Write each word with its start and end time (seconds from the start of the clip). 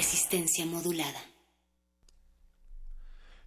Resistencia 0.00 0.64
modulada. 0.64 1.20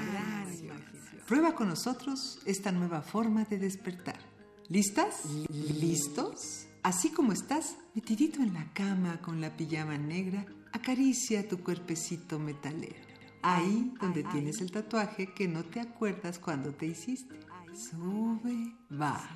Prueba 1.27 1.53
con 1.53 1.69
nosotros 1.69 2.39
esta 2.45 2.71
nueva 2.71 3.01
forma 3.01 3.45
de 3.45 3.59
despertar. 3.59 4.19
¿Listas? 4.67 5.25
¿Listos? 5.49 6.67
Así 6.81 7.09
como 7.09 7.33
estás, 7.33 7.75
metidito 7.93 8.41
en 8.41 8.53
la 8.53 8.73
cama 8.73 9.21
con 9.21 9.39
la 9.39 9.55
pijama 9.55 9.97
negra, 9.97 10.45
acaricia 10.73 11.47
tu 11.47 11.59
cuerpecito 11.63 12.39
metalero. 12.39 13.11
Ahí 13.43 13.93
donde 14.01 14.23
tienes 14.23 14.59
el 14.61 14.71
tatuaje 14.71 15.33
que 15.33 15.47
no 15.47 15.63
te 15.63 15.79
acuerdas 15.79 16.39
cuando 16.39 16.73
te 16.73 16.87
hiciste. 16.87 17.50
Sube, 17.73 18.75
va, 18.91 19.29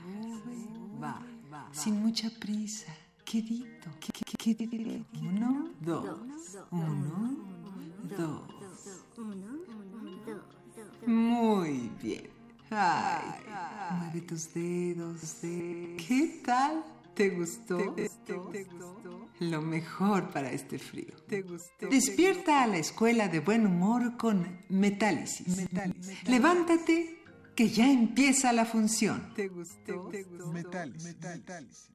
va, 1.02 1.22
sin 1.72 2.02
mucha 2.02 2.30
prisa. 2.30 2.94
Quedito, 3.24 3.90
quedito. 4.38 5.06
Uno, 5.22 5.70
dos, 5.80 6.20
uno, 6.72 7.38
dos. 8.18 8.42
Muy 11.06 11.92
bien. 12.02 12.30
Ay, 12.70 13.42
mueve 14.00 14.22
tus 14.22 14.54
dedos. 14.54 15.38
¿Qué 15.42 16.42
tal? 16.46 16.84
¿Te 17.14 17.30
gustó? 17.30 17.96
Lo 19.40 19.62
mejor 19.62 20.30
para 20.32 20.52
este 20.52 20.78
frío. 20.78 21.16
Despierta 21.90 22.64
a 22.64 22.68
la 22.68 22.78
escuela 22.78 23.28
de 23.30 23.40
buen 23.40 23.66
humor 23.66 24.18
con 24.18 24.60
Metálisis. 24.70 25.68
Levántate 26.28 27.15
que 27.56 27.70
ya 27.70 27.92
empieza 27.92 28.52
la 28.54 28.66
función. 28.66 29.34
¿Te 29.36 29.48
gustó? 29.48 30.12
Metálisis. 30.52 31.04
Metálisis. 31.04 31.95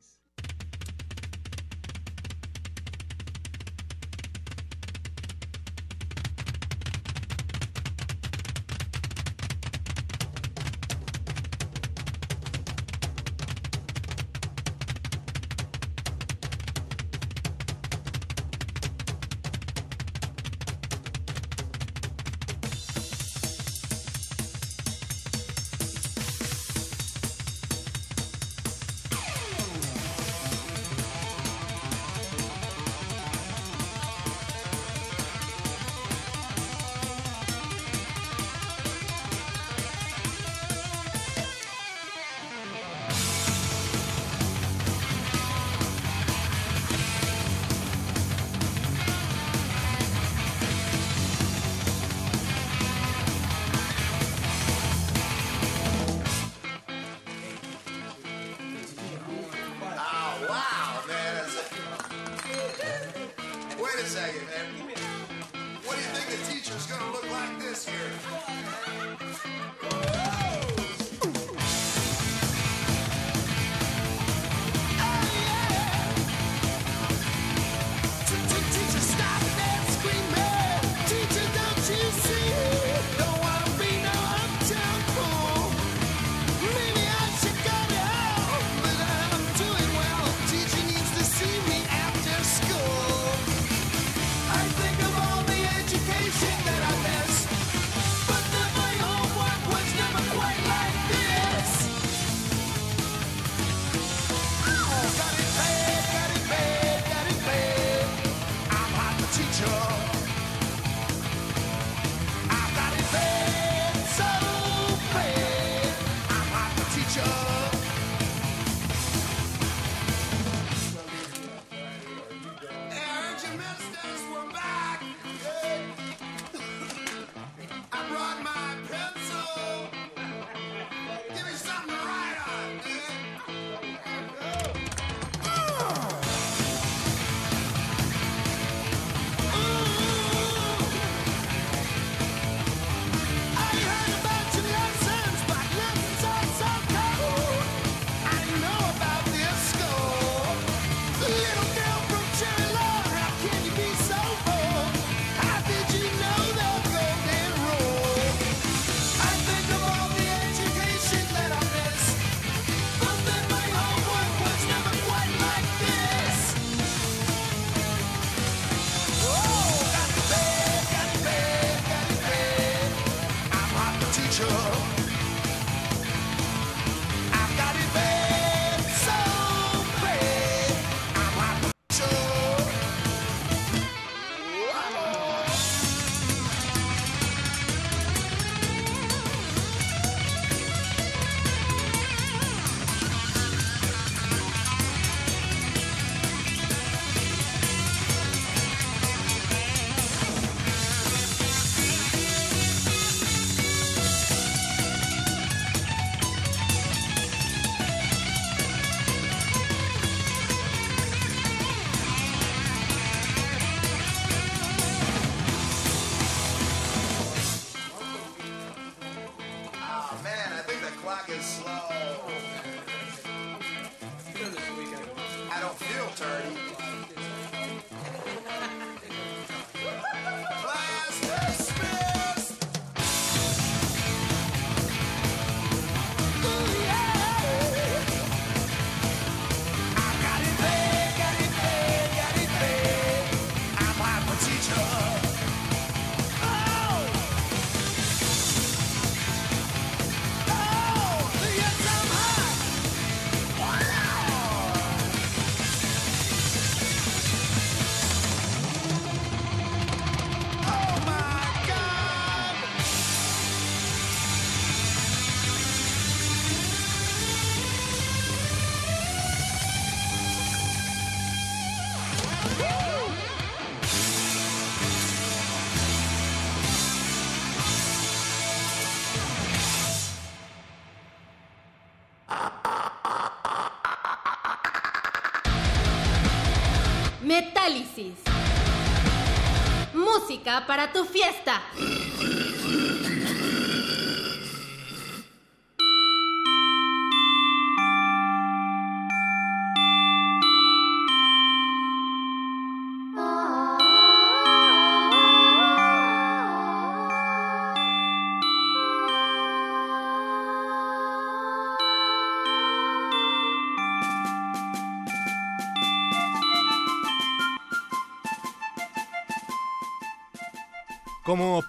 Para 290.71 290.93
tu 290.93 291.05
fiesta. 291.05 291.40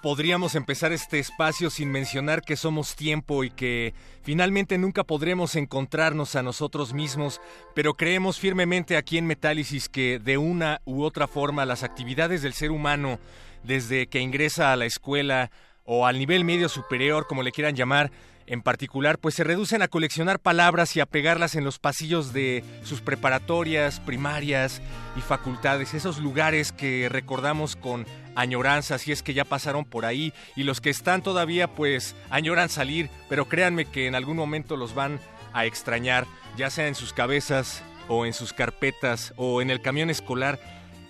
Podríamos 0.02 0.56
empezar 0.56 0.92
este 0.92 1.20
espacio 1.20 1.70
sin 1.70 1.90
mencionar 1.90 2.42
que 2.42 2.56
somos 2.56 2.96
tiempo 2.96 3.44
y 3.44 3.50
que 3.50 3.94
finalmente 4.22 4.76
nunca 4.76 5.04
podremos 5.04 5.54
encontrarnos 5.54 6.34
a 6.34 6.42
nosotros 6.42 6.92
mismos, 6.92 7.40
pero 7.72 7.94
creemos 7.94 8.38
firmemente 8.38 8.96
aquí 8.96 9.16
en 9.16 9.26
Metálisis 9.26 9.88
que 9.88 10.18
de 10.18 10.38
una 10.38 10.80
u 10.84 11.04
otra 11.04 11.28
forma 11.28 11.64
las 11.64 11.84
actividades 11.84 12.42
del 12.42 12.52
ser 12.52 12.72
humano, 12.72 13.20
desde 13.62 14.08
que 14.08 14.20
ingresa 14.20 14.72
a 14.72 14.76
la 14.76 14.86
escuela 14.86 15.52
o 15.84 16.04
al 16.04 16.18
nivel 16.18 16.44
medio 16.44 16.68
superior, 16.68 17.28
como 17.28 17.44
le 17.44 17.52
quieran 17.52 17.76
llamar, 17.76 18.10
en 18.46 18.60
particular, 18.60 19.18
pues 19.18 19.36
se 19.36 19.44
reducen 19.44 19.82
a 19.82 19.88
coleccionar 19.88 20.40
palabras 20.40 20.96
y 20.96 21.00
a 21.00 21.06
pegarlas 21.06 21.54
en 21.54 21.64
los 21.64 21.78
pasillos 21.78 22.32
de 22.32 22.64
sus 22.82 23.00
preparatorias, 23.00 24.00
primarias 24.00 24.82
y 25.16 25.20
facultades, 25.20 25.94
esos 25.94 26.18
lugares 26.18 26.72
que 26.72 27.08
recordamos 27.08 27.76
con 27.76 28.04
añoranza, 28.34 28.98
si 28.98 29.12
es 29.12 29.22
que 29.22 29.34
ya 29.34 29.44
pasaron 29.44 29.84
por 29.84 30.04
ahí, 30.04 30.32
y 30.56 30.64
los 30.64 30.80
que 30.80 30.90
están 30.90 31.22
todavía, 31.22 31.68
pues 31.68 32.14
añoran 32.30 32.68
salir, 32.68 33.10
pero 33.28 33.48
créanme 33.48 33.84
que 33.84 34.06
en 34.06 34.14
algún 34.14 34.36
momento 34.36 34.76
los 34.76 34.94
van 34.94 35.20
a 35.52 35.66
extrañar, 35.66 36.26
ya 36.56 36.70
sea 36.70 36.88
en 36.88 36.94
sus 36.94 37.12
cabezas 37.12 37.82
o 38.08 38.26
en 38.26 38.32
sus 38.32 38.52
carpetas 38.52 39.32
o 39.36 39.62
en 39.62 39.70
el 39.70 39.80
camión 39.80 40.10
escolar. 40.10 40.58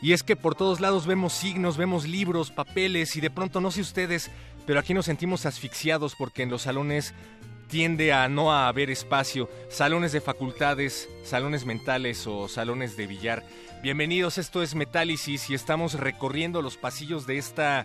Y 0.01 0.13
es 0.13 0.23
que 0.23 0.37
por 0.37 0.55
todos 0.55 0.81
lados 0.81 1.07
vemos 1.07 1.33
signos, 1.33 1.77
vemos 1.77 2.07
libros, 2.07 2.51
papeles 2.51 3.15
y 3.17 3.21
de 3.21 3.31
pronto 3.31 3.61
no 3.61 3.71
sé 3.71 3.81
ustedes, 3.81 4.31
pero 4.67 4.81
aquí 4.81 4.95
nos 4.95 5.07
sentimos 5.07 5.47
asfixiados 5.47 6.15
porque 6.17 6.43
en 6.43 6.51
los 6.51 6.63
salones 6.63 7.15
tiende 7.69 8.13
a 8.13 8.29
no 8.29 8.53
haber 8.53 8.91
espacio, 8.91 9.49
salones 9.71 10.13
de 10.13 10.21
facultades, 10.21 11.09
salones 11.25 11.65
mentales 11.65 12.27
o 12.27 12.47
salones 12.47 12.97
de 12.97 13.07
billar. 13.07 13.45
Bienvenidos, 13.83 14.39
esto 14.39 14.63
es 14.63 14.77
Metálisis 14.77 15.51
y 15.51 15.55
estamos 15.55 15.95
recorriendo 15.95 16.63
los 16.63 16.77
pasillos 16.77 17.27
de 17.27 17.37
esta 17.37 17.85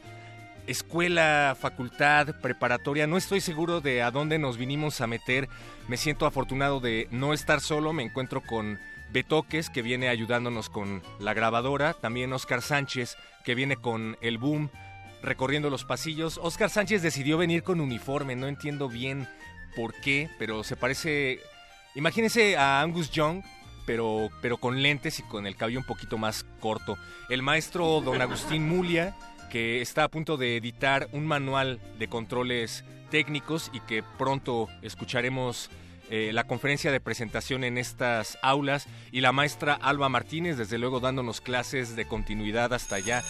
escuela, 0.67 1.57
facultad, 1.59 2.39
preparatoria. 2.39 3.07
No 3.07 3.17
estoy 3.17 3.41
seguro 3.41 3.81
de 3.81 4.03
a 4.03 4.11
dónde 4.11 4.37
nos 4.37 4.59
vinimos 4.59 5.01
a 5.01 5.07
meter. 5.07 5.49
Me 5.87 5.97
siento 5.97 6.27
afortunado 6.27 6.79
de 6.79 7.07
no 7.09 7.33
estar 7.33 7.61
solo, 7.61 7.93
me 7.93 8.03
encuentro 8.03 8.41
con 8.41 8.79
Betoques, 9.11 9.71
que 9.71 9.81
viene 9.81 10.07
ayudándonos 10.09 10.69
con 10.69 11.01
la 11.17 11.33
grabadora, 11.33 11.95
también 11.95 12.31
Oscar 12.31 12.61
Sánchez, 12.61 13.17
que 13.43 13.55
viene 13.55 13.75
con 13.75 14.17
el 14.21 14.37
boom 14.37 14.69
recorriendo 15.23 15.71
los 15.71 15.83
pasillos. 15.83 16.39
Oscar 16.43 16.69
Sánchez 16.69 17.01
decidió 17.01 17.39
venir 17.39 17.63
con 17.63 17.81
uniforme, 17.81 18.35
no 18.35 18.47
entiendo 18.47 18.87
bien 18.87 19.27
por 19.75 19.95
qué, 19.95 20.29
pero 20.37 20.63
se 20.63 20.75
parece... 20.75 21.39
Imagínense 21.95 22.55
a 22.55 22.81
Angus 22.81 23.09
Young, 23.09 23.41
pero, 23.87 24.29
pero 24.41 24.57
con 24.57 24.83
lentes 24.83 25.17
y 25.17 25.23
con 25.23 25.47
el 25.47 25.55
cabello 25.55 25.79
un 25.79 25.85
poquito 25.85 26.19
más 26.19 26.45
corto. 26.59 26.97
El 27.29 27.41
maestro 27.41 28.01
don 28.01 28.21
Agustín 28.21 28.67
Mulia, 28.67 29.15
que 29.49 29.81
está 29.81 30.03
a 30.03 30.09
punto 30.09 30.37
de 30.37 30.57
editar 30.57 31.07
un 31.13 31.25
manual 31.25 31.79
de 31.97 32.07
controles 32.09 32.83
técnicos 33.09 33.71
y 33.73 33.79
que 33.79 34.03
pronto 34.17 34.67
escucharemos 34.81 35.71
eh, 36.09 36.31
la 36.33 36.43
conferencia 36.43 36.91
de 36.91 36.99
presentación 36.99 37.63
en 37.63 37.77
estas 37.77 38.37
aulas 38.41 38.87
y 39.11 39.21
la 39.21 39.31
maestra 39.31 39.73
Alba 39.73 40.09
Martínez, 40.09 40.57
desde 40.57 40.77
luego 40.77 40.99
dándonos 40.99 41.39
clases 41.39 41.95
de 41.95 42.05
continuidad 42.05 42.73
hasta 42.73 42.95
allá. 42.95 43.23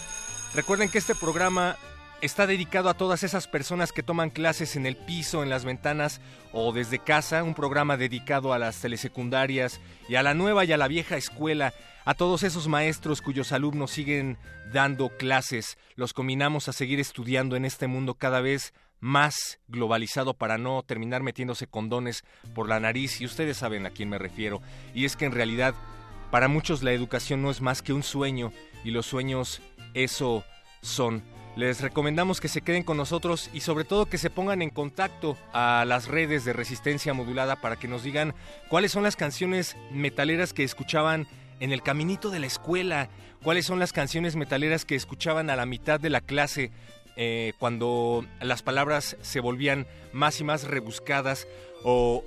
Recuerden 0.54 0.88
que 0.88 0.98
este 0.98 1.14
programa 1.14 1.76
está 2.20 2.46
dedicado 2.46 2.88
a 2.88 2.94
todas 2.94 3.22
esas 3.22 3.46
personas 3.46 3.92
que 3.92 4.02
toman 4.02 4.30
clases 4.30 4.76
en 4.76 4.86
el 4.86 4.96
piso, 4.96 5.42
en 5.42 5.50
las 5.50 5.64
ventanas 5.64 6.20
o 6.52 6.72
desde 6.72 6.98
casa, 6.98 7.44
un 7.44 7.54
programa 7.54 7.96
dedicado 7.96 8.52
a 8.52 8.58
las 8.58 8.80
telesecundarias 8.80 9.80
y 10.08 10.16
a 10.16 10.22
la 10.22 10.34
nueva 10.34 10.64
y 10.64 10.72
a 10.72 10.76
la 10.76 10.88
vieja 10.88 11.16
escuela, 11.16 11.74
a 12.04 12.14
todos 12.14 12.42
esos 12.42 12.66
maestros 12.66 13.22
cuyos 13.22 13.52
alumnos 13.52 13.92
siguen 13.92 14.38
dando 14.72 15.10
clases, 15.16 15.78
los 15.94 16.12
combinamos 16.12 16.68
a 16.68 16.72
seguir 16.72 16.98
estudiando 16.98 17.54
en 17.54 17.64
este 17.64 17.86
mundo 17.86 18.14
cada 18.14 18.40
vez 18.40 18.74
más 19.00 19.60
globalizado 19.68 20.34
para 20.34 20.58
no 20.58 20.82
terminar 20.82 21.22
metiéndose 21.22 21.68
condones 21.68 22.24
por 22.54 22.68
la 22.68 22.80
nariz 22.80 23.20
y 23.20 23.26
ustedes 23.26 23.58
saben 23.58 23.86
a 23.86 23.90
quién 23.90 24.08
me 24.08 24.18
refiero, 24.18 24.60
y 24.92 25.04
es 25.04 25.16
que 25.16 25.24
en 25.24 25.32
realidad 25.32 25.74
para 26.32 26.48
muchos 26.48 26.82
la 26.82 26.92
educación 26.92 27.42
no 27.42 27.50
es 27.50 27.60
más 27.60 27.80
que 27.80 27.92
un 27.92 28.02
sueño 28.02 28.52
y 28.84 28.90
los 28.90 29.06
sueños 29.06 29.62
eso 29.94 30.44
son. 30.82 31.37
Les 31.58 31.80
recomendamos 31.80 32.40
que 32.40 32.46
se 32.46 32.60
queden 32.60 32.84
con 32.84 32.96
nosotros 32.96 33.50
y 33.52 33.62
sobre 33.62 33.82
todo 33.82 34.06
que 34.06 34.16
se 34.16 34.30
pongan 34.30 34.62
en 34.62 34.70
contacto 34.70 35.36
a 35.52 35.84
las 35.88 36.06
redes 36.06 36.44
de 36.44 36.52
resistencia 36.52 37.14
modulada 37.14 37.56
para 37.56 37.74
que 37.74 37.88
nos 37.88 38.04
digan 38.04 38.32
cuáles 38.68 38.92
son 38.92 39.02
las 39.02 39.16
canciones 39.16 39.76
metaleras 39.90 40.52
que 40.52 40.62
escuchaban 40.62 41.26
en 41.58 41.72
el 41.72 41.82
caminito 41.82 42.30
de 42.30 42.38
la 42.38 42.46
escuela, 42.46 43.08
cuáles 43.42 43.66
son 43.66 43.80
las 43.80 43.92
canciones 43.92 44.36
metaleras 44.36 44.84
que 44.84 44.94
escuchaban 44.94 45.50
a 45.50 45.56
la 45.56 45.66
mitad 45.66 45.98
de 45.98 46.10
la 46.10 46.20
clase 46.20 46.70
eh, 47.16 47.54
cuando 47.58 48.24
las 48.40 48.62
palabras 48.62 49.16
se 49.22 49.40
volvían 49.40 49.88
más 50.12 50.38
y 50.38 50.44
más 50.44 50.62
rebuscadas 50.62 51.48
o 51.82 52.22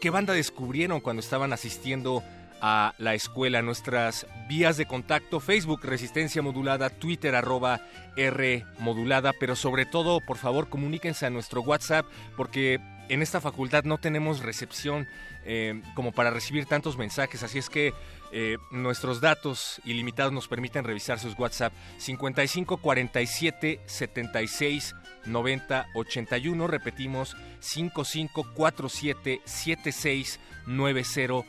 qué 0.00 0.10
banda 0.10 0.34
descubrieron 0.34 0.98
cuando 0.98 1.20
estaban 1.20 1.52
asistiendo 1.52 2.16
a 2.18 2.41
la 2.62 3.14
escuela. 3.14 3.60
Nuestras 3.60 4.26
vías 4.48 4.76
de 4.76 4.86
contacto, 4.86 5.40
Facebook 5.40 5.80
Resistencia 5.82 6.42
Modulada, 6.42 6.90
Twitter 6.90 7.34
arroba 7.34 7.80
R 8.16 8.64
Modulada, 8.78 9.32
pero 9.38 9.56
sobre 9.56 9.84
todo, 9.84 10.20
por 10.20 10.36
favor, 10.38 10.68
comuníquense 10.68 11.26
a 11.26 11.30
nuestro 11.30 11.62
WhatsApp 11.62 12.06
porque 12.36 12.80
en 13.08 13.20
esta 13.20 13.40
facultad 13.40 13.82
no 13.84 13.98
tenemos 13.98 14.40
recepción 14.40 15.08
eh, 15.44 15.82
como 15.96 16.12
para 16.12 16.30
recibir 16.30 16.66
tantos 16.66 16.96
mensajes, 16.96 17.42
así 17.42 17.58
es 17.58 17.68
que 17.68 17.92
eh, 18.30 18.58
nuestros 18.70 19.20
datos 19.20 19.82
ilimitados 19.84 20.32
nos 20.32 20.46
permiten 20.46 20.84
revisar 20.84 21.18
sus 21.18 21.36
WhatsApp 21.36 21.72
55 21.98 22.76
47 22.76 23.80
76 23.84 24.94
90 25.26 25.86
81, 25.94 26.66
repetimos 26.68 27.36
55 27.58 28.54
47 28.54 29.40
76 29.44 30.38
90 30.66 31.42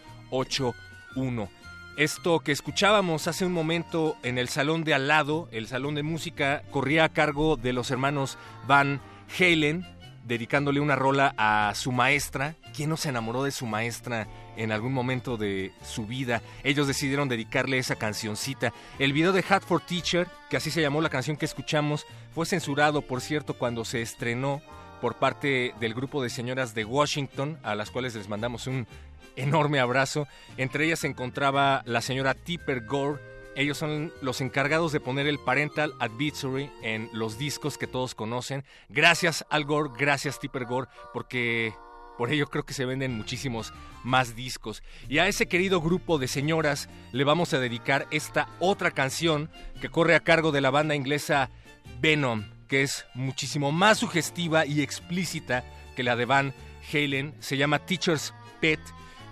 1. 1.16 1.50
Esto 1.96 2.40
que 2.40 2.52
escuchábamos 2.52 3.28
hace 3.28 3.46
un 3.46 3.54
momento 3.54 4.18
en 4.24 4.40
el 4.40 4.50
salón 4.50 4.84
de 4.84 4.96
al 4.96 5.08
lado, 5.08 5.48
el 5.52 5.68
salón 5.68 5.94
de 5.94 6.02
música, 6.02 6.64
corría 6.72 7.04
a 7.04 7.10
cargo 7.10 7.56
de 7.56 7.72
los 7.72 7.92
hermanos 7.92 8.40
Van 8.66 9.00
Halen, 9.40 9.86
dedicándole 10.26 10.80
una 10.80 10.96
rola 10.96 11.36
a 11.38 11.72
su 11.76 11.92
maestra. 11.92 12.56
¿Quién 12.76 12.90
no 12.90 12.98
se 12.98 13.10
enamoró 13.10 13.44
de 13.44 13.52
su 13.52 13.68
maestra 13.68 14.28
en 14.58 14.72
algún 14.72 14.92
momento 14.92 15.38
de 15.38 15.72
su 15.84 16.08
vida? 16.08 16.42
Ellos 16.64 16.88
decidieron 16.88 17.30
dedicarle 17.30 17.78
esa 17.78 17.96
cancioncita. 17.96 18.74
El 18.98 19.14
video 19.14 19.32
de 19.32 19.46
Hat 19.48 19.64
for 19.64 19.82
Teacher, 19.82 20.28
que 20.50 20.58
así 20.58 20.72
se 20.72 20.82
llamó 20.82 21.00
la 21.00 21.10
canción 21.10 21.38
que 21.38 21.46
escuchamos, 21.46 22.08
fue 22.34 22.48
censurado, 22.48 23.04
por 23.04 23.22
cierto, 23.22 23.54
cuando 23.56 23.86
se 23.86 24.02
estrenó 24.02 24.62
por 25.00 25.16
parte 25.16 25.76
del 25.80 25.94
grupo 25.94 26.24
de 26.24 26.30
señoras 26.30 26.74
de 26.74 26.86
Washington, 26.86 27.60
a 27.62 27.76
las 27.76 27.92
cuales 27.92 28.16
les 28.16 28.30
mandamos 28.30 28.68
un 28.68 28.88
enorme 29.36 29.80
abrazo. 29.80 30.28
Entre 30.58 30.86
ellas 30.86 31.00
se 31.00 31.08
encontraba 31.08 31.84
la 31.86 32.02
señora 32.02 32.34
Tipper 32.34 32.86
Gore. 32.86 33.22
Ellos 33.56 33.78
son 33.78 34.12
los 34.22 34.42
encargados 34.42 34.92
de 34.92 35.00
poner 35.00 35.28
el 35.28 35.40
Parental 35.40 35.94
Advisory 36.00 36.72
en 36.82 37.10
los 37.14 37.38
discos 37.38 37.78
que 37.78 37.88
todos 37.88 38.16
conocen. 38.16 38.64
Gracias 38.90 39.46
Al 39.50 39.66
Gore, 39.66 39.92
gracias 39.98 40.40
Tipper 40.40 40.66
Gore, 40.66 40.90
porque 41.14 41.74
por 42.18 42.32
ello 42.32 42.48
creo 42.48 42.66
que 42.66 42.74
se 42.74 42.86
venden 42.86 43.16
muchísimos 43.16 43.74
más 44.04 44.36
discos. 44.36 44.84
Y 45.08 45.20
a 45.20 45.28
ese 45.28 45.48
querido 45.48 45.82
grupo 45.82 46.18
de 46.18 46.28
señoras 46.28 46.90
le 47.12 47.24
vamos 47.24 47.54
a 47.54 47.60
dedicar 47.60 48.08
esta 48.12 48.50
otra 48.60 48.92
canción 48.92 49.50
que 49.82 49.90
corre 49.90 50.16
a 50.16 50.20
cargo 50.20 50.52
de 50.52 50.62
la 50.62 50.72
banda 50.72 50.96
inglesa 50.96 51.50
Venom, 52.00 52.46
que 52.68 52.82
es 52.82 53.06
muchísimo 53.14 53.72
más 53.72 54.00
sugestiva 54.00 54.66
y 54.66 54.82
explícita 54.82 55.64
que 55.96 56.04
la 56.04 56.16
de 56.16 56.26
Van 56.26 56.54
Halen. 56.92 57.36
Se 57.40 57.58
llama 57.58 57.86
Teacher's 57.86 58.34
Pet 58.60 58.80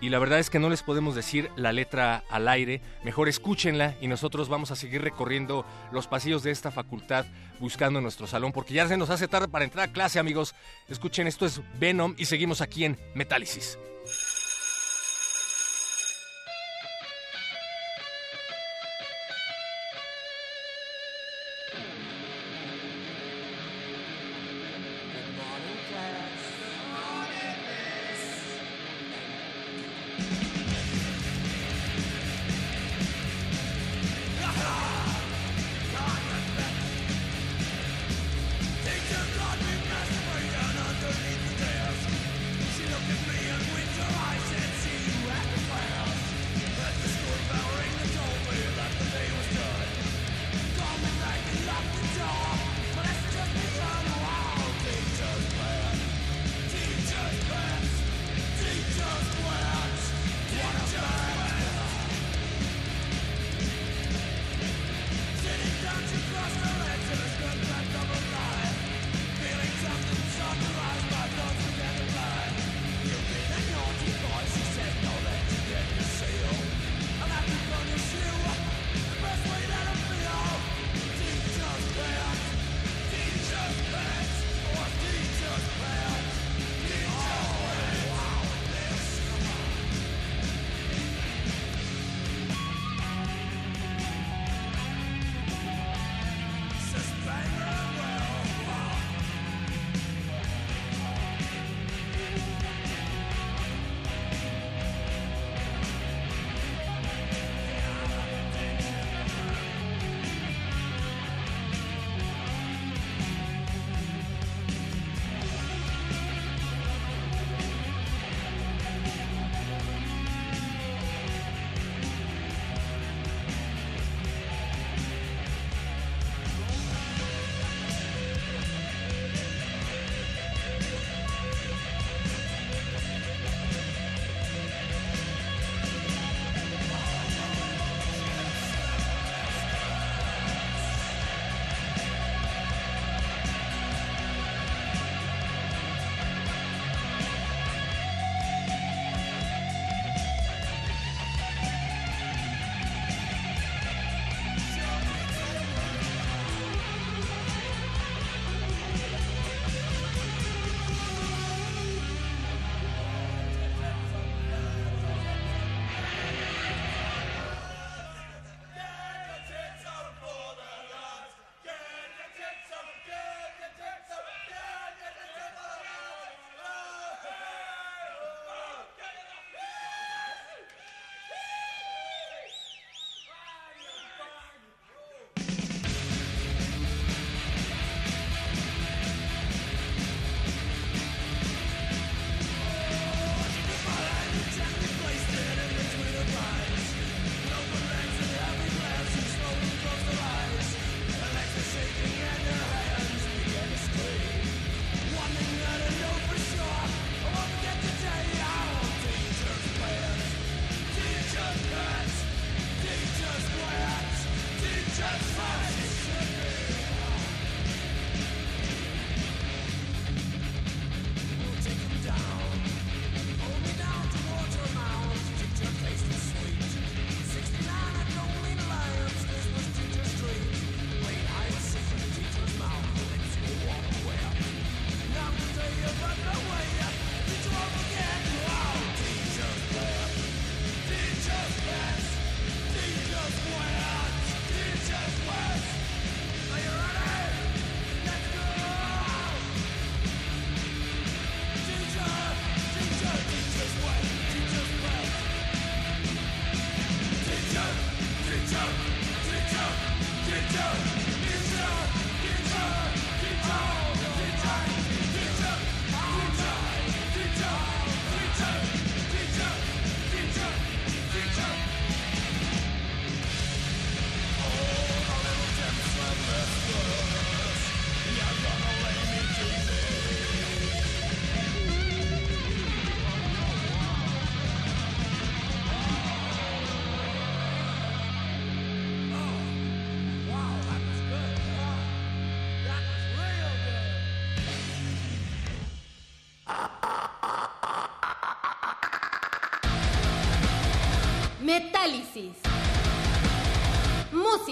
y 0.02 0.10
la 0.10 0.20
verdad 0.20 0.40
es 0.40 0.50
que 0.50 0.60
no 0.60 0.70
les 0.70 0.82
podemos 0.82 1.16
decir 1.16 1.50
la 1.56 1.72
letra 1.72 2.24
al 2.30 2.48
aire. 2.48 2.82
Mejor 3.04 3.30
escúchenla 3.30 3.96
y 4.02 4.08
nosotros 4.08 4.50
vamos 4.50 4.72
a 4.72 4.76
seguir 4.76 5.04
recorriendo 5.04 5.64
los 5.92 6.08
pasillos 6.08 6.42
de 6.42 6.52
esta 6.52 6.72
facultad 6.72 7.26
buscando 7.60 8.02
nuestro 8.02 8.26
salón 8.26 8.52
porque 8.52 8.74
ya 8.74 8.88
se 8.88 8.98
nos 8.98 9.12
hace 9.12 9.28
tarde 9.28 9.48
para 9.48 9.64
entrar 9.64 9.88
a 9.88 9.94
clase, 9.94 10.18
amigos. 10.18 10.56
Escuchen, 10.90 11.28
esto 11.28 11.46
es 11.46 11.62
Venom 11.80 12.16
y 12.18 12.26
seguimos 12.26 12.62
aquí 12.62 12.84
en 12.84 12.98
Metálisis. 13.14 13.78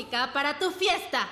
Música 0.10 0.34
para 0.34 0.58
tu 0.58 0.72
fiesta. 0.72 1.28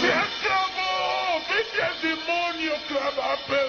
¡Se 0.00 0.12
acabó! 0.12 1.40
¡Vete 1.48 1.82
al 1.82 2.02
demonio, 2.02 2.72
Clavapel! 2.88 3.68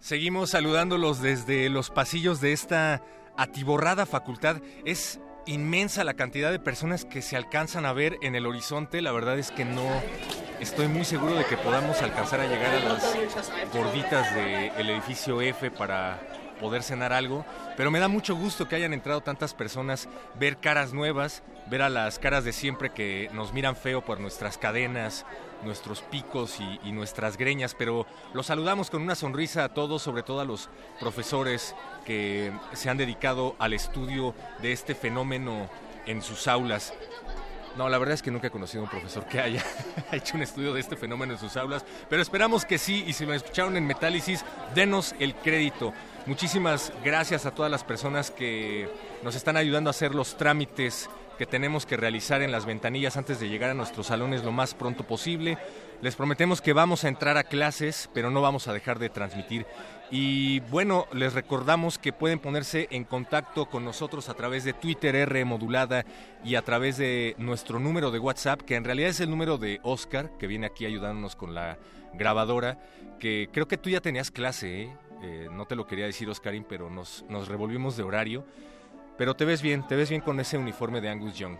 Seguimos 0.00 0.50
saludándolos 0.50 1.20
desde 1.20 1.68
los 1.68 1.90
pasillos 1.90 2.40
de 2.40 2.52
esta 2.52 3.02
atiborrada 3.36 4.06
facultad. 4.06 4.62
Es 4.86 5.20
inmensa 5.46 6.04
la 6.04 6.14
cantidad 6.14 6.50
de 6.50 6.58
personas 6.58 7.04
que 7.04 7.20
se 7.20 7.36
alcanzan 7.36 7.84
a 7.84 7.92
ver 7.92 8.16
en 8.22 8.34
el 8.34 8.46
horizonte. 8.46 9.02
La 9.02 9.12
verdad 9.12 9.38
es 9.38 9.50
que 9.50 9.64
no 9.66 10.02
estoy 10.60 10.88
muy 10.88 11.04
seguro 11.04 11.34
de 11.34 11.44
que 11.44 11.56
podamos 11.56 12.00
alcanzar 12.02 12.40
a 12.40 12.46
llegar 12.46 12.74
a 12.74 12.80
las 12.80 13.16
gorditas 13.72 14.34
del 14.34 14.90
edificio 14.90 15.40
F 15.40 15.70
para 15.70 16.20
poder 16.60 16.82
cenar 16.82 17.12
algo, 17.12 17.44
pero 17.76 17.90
me 17.90 17.98
da 17.98 18.08
mucho 18.08 18.36
gusto 18.36 18.68
que 18.68 18.76
hayan 18.76 18.92
entrado 18.92 19.20
tantas 19.20 19.54
personas, 19.54 20.08
ver 20.38 20.58
caras 20.58 20.92
nuevas, 20.92 21.42
ver 21.66 21.82
a 21.82 21.88
las 21.88 22.18
caras 22.18 22.44
de 22.44 22.52
siempre 22.52 22.90
que 22.90 23.28
nos 23.32 23.52
miran 23.52 23.76
feo 23.76 24.04
por 24.04 24.20
nuestras 24.20 24.56
cadenas, 24.56 25.26
nuestros 25.64 26.02
picos 26.02 26.60
y, 26.60 26.80
y 26.88 26.92
nuestras 26.92 27.36
greñas, 27.36 27.74
pero 27.74 28.06
los 28.32 28.46
saludamos 28.46 28.90
con 28.90 29.02
una 29.02 29.14
sonrisa 29.14 29.64
a 29.64 29.74
todos, 29.74 30.02
sobre 30.02 30.22
todo 30.22 30.40
a 30.40 30.44
los 30.44 30.68
profesores 31.00 31.74
que 32.04 32.52
se 32.72 32.88
han 32.88 32.98
dedicado 32.98 33.56
al 33.58 33.72
estudio 33.72 34.34
de 34.62 34.72
este 34.72 34.94
fenómeno 34.94 35.68
en 36.06 36.22
sus 36.22 36.46
aulas. 36.48 36.94
No, 37.76 37.88
la 37.88 37.98
verdad 37.98 38.14
es 38.14 38.22
que 38.22 38.30
nunca 38.30 38.46
he 38.46 38.50
conocido 38.50 38.82
a 38.82 38.84
un 38.84 38.90
profesor 38.90 39.26
que 39.26 39.40
haya 39.40 39.62
hecho 40.12 40.36
un 40.36 40.42
estudio 40.42 40.72
de 40.72 40.80
este 40.80 40.96
fenómeno 40.96 41.32
en 41.32 41.38
sus 41.38 41.56
aulas, 41.56 41.84
pero 42.08 42.22
esperamos 42.22 42.64
que 42.64 42.78
sí, 42.78 43.04
y 43.06 43.12
si 43.12 43.26
lo 43.26 43.34
escucharon 43.34 43.76
en 43.76 43.86
Metálisis, 43.86 44.44
denos 44.74 45.14
el 45.18 45.34
crédito. 45.34 45.92
Muchísimas 46.26 46.92
gracias 47.04 47.46
a 47.46 47.50
todas 47.50 47.70
las 47.70 47.82
personas 47.82 48.30
que 48.30 48.88
nos 49.22 49.34
están 49.34 49.56
ayudando 49.56 49.90
a 49.90 49.92
hacer 49.92 50.14
los 50.14 50.36
trámites 50.36 51.10
que 51.36 51.46
tenemos 51.46 51.84
que 51.84 51.96
realizar 51.96 52.42
en 52.42 52.52
las 52.52 52.64
ventanillas 52.64 53.16
antes 53.16 53.40
de 53.40 53.48
llegar 53.48 53.70
a 53.70 53.74
nuestros 53.74 54.06
salones 54.06 54.44
lo 54.44 54.52
más 54.52 54.74
pronto 54.74 55.04
posible. 55.04 55.58
Les 56.00 56.16
prometemos 56.16 56.60
que 56.60 56.72
vamos 56.72 57.04
a 57.04 57.08
entrar 57.08 57.36
a 57.36 57.44
clases, 57.44 58.08
pero 58.14 58.30
no 58.30 58.40
vamos 58.40 58.68
a 58.68 58.72
dejar 58.72 58.98
de 58.98 59.10
transmitir. 59.10 59.66
Y 60.10 60.60
bueno, 60.60 61.06
les 61.12 61.32
recordamos 61.32 61.98
que 61.98 62.12
pueden 62.12 62.38
ponerse 62.38 62.88
en 62.90 63.04
contacto 63.04 63.66
con 63.66 63.84
nosotros 63.84 64.28
a 64.28 64.34
través 64.34 64.64
de 64.64 64.72
Twitter 64.72 65.16
R 65.16 65.44
modulada 65.44 66.04
y 66.44 66.54
a 66.54 66.62
través 66.62 66.98
de 66.98 67.34
nuestro 67.38 67.78
número 67.78 68.10
de 68.10 68.18
WhatsApp, 68.18 68.60
que 68.62 68.76
en 68.76 68.84
realidad 68.84 69.10
es 69.10 69.20
el 69.20 69.30
número 69.30 69.58
de 69.58 69.80
Oscar, 69.82 70.30
que 70.38 70.46
viene 70.46 70.66
aquí 70.66 70.84
ayudándonos 70.86 71.36
con 71.36 71.54
la 71.54 71.78
grabadora, 72.12 72.78
que 73.18 73.48
creo 73.50 73.66
que 73.66 73.78
tú 73.78 73.90
ya 73.90 74.00
tenías 74.00 74.30
clase, 74.30 74.82
¿eh? 74.82 74.96
Eh, 75.22 75.48
no 75.50 75.64
te 75.64 75.74
lo 75.74 75.86
quería 75.86 76.04
decir 76.04 76.28
Oscarín, 76.28 76.66
pero 76.68 76.90
nos, 76.90 77.24
nos 77.30 77.48
revolvimos 77.48 77.96
de 77.96 78.02
horario. 78.02 78.44
Pero 79.16 79.34
te 79.34 79.46
ves 79.46 79.62
bien, 79.62 79.86
te 79.86 79.96
ves 79.96 80.10
bien 80.10 80.20
con 80.20 80.38
ese 80.38 80.58
uniforme 80.58 81.00
de 81.00 81.08
Angus 81.08 81.38
Young. 81.38 81.56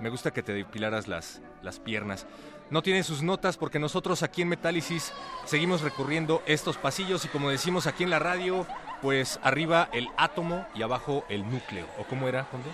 Me 0.00 0.10
gusta 0.10 0.32
que 0.32 0.42
te 0.42 0.52
depilaras 0.52 1.08
las, 1.08 1.40
las 1.62 1.80
piernas. 1.80 2.26
No 2.68 2.82
tienen 2.82 3.04
sus 3.04 3.22
notas 3.22 3.56
porque 3.56 3.78
nosotros 3.78 4.22
aquí 4.22 4.42
en 4.42 4.48
Metálisis 4.48 5.12
seguimos 5.44 5.82
recorriendo 5.82 6.42
estos 6.46 6.76
pasillos 6.76 7.24
y 7.24 7.28
como 7.28 7.50
decimos 7.50 7.86
aquí 7.86 8.02
en 8.02 8.10
la 8.10 8.18
radio, 8.18 8.66
pues 9.02 9.38
arriba 9.42 9.88
el 9.92 10.08
átomo 10.16 10.66
y 10.74 10.82
abajo 10.82 11.24
el 11.28 11.48
núcleo. 11.48 11.86
¿O 11.98 12.04
cómo 12.04 12.26
era, 12.26 12.44
Conde? 12.44 12.68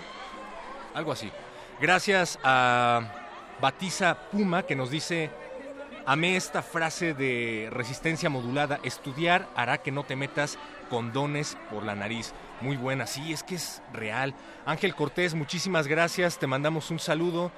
Algo 0.95 1.11
así. 1.11 1.31
Gracias 1.79 2.39
a 2.43 3.01
Batiza 3.61 4.17
Puma 4.31 4.63
que 4.63 4.75
nos 4.75 4.89
dice, 4.89 5.29
amé 6.05 6.37
esta 6.37 6.63
frase 6.63 7.13
de 7.13 7.69
resistencia 7.71 8.29
modulada, 8.29 8.79
estudiar 8.83 9.47
hará 9.55 9.77
que 9.77 9.91
no 9.91 10.03
te 10.03 10.15
metas 10.15 10.57
condones 10.89 11.57
por 11.69 11.83
la 11.83 11.95
nariz. 11.95 12.33
Muy 12.61 12.77
buena, 12.77 13.05
sí, 13.07 13.33
es 13.33 13.43
que 13.43 13.55
es 13.55 13.81
real. 13.91 14.33
Ángel 14.65 14.95
Cortés, 14.95 15.33
muchísimas 15.33 15.87
gracias, 15.87 16.39
te 16.39 16.47
mandamos 16.47 16.91
un 16.91 16.99
saludo. 16.99 17.51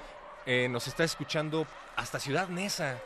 Eh, 0.46 0.68
nos 0.70 0.88
está 0.88 1.04
escuchando 1.04 1.66
hasta 1.96 2.20
Ciudad 2.20 2.48
Neza. 2.50 3.00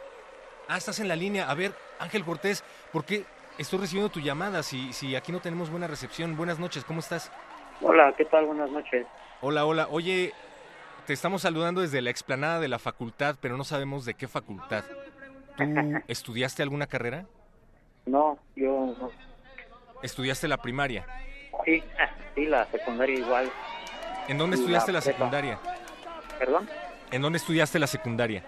Ah, 0.67 0.77
estás 0.77 0.99
en 0.99 1.07
la 1.07 1.15
línea. 1.15 1.49
A 1.49 1.53
ver, 1.53 1.73
Ángel 1.99 2.23
Cortés, 2.23 2.63
¿por 2.91 3.05
qué 3.05 3.25
estoy 3.57 3.79
recibiendo 3.79 4.11
tu 4.11 4.19
llamada 4.19 4.61
si, 4.61 4.91
si 4.93 5.15
aquí 5.15 5.31
no 5.31 5.39
tenemos 5.39 5.69
buena 5.69 5.87
recepción? 5.87 6.35
Buenas 6.35 6.59
noches, 6.59 6.83
¿cómo 6.83 6.99
estás? 6.99 7.31
Hola, 7.81 8.13
¿qué 8.17 8.25
tal? 8.25 8.45
Buenas 8.45 8.69
noches. 8.71 9.07
Hola, 9.41 9.65
hola. 9.65 9.87
Oye, 9.89 10.33
te 11.07 11.13
estamos 11.13 11.41
saludando 11.43 11.81
desde 11.81 12.01
la 12.01 12.09
explanada 12.09 12.59
de 12.59 12.67
la 12.67 12.77
facultad, 12.77 13.37
pero 13.39 13.55
no 13.55 13.63
sabemos 13.63 14.03
de 14.03 14.15
qué 14.15 14.27
facultad. 14.27 14.83
¿Tú 15.55 15.63
estudiaste 16.07 16.61
alguna 16.61 16.87
carrera? 16.87 17.25
No, 18.05 18.37
yo 18.55 18.95
no. 18.99 19.11
¿Estudiaste 20.03 20.47
la 20.47 20.57
primaria? 20.57 21.05
Sí, 21.65 21.83
sí, 22.35 22.45
la 22.45 22.65
secundaria 22.65 23.17
igual. 23.17 23.49
¿En 24.27 24.37
dónde 24.37 24.57
Y 24.57 24.59
estudiaste 24.59 24.91
la 24.91 24.97
la 24.97 25.01
secundaria? 25.01 25.59
¿Perdón? 26.37 26.69
¿En 27.11 27.21
dónde 27.21 27.37
estudiaste 27.37 27.79
la 27.79 27.87
secundaria? 27.87 28.43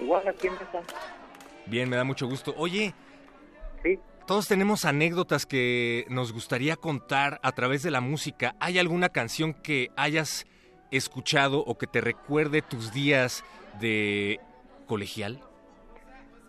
Igual 0.00 0.26
aquí 0.28 0.46
en. 0.46 0.54
Bien, 1.66 1.88
me 1.88 1.96
da 1.96 2.04
mucho 2.04 2.26
gusto. 2.26 2.54
Oye, 2.56 2.94
Sí. 3.82 3.98
todos 4.26 4.46
tenemos 4.48 4.84
anécdotas 4.84 5.46
que 5.46 6.04
nos 6.08 6.32
gustaría 6.32 6.76
contar 6.76 7.38
a 7.42 7.52
través 7.52 7.82
de 7.82 7.90
la 7.90 8.00
música. 8.00 8.54
¿Hay 8.60 8.78
alguna 8.78 9.08
canción 9.08 9.54
que 9.54 9.88
hayas 9.96 10.46
escuchado 10.90 11.60
o 11.60 11.78
que 11.78 11.86
te 11.86 12.00
recuerde 12.00 12.62
tus 12.62 12.92
días 12.92 13.44
de 13.80 14.40
colegial? 14.86 15.40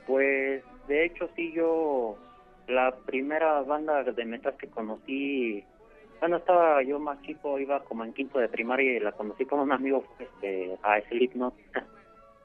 Pues 0.08 0.64
de 0.88 1.06
hecho 1.06 1.30
sí, 1.36 1.52
yo 1.54 2.18
la 2.68 2.96
primera 3.06 3.62
banda 3.62 4.04
de 4.04 4.26
metal 4.26 4.56
que 4.58 4.68
conocí, 4.68 5.64
bueno, 6.22 6.38
estaba 6.38 6.82
yo 6.84 7.00
más 7.00 7.20
chico, 7.24 7.60
iba 7.60 7.84
como 7.84 8.06
en 8.06 8.14
quinto 8.14 8.40
de 8.40 8.48
primaria 8.48 8.94
y 8.96 9.00
la 9.00 9.12
conocí 9.12 9.44
con 9.46 9.60
un 9.60 9.72
amigo 9.72 10.06
este, 10.20 10.78
a 10.84 11.02
Slipknot. 11.10 11.54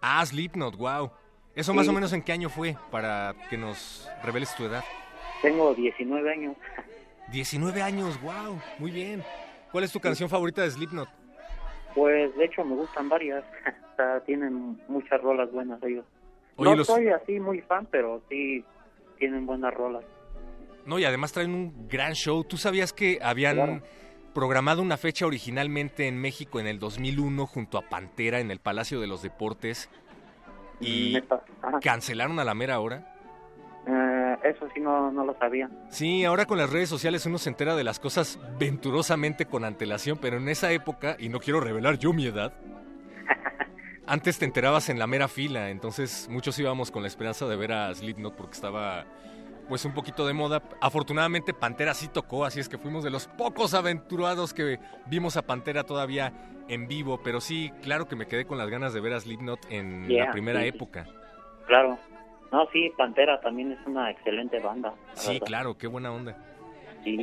Ah, 0.00 0.24
Slipknot, 0.24 0.76
wow. 0.76 1.10
¿Eso 1.54 1.72
más 1.74 1.86
o 1.86 1.92
menos 1.92 2.12
en 2.14 2.22
qué 2.22 2.32
año 2.32 2.48
fue 2.48 2.74
para 2.90 3.34
que 3.50 3.56
nos 3.58 4.10
reveles 4.24 4.54
tu 4.56 4.64
edad? 4.64 4.82
Tengo 5.42 5.74
19 5.74 6.30
años. 6.30 6.56
19 7.30 7.82
años, 7.82 8.18
wow, 8.22 8.58
muy 8.78 8.90
bien. 8.90 9.22
¿Cuál 9.72 9.84
es 9.84 9.92
tu 9.92 10.00
canción 10.00 10.28
favorita 10.30 10.62
de 10.62 10.70
Slipknot? 10.70 11.08
Pues 11.94 12.34
de 12.36 12.44
hecho 12.46 12.64
me 12.64 12.74
gustan 12.76 13.08
varias, 13.10 13.44
o 13.92 13.96
sea, 13.96 14.20
tienen 14.20 14.78
muchas 14.88 15.20
rolas 15.20 15.50
buenas 15.52 15.82
ellos. 15.82 16.04
Oye, 16.56 16.70
no 16.70 16.76
los- 16.76 16.86
soy 16.86 17.08
así 17.08 17.38
muy 17.40 17.60
fan, 17.60 17.86
pero 17.90 18.22
sí 18.30 18.64
tienen 19.18 19.44
buenas 19.44 19.74
rolas. 19.74 20.04
No, 20.86 20.98
y 20.98 21.04
además 21.04 21.32
traen 21.32 21.52
un 21.54 21.88
gran 21.88 22.14
show. 22.14 22.44
¿Tú 22.44 22.56
sabías 22.56 22.92
que 22.92 23.18
habían 23.22 23.56
Claro. 23.56 23.82
programado 24.34 24.82
una 24.82 24.96
fecha 24.96 25.26
originalmente 25.26 26.06
en 26.08 26.18
México 26.20 26.60
en 26.60 26.66
el 26.66 26.78
2001 26.78 27.46
junto 27.46 27.76
a 27.78 27.82
Pantera 27.82 28.38
en 28.40 28.50
el 28.50 28.60
Palacio 28.60 29.00
de 29.00 29.06
los 29.06 29.22
Deportes 29.22 29.88
y 30.80 31.18
cancelaron 31.82 32.38
a 32.38 32.44
la 32.44 32.54
mera 32.54 32.78
hora? 32.80 33.12
Eh, 33.88 34.36
eso 34.44 34.68
sí 34.74 34.80
no, 34.80 35.10
no 35.10 35.24
lo 35.24 35.36
sabía. 35.38 35.70
Sí, 35.90 36.24
ahora 36.24 36.44
con 36.44 36.58
las 36.58 36.70
redes 36.70 36.88
sociales 36.88 37.24
uno 37.26 37.38
se 37.38 37.48
entera 37.48 37.74
de 37.76 37.84
las 37.84 37.98
cosas 38.00 38.38
venturosamente 38.58 39.46
con 39.46 39.64
antelación, 39.64 40.18
pero 40.20 40.36
en 40.36 40.48
esa 40.48 40.70
época, 40.72 41.16
y 41.18 41.28
no 41.28 41.38
quiero 41.40 41.60
revelar 41.60 41.96
yo 41.98 42.12
mi 42.12 42.26
edad, 42.26 42.52
antes 44.06 44.38
te 44.38 44.44
enterabas 44.44 44.88
en 44.88 44.98
la 44.98 45.06
mera 45.06 45.28
fila, 45.28 45.70
entonces 45.70 46.28
muchos 46.30 46.58
íbamos 46.58 46.90
con 46.90 47.02
la 47.02 47.08
esperanza 47.08 47.46
de 47.46 47.56
ver 47.56 47.72
a 47.72 47.94
Slipknot 47.94 48.34
porque 48.36 48.54
estaba 48.54 49.04
pues 49.68 49.84
un 49.84 49.92
poquito 49.92 50.26
de 50.26 50.32
moda. 50.32 50.62
Afortunadamente 50.80 51.52
Pantera 51.54 51.94
sí 51.94 52.08
tocó, 52.08 52.44
así 52.44 52.60
es 52.60 52.68
que 52.68 52.78
fuimos 52.78 53.04
de 53.04 53.10
los 53.10 53.26
pocos 53.26 53.74
aventurados 53.74 54.54
que 54.54 54.78
vimos 55.06 55.36
a 55.36 55.42
Pantera 55.42 55.84
todavía 55.84 56.32
en 56.68 56.88
vivo, 56.88 57.20
pero 57.22 57.40
sí, 57.40 57.72
claro 57.82 58.06
que 58.08 58.16
me 58.16 58.26
quedé 58.26 58.44
con 58.44 58.58
las 58.58 58.68
ganas 58.68 58.92
de 58.92 59.00
ver 59.00 59.12
a 59.12 59.20
Slipknot 59.20 59.60
en 59.70 60.14
la 60.16 60.30
primera 60.32 60.60
sí. 60.60 60.68
época. 60.68 61.06
Claro. 61.66 61.98
No, 62.52 62.68
sí, 62.72 62.90
Pantera 62.96 63.40
también 63.40 63.72
es 63.72 63.78
una 63.86 64.10
excelente 64.10 64.60
banda. 64.60 64.94
Sí, 65.14 65.34
verdad. 65.34 65.46
claro, 65.46 65.78
qué 65.78 65.86
buena 65.86 66.12
onda. 66.12 66.36
Y, 67.04 67.22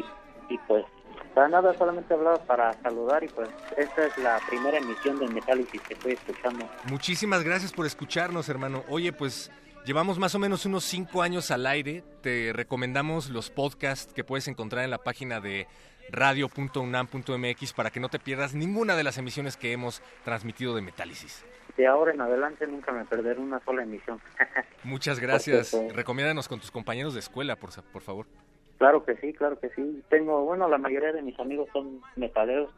y 0.50 0.58
pues, 0.68 0.86
para 1.34 1.48
nada, 1.48 1.74
solamente 1.74 2.14
hablaba 2.14 2.38
para 2.46 2.74
saludar 2.82 3.24
y 3.24 3.28
pues 3.28 3.50
esta 3.78 4.06
es 4.06 4.18
la 4.18 4.40
primera 4.48 4.78
emisión 4.78 5.20
de 5.20 5.28
Metálisis 5.28 5.82
que 5.82 5.94
estoy 5.94 6.14
escuchando. 6.14 6.68
Muchísimas 6.90 7.44
gracias 7.44 7.72
por 7.72 7.86
escucharnos, 7.86 8.50
hermano. 8.50 8.84
Oye, 8.90 9.14
pues 9.14 9.52
llevamos 9.86 10.20
más 10.20 10.36
o 10.36 10.40
menos 10.40 10.66
unos 10.66 10.84
cinco 10.84 11.22
años 11.22 11.52
al 11.52 11.66
aire. 11.66 12.04
Te 12.22 12.52
recomendamos 12.54 13.30
los 13.30 13.50
podcasts 13.50 14.14
que 14.14 14.24
puedes 14.24 14.48
encontrar 14.48 14.84
en 14.84 14.92
la 14.92 15.00
página 15.00 15.40
de 15.40 15.68
radio.unam.mx 16.10 17.74
para 17.74 17.90
que 17.90 18.00
no 18.00 18.10
te 18.10 18.20
pierdas 18.20 18.54
ninguna 18.54 18.96
de 18.96 19.04
las 19.04 19.18
emisiones 19.18 19.58
que 19.58 19.72
hemos 19.72 20.02
transmitido 20.24 20.76
de 20.76 20.82
Metálisis. 20.82 21.46
De 21.78 21.88
ahora 21.88 22.14
en 22.14 22.22
adelante 22.22 22.68
nunca 22.68 22.92
me 22.92 23.04
perderé 23.06 23.40
una 23.40 23.60
sola 23.64 23.84
emisión. 23.84 24.20
Muchas 24.84 25.20
gracias. 25.20 25.72
Perfecto. 25.72 25.96
Recomiéndanos 25.96 26.48
con 26.48 26.60
tus 26.60 26.72
compañeros 26.72 27.14
de 27.14 27.20
escuela, 27.20 27.56
por, 27.56 27.70
por 27.92 28.02
favor. 28.02 28.28
claro 28.78 29.04
que 29.04 29.16
sí, 29.18 29.34
claro 29.34 29.60
que 29.60 29.70
sí. 29.70 30.04
Tengo, 30.10 30.44
bueno, 30.46 30.70
la 30.70 30.78
mayoría 30.78 31.12
de 31.12 31.22
mis 31.22 31.40
amigos 31.40 31.68
son 31.74 32.02
metaleros. 32.16 32.72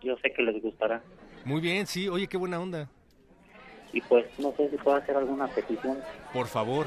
Yo 0.00 0.16
sé 0.18 0.32
que 0.32 0.42
les 0.42 0.62
gustará. 0.62 1.02
Muy 1.44 1.60
bien, 1.60 1.86
sí. 1.86 2.08
Oye, 2.08 2.26
qué 2.26 2.36
buena 2.36 2.60
onda. 2.60 2.88
Y 3.92 4.00
pues 4.02 4.26
no 4.38 4.52
sé 4.56 4.70
si 4.70 4.76
puedo 4.76 4.96
hacer 4.96 5.16
alguna 5.16 5.46
petición. 5.48 5.98
Por 6.32 6.46
favor. 6.46 6.86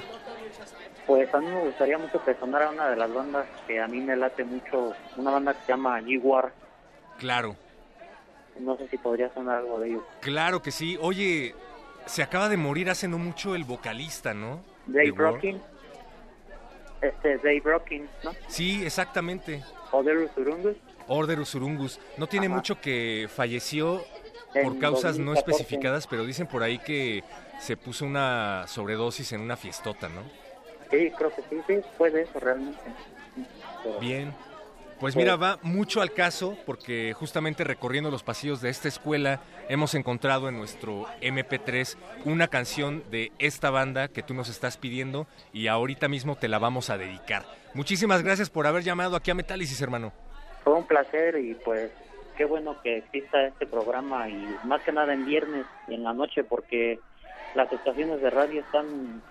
Pues 1.08 1.34
a 1.34 1.40
mí 1.40 1.48
me 1.48 1.62
gustaría 1.62 1.98
mucho 1.98 2.24
que 2.24 2.36
sonara 2.36 2.70
una 2.70 2.90
de 2.90 2.96
las 2.96 3.14
bandas 3.14 3.46
que 3.68 3.80
a 3.80 3.88
mí 3.88 4.00
me 4.00 4.16
late 4.16 4.44
mucho, 4.44 4.94
una 5.18 5.32
banda 5.32 5.54
que 5.54 5.62
se 5.66 5.72
llama 5.72 6.00
G-War. 6.02 6.54
Claro. 7.18 7.56
No 8.60 8.78
sé 8.78 8.88
si 8.90 8.98
podría 8.98 9.34
sonar 9.34 9.58
algo 9.60 9.80
de 9.80 9.90
ellos. 9.90 10.04
Claro 10.20 10.62
que 10.62 10.72
sí. 10.72 10.98
Oye, 11.02 11.56
se 12.06 12.22
acaba 12.22 12.50
de 12.50 12.58
morir 12.58 12.90
hace 12.90 13.08
no 13.08 13.18
mucho 13.18 13.56
el 13.56 13.64
vocalista, 13.64 14.34
¿no? 14.34 14.64
Dave. 14.86 15.14
Rockin. 15.16 15.62
Este, 17.02 17.38
Dave 17.38 17.62
Rockin, 17.64 18.08
¿no? 18.24 18.32
Sí, 18.48 18.86
exactamente. 18.86 19.64
Oderu 19.92 20.30
Surungus. 20.36 20.78
Order 21.08 21.40
Usurungus. 21.40 22.00
No 22.18 22.28
tiene 22.28 22.46
Ajá. 22.46 22.56
mucho 22.56 22.80
que 22.80 23.28
falleció 23.34 24.04
por 24.54 24.80
causas 24.80 25.18
no 25.18 25.32
2014. 25.32 25.40
especificadas, 25.52 26.08
pero 26.08 26.26
dicen 26.26 26.48
por 26.48 26.64
ahí 26.64 26.80
que 26.80 27.24
se 27.60 27.78
puso 27.78 28.06
una 28.06 28.66
sobredosis 28.68 29.32
en 29.34 29.42
una 29.42 29.56
fiestota, 29.58 30.10
¿no? 30.10 30.22
Sí, 30.90 31.12
creo 31.18 31.34
que 31.34 31.42
sí, 31.50 31.62
sí, 31.68 31.82
fue 31.98 32.10
de 32.12 32.24
eso 32.24 32.40
realmente. 32.40 32.80
Pero- 33.84 34.00
Bien. 34.00 34.34
Pues 35.00 35.16
mira, 35.16 35.36
va 35.36 35.58
mucho 35.64 36.00
al 36.04 36.14
caso 36.14 36.56
porque 36.64 37.12
justamente 37.18 37.64
recorriendo 37.64 38.12
los 38.12 38.22
pasillos 38.22 38.62
de 38.62 38.70
esta 38.70 38.88
escuela 38.88 39.42
hemos 39.68 39.96
encontrado 39.96 40.48
en 40.48 40.56
nuestro 40.56 41.08
MP3 41.22 41.98
una 42.26 42.50
canción 42.50 43.04
de 43.10 43.32
esta 43.40 43.72
banda 43.72 44.10
que 44.10 44.22
tú 44.22 44.36
nos 44.36 44.48
estás 44.48 44.78
pidiendo 44.78 45.26
y 45.54 45.66
ahorita 45.70 46.08
mismo 46.08 46.36
te 46.36 46.48
la 46.48 46.60
vamos 46.60 46.92
a 46.92 47.00
dedicar. 47.00 47.46
Muchísimas 47.74 48.22
gracias 48.22 48.52
por 48.52 48.68
haber 48.68 48.84
llamado 48.84 49.16
aquí 49.16 49.32
a 49.32 49.34
Metálisis, 49.34 49.82
hermano. 49.82 50.14
Fue 50.64 50.74
un 50.74 50.86
placer 50.86 51.36
y 51.40 51.56
pues 51.56 51.90
qué 52.42 52.46
bueno 52.46 52.76
que 52.82 52.98
exista 52.98 53.44
este 53.46 53.68
programa 53.68 54.28
y 54.28 54.58
más 54.64 54.82
que 54.82 54.92
nada 54.92 55.14
en 55.14 55.28
viernes 55.28 55.64
y 55.88 55.94
en 55.94 56.04
la 56.04 56.12
noche 56.12 56.44
porque 56.44 57.00
las 57.54 57.72
estaciones 57.72 58.20
de 58.20 58.32
radio 58.32 58.62
están 58.62 59.22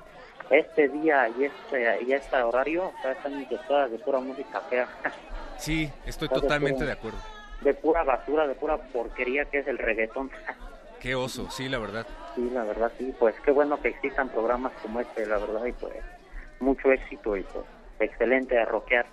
este 0.49 0.89
día 0.91 1.29
y 1.37 1.47
este 1.47 2.05
y 2.05 2.13
este 2.13 2.37
horario 2.41 2.85
o 2.85 3.03
sea, 3.03 3.11
están 3.11 3.33
infestadas 3.33 3.91
de 3.91 3.99
pura 3.99 4.21
música 4.21 4.61
fea, 4.61 4.87
Sí, 5.59 5.91
estoy 6.07 6.29
totalmente 6.29 6.79
Pedro. 6.79 6.87
de 6.87 6.93
acuerdo. 6.93 7.19
de 7.63 7.75
pura 7.75 8.05
basura, 8.05 8.47
de 8.47 8.55
pura 8.55 8.77
porquería 8.77 9.45
que 9.47 9.59
es 9.59 9.67
el 9.67 9.79
reggaetón. 9.79 10.31
Qué 11.01 11.17
oso, 11.17 11.51
sí, 11.51 11.69
la 11.69 11.81
verdad. 11.81 12.07
Sí, 12.37 12.49
la 12.53 12.63
verdad 12.63 12.93
sí, 12.97 13.13
pues 13.19 13.35
qué 13.45 13.51
bueno 13.51 13.83
que 13.83 13.89
existan 13.89 14.29
programas 14.29 14.71
como 14.83 15.01
este, 15.01 15.27
la 15.27 15.39
verdad 15.39 15.65
y 15.65 15.73
pues 15.73 15.97
mucho 16.61 16.93
éxito 16.93 17.37
y 17.37 17.43
pues 17.43 17.65
excelente 17.99 18.57
a 18.57 18.67
rockear. 18.67 19.07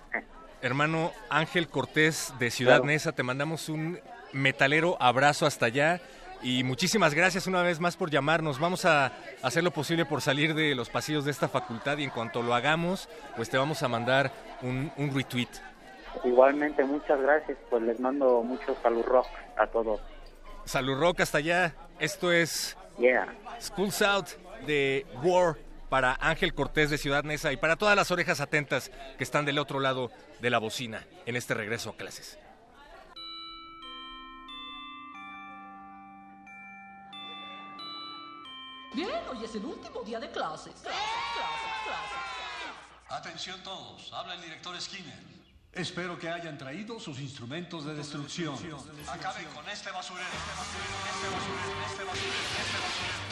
Hermano 0.62 1.12
Ángel 1.30 1.68
Cortés 1.68 2.32
de 2.38 2.50
Ciudad 2.50 2.76
Claro. 2.78 2.86
Neza, 2.86 3.12
te 3.12 3.22
mandamos 3.22 3.68
un 3.68 4.00
metalero 4.32 4.96
abrazo 5.00 5.46
hasta 5.46 5.66
allá 5.66 6.00
y 6.42 6.62
muchísimas 6.64 7.14
gracias 7.14 7.46
una 7.46 7.62
vez 7.62 7.80
más 7.80 7.96
por 7.96 8.10
llamarnos. 8.10 8.58
Vamos 8.58 8.84
a 8.84 9.12
hacer 9.42 9.62
lo 9.64 9.70
posible 9.72 10.04
por 10.04 10.20
salir 10.20 10.54
de 10.54 10.74
los 10.74 10.88
pasillos 10.88 11.24
de 11.24 11.30
esta 11.30 11.48
facultad 11.48 11.98
y 11.98 12.04
en 12.04 12.10
cuanto 12.10 12.42
lo 12.42 12.54
hagamos, 12.54 13.08
pues 13.36 13.48
te 13.50 13.56
vamos 13.58 13.82
a 13.82 13.88
mandar 13.88 14.32
un, 14.62 14.92
un 14.96 15.14
retweet. 15.14 15.48
Igualmente, 16.24 16.84
muchas 16.84 17.20
gracias, 17.20 17.56
pues 17.70 17.82
les 17.82 18.00
mando 18.00 18.42
mucho 18.42 18.76
salud 18.82 19.04
rock 19.04 19.26
a 19.56 19.66
todos. 19.68 20.00
Salud 20.64 20.98
Rock 21.00 21.20
hasta 21.20 21.38
allá. 21.38 21.74
Esto 21.98 22.30
es 22.30 22.76
Yeah. 22.98 23.26
Schools 23.60 24.02
Out 24.02 24.26
de 24.66 25.06
War 25.22 25.56
para 25.88 26.16
Ángel 26.20 26.54
Cortés 26.54 26.90
de 26.90 26.98
Ciudad 26.98 27.24
Neza 27.24 27.52
y 27.52 27.56
para 27.56 27.76
todas 27.76 27.96
las 27.96 28.10
orejas 28.10 28.40
atentas 28.40 28.90
que 29.16 29.24
están 29.24 29.44
del 29.44 29.58
otro 29.58 29.80
lado 29.80 30.10
de 30.40 30.50
la 30.50 30.58
bocina 30.58 31.06
en 31.26 31.36
este 31.36 31.54
regreso 31.54 31.90
a 31.90 31.96
clases. 31.96 32.38
Bien, 38.94 39.10
hoy 39.30 39.44
es 39.44 39.54
el 39.54 39.64
último 39.64 40.02
día 40.02 40.18
de 40.18 40.30
clases. 40.30 40.72
Clases, 40.74 41.00
clases, 41.34 41.82
clases. 41.84 42.18
Atención 43.10 43.62
todos, 43.62 44.12
habla 44.12 44.34
el 44.34 44.42
director 44.42 44.78
Skinner. 44.80 45.38
Espero 45.72 46.18
que 46.18 46.28
hayan 46.28 46.58
traído 46.58 46.98
sus 46.98 47.20
instrumentos 47.20 47.84
de 47.84 47.94
destrucción. 47.94 48.54
Acaben 49.06 49.46
con 49.54 49.68
este 49.68 49.90
basurero. 49.90 50.26
Este 50.26 50.52
basurero, 50.56 51.06
este 51.06 51.24
basurero, 51.24 51.86
este 51.86 52.04
basurero, 52.04 52.32
este 52.58 52.78
basurero. 52.78 53.27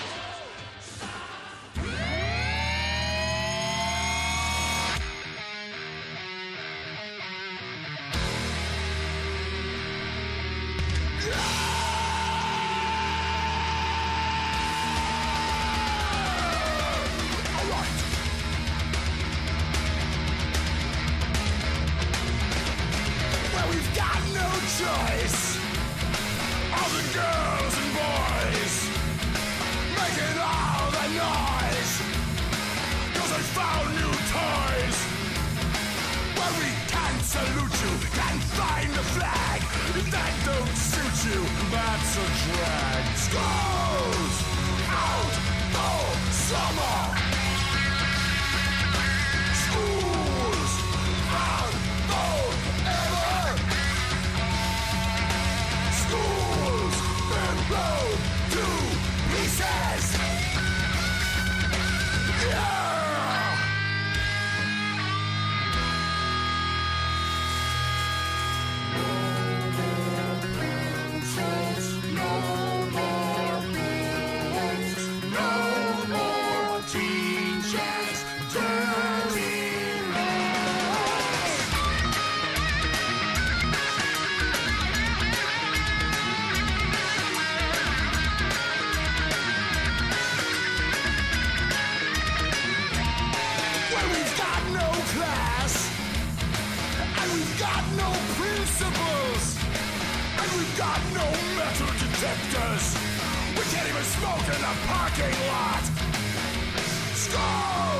Schools 107.28 107.95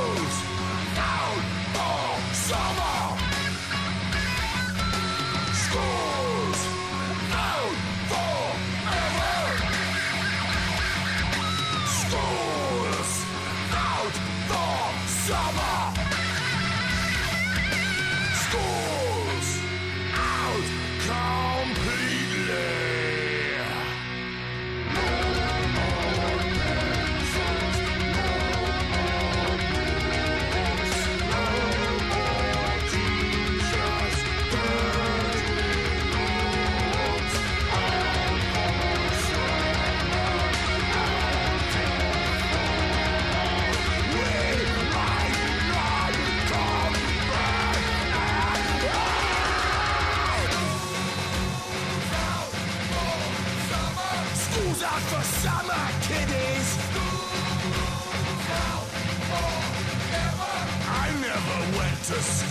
to 62.06 62.22
see. 62.22 62.45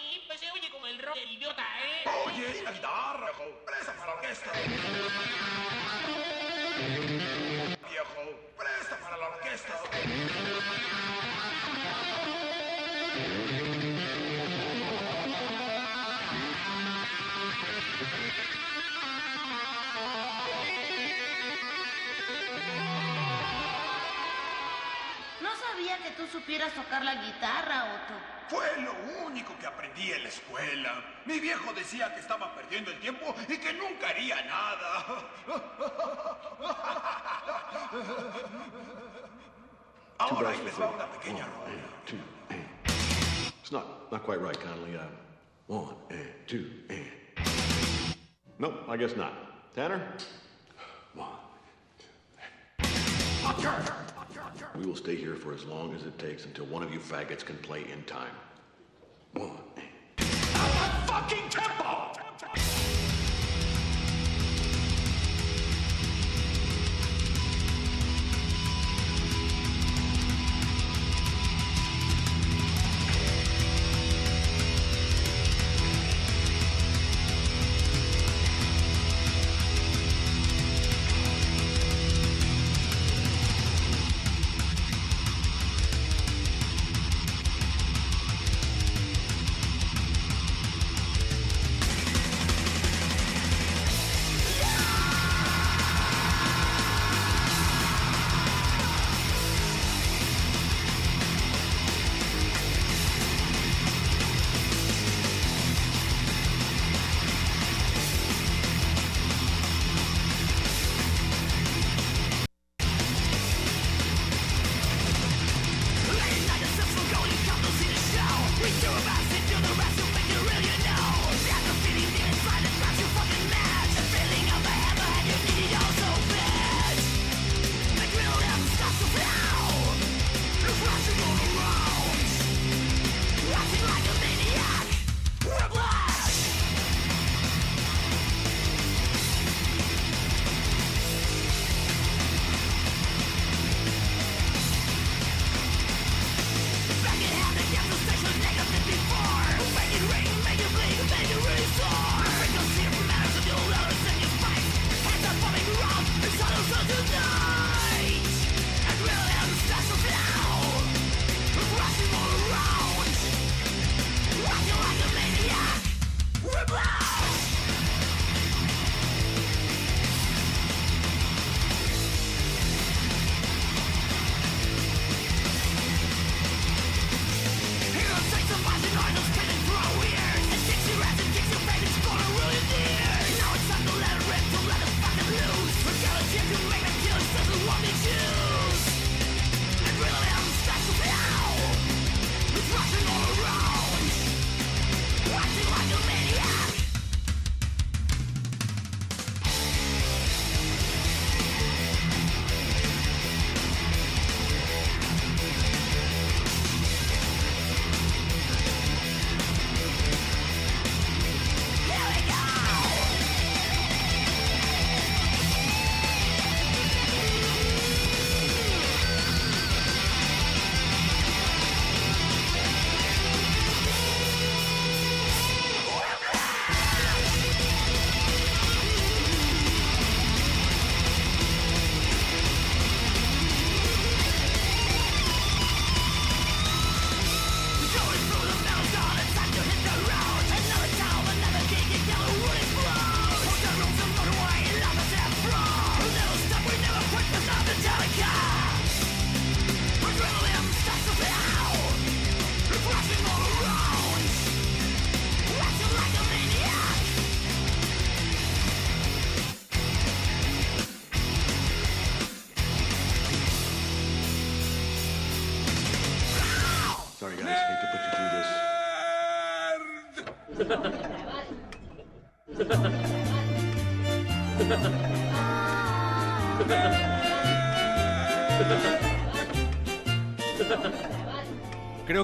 Y 0.00 0.22
pues 0.26 0.40
se 0.40 0.50
oye 0.50 0.70
como 0.70 0.86
el 0.86 0.98
rock 1.00 1.14
del 1.14 1.32
idiota, 1.32 1.64
¿eh? 1.84 2.04
Oye, 2.26 2.62
la 2.62 2.72
guitarra, 2.72 3.26
viejo. 3.26 3.64
Presta 3.66 3.92
para 3.94 4.06
la 4.06 4.14
orquesta. 4.14 4.52
Viejo, 7.88 8.22
presta 8.56 8.96
para 9.00 9.16
la 9.16 9.28
orquesta. 9.28 9.80
No 25.40 25.56
sabía 25.56 25.98
que 25.98 26.10
tú 26.12 26.26
supieras 26.28 26.72
tocar 26.74 27.04
la 27.04 27.14
guitarra, 27.16 27.94
Otto. 27.94 28.31
Fue 28.52 28.68
lo 28.82 28.92
único 29.26 29.56
que 29.58 29.66
aprendí 29.66 30.12
en 30.12 30.22
la 30.24 30.28
escuela. 30.28 31.02
Mi 31.24 31.40
viejo 31.40 31.72
decía 31.72 32.12
que 32.12 32.20
estaba 32.20 32.54
perdiendo 32.54 32.90
el 32.90 33.00
tiempo 33.00 33.34
y 33.48 33.56
que 33.56 33.72
nunca 33.72 34.10
haría 34.10 34.44
nada. 34.44 35.06
Ahora 40.18 40.50
ahí 40.50 40.60
les 40.62 40.78
va 40.78 40.90
una 40.90 41.10
pequeña 41.12 41.46
rola. 41.46 41.72
Two, 42.04 42.18
and. 42.50 42.66
It's 43.62 43.72
not 43.72 44.12
not 44.12 44.22
quite 44.22 44.42
right, 44.42 44.60
Connolly. 44.60 44.98
Uh, 44.98 45.06
one 45.66 45.94
and 46.10 46.28
two 46.46 46.66
and. 46.90 47.10
Nope, 48.58 48.74
I 48.86 48.98
guess 48.98 49.16
not. 49.16 49.32
Tanner. 49.74 50.12
One. 51.14 51.30
We 54.78 54.86
will 54.86 54.96
stay 54.96 55.16
here 55.16 55.34
for 55.34 55.52
as 55.52 55.64
long 55.64 55.94
as 55.94 56.04
it 56.04 56.18
takes 56.18 56.46
until 56.46 56.64
one 56.66 56.82
of 56.82 56.92
you 56.92 56.98
faggots 56.98 57.44
can 57.44 57.56
play 57.58 57.84
in 57.92 58.02
time. 58.04 58.34
One. 59.34 59.50
Fucking 60.16 61.48
tempo! 61.50 62.21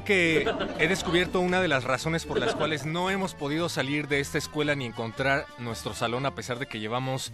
Que 0.09 0.51
he 0.79 0.89
descubierto 0.89 1.39
una 1.39 1.61
de 1.61 1.69
las 1.69 1.85
razones 1.85 2.25
por 2.25 2.41
las 2.41 2.55
cuales 2.55 2.87
no 2.87 3.11
hemos 3.11 3.35
podido 3.35 3.69
salir 3.69 4.09
de 4.09 4.21
esta 4.21 4.39
escuela 4.39 4.75
ni 4.75 4.87
encontrar 4.87 5.45
nuestro 5.59 5.93
salón 5.93 6.25
a 6.25 6.35
pesar 6.35 6.59
de 6.59 6.65
que 6.65 6.81
llevamos 6.81 7.31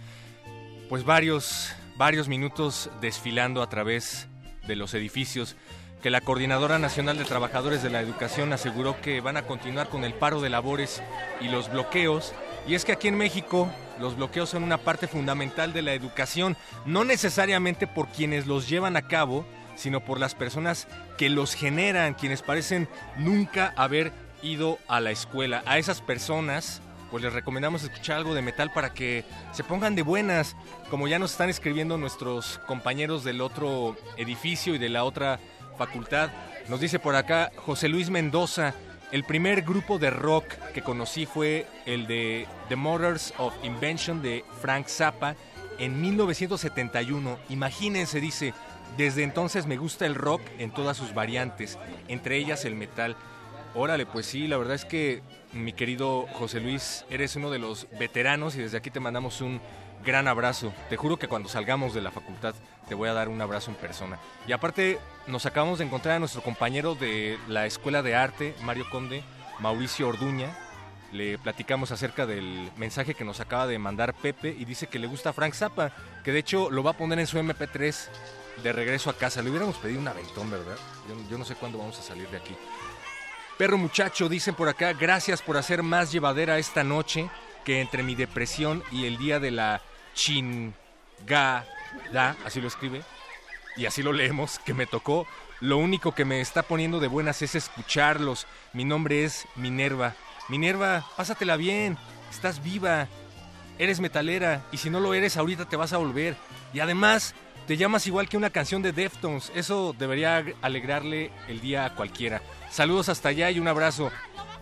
pues 0.89 1.05
varios 1.05 1.73
varios 1.95 2.27
minutos 2.27 2.89
desfilando 2.99 3.61
a 3.61 3.69
través 3.69 4.27
de 4.67 4.75
los 4.75 4.93
edificios 4.93 5.55
que 6.03 6.09
la 6.09 6.19
Coordinadora 6.19 6.77
Nacional 6.77 7.17
de 7.17 7.23
Trabajadores 7.23 7.81
de 7.81 7.91
la 7.91 8.01
Educación 8.01 8.51
aseguró 8.51 8.99
que 8.99 9.21
van 9.21 9.37
a 9.37 9.43
continuar 9.43 9.87
con 9.87 10.03
el 10.03 10.13
paro 10.13 10.41
de 10.41 10.49
labores 10.49 11.01
y 11.39 11.47
los 11.47 11.71
bloqueos. 11.71 12.33
Y 12.67 12.75
es 12.75 12.83
que 12.83 12.91
aquí 12.91 13.07
en 13.07 13.17
México 13.17 13.69
los 14.01 14.17
bloqueos 14.17 14.49
son 14.49 14.63
una 14.63 14.79
parte 14.79 15.07
fundamental 15.07 15.71
de 15.71 15.81
la 15.81 15.93
educación, 15.93 16.57
no 16.85 17.05
necesariamente 17.05 17.87
por 17.87 18.09
quienes 18.09 18.47
los 18.47 18.67
llevan 18.67 18.97
a 18.97 19.07
cabo, 19.07 19.45
sino 19.75 19.99
por 19.99 20.19
las 20.19 20.35
personas 20.35 20.87
que 21.17 21.29
los 21.29 21.53
generan, 21.53 22.13
quienes 22.13 22.41
parecen 22.41 22.87
nunca 23.17 23.73
haber 23.75 24.11
ido 24.41 24.79
a 24.87 24.99
la 24.99 25.11
escuela. 25.11 25.63
A 25.65 25.77
esas 25.77 26.01
personas, 26.01 26.81
pues 27.11 27.23
les 27.23 27.33
recomendamos 27.33 27.83
escuchar 27.83 28.17
algo 28.17 28.33
de 28.33 28.41
metal 28.41 28.71
para 28.73 28.93
que 28.93 29.25
se 29.51 29.63
pongan 29.63 29.95
de 29.95 30.01
buenas, 30.01 30.55
como 30.89 31.07
ya 31.07 31.19
nos 31.19 31.31
están 31.31 31.49
escribiendo 31.49 31.97
nuestros 31.97 32.59
compañeros 32.67 33.23
del 33.23 33.41
otro 33.41 33.95
edificio 34.17 34.75
y 34.75 34.77
de 34.77 34.89
la 34.89 35.03
otra 35.03 35.39
facultad. 35.77 36.29
Nos 36.67 36.79
dice 36.79 36.99
por 36.99 37.15
acá 37.15 37.51
José 37.57 37.89
Luis 37.89 38.09
Mendoza, 38.09 38.73
el 39.11 39.23
primer 39.23 39.61
grupo 39.61 39.99
de 39.99 40.09
rock 40.09 40.45
que 40.73 40.81
conocí 40.81 41.25
fue 41.25 41.67
el 41.85 42.07
de 42.07 42.47
The 42.69 42.75
Mothers 42.75 43.33
of 43.37 43.53
Invention 43.63 44.21
de 44.21 44.43
Frank 44.61 44.87
Zappa 44.87 45.35
en 45.77 46.01
1971. 46.01 47.37
Imagínense, 47.49 48.19
dice, 48.19 48.53
desde 48.97 49.23
entonces 49.23 49.65
me 49.65 49.77
gusta 49.77 50.05
el 50.05 50.15
rock 50.15 50.41
en 50.57 50.71
todas 50.71 50.97
sus 50.97 51.13
variantes, 51.13 51.77
entre 52.07 52.37
ellas 52.37 52.65
el 52.65 52.75
metal. 52.75 53.15
Órale, 53.73 54.05
pues 54.05 54.25
sí, 54.25 54.47
la 54.47 54.57
verdad 54.57 54.75
es 54.75 54.85
que 54.85 55.21
mi 55.55 55.73
querido 55.73 56.27
José 56.33 56.59
Luis, 56.59 57.05
eres 57.09 57.35
uno 57.35 57.49
de 57.49 57.59
los 57.59 57.87
veteranos 57.97 58.55
y 58.55 58.59
desde 58.59 58.77
aquí 58.77 58.91
te 58.91 58.99
mandamos 58.99 59.41
un 59.41 59.61
gran 60.05 60.27
abrazo. 60.27 60.73
Te 60.89 60.97
juro 60.97 61.17
que 61.17 61.27
cuando 61.27 61.49
salgamos 61.49 61.93
de 61.93 62.01
la 62.01 62.11
facultad 62.11 62.53
te 62.87 62.95
voy 62.95 63.09
a 63.09 63.13
dar 63.13 63.29
un 63.29 63.41
abrazo 63.41 63.71
en 63.71 63.77
persona. 63.77 64.19
Y 64.47 64.51
aparte, 64.51 64.99
nos 65.27 65.45
acabamos 65.45 65.79
de 65.79 65.85
encontrar 65.85 66.15
a 66.15 66.19
nuestro 66.19 66.41
compañero 66.41 66.95
de 66.95 67.39
la 67.47 67.65
Escuela 67.65 68.03
de 68.03 68.15
Arte, 68.15 68.53
Mario 68.63 68.85
Conde, 68.91 69.23
Mauricio 69.59 70.07
Orduña. 70.07 70.55
Le 71.11 71.37
platicamos 71.37 71.91
acerca 71.91 72.25
del 72.25 72.69
mensaje 72.75 73.13
que 73.13 73.23
nos 73.23 73.39
acaba 73.39 73.67
de 73.67 73.79
mandar 73.79 74.13
Pepe 74.13 74.55
y 74.57 74.65
dice 74.65 74.87
que 74.87 74.99
le 74.99 75.07
gusta 75.07 75.33
Frank 75.33 75.53
Zappa, 75.53 75.91
que 76.23 76.31
de 76.31 76.39
hecho 76.39 76.69
lo 76.69 76.83
va 76.83 76.91
a 76.91 76.97
poner 76.97 77.19
en 77.19 77.27
su 77.27 77.37
MP3 77.37 78.09
de 78.63 78.73
regreso 78.73 79.09
a 79.09 79.17
casa. 79.17 79.41
Le 79.41 79.49
hubiéramos 79.49 79.77
pedido 79.77 79.99
un 79.99 80.07
aventón, 80.07 80.49
¿verdad? 80.49 80.77
Yo, 81.29 81.37
no 81.37 81.45
sé 81.45 81.55
cuándo 81.55 81.77
vamos 81.77 81.97
a 81.99 82.01
salir 82.01 82.27
de 82.29 82.37
aquí. 82.37 82.55
Perro 83.57 83.77
muchacho, 83.77 84.27
dicen 84.27 84.55
por 84.55 84.67
acá, 84.67 84.93
gracias 84.93 85.41
por 85.41 85.57
hacer 85.57 85.81
más 85.81 86.11
llevadera 86.11 86.57
esta 86.57 86.83
noche 86.83 87.29
que 87.63 87.81
entre 87.81 88.03
mi 88.03 88.15
depresión 88.15 88.83
y 88.91 89.05
el 89.05 89.17
día 89.17 89.39
de 89.39 89.51
la 89.51 89.81
chingada, 90.13 91.65
así 92.45 92.59
lo 92.61 92.67
escribe, 92.67 93.01
y 93.77 93.85
así 93.85 94.03
lo 94.03 94.13
leemos, 94.13 94.59
que 94.59 94.73
me 94.73 94.85
tocó. 94.85 95.25
Lo 95.61 95.77
único 95.77 96.13
que 96.13 96.25
me 96.25 96.41
está 96.41 96.63
poniendo 96.63 96.99
de 96.99 97.07
buenas 97.07 97.41
es 97.41 97.55
escucharlos. 97.55 98.45
Mi 98.73 98.83
nombre 98.83 99.23
es 99.23 99.47
Minerva. 99.55 100.15
Minerva, 100.49 101.05
pásatela 101.15 101.55
bien, 101.55 101.97
estás 102.29 102.61
viva, 102.61 103.07
eres 103.79 103.99
metalera, 103.99 104.63
y 104.71 104.77
si 104.77 104.89
no 104.89 104.99
lo 104.99 105.13
eres, 105.13 105.37
ahorita 105.37 105.65
te 105.65 105.75
vas 105.75 105.93
a 105.93 105.97
volver. 105.97 106.35
Y 106.73 106.81
además, 106.81 107.33
te 107.67 107.77
llamas 107.77 108.05
igual 108.07 108.29
que 108.29 108.37
una 108.37 108.49
canción 108.49 108.81
de 108.81 108.91
Deftones. 108.91 109.51
Eso 109.55 109.95
debería 109.97 110.43
alegrarle 110.61 111.31
el 111.47 111.61
día 111.61 111.85
a 111.85 111.95
cualquiera. 111.95 112.41
Saludos 112.69 113.09
hasta 113.09 113.29
allá 113.29 113.49
y 113.51 113.59
un 113.59 113.67
abrazo. 113.67 114.11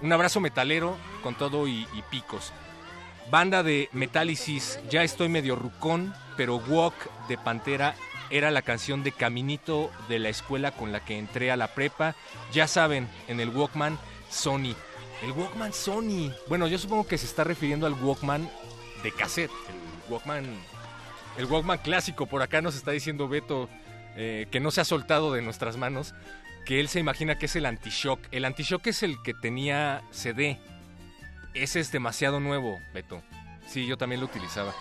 Un 0.01 0.11
abrazo 0.11 0.39
metalero 0.39 0.97
con 1.21 1.35
todo 1.35 1.67
y, 1.67 1.87
picos. 2.09 2.53
Banda 3.31 3.63
de 3.63 3.89
Metálisis, 3.93 4.79
ya 4.89 5.03
estoy 5.03 5.29
medio 5.29 5.55
rucón, 5.55 6.13
pero 6.35 6.57
Walk 6.57 6.93
de 7.27 7.37
Pantera 7.37 7.95
era 8.29 8.51
la 8.51 8.61
canción 8.61 9.03
de 9.03 9.11
Caminito 9.11 9.91
de 10.09 10.19
la 10.19 10.29
escuela 10.29 10.71
con 10.71 10.91
la 10.91 11.03
que 11.03 11.17
entré 11.17 11.51
a 11.51 11.57
la 11.57 11.73
prepa. 11.73 12.15
Ya 12.51 12.67
saben, 12.67 13.07
en 13.27 13.39
el 13.39 13.49
Walkman 13.49 13.97
Sony. 14.29 14.75
El 15.23 15.31
Walkman 15.31 15.73
Sony. 15.73 16.33
Bueno, 16.47 16.67
yo 16.67 16.77
supongo 16.77 17.07
que 17.07 17.17
se 17.17 17.25
está 17.25 17.43
refiriendo 17.43 17.85
al 17.85 17.93
Walkman 17.93 18.49
de 19.03 19.11
cassette. 19.11 19.51
El 19.69 20.13
Walkman. 20.13 20.72
El 21.38 21.45
Walkman 21.45 21.79
clásico. 21.79 22.25
Por 22.25 22.41
acá 22.41 22.61
nos 22.61 22.75
está 22.75 22.91
diciendo 22.91 23.27
Beto 23.27 23.69
eh, 24.15 24.47
que 24.51 24.59
no 24.59 24.71
se 24.71 24.81
ha 24.81 24.86
soltado 24.86 25.34
de 25.34 25.41
nuestras 25.41 25.77
manos. 25.77 26.13
Que 26.65 26.79
él 26.79 26.88
se 26.88 26.99
imagina 26.99 27.38
que 27.38 27.47
es 27.47 27.55
el 27.55 27.65
anti-shock. 27.65 28.19
El 28.31 28.45
anti-shock 28.45 28.88
es 28.88 29.03
el 29.03 29.21
que 29.23 29.34
tenía 29.34 30.01
CD. 30.11 30.59
Ese 31.53 31.79
es 31.79 31.91
demasiado 31.91 32.39
nuevo, 32.39 32.79
Beto. 32.93 33.21
Sí, 33.67 33.86
yo 33.86 33.97
también 33.97 34.21
lo 34.21 34.27
utilizaba. 34.27 34.73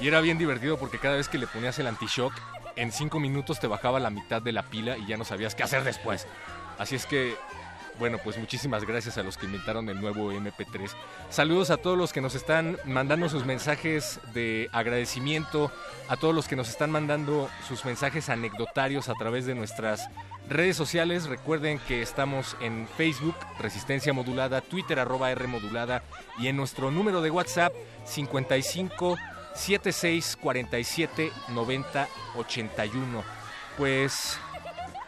Y 0.00 0.08
era 0.08 0.20
bien 0.20 0.38
divertido 0.38 0.78
porque 0.78 0.98
cada 0.98 1.16
vez 1.16 1.28
que 1.28 1.38
le 1.38 1.46
ponías 1.46 1.78
el 1.78 1.86
anti-shock, 1.86 2.32
en 2.76 2.92
cinco 2.92 3.20
minutos 3.20 3.60
te 3.60 3.66
bajaba 3.66 4.00
la 4.00 4.10
mitad 4.10 4.40
de 4.40 4.52
la 4.52 4.62
pila 4.62 4.96
y 4.96 5.06
ya 5.06 5.16
no 5.16 5.24
sabías 5.24 5.54
qué 5.54 5.62
hacer 5.62 5.84
después. 5.84 6.26
Así 6.78 6.96
es 6.96 7.06
que, 7.06 7.36
bueno, 8.00 8.18
pues 8.24 8.38
muchísimas 8.38 8.86
gracias 8.86 9.18
a 9.18 9.22
los 9.22 9.36
que 9.36 9.44
inventaron 9.44 9.86
el 9.90 10.00
nuevo 10.00 10.32
MP3. 10.32 10.90
Saludos 11.28 11.70
a 11.70 11.76
todos 11.76 11.98
los 11.98 12.14
que 12.14 12.22
nos 12.22 12.34
están 12.34 12.78
mandando 12.86 13.28
sus 13.28 13.44
mensajes 13.44 14.18
de 14.32 14.70
agradecimiento, 14.72 15.70
a 16.08 16.16
todos 16.16 16.34
los 16.34 16.48
que 16.48 16.56
nos 16.56 16.70
están 16.70 16.90
mandando 16.90 17.50
sus 17.68 17.84
mensajes 17.84 18.30
anecdotarios 18.30 19.10
a 19.10 19.14
través 19.14 19.44
de 19.44 19.54
nuestras 19.54 20.08
redes 20.48 20.76
sociales. 20.76 21.26
Recuerden 21.26 21.78
que 21.86 22.00
estamos 22.00 22.56
en 22.62 22.88
Facebook, 22.96 23.36
Resistencia 23.58 24.14
Modulada, 24.14 24.62
Twitter, 24.62 24.98
arroba 24.98 25.30
R 25.30 25.46
Modulada, 25.46 26.02
y 26.38 26.48
en 26.48 26.56
nuestro 26.56 26.90
número 26.90 27.20
de 27.20 27.30
WhatsApp, 27.30 27.74
55 28.06 29.18
76 29.54 30.38
47 30.40 31.32
90 31.48 32.08
81. 32.34 33.22
Pues, 33.76 34.38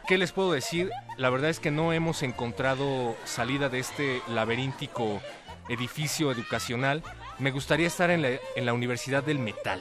¿qué 0.07 0.19
les 0.19 0.31
puedo 0.31 0.53
decir? 0.53 0.91
La 1.23 1.31
verdad 1.31 1.51
es 1.51 1.61
que 1.61 1.71
no 1.71 1.93
hemos 1.93 2.25
encontrado 2.25 3.17
salida 3.25 3.69
de 3.69 3.79
este 3.79 4.21
laberíntico 4.27 5.23
edificio 5.69 6.33
educacional. 6.33 7.05
Me 7.39 7.53
gustaría 7.53 7.87
estar 7.87 8.11
en 8.11 8.41
la, 8.57 8.73
Universidad 8.73 9.23
del 9.23 9.39
Metal. 9.39 9.81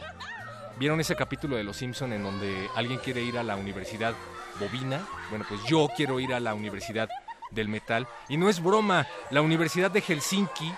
¿Vieron 0.78 1.00
ese 1.00 1.16
capítulo 1.16 1.56
de 1.56 1.64
Los 1.64 1.78
Simpson 1.78 2.14
en 2.14 2.22
donde 2.22 2.70
alguien 2.76 3.00
quiere 3.00 3.24
ir 3.24 3.40
a 3.40 3.44
la 3.44 3.56
Universidad 3.56 4.14
Bobina? 4.60 5.04
Bueno, 5.32 5.44
pues 5.50 5.60
yo 5.66 5.90
quiero 5.98 6.20
ir 6.20 6.32
a 6.36 6.40
la 6.40 6.54
Universidad 6.54 7.10
del 7.50 7.70
Metal. 7.70 8.08
Y 8.30 8.38
no 8.38 8.48
es 8.48 8.62
broma, 8.62 9.08
la 9.32 9.42
Universidad 9.42 9.90
de 9.90 10.02
Helsinki 10.02 10.72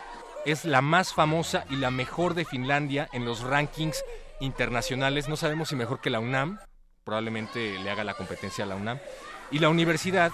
es 0.45 0.63
la 0.63 0.81
más 0.81 1.13
famosa 1.13 1.65
y 1.71 1.75
la 1.75 1.91
mejor 1.91 2.35
de 2.35 2.45
Finlandia 2.45 3.09
en 3.11 3.25
los 3.25 3.41
rankings 3.41 4.01
internacionales. 4.39 5.27
No 5.27 5.35
sabemos 5.35 5.67
si 5.67 5.75
mejor 5.75 5.99
que 5.99 6.09
la 6.09 6.21
UNAM, 6.21 6.57
probablemente 7.03 7.77
le 7.79 7.89
haga 7.89 8.05
la 8.05 8.13
competencia 8.13 8.63
a 8.63 8.67
la 8.67 8.75
UNAM. 8.75 8.99
Y 9.51 9.59
la 9.59 9.69
universidad, 9.69 10.31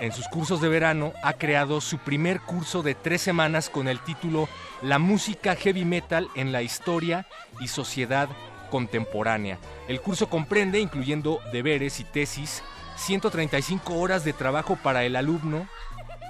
en 0.00 0.12
sus 0.12 0.28
cursos 0.28 0.60
de 0.60 0.68
verano, 0.68 1.12
ha 1.22 1.34
creado 1.34 1.80
su 1.80 1.98
primer 1.98 2.40
curso 2.40 2.82
de 2.82 2.94
tres 2.94 3.22
semanas 3.22 3.70
con 3.70 3.88
el 3.88 4.00
título 4.00 4.48
La 4.82 4.98
música 4.98 5.54
heavy 5.54 5.84
metal 5.84 6.28
en 6.34 6.52
la 6.52 6.62
historia 6.62 7.26
y 7.60 7.68
sociedad 7.68 8.28
contemporánea. 8.70 9.58
El 9.86 10.00
curso 10.00 10.28
comprende, 10.28 10.80
incluyendo 10.80 11.40
deberes 11.52 12.00
y 12.00 12.04
tesis, 12.04 12.62
135 12.96 13.94
horas 13.94 14.24
de 14.24 14.32
trabajo 14.32 14.76
para 14.76 15.04
el 15.04 15.16
alumno. 15.16 15.68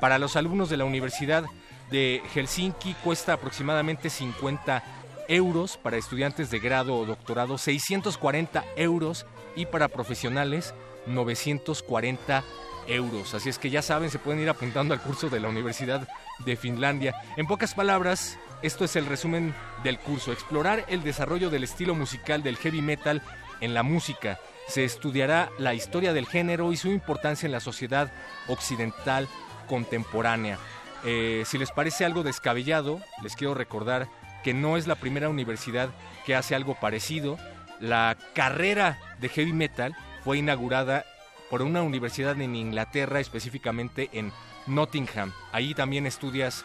Para 0.00 0.18
los 0.18 0.36
alumnos 0.36 0.68
de 0.68 0.76
la 0.76 0.84
Universidad 0.84 1.44
de 1.90 2.22
Helsinki 2.34 2.94
cuesta 3.04 3.34
aproximadamente 3.34 4.10
50 4.10 4.82
euros, 5.28 5.76
para 5.76 5.96
estudiantes 5.96 6.50
de 6.50 6.58
grado 6.58 6.96
o 6.96 7.06
doctorado 7.06 7.56
640 7.58 8.64
euros 8.76 9.26
y 9.56 9.66
para 9.66 9.88
profesionales 9.88 10.74
940 11.06 12.44
euros. 12.86 13.34
Así 13.34 13.48
es 13.48 13.58
que 13.58 13.70
ya 13.70 13.82
saben, 13.82 14.10
se 14.10 14.18
pueden 14.18 14.40
ir 14.40 14.48
apuntando 14.48 14.94
al 14.94 15.00
curso 15.00 15.28
de 15.28 15.40
la 15.40 15.48
Universidad 15.48 16.08
de 16.44 16.56
Finlandia. 16.56 17.14
En 17.36 17.46
pocas 17.46 17.74
palabras, 17.74 18.38
esto 18.62 18.84
es 18.84 18.96
el 18.96 19.06
resumen 19.06 19.54
del 19.82 19.98
curso. 19.98 20.32
Explorar 20.32 20.84
el 20.88 21.02
desarrollo 21.02 21.50
del 21.50 21.64
estilo 21.64 21.94
musical 21.94 22.42
del 22.42 22.56
heavy 22.56 22.82
metal 22.82 23.22
en 23.60 23.74
la 23.74 23.82
música. 23.82 24.38
Se 24.68 24.84
estudiará 24.84 25.50
la 25.58 25.74
historia 25.74 26.12
del 26.12 26.26
género 26.26 26.72
y 26.72 26.76
su 26.76 26.88
importancia 26.88 27.46
en 27.46 27.52
la 27.52 27.60
sociedad 27.60 28.10
occidental 28.48 29.28
contemporánea. 29.68 30.58
Eh, 31.04 31.42
si 31.46 31.58
les 31.58 31.70
parece 31.70 32.04
algo 32.04 32.22
descabellado, 32.22 33.00
les 33.22 33.36
quiero 33.36 33.54
recordar 33.54 34.08
que 34.42 34.54
no 34.54 34.76
es 34.76 34.86
la 34.86 34.94
primera 34.94 35.28
universidad 35.28 35.90
que 36.24 36.34
hace 36.34 36.54
algo 36.54 36.74
parecido. 36.74 37.38
La 37.80 38.16
carrera 38.34 38.98
de 39.20 39.28
heavy 39.28 39.52
metal 39.52 39.94
fue 40.24 40.38
inaugurada 40.38 41.04
por 41.50 41.62
una 41.62 41.82
universidad 41.82 42.40
en 42.40 42.56
Inglaterra, 42.56 43.20
específicamente 43.20 44.08
en 44.12 44.32
Nottingham. 44.66 45.32
Ahí 45.52 45.74
también 45.74 46.06
estudias 46.06 46.64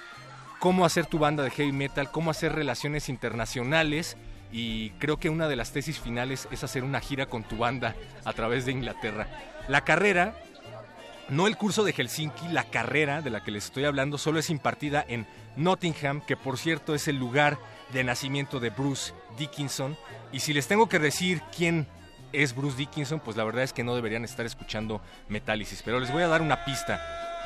cómo 0.60 0.86
hacer 0.86 1.06
tu 1.06 1.20
banda 1.20 1.44
de 1.44 1.52
heavy 1.52 1.72
metal, 1.72 2.12
cómo 2.12 2.32
hacer 2.32 2.54
relaciones 2.54 3.10
internacionales 3.10 4.18
y 4.52 4.92
creo 4.92 5.18
que 5.18 5.30
una 5.30 5.48
de 5.48 5.56
las 5.56 5.72
tesis 5.72 6.00
finales 6.00 6.48
es 6.52 6.64
hacer 6.64 6.84
una 6.84 7.02
gira 7.02 7.28
con 7.28 7.44
tu 7.44 7.58
banda 7.58 7.96
a 8.26 8.34
través 8.34 8.66
de 8.66 8.72
Inglaterra. 8.72 9.28
La 9.68 9.82
carrera, 9.82 10.36
no 11.30 11.46
el 11.46 11.58
curso 11.58 11.84
de 11.84 11.94
Helsinki, 11.94 12.48
la 12.48 12.64
carrera 12.64 13.22
de 13.22 13.30
la 13.30 13.44
que 13.44 13.52
les 13.52 13.66
estoy 13.66 13.86
hablando 13.86 14.18
solo 14.18 14.40
es 14.40 14.50
impartida 14.50 15.06
en 15.08 15.28
Nottingham, 15.56 16.22
que 16.22 16.36
por 16.38 16.58
cierto 16.58 16.96
es 16.96 17.08
el 17.08 17.18
lugar 17.18 17.60
de 17.94 18.04
nacimiento 18.04 18.60
de 18.60 18.70
Bruce 18.70 19.14
Dickinson. 19.38 19.98
Y 20.32 20.40
si 20.40 20.54
les 20.54 20.68
tengo 20.68 20.90
que 20.90 21.00
decir 21.00 21.42
quién 21.56 21.88
es 22.34 22.56
Bruce 22.56 22.78
Dickinson, 22.78 23.20
pues 23.20 23.38
la 23.38 23.44
verdad 23.44 23.64
es 23.64 23.74
que 23.74 23.84
no 23.84 23.96
deberían 23.96 24.24
estar 24.24 24.46
escuchando 24.46 25.02
Metálisis, 25.28 25.82
pero 25.84 26.00
les 26.00 26.12
voy 26.12 26.24
a 26.24 26.28
dar 26.28 26.42
una 26.42 26.66
pista. 26.66 27.02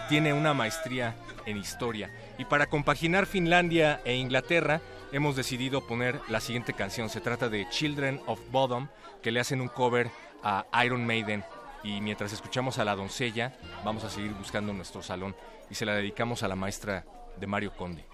Tiene 0.09 0.33
una 0.33 0.53
maestría 0.53 1.15
en 1.45 1.57
historia. 1.57 2.11
Y 2.37 2.45
para 2.45 2.67
compaginar 2.67 3.25
Finlandia 3.25 4.01
e 4.03 4.15
Inglaterra, 4.15 4.81
hemos 5.11 5.35
decidido 5.35 5.85
poner 5.87 6.19
la 6.27 6.41
siguiente 6.41 6.73
canción. 6.73 7.09
Se 7.09 7.21
trata 7.21 7.49
de 7.49 7.67
Children 7.69 8.21
of 8.25 8.39
Bodom, 8.51 8.89
que 9.21 9.31
le 9.31 9.39
hacen 9.39 9.61
un 9.61 9.69
cover 9.69 10.09
a 10.43 10.65
Iron 10.83 11.05
Maiden. 11.05 11.43
Y 11.83 12.01
mientras 12.01 12.33
escuchamos 12.33 12.79
a 12.79 12.85
la 12.85 12.95
doncella, 12.95 13.53
vamos 13.83 14.03
a 14.03 14.09
seguir 14.09 14.31
buscando 14.33 14.73
nuestro 14.73 15.01
salón 15.01 15.35
y 15.69 15.75
se 15.75 15.85
la 15.85 15.95
dedicamos 15.95 16.43
a 16.43 16.47
la 16.47 16.55
maestra 16.55 17.05
de 17.39 17.47
Mario 17.47 17.75
Conde. 17.75 18.12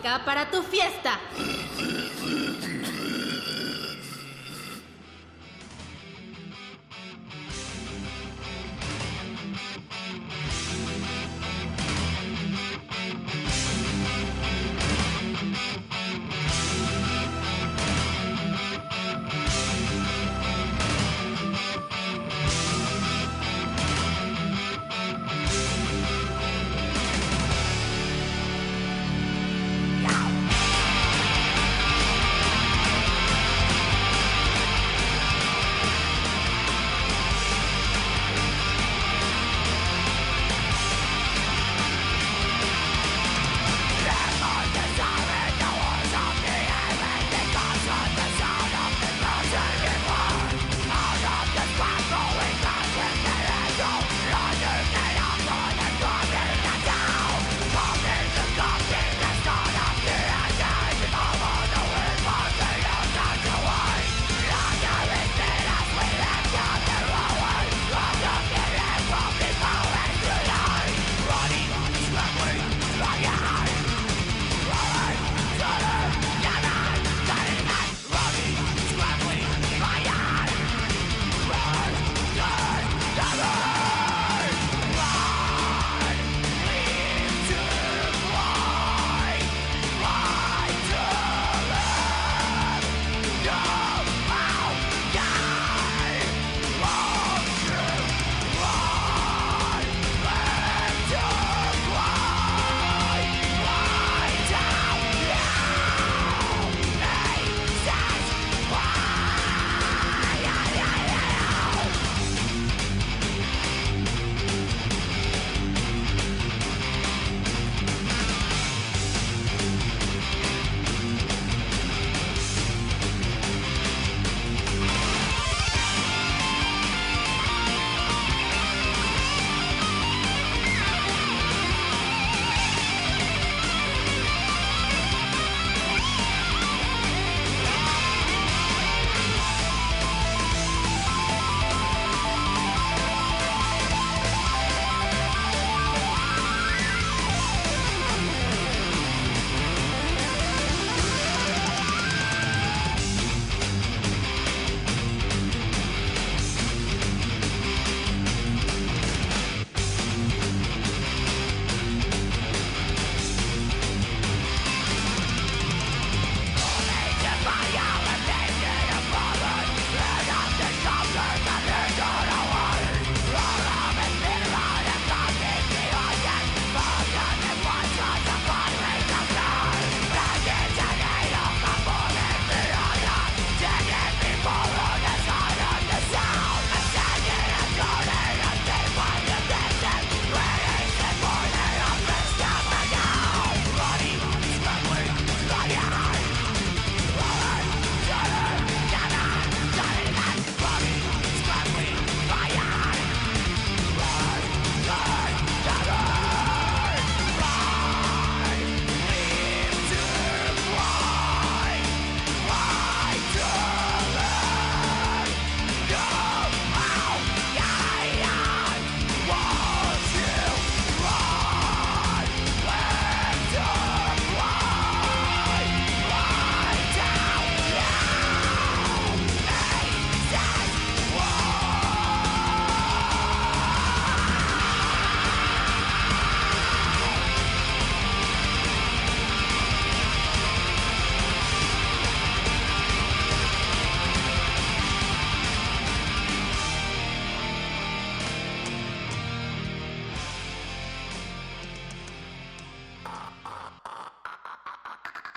Para 0.00 0.50
tu 0.50 0.62
fiesta. 0.62 1.18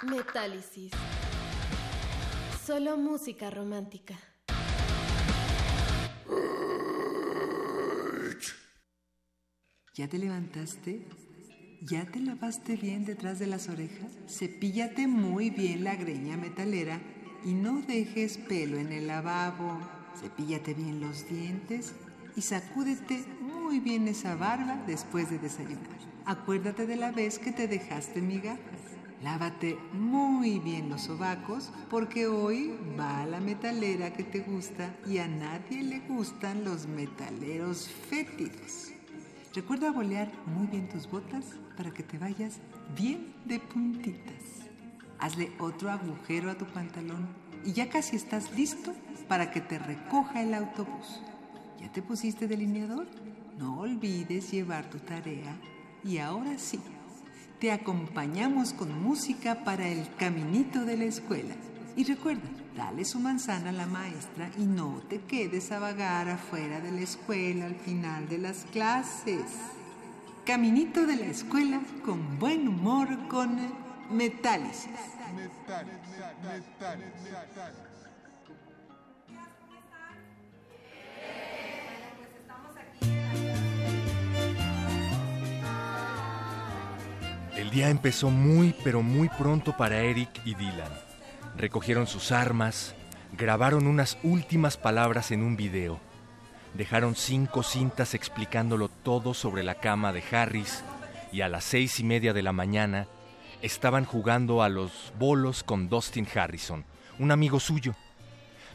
Metálisis. 0.06 0.92
Solo 2.64 2.96
música 2.96 3.50
romántica. 3.50 4.16
¿Ya 9.96 10.08
te 10.08 10.20
levantaste? 10.20 11.08
¿Ya 11.82 12.06
te 12.06 12.20
lavaste 12.20 12.76
bien 12.76 13.06
detrás 13.06 13.40
de 13.40 13.48
las 13.48 13.68
orejas? 13.68 14.12
Cepíllate 14.28 15.08
muy 15.08 15.50
bien 15.50 15.84
la 15.84 15.96
greña 15.96 16.38
metalera 16.38 17.02
y 17.44 17.54
no 17.54 17.82
dejes 17.82 18.38
pelo 18.38 18.78
en 18.78 18.92
el 18.92 19.08
lavabo. 19.08 19.80
Cepíllate 20.20 20.76
bien 20.76 21.00
los 21.00 21.28
dientes 21.28 21.94
y 22.36 22.42
sacúdete 22.42 23.26
muy 23.42 23.80
bien 23.80 24.08
esa 24.08 24.36
barba 24.36 24.84
después 24.86 25.30
de 25.32 25.40
desayunar. 25.40 25.98
Acuérdate 26.26 26.86
de 26.86 26.96
la 26.96 27.12
vez 27.12 27.40
que 27.40 27.52
te 27.52 27.68
dejaste 27.68 28.22
migajas. 28.22 28.95
Lávate 29.26 29.80
muy 29.92 30.60
bien 30.60 30.88
los 30.88 31.02
sobacos 31.02 31.72
porque 31.90 32.28
hoy 32.28 32.78
va 32.98 33.26
la 33.26 33.40
metalera 33.40 34.14
que 34.14 34.24
te 34.24 34.42
gusta 34.42 34.96
y 35.08 35.18
a 35.18 35.28
nadie 35.28 35.82
le 35.82 36.02
gustan 36.02 36.64
los 36.64 36.86
metaleros 36.86 37.88
fétidos. 37.88 38.92
Recuerda 39.56 39.92
bolear 39.92 40.32
muy 40.46 40.68
bien 40.68 40.88
tus 40.88 41.10
botas 41.10 41.44
para 41.76 41.90
que 41.90 42.04
te 42.04 42.20
vayas 42.20 42.60
bien 42.96 43.34
de 43.46 43.60
puntitas. 43.60 44.70
Hazle 45.18 45.52
otro 45.58 45.90
agujero 45.90 46.52
a 46.52 46.56
tu 46.56 46.66
pantalón 46.68 47.28
y 47.66 47.74
ya 47.74 47.90
casi 47.90 48.18
estás 48.18 48.56
listo 48.56 48.94
para 49.28 49.50
que 49.50 49.60
te 49.60 49.80
recoja 49.80 50.44
el 50.44 50.54
autobús. 50.54 51.24
¿Ya 51.82 51.92
te 51.92 52.04
pusiste 52.04 52.48
delineador? 52.48 53.08
No 53.58 53.80
olvides 53.80 54.52
llevar 54.52 54.88
tu 54.88 55.00
tarea 55.00 55.58
y 56.04 56.20
ahora 56.20 56.60
sí, 56.60 56.80
te 57.60 57.72
acompañamos 57.72 58.74
con 58.74 59.02
música 59.02 59.64
para 59.64 59.88
el 59.88 60.08
caminito 60.16 60.86
de 60.86 60.98
la 60.98 61.06
escuela. 61.06 61.56
Y 61.96 62.04
recuerda, 62.04 62.50
dale 62.76 63.06
su 63.06 63.20
manzana 63.20 63.70
a 63.70 63.74
la 63.74 63.86
maestra 63.86 64.50
y 64.58 64.66
no 64.66 65.02
te 65.10 65.22
quedes 65.22 65.72
a 65.72 65.80
vagar 65.80 66.28
afuera 66.28 66.82
de 66.82 66.92
la 66.92 67.02
escuela 67.02 67.66
al 67.66 67.76
final 67.76 68.28
de 68.28 68.38
las 68.40 68.66
clases. 68.66 69.46
Caminito 70.46 71.06
de 71.06 71.16
la 71.16 71.28
escuela 71.28 71.82
con 72.04 72.38
buen 72.38 72.68
humor 72.68 73.28
con 73.30 73.58
Metálisis. 74.12 74.92
El 87.66 87.72
día 87.72 87.90
empezó 87.90 88.30
muy 88.30 88.76
pero 88.84 89.02
muy 89.02 89.28
pronto 89.28 89.76
para 89.76 90.00
Eric 90.02 90.30
y 90.46 90.54
Dylan. 90.54 90.92
Recogieron 91.58 92.06
sus 92.06 92.32
armas, 92.32 92.94
grabaron 93.36 93.88
unas 93.88 94.20
últimas 94.22 94.78
palabras 94.78 95.32
en 95.32 95.42
un 95.42 95.58
video, 95.58 96.00
dejaron 96.76 97.16
cinco 97.16 97.64
cintas 97.64 98.14
explicándolo 98.14 98.88
todo 98.88 99.34
sobre 99.34 99.64
la 99.64 99.74
cama 99.74 100.14
de 100.14 100.24
Harris 100.32 100.84
y 101.32 101.42
a 101.42 101.50
las 101.50 101.64
seis 101.64 102.00
y 102.00 102.04
media 102.04 102.34
de 102.34 102.44
la 102.44 102.54
mañana 102.54 103.08
estaban 103.64 104.06
jugando 104.06 104.62
a 104.62 104.70
los 104.70 105.12
bolos 105.18 105.64
con 105.64 105.90
Dustin 105.90 106.28
Harrison, 106.36 106.86
un 107.18 107.32
amigo 107.32 107.60
suyo. 107.60 107.96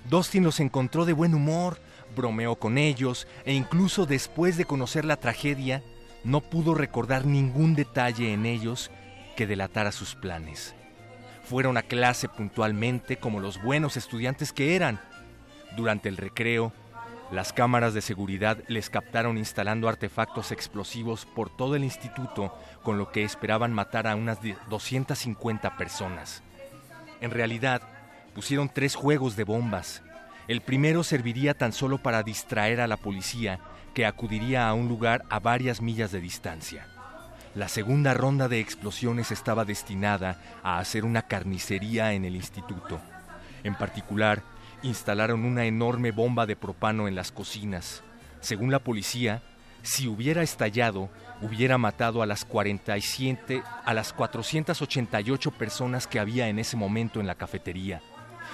Dustin 0.08 0.42
los 0.42 0.58
encontró 0.58 1.04
de 1.04 1.12
buen 1.12 1.36
humor, 1.36 1.80
bromeó 2.16 2.56
con 2.56 2.76
ellos 2.76 3.28
e 3.44 3.54
incluso 3.54 4.04
después 4.04 4.56
de 4.56 4.64
conocer 4.64 5.04
la 5.04 5.14
tragedia, 5.16 5.80
no 6.24 6.40
pudo 6.40 6.74
recordar 6.74 7.26
ningún 7.26 7.74
detalle 7.74 8.32
en 8.32 8.46
ellos 8.46 8.90
que 9.36 9.46
delatara 9.46 9.92
sus 9.92 10.14
planes. 10.14 10.74
Fueron 11.44 11.76
a 11.76 11.82
clase 11.82 12.28
puntualmente 12.28 13.16
como 13.16 13.40
los 13.40 13.62
buenos 13.62 13.96
estudiantes 13.96 14.52
que 14.52 14.76
eran. 14.76 15.00
Durante 15.76 16.08
el 16.08 16.16
recreo, 16.16 16.72
las 17.30 17.52
cámaras 17.52 17.94
de 17.94 18.02
seguridad 18.02 18.58
les 18.66 18.90
captaron 18.90 19.38
instalando 19.38 19.88
artefactos 19.88 20.52
explosivos 20.52 21.26
por 21.26 21.48
todo 21.48 21.76
el 21.76 21.84
instituto 21.84 22.56
con 22.82 22.98
lo 22.98 23.12
que 23.12 23.24
esperaban 23.24 23.72
matar 23.72 24.06
a 24.06 24.16
unas 24.16 24.38
250 24.68 25.76
personas. 25.76 26.42
En 27.20 27.30
realidad, 27.30 27.82
pusieron 28.34 28.68
tres 28.68 28.94
juegos 28.94 29.36
de 29.36 29.44
bombas. 29.44 30.02
El 30.48 30.60
primero 30.60 31.04
serviría 31.04 31.54
tan 31.54 31.72
solo 31.72 31.98
para 31.98 32.22
distraer 32.22 32.80
a 32.80 32.88
la 32.88 32.96
policía 32.96 33.60
que 33.94 34.06
acudiría 34.06 34.68
a 34.68 34.74
un 34.74 34.88
lugar 34.88 35.24
a 35.30 35.40
varias 35.40 35.80
millas 35.80 36.12
de 36.12 36.20
distancia. 36.20 36.86
La 37.54 37.68
segunda 37.68 38.14
ronda 38.14 38.48
de 38.48 38.60
explosiones 38.60 39.32
estaba 39.32 39.64
destinada 39.64 40.40
a 40.62 40.78
hacer 40.78 41.04
una 41.04 41.22
carnicería 41.22 42.12
en 42.12 42.24
el 42.24 42.36
instituto. 42.36 43.00
En 43.64 43.74
particular, 43.74 44.42
instalaron 44.82 45.44
una 45.44 45.64
enorme 45.64 46.12
bomba 46.12 46.46
de 46.46 46.56
propano 46.56 47.08
en 47.08 47.14
las 47.14 47.32
cocinas. 47.32 48.02
Según 48.40 48.70
la 48.70 48.78
policía, 48.78 49.42
si 49.82 50.06
hubiera 50.06 50.42
estallado, 50.42 51.10
hubiera 51.42 51.78
matado 51.78 52.22
a 52.22 52.26
las 52.26 52.44
47 52.44 53.62
a 53.84 53.94
las 53.94 54.12
488 54.12 55.50
personas 55.52 56.06
que 56.06 56.20
había 56.20 56.48
en 56.48 56.58
ese 56.58 56.76
momento 56.76 57.20
en 57.20 57.26
la 57.26 57.34
cafetería. 57.34 58.00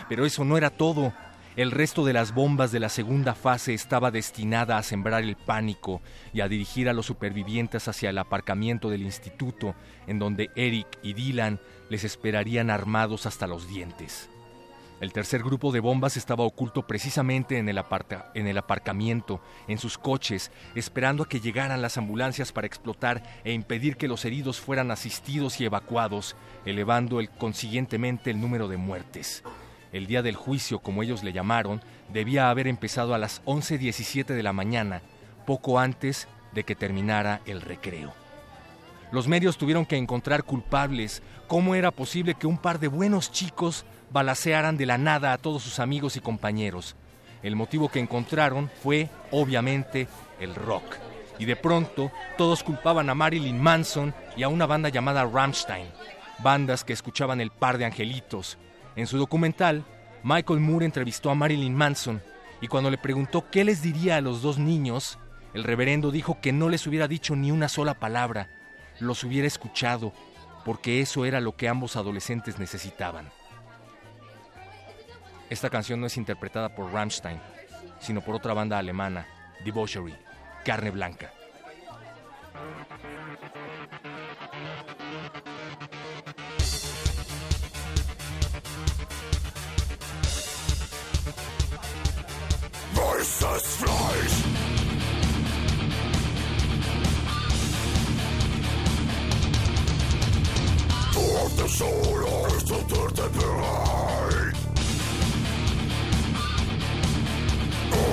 Pero 0.09 0.25
eso 0.25 0.45
no 0.45 0.57
era 0.57 0.71
todo. 0.71 1.13
El 1.57 1.71
resto 1.71 2.05
de 2.05 2.13
las 2.13 2.35
bombas 2.35 2.71
de 2.71 2.81
la 2.81 2.91
segunda 2.91 3.35
fase 3.35 3.73
estaba 3.73 4.11
destinada 4.11 4.77
a 4.77 4.83
sembrar 4.83 5.23
el 5.23 5.37
pánico 5.37 6.03
y 6.35 6.43
a 6.43 6.49
dirigir 6.49 6.87
a 6.87 6.93
los 6.93 7.07
supervivientes 7.07 7.89
hacia 7.89 8.11
el 8.11 8.19
aparcamiento 8.19 8.91
del 8.91 9.01
instituto, 9.01 9.75
en 10.07 10.19
donde 10.19 10.51
Eric 10.55 10.87
y 11.03 11.15
Dylan 11.15 11.59
les 11.89 12.05
esperarían 12.05 12.69
armados 12.69 13.25
hasta 13.25 13.47
los 13.47 13.69
dientes. 13.69 14.29
El 15.01 15.15
tercer 15.15 15.43
grupo 15.43 15.73
de 15.73 15.81
bombas 15.81 16.19
estaba 16.19 16.45
oculto 16.45 16.87
precisamente 16.87 17.57
en 17.57 17.71
el, 17.71 17.83
en 18.35 18.47
el, 18.47 18.59
aparcamiento, 18.59 19.41
en 19.67 19.79
sus 19.79 19.97
coches, 19.97 20.51
esperando 20.75 21.23
a 21.23 21.29
que 21.29 21.41
llegaran 21.41 21.81
las 21.81 21.97
ambulancias 21.97 22.53
para 22.53 22.67
explotar 22.67 23.23
e 23.45 23.53
impedir 23.53 23.97
que 23.97 24.09
los 24.09 24.27
heridos 24.27 24.61
fueran 24.61 24.91
asistidos 24.91 25.59
y 25.59 25.65
evacuados, 25.65 26.37
elevando 26.67 27.19
el, 27.19 27.31
consiguientemente 27.31 28.31
el 28.31 28.43
número 28.43 28.69
de 28.69 28.77
muertes. 28.77 29.43
El 29.97 30.07
día 30.07 30.21
del 30.21 30.37
juicio, 30.37 30.81
como 30.81 31.03
ellos 31.03 31.25
le 31.25 31.33
llamaron, 31.33 31.81
debía 32.13 32.51
haber 32.51 32.69
empezado 32.69 33.15
a 33.15 33.19
las 33.19 33.43
11.17 33.47 34.27
de 34.27 34.43
la 34.43 34.53
mañana, 34.53 35.01
poco 35.47 35.79
antes 35.79 36.29
de 36.53 36.65
que 36.65 36.75
terminara 36.75 37.41
el 37.47 37.63
recreo. 37.63 38.13
Los 39.11 39.27
medios 39.27 39.57
tuvieron 39.57 39.87
que 39.87 39.97
encontrar 39.97 40.45
culpables. 40.45 41.23
¿Cómo 41.47 41.75
era 41.75 41.93
posible 41.93 42.35
que 42.35 42.47
un 42.47 42.59
par 42.59 42.79
de 42.79 42.89
buenos 42.89 43.33
chicos 43.33 43.87
balacearan 44.13 44.77
de 44.77 44.85
la 44.85 44.99
nada 44.99 45.33
a 45.33 45.39
todos 45.39 45.63
sus 45.63 45.79
amigos 45.79 46.19
y 46.19 46.21
compañeros? 46.21 46.95
El 47.43 47.57
motivo 47.57 47.89
que 47.89 47.99
encontraron 47.99 48.71
fue, 48.83 49.09
obviamente, 49.31 50.09
el 50.39 50.55
rock. 50.55 50.97
Y 51.39 51.47
de 51.47 51.57
pronto, 51.57 52.13
todos 52.37 52.63
culpaban 52.63 53.09
a 53.09 53.15
Marilyn 53.15 53.59
Manson 53.59 54.15
y 54.37 54.43
a 54.43 54.49
una 54.49 54.67
banda 54.67 54.91
llamada 54.91 55.25
Rammstein, 55.25 55.87
bandas 56.41 56.85
que 56.85 56.93
escuchaban 56.93 57.41
el 57.41 57.51
par 57.51 57.79
de 57.79 57.87
angelitos, 57.87 58.59
en 58.97 59.07
su 59.07 59.19
documental, 59.19 59.85
Michael 60.23 60.61
Moore 60.61 60.87
entrevistó 60.87 61.31
a 61.31 61.35
Marilyn 61.35 61.75
Manson 61.75 62.23
y 62.61 62.69
cuando 62.69 62.91
le 62.91 62.99
preguntó 62.99 63.51
qué 63.51 63.65
les 63.65 63.83
diría 63.83 64.17
a 64.17 64.21
los 64.21 64.43
dos 64.43 64.59
niños, 64.59 65.19
el 65.55 65.65
reverendo 65.65 66.11
dijo 66.11 66.41
que 66.41 66.53
no 66.53 66.69
les 66.69 66.87
hubiera 66.87 67.07
dicho 67.07 67.37
ni 67.37 67.51
una 67.51 67.69
sola 67.69 67.95
palabra, 67.95 68.49
los 68.99 69.23
hubiera 69.25 69.47
escuchado, 69.47 70.13
porque 70.65 71.01
eso 71.01 71.25
era 71.25 71.41
lo 71.41 71.57
que 71.57 71.69
ambos 71.69 71.97
adolescentes 71.97 72.59
necesitaban. 72.59 73.31
Esta 75.49 75.71
canción 75.71 76.01
no 76.01 76.07
es 76.07 76.17
interpretada 76.17 76.75
por 76.75 76.93
Rammstein, 76.93 77.39
sino 78.01 78.21
por 78.21 78.35
otra 78.35 78.53
banda 78.53 78.79
alemana, 78.79 79.27
Debauchery, 79.65 80.15
Carne 80.65 80.91
Blanca. 80.91 81.31
Weißes 93.27 93.77
Fleisch! 93.77 94.67
auf 101.47 101.57
der 101.57 101.69
Schule 101.69 102.57
ist 102.57 102.71
der 102.71 102.79
dritte 102.79 103.29
bereit. 103.31 104.57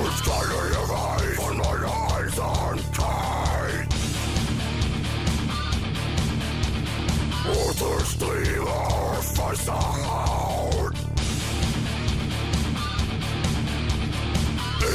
Ich 0.06 0.22
kenne 0.22 0.58
ihr 0.72 0.84
Reich 0.94 1.34
von 1.36 1.56
meiner 1.56 1.94
Eisenkeit. 2.16 2.68
Und 7.44 7.82
auf 7.82 9.38
weißer 9.38 10.06
Haut. 10.06 10.53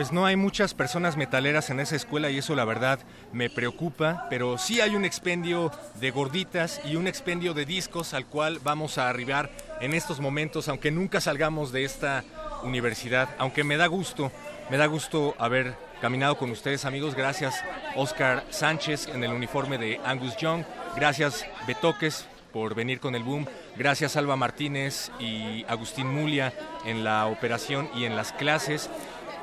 Pues 0.00 0.12
no 0.12 0.24
hay 0.24 0.34
muchas 0.34 0.72
personas 0.72 1.18
metaleras 1.18 1.68
en 1.68 1.78
esa 1.78 1.94
escuela 1.94 2.30
y 2.30 2.38
eso 2.38 2.54
la 2.54 2.64
verdad 2.64 3.00
me 3.34 3.50
preocupa, 3.50 4.28
pero 4.30 4.56
sí 4.56 4.80
hay 4.80 4.96
un 4.96 5.04
expendio 5.04 5.70
de 6.00 6.10
gorditas 6.10 6.80
y 6.86 6.96
un 6.96 7.06
expendio 7.06 7.52
de 7.52 7.66
discos 7.66 8.14
al 8.14 8.24
cual 8.24 8.60
vamos 8.64 8.96
a 8.96 9.10
arribar 9.10 9.50
en 9.82 9.92
estos 9.92 10.18
momentos, 10.18 10.68
aunque 10.68 10.90
nunca 10.90 11.20
salgamos 11.20 11.70
de 11.70 11.84
esta 11.84 12.24
universidad, 12.62 13.28
aunque 13.36 13.62
me 13.62 13.76
da 13.76 13.88
gusto, 13.88 14.32
me 14.70 14.78
da 14.78 14.86
gusto 14.86 15.34
haber 15.38 15.74
caminado 16.00 16.38
con 16.38 16.50
ustedes 16.50 16.86
amigos, 16.86 17.14
gracias 17.14 17.62
Oscar 17.94 18.46
Sánchez 18.48 19.06
en 19.08 19.22
el 19.22 19.32
uniforme 19.32 19.76
de 19.76 20.00
Angus 20.06 20.34
Young, 20.38 20.64
gracias 20.96 21.44
Betoques 21.66 22.26
por 22.52 22.74
venir 22.74 23.00
con 23.00 23.14
el 23.14 23.22
boom. 23.22 23.46
Gracias 23.76 24.16
Alba 24.16 24.36
Martínez 24.36 25.10
y 25.18 25.64
Agustín 25.68 26.08
Mulia 26.08 26.52
en 26.84 27.04
la 27.04 27.26
operación 27.26 27.88
y 27.94 28.04
en 28.04 28.16
las 28.16 28.32
clases. 28.32 28.90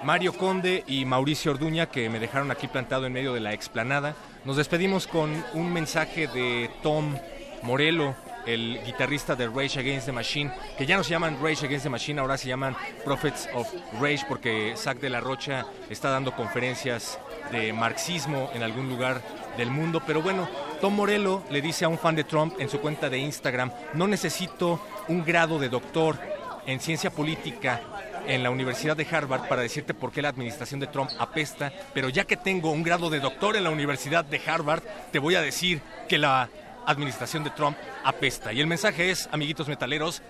Mario 0.03 0.33
Conde 0.33 0.83
y 0.87 1.05
Mauricio 1.05 1.51
Orduña 1.51 1.87
que 1.87 2.09
me 2.09 2.19
dejaron 2.19 2.51
aquí 2.51 2.67
plantado 2.67 3.05
en 3.05 3.13
medio 3.13 3.33
de 3.33 3.39
la 3.39 3.53
explanada. 3.53 4.15
Nos 4.45 4.57
despedimos 4.57 5.07
con 5.07 5.43
un 5.53 5.73
mensaje 5.73 6.27
de 6.27 6.69
Tom 6.83 7.17
Morello, 7.63 8.15
el 8.45 8.79
guitarrista 8.85 9.35
de 9.35 9.47
Rage 9.47 9.79
Against 9.79 10.05
the 10.05 10.11
Machine, 10.11 10.51
que 10.77 10.85
ya 10.85 10.95
no 10.95 11.03
se 11.03 11.11
llaman 11.11 11.37
Rage 11.41 11.65
Against 11.65 11.83
the 11.83 11.89
Machine, 11.89 12.21
ahora 12.21 12.37
se 12.37 12.47
llaman 12.47 12.75
Prophets 13.03 13.49
of 13.53 13.67
Rage 13.99 14.25
porque 14.29 14.73
Zach 14.77 14.99
de 14.99 15.09
la 15.09 15.19
Rocha 15.19 15.65
está 15.89 16.09
dando 16.09 16.33
conferencias 16.33 17.19
de 17.51 17.73
marxismo 17.73 18.49
en 18.53 18.63
algún 18.63 18.89
lugar 18.89 19.21
del 19.57 19.71
mundo. 19.71 20.01
Pero 20.05 20.21
bueno, 20.21 20.47
Tom 20.79 20.95
Morello 20.95 21.43
le 21.49 21.61
dice 21.61 21.85
a 21.85 21.89
un 21.89 21.97
fan 21.97 22.15
de 22.15 22.23
Trump 22.23 22.53
en 22.59 22.69
su 22.69 22.79
cuenta 22.79 23.09
de 23.09 23.17
Instagram, 23.17 23.71
no 23.95 24.07
necesito 24.07 24.79
un 25.07 25.25
grado 25.25 25.59
de 25.59 25.69
doctor 25.69 26.17
en 26.65 26.79
ciencia 26.79 27.09
política 27.09 27.81
en 28.27 28.43
la 28.43 28.49
Universidad 28.49 28.95
de 28.95 29.07
Harvard 29.09 29.47
para 29.47 29.61
decirte 29.61 29.93
por 29.93 30.11
qué 30.11 30.21
la 30.21 30.29
administración 30.29 30.79
de 30.79 30.87
Trump 30.87 31.09
apesta, 31.17 31.71
pero 31.93 32.09
ya 32.09 32.25
que 32.25 32.37
tengo 32.37 32.71
un 32.71 32.83
grado 32.83 33.09
de 33.09 33.19
doctor 33.19 33.55
en 33.55 33.63
la 33.63 33.69
Universidad 33.69 34.25
de 34.25 34.41
Harvard, 34.45 34.83
te 35.11 35.19
voy 35.19 35.35
a 35.35 35.41
decir 35.41 35.81
que 36.07 36.17
la 36.17 36.49
administración 36.85 37.43
de 37.43 37.49
Trump 37.51 37.77
apesta. 38.03 38.53
Y 38.53 38.59
el 38.59 38.67
mensaje 38.67 39.09
es, 39.09 39.29
amiguitos 39.31 39.67
metaleros, 39.67 40.21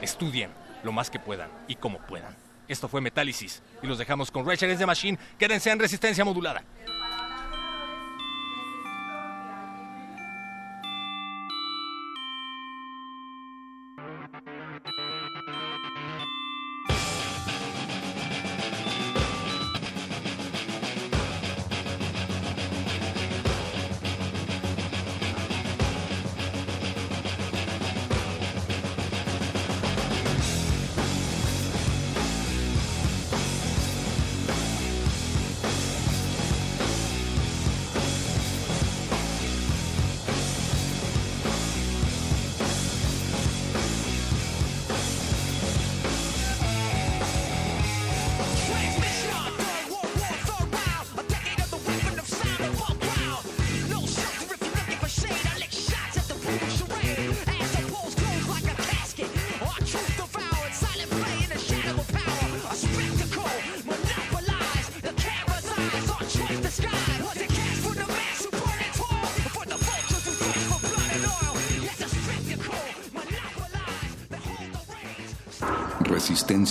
estudien 0.00 0.50
lo 0.82 0.92
más 0.92 1.10
que 1.10 1.18
puedan 1.18 1.50
y 1.68 1.76
como 1.76 1.98
puedan. 1.98 2.36
Esto 2.66 2.88
fue 2.88 3.00
Metálisis 3.00 3.62
y 3.82 3.86
los 3.86 3.98
dejamos 3.98 4.30
con 4.30 4.46
Rage 4.46 4.64
Against 4.64 4.80
the 4.80 4.86
Machine. 4.86 5.18
Quédense 5.38 5.70
en 5.70 5.78
resistencia 5.78 6.24
modulada. 6.24 6.62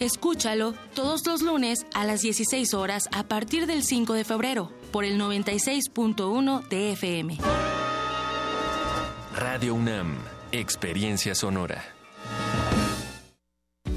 Escúchalo 0.00 0.72
todos 0.94 1.26
los 1.26 1.42
lunes 1.42 1.84
a 1.92 2.06
las 2.06 2.22
16 2.22 2.72
horas 2.72 3.06
a 3.12 3.24
partir 3.24 3.66
del 3.66 3.82
5 3.82 4.14
de 4.14 4.24
febrero 4.24 4.72
por 4.92 5.04
el 5.04 5.20
96.1 5.20 6.66
de 6.68 6.92
FM. 6.92 7.36
Radio 9.36 9.74
UNAM, 9.74 10.16
Experiencia 10.52 11.34
Sonora. 11.34 11.84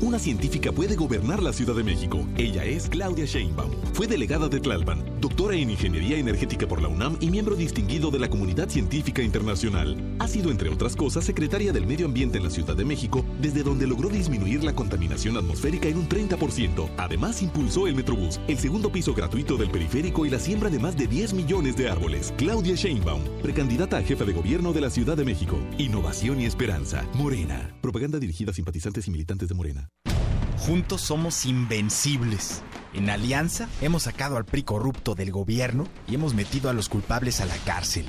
Una 0.04 0.20
científica 0.20 0.74
puede 0.74 0.98
gobernar 0.98 1.42
la 1.42 1.54
Ciudad 1.54 1.76
de 1.76 1.84
México. 1.86 2.28
Ella 2.36 2.66
es 2.66 2.90
Claudia 2.90 3.24
Sheinbaum. 3.24 3.72
Fue 3.94 4.06
delegada 4.06 4.50
de 4.50 4.60
Tlalpan, 4.60 5.22
doctora 5.22 5.56
en 5.56 5.70
Ingeniería 5.70 6.18
Energética 6.18 6.68
por 6.68 6.82
la 6.82 6.90
UNAM 6.90 7.16
y 7.22 7.32
miembro 7.32 7.56
distinguido 7.56 8.12
de 8.12 8.20
la 8.20 8.30
Comunidad 8.30 8.68
Científica 8.68 9.22
Internacional. 9.22 9.98
Ha 10.20 10.28
sido, 10.28 10.52
entre 10.52 10.68
otras 10.68 10.98
cosas, 10.98 11.24
secretaria 11.24 11.72
del 11.72 11.88
Medio 11.88 12.06
Ambiente 12.06 12.38
en 12.38 12.44
la 12.44 12.50
Ciudad 12.50 12.76
de 12.76 12.84
México, 12.84 13.24
desde 13.44 13.62
donde 13.62 13.86
logró 13.86 14.10
disminuir 14.10 14.64
la 14.64 14.74
contaminación 14.74 15.38
atmosférica 15.38 15.88
en 15.88 15.98
un 15.98 16.10
30%. 16.10 16.90
Además, 16.98 17.44
impulsó 17.44 17.86
el 17.86 17.94
Metrobús, 17.94 18.40
el 18.48 18.58
segundo 18.58 18.92
piso 18.92 19.14
gratuito 19.14 19.58
del 19.58 19.70
periférico 19.70 20.26
y 20.26 20.32
la 20.32 20.40
siembra 20.40 20.72
de 20.72 20.80
más 20.80 20.98
de 20.98 21.06
10 21.06 21.34
millones 21.34 21.76
de 21.76 21.90
árboles. 21.90 22.34
Claudia 22.38 22.76
Sheinbaum, 22.76 23.22
precandidata 23.44 23.98
a 23.98 24.02
jefa 24.02 24.24
de 24.24 24.34
gobierno 24.34 24.74
de 24.74 24.82
la 24.82 24.90
Ciudad 24.90 25.18
de 25.18 25.26
México. 25.26 25.60
Innovación 25.78 26.40
y 26.42 26.46
esperanza. 26.46 27.06
Morena. 27.14 27.76
Propaganda 27.82 28.18
dirigida 28.18 28.52
a 28.52 28.54
simpatizantes 28.54 29.08
y 29.08 29.12
militantes 29.12 29.50
de 29.50 29.56
Morena. 29.56 29.90
Juntos 30.58 31.02
somos 31.02 31.46
invencibles. 31.46 32.62
En 32.94 33.10
Alianza 33.10 33.68
hemos 33.82 34.04
sacado 34.04 34.38
al 34.38 34.46
PRI 34.46 34.64
corrupto 34.64 35.16
del 35.16 35.32
gobierno 35.32 35.88
y 36.08 36.16
hemos 36.16 36.34
metido 36.34 36.70
a 36.70 36.74
los 36.74 36.88
culpables 36.88 37.42
a 37.42 37.46
la 37.46 37.58
cárcel. 37.66 38.06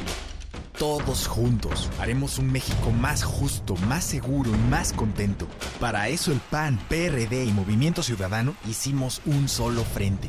Todos 0.79 1.29
juntos 1.29 1.89
haremos 2.01 2.39
un 2.41 2.51
México 2.51 2.91
más 2.91 3.23
justo, 3.23 3.77
más 3.89 4.03
seguro 4.03 4.51
y 4.51 4.71
más 4.71 4.93
contento. 4.93 5.47
Para 5.79 6.09
eso 6.09 6.33
el 6.33 6.41
PAN, 6.41 6.81
PRD 6.89 7.45
y 7.45 7.53
Movimiento 7.53 8.03
Ciudadano 8.03 8.57
hicimos 8.69 9.23
un 9.25 9.49
solo 9.49 9.85
frente. 9.85 10.29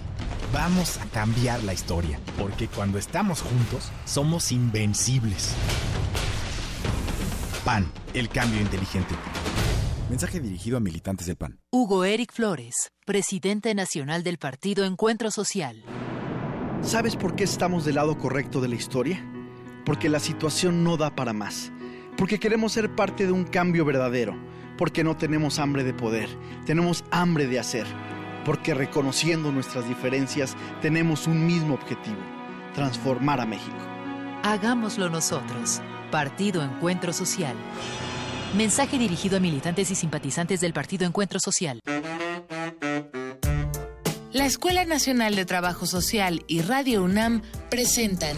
Vamos 0.54 1.00
a 1.00 1.06
cambiar 1.06 1.64
la 1.64 1.74
historia, 1.74 2.20
porque 2.38 2.68
cuando 2.68 3.00
estamos 3.00 3.42
juntos 3.42 3.92
somos 4.06 4.52
invencibles. 4.52 5.56
PAN, 7.66 7.92
el 8.14 8.30
cambio 8.30 8.62
inteligente. 8.62 9.16
Mensaje 10.12 10.40
dirigido 10.40 10.78
a 10.78 10.80
militantes 10.80 11.26
del 11.26 11.38
PAN. 11.38 11.60
Hugo 11.72 12.06
Eric 12.06 12.32
Flores, 12.32 12.92
presidente 13.04 13.74
nacional 13.74 14.22
del 14.22 14.38
partido 14.38 14.86
Encuentro 14.86 15.32
Social. 15.32 15.84
¿Sabes 16.84 17.16
por 17.16 17.36
qué 17.36 17.46
estamos 17.46 17.84
del 17.84 17.96
lado 17.96 18.16
correcto 18.20 18.62
de 18.62 18.68
la 18.68 18.76
historia? 18.76 19.28
Porque 19.86 20.10
la 20.10 20.20
situación 20.20 20.84
no 20.84 20.98
da 20.98 21.16
para 21.16 21.34
más. 21.34 21.72
Porque 22.18 22.40
queremos 22.40 22.74
ser 22.74 22.94
parte 22.96 23.26
de 23.26 23.32
un 23.32 23.44
cambio 23.44 23.86
verdadero. 23.86 24.36
Porque 24.78 25.04
no 25.04 25.16
tenemos 25.16 25.60
hambre 25.60 25.84
de 25.84 25.94
poder, 25.94 26.28
tenemos 26.66 27.06
hambre 27.12 27.48
de 27.48 27.60
hacer. 27.60 27.86
Porque 28.44 28.74
reconociendo 28.74 29.52
nuestras 29.52 29.88
diferencias 29.88 30.56
tenemos 30.82 31.28
un 31.28 31.46
mismo 31.48 31.76
objetivo, 31.76 32.20
transformar 32.74 33.40
a 33.40 33.46
México. 33.46 33.78
Hagámoslo 34.44 35.10
nosotros. 35.10 35.82
Partido 36.12 36.64
Encuentro 36.64 37.14
Social. 37.14 37.56
Mensaje 38.56 38.98
dirigido 38.98 39.38
a 39.38 39.40
militantes 39.40 39.92
y 39.92 39.96
simpatizantes 39.96 40.62
del 40.62 40.74
Partido 40.74 41.06
Encuentro 41.06 41.40
Social. 41.40 41.80
La 44.32 44.46
Escuela 44.46 44.86
Nacional 44.86 45.36
de 45.36 45.46
Trabajo 45.46 45.86
Social 45.86 46.44
y 46.48 46.62
Radio 46.62 47.04
UNAM 47.04 47.42
presentan 47.70 48.36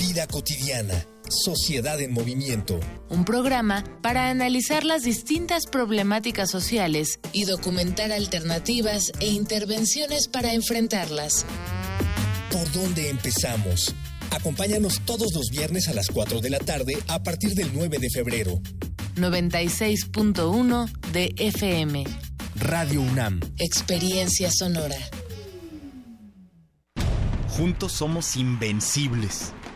Vida 0.00 0.26
cotidiana, 0.26 0.94
Sociedad 1.28 2.00
en 2.00 2.14
Movimiento. 2.14 2.80
Un 3.10 3.26
programa 3.26 3.84
para 4.00 4.30
analizar 4.30 4.82
las 4.82 5.02
distintas 5.02 5.66
problemáticas 5.66 6.50
sociales 6.50 7.20
y 7.34 7.44
documentar 7.44 8.10
alternativas 8.10 9.12
e 9.20 9.26
intervenciones 9.26 10.26
para 10.26 10.54
enfrentarlas. 10.54 11.44
¿Por 12.50 12.72
dónde 12.72 13.10
empezamos? 13.10 13.94
Acompáñanos 14.30 15.02
todos 15.04 15.34
los 15.34 15.50
viernes 15.50 15.86
a 15.88 15.92
las 15.92 16.08
4 16.08 16.40
de 16.40 16.48
la 16.48 16.60
tarde 16.60 16.96
a 17.06 17.22
partir 17.22 17.50
del 17.50 17.70
9 17.74 17.98
de 17.98 18.08
febrero. 18.08 18.58
96.1 19.16 20.90
de 21.12 21.34
FM. 21.36 22.04
Radio 22.56 23.02
UNAM. 23.02 23.38
Experiencia 23.58 24.50
sonora. 24.50 24.96
Juntos 27.50 27.92
somos 27.92 28.36
invencibles. 28.36 29.52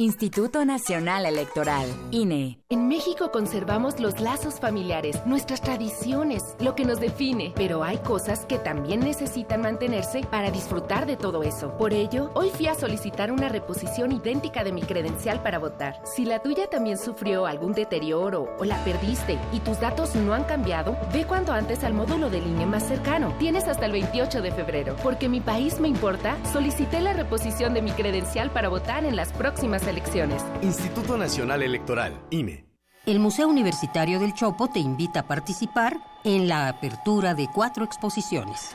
Instituto 0.00 0.64
Nacional 0.64 1.26
Electoral, 1.26 1.88
INE. 2.12 2.60
En 2.68 2.86
México 2.86 3.32
conservamos 3.32 3.98
los 3.98 4.20
lazos 4.20 4.60
familiares, 4.60 5.20
nuestras 5.26 5.60
tradiciones, 5.60 6.54
lo 6.60 6.76
que 6.76 6.84
nos 6.84 7.00
define, 7.00 7.52
pero 7.56 7.82
hay 7.82 7.98
cosas 7.98 8.44
que 8.44 8.58
también 8.58 9.00
necesitan 9.00 9.62
mantenerse 9.62 10.20
para 10.20 10.52
disfrutar 10.52 11.04
de 11.06 11.16
todo 11.16 11.42
eso. 11.42 11.76
Por 11.76 11.92
ello, 11.92 12.30
hoy 12.34 12.50
fui 12.50 12.68
a 12.68 12.76
solicitar 12.76 13.32
una 13.32 13.48
reposición 13.48 14.12
idéntica 14.12 14.62
de 14.62 14.70
mi 14.70 14.82
credencial 14.82 15.42
para 15.42 15.58
votar. 15.58 16.00
Si 16.04 16.24
la 16.24 16.42
tuya 16.42 16.70
también 16.70 16.96
sufrió 16.96 17.46
algún 17.46 17.72
deterioro 17.72 18.54
o 18.60 18.64
la 18.64 18.84
perdiste 18.84 19.36
y 19.52 19.58
tus 19.58 19.80
datos 19.80 20.14
no 20.14 20.32
han 20.32 20.44
cambiado, 20.44 20.96
ve 21.12 21.24
cuanto 21.24 21.52
antes 21.52 21.82
al 21.82 21.94
módulo 21.94 22.30
del 22.30 22.46
INE 22.46 22.66
más 22.66 22.86
cercano. 22.86 23.34
Tienes 23.40 23.66
hasta 23.66 23.86
el 23.86 23.92
28 23.92 24.42
de 24.42 24.52
febrero. 24.52 24.94
Porque 25.02 25.28
mi 25.28 25.40
país 25.40 25.80
me 25.80 25.88
importa, 25.88 26.36
solicité 26.52 27.00
la 27.00 27.14
reposición 27.14 27.74
de 27.74 27.82
mi 27.82 27.90
credencial 27.90 28.52
para 28.52 28.68
votar 28.68 29.04
en 29.04 29.16
las 29.16 29.32
próximas 29.32 29.87
elecciones. 29.88 30.44
Instituto 30.62 31.16
Nacional 31.16 31.62
Electoral, 31.62 32.20
INE. 32.30 32.66
El 33.06 33.20
Museo 33.20 33.48
Universitario 33.48 34.20
del 34.20 34.34
Chopo 34.34 34.68
te 34.68 34.80
invita 34.80 35.20
a 35.20 35.26
participar 35.26 35.96
en 36.24 36.46
la 36.46 36.68
apertura 36.68 37.34
de 37.34 37.48
cuatro 37.52 37.84
exposiciones. 37.84 38.72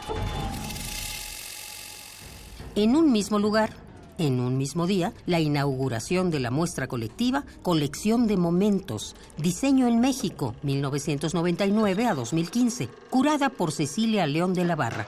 En 2.75 2.95
un 2.95 3.11
mismo 3.11 3.37
lugar, 3.37 3.69
en 4.17 4.39
un 4.39 4.57
mismo 4.57 4.87
día, 4.87 5.13
la 5.27 5.39
inauguración 5.39 6.31
de 6.31 6.39
la 6.39 6.49
muestra 6.49 6.87
colectiva 6.87 7.43
Colección 7.61 8.25
de 8.25 8.37
Momentos, 8.37 9.15
Diseño 9.37 9.87
en 9.87 9.99
México, 9.99 10.55
1999 10.63 12.07
a 12.07 12.15
2015, 12.15 12.89
curada 13.09 13.49
por 13.49 13.71
Cecilia 13.71 14.25
León 14.25 14.53
de 14.53 14.65
la 14.65 14.75
Barra. 14.75 15.07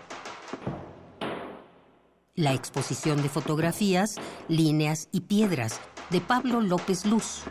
La 2.35 2.53
exposición 2.53 3.23
de 3.23 3.29
fotografías, 3.29 4.17
líneas 4.49 5.07
y 5.11 5.21
piedras, 5.21 5.79
de 6.09 6.21
Pablo 6.21 6.61
López 6.61 7.05
Luz. 7.05 7.41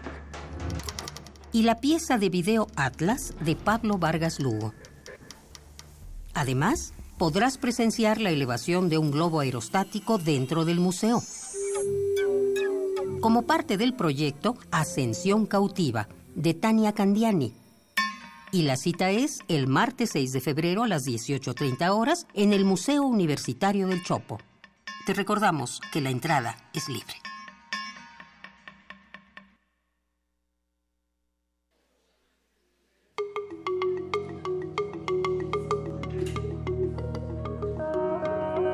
Y 1.52 1.62
la 1.62 1.80
pieza 1.80 2.18
de 2.18 2.28
video 2.28 2.66
Atlas 2.76 3.34
de 3.40 3.56
Pablo 3.56 3.98
Vargas 3.98 4.40
Lugo. 4.40 4.74
Además, 6.34 6.92
podrás 7.18 7.58
presenciar 7.58 8.20
la 8.20 8.30
elevación 8.30 8.88
de 8.88 8.98
un 8.98 9.10
globo 9.10 9.40
aerostático 9.40 10.18
dentro 10.18 10.64
del 10.64 10.80
museo. 10.80 11.22
como 13.20 13.46
parte 13.46 13.78
del 13.78 13.94
proyecto 13.94 14.54
Ascensión 14.70 15.46
Cautiva 15.46 16.08
de 16.34 16.52
Tania 16.52 16.92
Candiani. 16.92 17.54
Y 18.52 18.62
la 18.62 18.76
cita 18.76 19.10
es 19.10 19.40
el 19.48 19.66
martes 19.66 20.10
6 20.10 20.32
de 20.32 20.42
febrero 20.42 20.82
a 20.82 20.88
las 20.88 21.06
18.30 21.06 21.88
horas 21.88 22.26
en 22.34 22.52
el 22.52 22.66
Museo 22.66 23.02
Universitario 23.04 23.88
del 23.88 24.02
Chopo. 24.04 24.40
Te 25.06 25.14
recordamos 25.14 25.80
que 25.90 26.02
la 26.02 26.10
entrada 26.10 26.56
es 26.74 26.88
libre. 26.90 27.23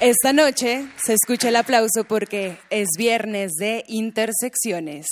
Esta 0.00 0.32
noche 0.32 0.88
se 0.96 1.12
escucha 1.12 1.50
el 1.50 1.56
aplauso 1.56 2.04
porque 2.08 2.56
es 2.70 2.88
viernes 2.96 3.52
de 3.60 3.84
intersecciones. 3.86 5.06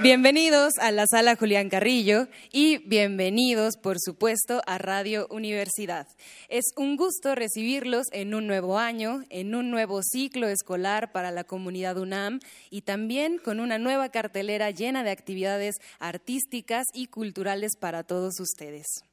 Bienvenidos 0.00 0.72
a 0.80 0.90
la 0.92 1.04
sala 1.06 1.36
Julián 1.36 1.68
Carrillo 1.68 2.28
y 2.50 2.78
bienvenidos, 2.88 3.76
por 3.76 4.00
supuesto, 4.00 4.62
a 4.66 4.78
Radio 4.78 5.26
Universidad. 5.28 6.08
Es 6.48 6.64
un 6.78 6.96
gusto 6.96 7.34
recibirlos 7.34 8.06
en 8.12 8.34
un 8.34 8.46
nuevo 8.46 8.78
año, 8.78 9.24
en 9.28 9.54
un 9.54 9.70
nuevo 9.70 10.00
ciclo 10.02 10.48
escolar 10.48 11.12
para 11.12 11.30
la 11.32 11.44
comunidad 11.44 11.98
UNAM 11.98 12.40
y 12.70 12.80
también 12.80 13.36
con 13.36 13.60
una 13.60 13.76
nueva 13.76 14.08
cartelera 14.08 14.70
llena 14.70 15.04
de 15.04 15.10
actividades 15.10 15.74
artísticas 15.98 16.86
y 16.94 17.08
culturales 17.08 17.72
para 17.78 18.04
todos 18.04 18.40
ustedes. 18.40 19.04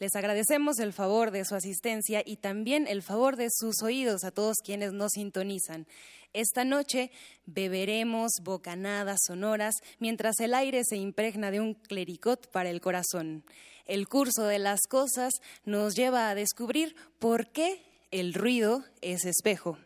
Les 0.00 0.16
agradecemos 0.16 0.78
el 0.78 0.94
favor 0.94 1.30
de 1.30 1.44
su 1.44 1.54
asistencia 1.54 2.22
y 2.24 2.36
también 2.36 2.86
el 2.88 3.02
favor 3.02 3.36
de 3.36 3.48
sus 3.50 3.82
oídos 3.82 4.24
a 4.24 4.30
todos 4.30 4.56
quienes 4.64 4.94
nos 4.94 5.12
sintonizan. 5.12 5.86
Esta 6.32 6.64
noche 6.64 7.10
beberemos 7.44 8.30
bocanadas 8.42 9.18
sonoras 9.26 9.74
mientras 9.98 10.40
el 10.40 10.54
aire 10.54 10.84
se 10.84 10.96
impregna 10.96 11.50
de 11.50 11.60
un 11.60 11.74
clericot 11.74 12.50
para 12.50 12.70
el 12.70 12.80
corazón. 12.80 13.44
El 13.84 14.08
curso 14.08 14.44
de 14.44 14.58
las 14.58 14.80
cosas 14.88 15.34
nos 15.66 15.94
lleva 15.96 16.30
a 16.30 16.34
descubrir 16.34 16.96
por 17.18 17.50
qué 17.50 17.82
el 18.10 18.32
ruido 18.32 18.82
es 19.02 19.26
espejo. 19.26 19.76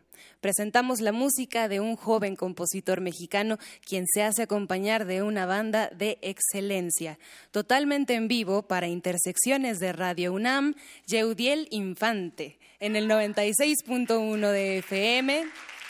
Presentamos 0.41 1.01
la 1.01 1.11
música 1.11 1.67
de 1.67 1.79
un 1.79 1.95
joven 1.95 2.35
compositor 2.35 3.01
mexicano 3.01 3.57
quien 3.85 4.05
se 4.07 4.23
hace 4.23 4.43
acompañar 4.43 5.05
de 5.05 5.21
una 5.21 5.45
banda 5.45 5.89
de 5.89 6.17
excelencia. 6.21 7.17
Totalmente 7.51 8.13
en 8.13 8.27
vivo 8.27 8.63
para 8.63 8.87
Intersecciones 8.87 9.79
de 9.79 9.93
Radio 9.93 10.33
UNAM, 10.33 10.75
Yeudiel 11.07 11.67
Infante, 11.71 12.57
en 12.79 12.95
el 12.95 13.09
96.1 13.09 14.51
de 14.51 14.77
FM, 14.79 15.45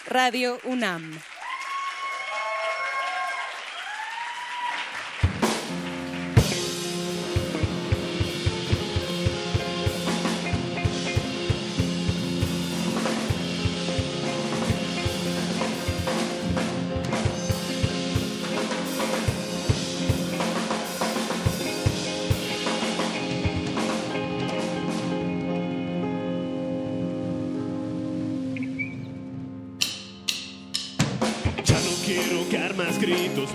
Radio 0.07 0.57
UNAM. 0.65 1.19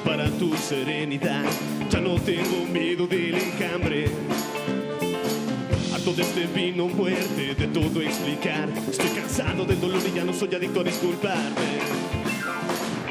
Para 0.04 0.30
tu 0.30 0.56
serenidad. 0.56 1.44
Ya 1.90 2.00
no 2.00 2.20
tengo 2.20 2.66
miedo 2.72 3.06
del 3.06 3.34
enjambre. 3.34 4.06
Harto 5.92 6.12
de 6.12 6.22
este 6.22 6.46
vino 6.46 6.88
muerte, 6.88 7.54
de 7.54 7.66
todo 7.68 8.00
explicar. 8.00 8.68
Estoy 8.90 9.08
cansado 9.10 9.64
del 9.64 9.80
dolor 9.80 10.00
y 10.06 10.16
ya 10.16 10.24
no 10.24 10.32
soy 10.32 10.54
adicto 10.54 10.80
a 10.80 10.84
disculparme. 10.84 11.78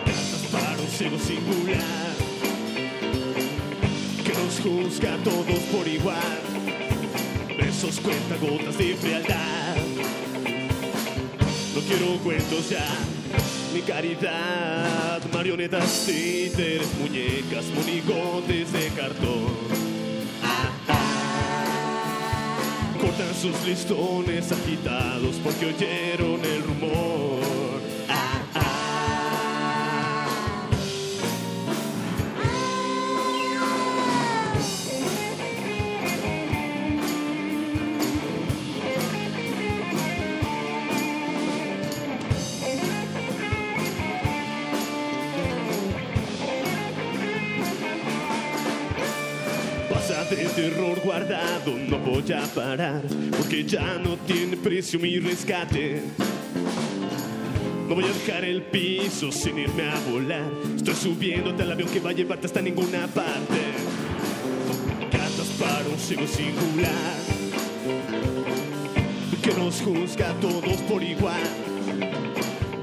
Cantas 0.06 0.48
para 0.52 0.82
un 0.82 0.88
ciego 0.88 1.20
singular 1.20 2.10
que 4.24 4.34
nos 4.34 4.60
juzga 4.62 5.14
a 5.14 5.18
todos 5.18 5.60
por 5.72 5.88
igual. 5.88 6.40
Besos 7.58 8.00
cuentagotas 8.00 8.78
de 8.78 8.96
frialdad. 8.96 9.76
No 11.76 11.82
quiero 11.82 12.18
cuentos 12.24 12.70
ya 12.70 12.86
mi 13.74 13.82
caridad, 13.82 15.22
marionetas, 15.34 16.06
títeres, 16.06 16.88
muñecas, 17.00 17.66
monigotes 17.76 18.72
de 18.72 18.88
cartón. 18.90 19.48
Cortan 23.00 23.36
sus 23.36 23.66
listones 23.66 24.52
agitados 24.52 25.36
porque 25.44 25.68
oyeron 25.68 26.44
el 26.44 26.64
rumor. 26.64 27.39
Guardado, 51.10 51.76
no 51.76 51.98
voy 51.98 52.32
a 52.34 52.44
parar, 52.54 53.02
porque 53.36 53.64
ya 53.64 53.98
no 53.98 54.16
tiene 54.28 54.56
precio 54.56 55.00
mi 55.00 55.18
rescate. 55.18 56.04
No 57.88 57.96
voy 57.96 58.04
a 58.04 58.08
dejar 58.10 58.46
el 58.46 58.62
piso 58.62 59.32
sin 59.32 59.58
irme 59.58 59.90
a 59.90 60.00
volar. 60.12 60.52
Estoy 60.76 60.94
subiéndote 60.94 61.64
al 61.64 61.72
avión 61.72 61.90
que 61.90 62.00
va 62.00 62.12
a 62.12 62.14
llevarte 62.14 62.46
hasta 62.46 62.62
ninguna 62.62 63.08
parte. 63.08 63.60
Cantas 65.12 65.48
para 65.60 65.90
un 65.90 65.98
ciego 65.98 66.28
singular 66.28 67.16
que 69.42 69.54
nos 69.56 69.82
juzga 69.82 70.30
a 70.30 70.34
todos 70.36 70.78
por 70.88 71.02
igual. 71.02 71.42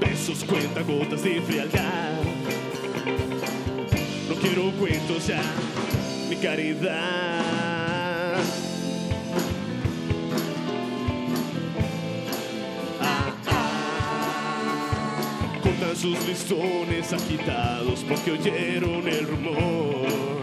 Besos 0.01 0.43
cuenta 0.43 0.81
gotas 0.81 1.23
de 1.23 1.41
frialdad. 1.43 2.11
No 4.27 4.35
quiero 4.35 4.69
cuentos 4.71 5.27
ya, 5.27 5.41
mi 6.29 6.35
caridad. 6.35 7.36
Sus 15.97 16.27
listones 16.27 17.11
agitados 17.11 18.05
porque 18.07 18.31
oyeron 18.31 19.07
el 19.07 19.27
rumor. 19.27 20.36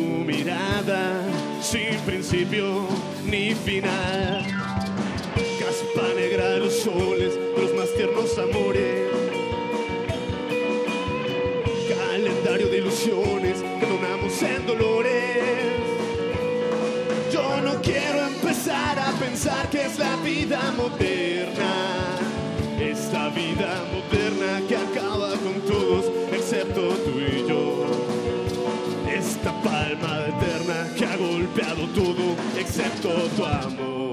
Mirada, 0.00 1.22
sin 1.62 1.96
principio 2.06 2.86
ni 3.24 3.54
final. 3.54 4.44
Caspa 5.58 6.08
negra 6.16 6.56
los 6.56 6.74
soles, 6.74 7.38
los 7.56 7.74
más 7.74 7.92
tiernos 7.94 8.36
amores. 8.38 9.08
Calendario 11.88 12.68
de 12.68 12.78
ilusiones 12.78 13.62
que 13.62 13.86
donamos 13.86 14.42
en 14.42 14.66
dolores. 14.66 15.20
Yo 17.32 17.60
no 17.62 17.80
quiero 17.80 18.26
empezar 18.26 18.98
a 18.98 19.12
pensar 19.12 19.68
que 19.70 19.86
es 19.86 19.98
la 19.98 20.16
vida 20.16 20.60
moderna. 20.76 21.72
Esta 22.80 23.28
vida 23.28 23.84
moderna 23.92 24.66
que 24.68 24.76
Palma 30.00 30.26
eterna 30.28 30.94
que 30.96 31.04
ha 31.04 31.16
golpeado 31.16 31.86
todo 31.94 32.36
excepto 32.58 33.08
tu 33.36 33.44
amor. 33.44 34.09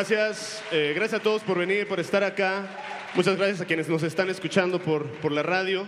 Gracias, 0.00 0.64
eh, 0.72 0.92
gracias 0.96 1.20
a 1.20 1.22
todos 1.22 1.42
por 1.42 1.58
venir, 1.58 1.86
por 1.86 2.00
estar 2.00 2.24
acá. 2.24 2.66
Muchas 3.14 3.36
gracias 3.36 3.60
a 3.60 3.66
quienes 3.66 3.86
nos 3.86 4.02
están 4.02 4.30
escuchando 4.30 4.80
por, 4.80 5.06
por 5.18 5.30
la 5.30 5.42
radio. 5.42 5.86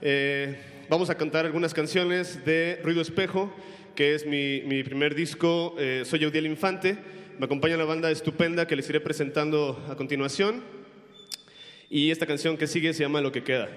Eh, 0.00 0.56
vamos 0.88 1.10
a 1.10 1.16
cantar 1.16 1.44
algunas 1.44 1.74
canciones 1.74 2.44
de 2.44 2.78
Ruido 2.84 3.02
Espejo, 3.02 3.52
que 3.96 4.14
es 4.14 4.24
mi, 4.26 4.60
mi 4.60 4.84
primer 4.84 5.16
disco. 5.16 5.74
Eh, 5.76 6.04
soy 6.06 6.22
Eudiel 6.22 6.46
Infante. 6.46 6.96
Me 7.36 7.46
acompaña 7.46 7.76
la 7.76 7.84
banda 7.84 8.12
estupenda 8.12 8.68
que 8.68 8.76
les 8.76 8.88
iré 8.88 9.00
presentando 9.00 9.84
a 9.90 9.96
continuación. 9.96 10.62
Y 11.90 12.12
esta 12.12 12.26
canción 12.26 12.56
que 12.56 12.68
sigue 12.68 12.94
se 12.94 13.02
llama 13.02 13.20
Lo 13.20 13.32
que 13.32 13.42
queda. 13.42 13.68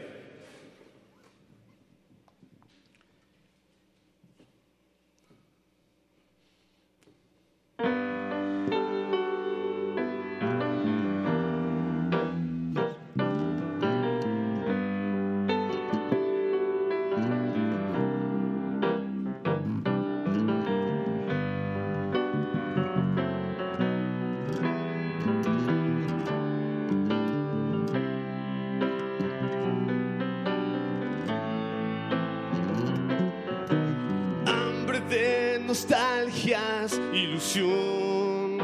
Ilusión, 37.35 38.57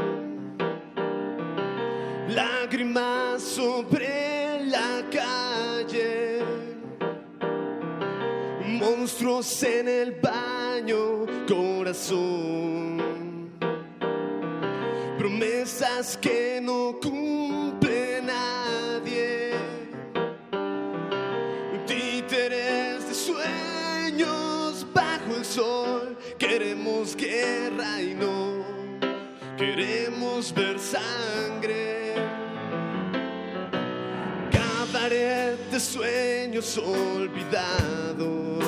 lágrimas 2.28 3.42
sobre 3.42 4.64
la 4.64 5.04
calle, 5.10 6.40
monstruos 8.64 9.62
en 9.62 9.88
el 9.88 10.12
baño, 10.12 11.26
corazón, 11.46 13.02
promesas 15.18 16.16
que 16.16 16.58
no 16.62 16.98
cumple 16.98 17.41
queremos 29.62 30.52
ver 30.52 30.76
sangre. 30.78 32.14
Cabaret 34.50 35.56
de 35.70 35.78
sueños 35.78 36.76
olvidados, 36.78 38.64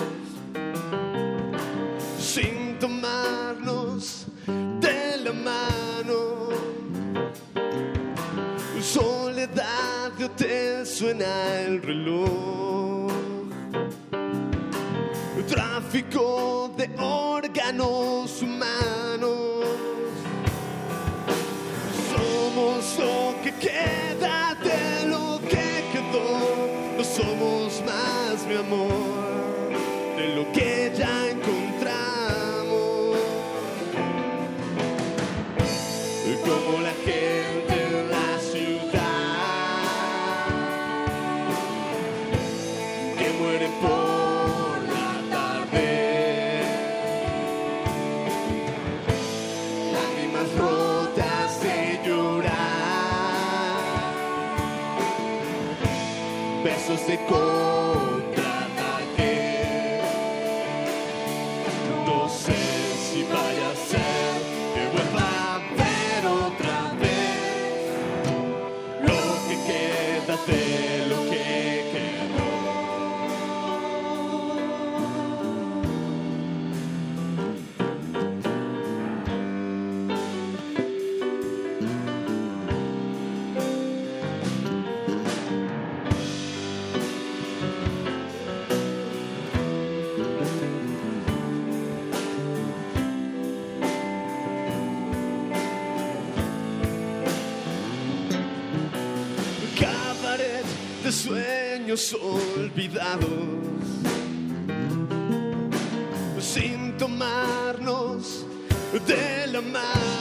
sin 2.18 2.78
tomarnos 2.78 4.26
de 4.80 5.16
la 5.24 5.32
mano. 5.32 6.20
Soledad 8.80 10.12
de 10.18 10.28
te 10.28 10.86
suena 10.86 11.60
el 11.62 11.82
reloj. 11.82 13.12
Tráfico 15.48 16.72
de 16.78 16.88
órganos 16.98 18.42
humanos. 18.42 19.43
lo 23.05 23.35
que 23.43 23.52
queda 23.52 24.55
de 24.68 25.06
lo 25.06 25.39
que 25.40 25.85
quedó. 25.93 26.28
No 26.97 27.05
somos 27.05 27.82
más, 27.85 28.47
mi 28.47 28.56
amor. 28.56 29.03
Olvidados, 101.94 103.28
sin 106.40 106.96
tomarnos 106.98 108.44
de 109.06 109.46
la 109.46 109.60
mano. 109.60 110.13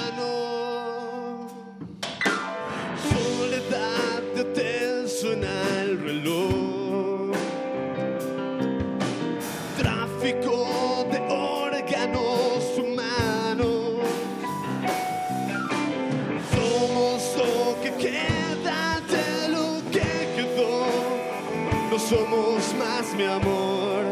Somos 22.09 22.75
más, 22.77 23.13
mi 23.15 23.23
amor, 23.23 24.03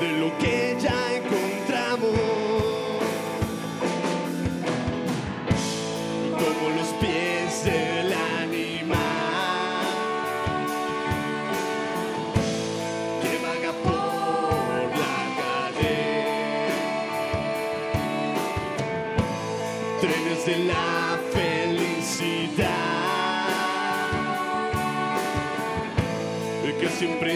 de 0.00 0.12
lo 0.18 0.36
que 0.38 0.71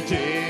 que 0.02 0.08
siempre 0.08 0.45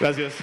Gracias. 0.00 0.34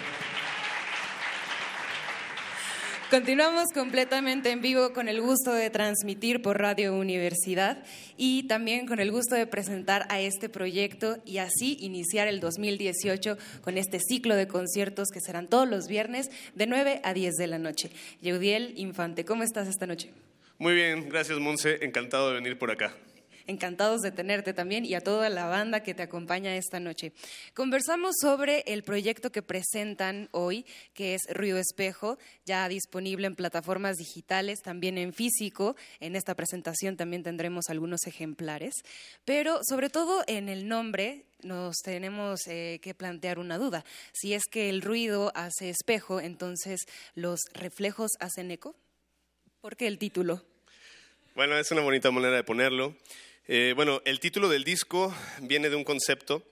Continuamos 3.09 3.71
completamente 3.73 4.51
en 4.51 4.61
vivo 4.61 4.91
con 4.91 5.07
el 5.07 5.21
gusto 5.21 5.53
de 5.53 5.69
transmitir 5.69 6.41
por 6.41 6.59
Radio 6.59 6.93
Universidad 6.93 7.81
y 8.17 8.43
también 8.43 8.85
con 8.85 8.99
el 8.99 9.11
gusto 9.11 9.33
de 9.33 9.47
presentar 9.47 10.05
a 10.09 10.19
este 10.19 10.49
proyecto 10.49 11.17
y 11.25 11.37
así 11.37 11.77
iniciar 11.79 12.27
el 12.27 12.41
2018 12.41 13.37
con 13.61 13.77
este 13.77 13.99
ciclo 14.01 14.35
de 14.35 14.49
conciertos 14.49 15.07
que 15.09 15.21
serán 15.21 15.47
todos 15.47 15.69
los 15.69 15.87
viernes 15.87 16.29
de 16.53 16.67
9 16.67 16.99
a 17.01 17.13
10 17.13 17.35
de 17.35 17.47
la 17.47 17.59
noche. 17.59 17.91
Yeudiel 18.21 18.73
Infante, 18.75 19.23
¿cómo 19.23 19.43
estás 19.43 19.69
esta 19.69 19.87
noche? 19.87 20.11
Muy 20.57 20.75
bien, 20.75 21.07
gracias 21.07 21.39
Monse, 21.39 21.85
encantado 21.85 22.27
de 22.27 22.35
venir 22.35 22.59
por 22.59 22.71
acá. 22.71 22.93
Encantados 23.47 24.01
de 24.01 24.11
tenerte 24.11 24.53
también 24.53 24.85
y 24.85 24.93
a 24.93 25.01
toda 25.01 25.29
la 25.29 25.45
banda 25.45 25.81
que 25.81 25.93
te 25.93 26.03
acompaña 26.03 26.55
esta 26.57 26.81
noche. 26.81 27.13
Conversamos 27.53 28.15
sobre 28.21 28.63
el 28.67 28.83
proyecto 28.83 29.31
que 29.31 29.41
presentan 29.41 30.27
hoy, 30.31 30.65
que 30.93 31.13
es 31.15 31.21
Ruido 31.29 31.57
Espejo, 31.57 32.17
ya 32.45 32.67
disponible 32.67 33.25
en 33.25 33.35
plataformas 33.35 33.95
digitales, 33.95 34.61
también 34.61 34.97
en 34.97 35.13
físico. 35.13 35.77
En 35.99 36.17
esta 36.17 36.35
presentación 36.35 36.97
también 36.97 37.23
tendremos 37.23 37.69
algunos 37.69 38.05
ejemplares, 38.05 38.73
pero 39.23 39.61
sobre 39.63 39.89
todo 39.89 40.23
en 40.27 40.49
el 40.49 40.67
nombre 40.67 41.23
nos 41.41 41.77
tenemos 41.77 42.47
eh, 42.47 42.79
que 42.81 42.93
plantear 42.93 43.39
una 43.39 43.57
duda. 43.57 43.85
Si 44.11 44.33
es 44.33 44.43
que 44.51 44.69
el 44.69 44.81
ruido 44.81 45.31
hace 45.35 45.69
espejo, 45.69 46.19
entonces 46.19 46.81
los 47.15 47.39
reflejos 47.53 48.11
hacen 48.19 48.51
eco. 48.51 48.75
¿Por 49.61 49.77
qué 49.77 49.87
el 49.87 49.97
título? 49.97 50.43
Bueno, 51.35 51.57
es 51.57 51.71
una 51.71 51.81
bonita 51.81 52.09
manera 52.11 52.35
de 52.35 52.43
ponerlo. 52.43 52.95
Eh, 53.49 53.71
bueno, 53.77 54.01
el 54.03 54.19
título 54.19 54.49
del 54.49 54.65
disco 54.65 55.15
viene 55.39 55.69
de 55.69 55.77
un 55.77 55.85
concepto 55.85 56.43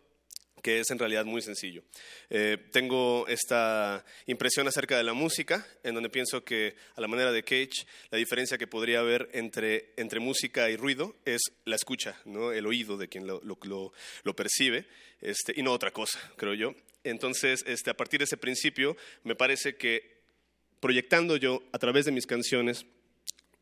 que 0.64 0.80
es 0.80 0.90
en 0.90 0.98
realidad 0.98 1.26
muy 1.26 1.42
sencillo. 1.42 1.84
Eh, 2.30 2.58
tengo 2.72 3.28
esta 3.28 4.04
impresión 4.26 4.68
acerca 4.68 4.98
de 4.98 5.04
la 5.04 5.14
música, 5.14 5.68
en 5.84 5.94
donde 5.94 6.10
pienso 6.10 6.44
que 6.44 6.76
a 6.96 7.02
la 7.02 7.08
manera 7.08 7.34
de 7.34 7.44
Cage, 7.44 7.86
la 8.10 8.18
diferencia 8.18 8.58
que 8.58 8.66
podría 8.66 9.02
haber 9.02 9.30
entre, 9.34 9.94
entre 9.98 10.20
música 10.20 10.70
y 10.70 10.78
ruido 10.78 11.18
es 11.26 11.42
la 11.66 11.76
escucha, 11.76 12.20
¿no? 12.24 12.52
el 12.52 12.66
oído 12.66 12.98
de 12.98 13.10
quien 13.10 13.28
lo, 13.28 13.42
lo, 13.44 13.60
lo, 13.62 13.92
lo 14.24 14.36
percibe, 14.36 14.88
este, 15.22 15.54
y 15.56 15.62
no 15.64 15.74
otra 15.74 15.92
cosa, 15.92 16.20
creo 16.38 16.54
yo. 16.56 16.74
Entonces, 17.04 17.64
este, 17.68 17.92
a 17.92 17.98
partir 17.98 18.20
de 18.20 18.24
ese 18.24 18.38
principio, 18.38 18.98
me 19.24 19.36
parece 19.36 19.76
que 19.76 20.16
proyectando 20.80 21.36
yo 21.36 21.62
a 21.74 21.78
través 21.78 22.06
de 22.06 22.12
mis 22.12 22.26
canciones 22.26 22.86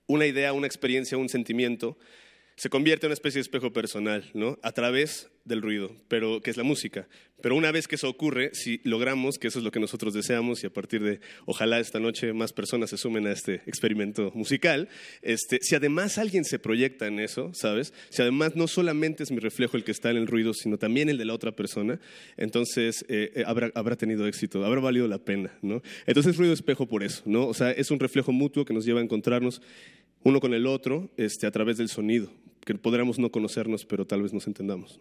una 0.08 0.26
idea, 0.26 0.54
una 0.54 0.68
experiencia, 0.68 1.18
un 1.18 1.30
sentimiento, 1.30 1.98
se 2.56 2.70
convierte 2.70 3.06
en 3.06 3.10
una 3.10 3.16
especie 3.16 3.40
de 3.40 3.44
espejo 3.44 3.74
personal, 3.74 4.30
¿no? 4.34 4.58
A 4.62 4.72
través 4.72 5.30
del 5.46 5.62
ruido, 5.62 5.96
pero 6.08 6.42
que 6.42 6.52
es 6.52 6.58
la 6.58 6.64
música. 6.64 7.08
Pero 7.42 7.56
una 7.56 7.72
vez 7.72 7.90
que 7.90 7.96
eso 7.96 8.08
ocurre, 8.08 8.52
si 8.54 8.80
logramos, 8.84 9.38
que 9.38 9.50
eso 9.50 9.60
es 9.60 9.66
lo 9.66 9.72
que 9.72 9.82
nosotros 9.82 10.14
deseamos, 10.14 10.64
y 10.64 10.68
a 10.68 10.70
partir 10.70 11.04
de, 11.04 11.20
ojalá 11.46 11.80
esta 11.80 12.00
noche 12.00 12.32
más 12.32 12.54
personas 12.54 12.90
se 12.90 12.98
sumen 12.98 13.28
a 13.28 13.32
este 13.34 13.56
experimento 13.66 14.32
musical, 14.34 14.88
este, 15.22 15.60
si 15.62 15.76
además 15.76 16.18
alguien 16.18 16.46
se 16.46 16.60
proyecta 16.60 17.08
en 17.08 17.20
eso, 17.20 17.54
¿sabes? 17.54 17.94
Si 18.10 18.22
además 18.22 18.56
no 18.56 18.68
solamente 18.68 19.24
es 19.24 19.32
mi 19.32 19.40
reflejo 19.40 19.76
el 19.76 19.84
que 19.84 19.92
está 19.92 20.12
en 20.12 20.18
el 20.18 20.28
ruido, 20.28 20.54
sino 20.54 20.78
también 20.78 21.10
el 21.10 21.18
de 21.18 21.26
la 21.26 21.34
otra 21.34 21.52
persona, 21.52 22.00
entonces 22.38 23.04
eh, 23.10 23.32
eh, 23.36 23.44
habrá, 23.46 23.72
habrá 23.76 23.98
tenido 23.98 24.26
éxito, 24.26 24.64
habrá 24.64 24.80
valido 24.80 25.08
la 25.10 25.18
pena, 25.20 25.52
¿no? 25.62 25.82
Entonces 26.06 26.38
ruido 26.38 26.54
espejo 26.54 26.88
por 26.88 27.04
eso, 27.04 27.24
¿no? 27.26 27.48
O 27.48 27.54
sea, 27.54 27.72
es 27.72 27.92
un 27.92 28.00
reflejo 28.00 28.32
mutuo 28.32 28.64
que 28.64 28.74
nos 28.74 28.86
lleva 28.86 29.02
a 29.02 29.04
encontrarnos 29.04 29.62
uno 30.24 30.40
con 30.40 30.54
el 30.54 30.66
otro 30.68 31.10
este, 31.18 31.48
a 31.48 31.52
través 31.52 31.78
del 31.78 31.90
sonido, 31.90 32.30
que 32.66 32.76
podríamos 32.76 33.20
no 33.20 33.32
conocernos, 33.32 33.86
pero 33.86 34.06
tal 34.06 34.22
vez 34.22 34.34
nos 34.34 34.48
entendamos. 34.48 35.00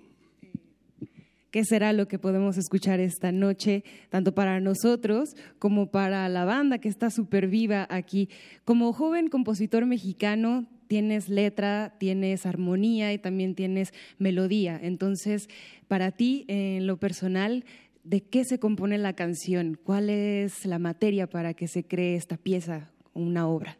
¿Qué 1.53 1.65
será 1.65 1.93
lo 1.93 2.09
que 2.09 2.19
podemos 2.19 2.57
escuchar 2.57 2.99
esta 2.99 3.31
noche, 3.31 3.85
tanto 4.09 4.35
para 4.35 4.59
nosotros 4.59 5.36
como 5.59 5.90
para 5.90 6.27
la 6.31 6.47
banda 6.47 6.78
que 6.78 6.89
está 6.89 7.11
súper 7.11 7.47
viva 7.47 7.86
aquí? 7.90 8.31
Como 8.65 8.94
joven 8.94 9.28
compositor 9.28 9.85
mexicano, 9.85 10.66
tienes 10.89 11.28
letra, 11.28 11.94
tienes 11.99 12.47
armonía 12.47 13.12
y 13.12 13.19
también 13.19 13.55
tienes 13.55 13.93
melodía. 14.19 14.81
Entonces, 14.82 15.51
para 15.89 16.11
ti, 16.11 16.47
en 16.49 16.86
lo 16.86 16.97
personal, 16.97 17.66
¿de 18.03 18.23
qué 18.23 18.47
se 18.47 18.59
compone 18.59 18.97
la 18.97 19.12
canción? 19.12 19.78
¿Cuál 19.82 20.09
es 20.09 20.65
la 20.65 20.78
materia 20.78 21.27
para 21.27 21.53
que 21.53 21.69
se 21.69 21.85
cree 21.85 22.16
esta 22.16 22.39
pieza, 22.39 22.90
una 23.12 23.47
obra? 23.47 23.77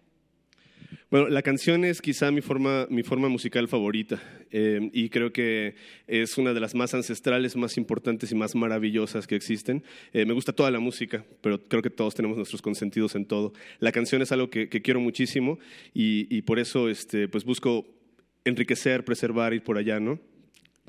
Bueno, 1.11 1.29
la 1.29 1.43
canción 1.43 1.85
es 1.85 2.01
quizá 2.01 2.31
mi 2.31 2.41
forma, 2.41 2.87
mi 2.91 3.03
forma 3.03 3.29
musical 3.29 3.69
favorita 3.69 4.23
eh, 4.51 4.91
y 4.93 5.09
creo 5.09 5.33
que 5.33 5.75
es 6.07 6.39
una 6.39 6.53
de 6.53 6.61
las 6.61 6.75
más 6.75 6.95
ancestrales, 6.95 7.57
más 7.57 7.77
importantes 7.77 8.33
y 8.33 8.35
más 8.35 8.55
maravillosas 8.55 9.27
que 9.27 9.37
existen. 9.37 9.85
Eh, 10.13 10.25
me 10.25 10.33
gusta 10.33 10.53
toda 10.53 10.71
la 10.71 10.81
música, 10.81 11.25
pero 11.41 11.63
creo 11.69 11.83
que 11.83 11.91
todos 11.91 12.15
tenemos 12.15 12.37
nuestros 12.37 12.63
consentidos 12.63 13.15
en 13.15 13.27
todo. 13.27 13.53
La 13.79 13.93
canción 13.93 14.23
es 14.23 14.33
algo 14.33 14.51
que, 14.51 14.69
quiero 14.69 15.01
muchísimo 15.01 15.59
y, 15.95 16.43
por 16.43 16.59
eso 16.59 16.89
este, 16.89 17.29
pues 17.29 17.45
busco 17.45 17.87
enriquecer, 18.45 19.05
preservar, 19.05 19.55
ir 19.55 19.63
por 19.63 19.79
allá, 19.79 20.01
¿no? 20.01 20.19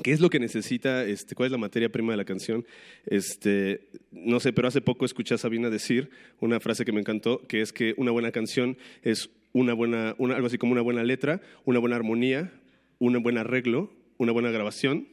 ¿Qué 0.01 0.11
es 0.11 0.19
lo 0.19 0.29
que 0.29 0.39
necesita? 0.39 1.05
Este, 1.05 1.35
¿Cuál 1.35 1.47
es 1.47 1.51
la 1.51 1.59
materia 1.59 1.91
prima 1.91 2.13
de 2.13 2.17
la 2.17 2.25
canción? 2.25 2.65
Este, 3.05 3.89
no 4.11 4.39
sé, 4.39 4.51
pero 4.51 4.67
hace 4.67 4.81
poco 4.81 5.05
escuché 5.05 5.35
a 5.35 5.37
Sabina 5.37 5.69
decir 5.69 6.09
una 6.39 6.59
frase 6.59 6.83
que 6.83 6.91
me 6.91 6.99
encantó, 6.99 7.45
que 7.47 7.61
es 7.61 7.71
que 7.71 7.93
una 7.97 8.09
buena 8.09 8.31
canción 8.31 8.75
es 9.03 9.29
una 9.53 9.73
buena, 9.73 10.15
una, 10.17 10.35
algo 10.35 10.47
así 10.47 10.57
como 10.57 10.73
una 10.73 10.81
buena 10.81 11.03
letra, 11.03 11.41
una 11.63 11.79
buena 11.79 11.95
armonía, 11.95 12.51
un 12.99 13.21
buen 13.23 13.37
arreglo, 13.37 13.91
una 14.17 14.31
buena 14.31 14.51
grabación 14.51 15.07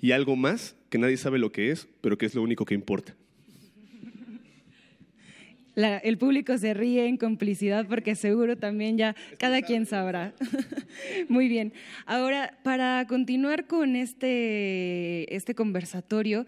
y 0.00 0.12
algo 0.12 0.36
más 0.36 0.76
que 0.88 0.98
nadie 0.98 1.16
sabe 1.16 1.38
lo 1.38 1.52
que 1.52 1.70
es, 1.70 1.88
pero 2.00 2.18
que 2.18 2.26
es 2.26 2.34
lo 2.34 2.42
único 2.42 2.64
que 2.64 2.74
importa. 2.74 3.14
el 5.76 6.18
público 6.18 6.56
se 6.56 6.72
ríe 6.72 7.06
en 7.06 7.16
complicidad 7.16 7.86
porque 7.88 8.14
seguro 8.14 8.56
también 8.56 8.96
ya 8.96 9.16
cada 9.38 9.60
quien 9.62 9.86
sabrá. 9.86 10.32
Muy 11.28 11.48
bien. 11.48 11.72
Ahora, 12.06 12.58
para 12.62 13.04
continuar 13.08 13.66
con 13.66 13.96
este, 13.96 15.34
este 15.34 15.54
conversatorio, 15.54 16.46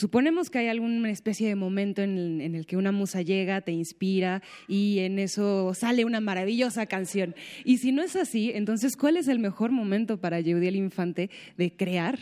Suponemos 0.00 0.48
que 0.48 0.60
hay 0.60 0.68
alguna 0.68 1.10
especie 1.10 1.46
de 1.46 1.54
momento 1.56 2.00
en 2.00 2.40
el, 2.40 2.64
que 2.64 2.78
una 2.78 2.90
musa 2.90 3.20
llega, 3.20 3.60
te 3.60 3.72
inspira 3.72 4.42
y 4.66 5.00
en 5.00 5.18
eso 5.18 5.74
sale 5.74 6.06
una 6.06 6.20
maravillosa 6.20 6.86
canción. 6.86 7.34
Y 7.66 7.76
si 7.76 7.92
no 7.92 8.02
es 8.02 8.16
así, 8.16 8.50
entonces, 8.54 8.96
¿cuál 8.96 9.18
es 9.18 9.28
el 9.28 9.38
mejor 9.38 9.72
momento 9.72 10.18
para 10.18 10.38
el 10.38 10.76
Infante 10.76 11.28
de 11.58 11.76
crear? 11.76 12.18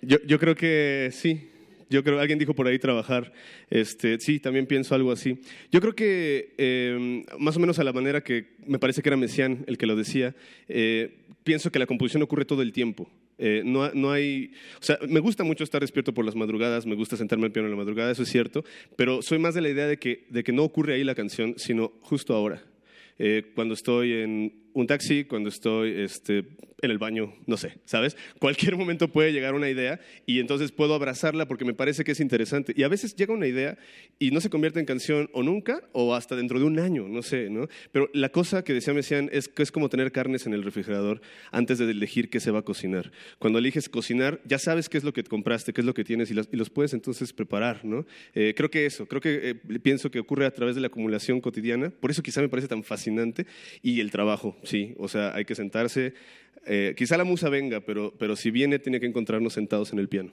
Yo, 0.00 0.38
creo 0.38 0.54
que 0.54 1.10
sí. 1.12 1.50
Yo 1.90 2.02
creo, 2.02 2.20
alguien 2.20 2.38
dijo 2.38 2.54
por 2.54 2.66
ahí 2.66 2.78
trabajar. 2.78 3.34
Este, 3.68 4.18
sí, 4.18 4.40
también 4.40 4.64
pienso 4.64 4.94
algo 4.94 5.12
así. 5.12 5.42
Yo 5.70 5.82
creo 5.82 5.94
que 5.94 6.54
em, 6.56 7.22
más 7.38 7.54
o 7.58 7.60
menos 7.60 7.78
a 7.78 7.84
la 7.84 7.92
manera 7.92 8.22
que 8.22 8.56
me 8.66 8.78
parece 8.78 9.02
que 9.02 9.10
era 9.10 9.18
Messiaen 9.18 9.62
el 9.66 9.76
que 9.76 9.84
lo 9.84 9.94
decía, 9.94 10.34
eh, 10.68 11.18
pienso 11.44 11.70
que 11.70 11.78
la 11.78 11.86
composición 11.86 12.22
ocurre 12.22 12.46
todo 12.46 12.62
el 12.62 12.72
tiempo. 12.72 13.10
Eh, 13.38 13.62
no, 13.64 13.90
no, 13.92 14.10
hay, 14.10 14.52
o 14.80 14.82
sea, 14.82 14.98
me 15.08 15.20
gusta 15.20 15.44
mucho 15.44 15.62
estar 15.62 15.80
despierto 15.80 16.14
por 16.14 16.24
las 16.24 16.34
madrugadas, 16.34 16.86
me 16.86 16.94
gusta 16.94 17.16
sentarme 17.16 17.46
al 17.46 17.52
piano 17.52 17.66
en 17.68 17.72
la 17.72 17.76
madrugada, 17.76 18.10
eso 18.10 18.22
es 18.22 18.30
cierto, 18.30 18.64
pero 18.96 19.20
soy 19.20 19.38
más 19.38 19.54
de 19.54 19.60
la 19.60 19.68
idea 19.68 19.86
de 19.86 19.98
que, 19.98 20.26
de 20.30 20.42
que 20.42 20.52
no 20.52 20.64
ocurre 20.64 20.94
ahí 20.94 21.04
la 21.04 21.14
canción, 21.14 21.54
sino 21.58 21.92
justo 22.00 22.34
ahora. 22.34 22.64
Eh, 23.18 23.52
cuando 23.54 23.74
estoy 23.74 24.12
en 24.12 24.65
un 24.76 24.86
taxi, 24.86 25.24
cuando 25.24 25.48
estoy 25.48 26.02
este, 26.02 26.44
en 26.82 26.90
el 26.90 26.98
baño, 26.98 27.32
no 27.46 27.56
sé, 27.56 27.78
¿sabes? 27.86 28.14
Cualquier 28.38 28.76
momento 28.76 29.08
puede 29.08 29.32
llegar 29.32 29.54
una 29.54 29.70
idea 29.70 30.00
y 30.26 30.38
entonces 30.38 30.70
puedo 30.70 30.94
abrazarla 30.94 31.48
porque 31.48 31.64
me 31.64 31.72
parece 31.72 32.04
que 32.04 32.12
es 32.12 32.20
interesante. 32.20 32.74
Y 32.76 32.82
a 32.82 32.88
veces 32.88 33.16
llega 33.16 33.32
una 33.32 33.46
idea 33.46 33.78
y 34.18 34.32
no 34.32 34.40
se 34.42 34.50
convierte 34.50 34.78
en 34.78 34.84
canción 34.84 35.30
o 35.32 35.42
nunca 35.42 35.82
o 35.92 36.14
hasta 36.14 36.36
dentro 36.36 36.58
de 36.58 36.66
un 36.66 36.78
año, 36.78 37.08
no 37.08 37.22
sé, 37.22 37.48
¿no? 37.48 37.68
Pero 37.90 38.10
la 38.12 38.28
cosa 38.28 38.64
que 38.64 38.74
decía 38.74 38.92
Messiaen 38.92 39.30
es 39.32 39.48
que 39.48 39.62
es 39.62 39.72
como 39.72 39.88
tener 39.88 40.12
carnes 40.12 40.46
en 40.46 40.52
el 40.52 40.62
refrigerador 40.62 41.22
antes 41.52 41.78
de 41.78 41.90
elegir 41.90 42.28
qué 42.28 42.38
se 42.38 42.50
va 42.50 42.58
a 42.58 42.62
cocinar. 42.62 43.12
Cuando 43.38 43.58
eliges 43.58 43.88
cocinar, 43.88 44.42
ya 44.44 44.58
sabes 44.58 44.90
qué 44.90 44.98
es 44.98 45.04
lo 45.04 45.14
que 45.14 45.24
compraste, 45.24 45.72
qué 45.72 45.80
es 45.80 45.86
lo 45.86 45.94
que 45.94 46.04
tienes 46.04 46.30
y, 46.30 46.34
los 46.34 46.68
puedes 46.68 46.92
entonces 46.92 47.32
preparar, 47.32 47.82
¿no? 47.84 48.06
Eh, 48.34 48.52
creo 48.54 48.70
que 48.70 48.84
eso, 48.84 49.06
creo 49.06 49.22
que 49.22 49.50
eh, 49.50 49.54
pienso 49.78 50.10
que 50.10 50.18
ocurre 50.18 50.44
a 50.44 50.50
través 50.50 50.74
de 50.74 50.82
la 50.82 50.88
acumulación 50.88 51.40
cotidiana, 51.40 51.90
por 51.90 52.10
eso 52.10 52.22
quizá 52.22 52.42
me 52.42 52.48
parece 52.50 52.68
tan 52.68 52.82
fascinante 52.82 53.46
y 53.82 54.00
el 54.00 54.10
trabajo 54.10 54.56
sí, 54.66 54.94
o 54.98 55.08
sea, 55.08 55.34
hay 55.34 55.44
que 55.44 55.54
sentarse. 55.54 56.14
Eh, 56.66 56.94
quizá 56.96 57.16
la 57.16 57.24
musa 57.24 57.48
venga, 57.48 57.80
pero, 57.80 58.12
pero 58.18 58.36
si 58.36 58.50
viene 58.50 58.78
tiene 58.78 59.00
que 59.00 59.06
encontrarnos 59.06 59.52
sentados 59.52 59.92
en 59.92 59.98
el 59.98 60.08
piano. 60.08 60.32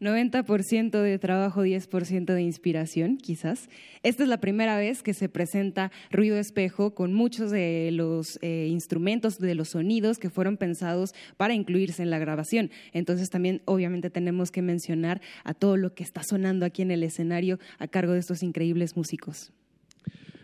90% 0.00 1.02
de 1.02 1.18
trabajo, 1.18 1.64
10% 1.64 2.24
de 2.32 2.42
inspiración, 2.42 3.16
quizás. 3.16 3.68
Esta 4.02 4.22
es 4.22 4.28
la 4.28 4.38
primera 4.40 4.76
vez 4.78 5.02
que 5.02 5.14
se 5.14 5.28
presenta 5.28 5.90
Ruido 6.10 6.38
Espejo 6.38 6.94
con 6.94 7.12
muchos 7.12 7.50
de 7.50 7.90
los 7.92 8.38
eh, 8.42 8.68
instrumentos, 8.70 9.38
de 9.38 9.54
los 9.54 9.70
sonidos 9.70 10.18
que 10.18 10.30
fueron 10.30 10.56
pensados 10.56 11.14
para 11.36 11.54
incluirse 11.54 12.02
en 12.02 12.10
la 12.10 12.18
grabación. 12.18 12.70
Entonces 12.92 13.28
también 13.30 13.62
obviamente 13.64 14.10
tenemos 14.10 14.50
que 14.50 14.62
mencionar 14.62 15.20
a 15.42 15.54
todo 15.54 15.76
lo 15.76 15.94
que 15.94 16.04
está 16.04 16.22
sonando 16.22 16.64
aquí 16.64 16.82
en 16.82 16.92
el 16.92 17.02
escenario 17.02 17.58
a 17.78 17.88
cargo 17.88 18.12
de 18.12 18.20
estos 18.20 18.42
increíbles 18.42 18.96
músicos. 18.96 19.52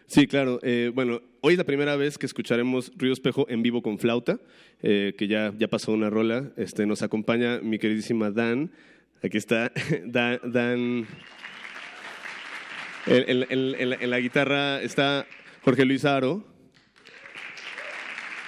Sí, 0.07 0.27
claro. 0.27 0.61
Eh, 0.63 0.93
bueno, 0.95 1.23
hoy 1.41 1.55
es 1.55 1.59
la 1.59 1.65
primera 1.65 1.97
vez 1.97 2.19
que 2.19 2.27
escucharemos 2.27 2.93
Río 2.97 3.13
Espejo 3.13 3.47
en 3.49 3.63
vivo 3.63 3.83
con 3.83 3.99
flauta, 3.99 4.39
eh, 4.83 5.15
que 5.17 5.27
ya, 5.27 5.53
ya 5.59 5.69
pasó 5.69 5.93
una 5.93 6.11
rola. 6.11 6.53
Este, 6.57 6.87
nos 6.87 7.03
acompaña 7.03 7.59
mi 7.61 7.79
queridísima 7.79 8.31
Dan. 8.31 8.71
Aquí 9.23 9.39
está 9.39 9.73
Dan. 10.05 11.07
En, 13.07 14.11
la, 14.11 14.19
guitarra 14.19 14.83
está 14.83 15.27
Jorge 15.63 15.85
Luis 15.85 16.05
Aro. 16.05 16.45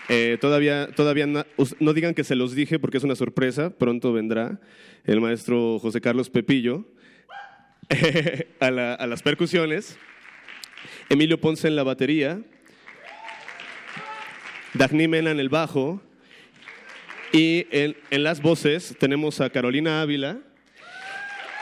Eh, 0.09 0.39
todavía 0.41 0.89
todavía 0.95 1.27
no, 1.27 1.93
digan 1.93 2.15
que 2.15 2.23
se 2.23 2.37
los 2.37 2.55
dije 2.55 2.79
porque 2.79 2.99
es 2.99 3.03
una 3.03 3.17
sorpresa, 3.17 3.71
pronto 3.71 4.13
vendrá 4.13 4.61
el 5.05 5.21
maestro 5.21 5.81
José 5.81 6.01
Carlos 6.01 6.31
Pepillo 6.31 6.87
a, 8.61 8.67
a 8.67 9.07
las 9.07 9.23
percusiones. 9.23 9.99
Emilio 11.09 11.41
Ponce 11.41 11.69
en 11.69 11.77
la 11.77 11.85
batería, 11.85 12.41
Dagny 14.75 15.07
Mena 15.07 15.31
en 15.31 15.39
el 15.39 15.49
bajo 15.49 16.03
y 17.33 17.65
en, 17.71 17.95
las 18.25 18.43
voces 18.43 18.97
tenemos 18.99 19.41
a 19.41 19.51
Carolina 19.51 20.03
Ávila 20.03 20.41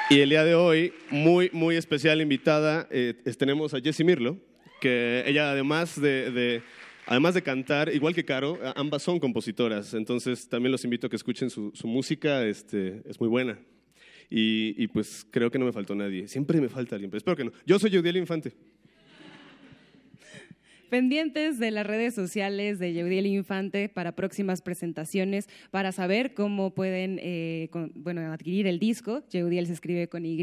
y 0.08 0.20
el 0.20 0.30
día 0.30 0.44
de 0.44 0.54
hoy, 0.54 0.94
muy, 1.10 1.50
muy 1.52 1.76
especial 1.76 2.22
invitada, 2.22 2.88
eh, 2.90 3.12
tenemos 3.38 3.74
a 3.74 3.80
Jessie 3.80 4.04
Mirlo, 4.04 4.38
que 4.80 5.22
ella 5.26 5.50
además 5.50 6.00
de, 6.00 6.62
además 7.04 7.34
de 7.34 7.42
cantar, 7.42 7.94
igual 7.94 8.14
que 8.14 8.24
Caro, 8.24 8.58
ambas 8.76 9.02
son 9.02 9.20
compositoras, 9.20 9.92
entonces 9.92 10.48
también 10.48 10.72
los 10.72 10.84
invito 10.84 11.06
a 11.06 11.10
que 11.10 11.16
escuchen 11.16 11.50
su, 11.50 11.72
música, 11.84 12.46
este, 12.46 13.02
es 13.06 13.20
muy 13.20 13.28
buena. 13.28 13.58
Y, 14.30 14.88
pues 14.88 15.26
creo 15.30 15.50
que 15.50 15.58
no 15.60 15.66
me 15.66 15.72
faltó 15.72 15.94
nadie. 15.94 16.26
Siempre 16.26 16.60
me 16.60 16.68
falta 16.68 16.96
alguien, 16.96 17.08
pero 17.08 17.18
espero 17.18 17.36
que 17.36 17.44
no. 17.44 17.52
Yo 17.66 17.78
soy 17.78 17.94
Judiel 17.94 18.16
Infante 18.16 18.52
pendientes 20.84 21.58
de 21.58 21.70
las 21.70 21.86
redes 21.86 22.14
sociales 22.14 22.78
de 22.78 22.92
Yeudiel 22.92 23.26
Infante 23.26 23.88
para 23.88 24.12
próximas 24.12 24.62
presentaciones, 24.62 25.48
para 25.70 25.92
saber 25.92 26.34
cómo 26.34 26.74
pueden 26.74 27.18
eh, 27.22 27.68
bueno, 27.94 28.20
adquirir 28.32 28.66
el 28.66 28.78
disco. 28.78 29.22
Yeudiel 29.30 29.66
se 29.66 29.72
escribe 29.72 30.08
con 30.08 30.24
Y. 30.24 30.34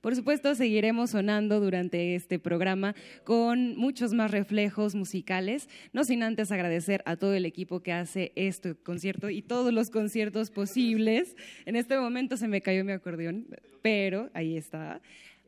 Por 0.00 0.14
supuesto, 0.14 0.54
seguiremos 0.54 1.10
sonando 1.10 1.60
durante 1.60 2.14
este 2.14 2.38
programa 2.38 2.94
con 3.24 3.76
muchos 3.76 4.12
más 4.12 4.30
reflejos 4.30 4.94
musicales, 4.94 5.68
no 5.92 6.04
sin 6.04 6.22
antes 6.22 6.52
agradecer 6.52 7.02
a 7.06 7.16
todo 7.16 7.34
el 7.34 7.44
equipo 7.44 7.80
que 7.80 7.92
hace 7.92 8.32
este 8.36 8.74
concierto 8.74 9.30
y 9.30 9.42
todos 9.42 9.72
los 9.72 9.90
conciertos 9.90 10.50
posibles. 10.50 11.36
En 11.66 11.76
este 11.76 11.98
momento 11.98 12.36
se 12.36 12.48
me 12.48 12.60
cayó 12.60 12.84
mi 12.84 12.92
acordeón, 12.92 13.46
pero 13.82 14.30
ahí 14.34 14.56
está. 14.56 15.00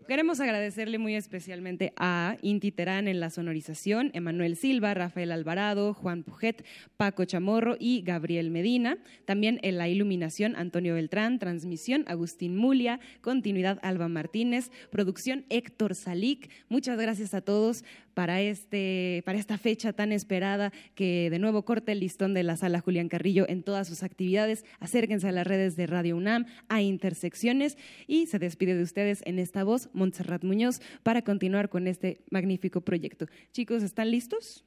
Queremos 0.06 0.38
agradecerle 0.38 0.98
muy 0.98 1.14
especialmente 1.14 1.94
a 1.96 2.36
Inti 2.42 2.70
Terán 2.70 3.08
en 3.08 3.20
la 3.20 3.30
sonorización, 3.30 4.10
Emanuel 4.12 4.54
Silva, 4.54 4.92
Rafael 4.92 5.32
Alvarado, 5.32 5.94
Juan 5.94 6.24
Pujet, 6.24 6.62
Paco 6.98 7.24
Chamorro 7.24 7.76
y 7.80 8.02
Gabriel 8.02 8.50
Medina. 8.50 8.98
También 9.24 9.60
en 9.62 9.78
la 9.78 9.88
iluminación, 9.88 10.56
Antonio 10.56 10.92
Beltrán, 10.92 11.38
transmisión, 11.38 12.04
Agustín 12.06 12.54
Mulia, 12.54 13.00
continuidad, 13.22 13.78
Alba 13.82 14.08
Martínez, 14.08 14.70
producción, 14.90 15.46
Héctor 15.48 15.94
Salic. 15.94 16.50
Muchas 16.68 16.98
gracias 17.00 17.32
a 17.32 17.40
todos 17.40 17.82
para, 18.14 18.40
este, 18.40 19.22
para 19.24 19.38
esta 19.38 19.58
fecha 19.58 19.92
tan 19.92 20.12
esperada 20.12 20.72
que 20.94 21.28
de 21.30 21.38
nuevo 21.38 21.64
corte 21.64 21.92
el 21.92 22.00
listón 22.00 22.34
de 22.34 22.42
la 22.42 22.56
sala 22.56 22.80
Julián 22.80 23.08
Carrillo 23.08 23.44
en 23.48 23.62
todas 23.62 23.88
sus 23.88 24.02
actividades. 24.02 24.64
Acérquense 24.80 25.28
a 25.28 25.32
las 25.32 25.46
redes 25.46 25.76
de 25.76 25.86
Radio 25.86 26.16
UNAM, 26.16 26.46
a 26.68 26.80
Intersecciones 26.80 27.76
y 28.06 28.26
se 28.26 28.38
despide 28.38 28.74
de 28.76 28.82
ustedes 28.82 29.22
en 29.26 29.38
esta 29.38 29.64
voz 29.64 29.90
Montserrat 29.92 30.44
Muñoz 30.44 30.80
para 31.02 31.22
continuar 31.22 31.68
con 31.68 31.86
este 31.86 32.22
magnífico 32.30 32.80
proyecto. 32.80 33.26
Chicos, 33.52 33.82
¿están 33.82 34.10
listos? 34.10 34.64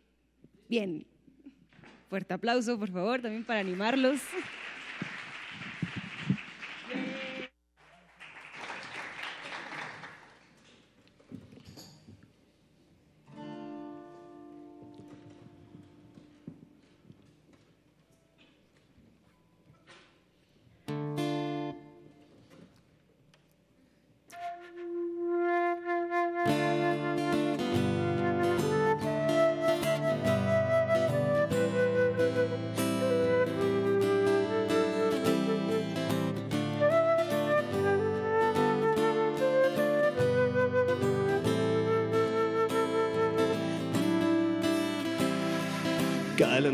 Bien. 0.69 1.06
Fuerte 2.10 2.34
aplauso, 2.34 2.80
por 2.80 2.90
favor, 2.90 3.22
también 3.22 3.44
para 3.44 3.60
animarlos. 3.60 4.22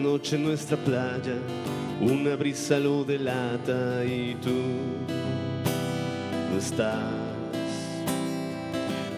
Noche 0.03 0.35
en 0.35 0.43
nuestra 0.43 0.75
playa, 0.75 1.38
una 2.01 2.35
brisa 2.35 2.77
lo 2.77 3.05
delata 3.05 4.03
y 4.03 4.35
tú 4.35 4.51
no 6.51 6.57
estás. 6.57 7.13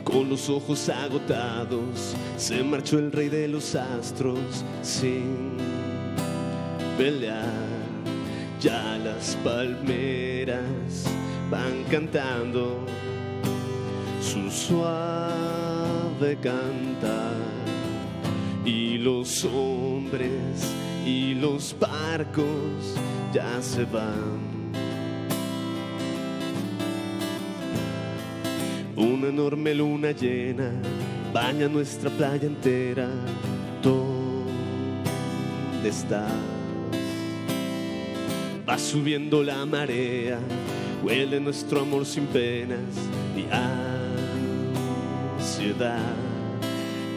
Con 0.03 0.30
los 0.30 0.48
ojos 0.48 0.88
agotados, 0.88 2.16
se 2.38 2.64
marchó 2.64 2.99
el 2.99 3.12
rey 3.12 3.30
de 3.30 3.48
los 3.48 3.74
astros 3.76 4.64
sin 4.84 5.57
pelear. 6.99 7.66
Ya 8.62 8.99
las 9.03 9.36
palmeras 9.44 11.06
van 11.49 11.84
cantando 11.90 12.86
su 14.22 14.52
suave 14.52 16.38
cantar 16.41 17.34
y 18.64 18.98
los 18.98 19.45
y 21.06 21.34
los 21.36 21.76
barcos 21.80 22.95
ya 23.34 23.61
se 23.61 23.86
van. 23.86 24.56
Una 28.95 29.27
enorme 29.27 29.73
luna 29.73 30.11
llena 30.11 30.72
baña 31.34 31.68
nuestra 31.68 32.10
playa 32.10 32.48
entera. 32.48 33.10
¿Dónde 33.84 35.10
estás? 35.90 36.32
Va 38.68 38.77
subiendo 38.77 39.44
la 39.44 39.65
marea, 39.65 40.40
huele 41.03 41.41
nuestro 41.41 41.82
amor 41.82 42.06
sin 42.06 42.26
penas 42.27 42.80
y 43.36 43.45
ansiedad. 45.40 46.24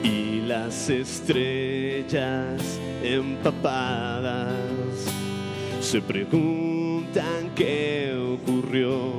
Y 0.02 0.42
las 0.46 0.88
estrellas 0.90 2.78
empapadas 3.02 4.54
se 5.80 6.00
preguntan 6.00 7.50
qué 7.54 8.14
ocurrió 8.16 9.12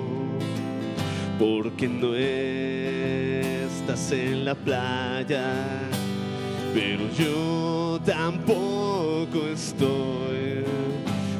porque 1.39 1.87
no 1.87 2.13
estás 2.15 4.11
en 4.11 4.43
la 4.43 4.53
playa, 4.53 5.45
pero 6.73 7.09
yo 7.17 7.99
tampoco 8.05 9.47
estoy. 9.51 10.65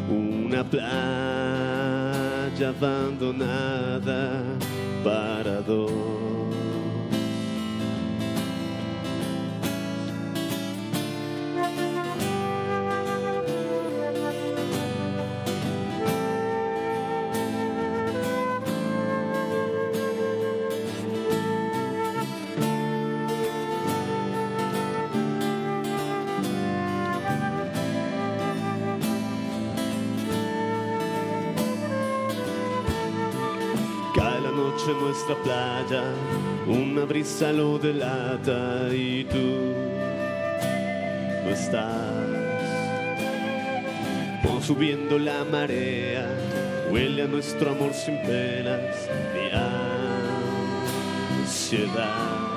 Una 0.10 0.64
playa 0.64 0.90
abandonada 2.70 4.42
para 5.04 5.62
dos. 5.62 6.39
Nuestra 34.94 35.36
playa, 35.44 36.04
una 36.68 37.06
brisa 37.06 37.52
lo 37.52 37.78
delata 37.78 38.88
y 38.94 39.24
tú 39.26 39.74
no 41.44 41.50
estás. 41.50 42.28
Va 44.46 44.62
subiendo 44.62 45.20
la 45.20 45.44
marea, 45.46 46.28
huele 46.92 47.24
a 47.24 47.28
nuestro 47.28 47.72
amor 47.72 47.94
sin 47.94 48.22
penas 48.24 49.10
ni 49.34 49.50
ansiedad. 51.42 52.48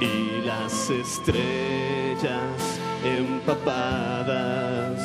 Y 0.00 0.44
las 0.46 0.90
estrellas 0.90 2.80
empapadas 3.04 5.00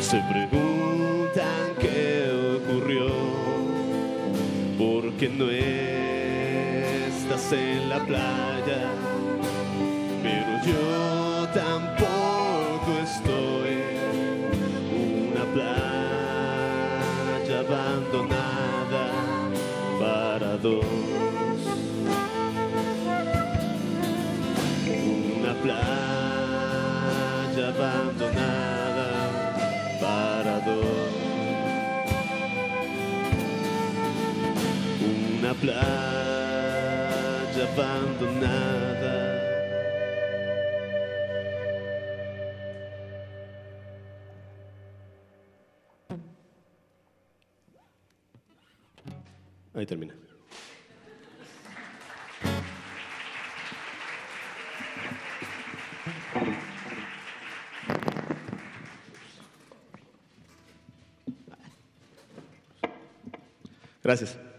se 0.00 0.20
preguntan 0.30 1.74
qué 1.80 2.30
ocurrió 2.58 3.31
porque 5.22 5.38
no 5.38 5.46
estás 7.08 7.52
en 7.52 7.88
la 7.88 8.04
playa, 8.04 8.90
pero 10.20 10.64
yo 10.66 11.46
tampoco 11.54 12.90
estoy. 13.04 13.76
Una 15.30 15.44
playa 15.54 17.54
abandonada 17.60 19.04
para 20.00 20.56
dos. 20.56 20.84
Una 25.38 25.54
playa 25.62 27.64
abandonada 27.68 28.61
playa 35.62 37.62
abandonada. 37.72 39.14
Ahí 49.74 49.86
termina. 49.86 50.14
Gracias. 64.02 64.51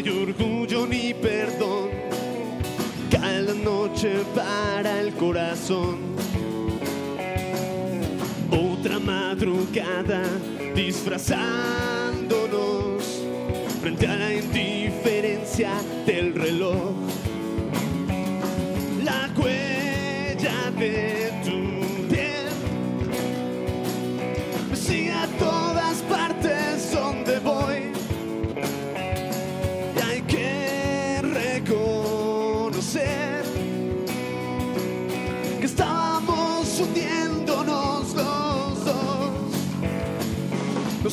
Hay 0.00 0.08
orgullo 0.08 0.86
ni 0.86 1.12
perdón. 1.12 1.90
Cae 3.10 3.42
la 3.42 3.54
noche 3.54 4.24
para 4.34 5.00
el 5.00 5.12
corazón. 5.14 5.98
Otra 8.50 8.98
madrugada 8.98 10.22
disfrazándonos 10.74 11.89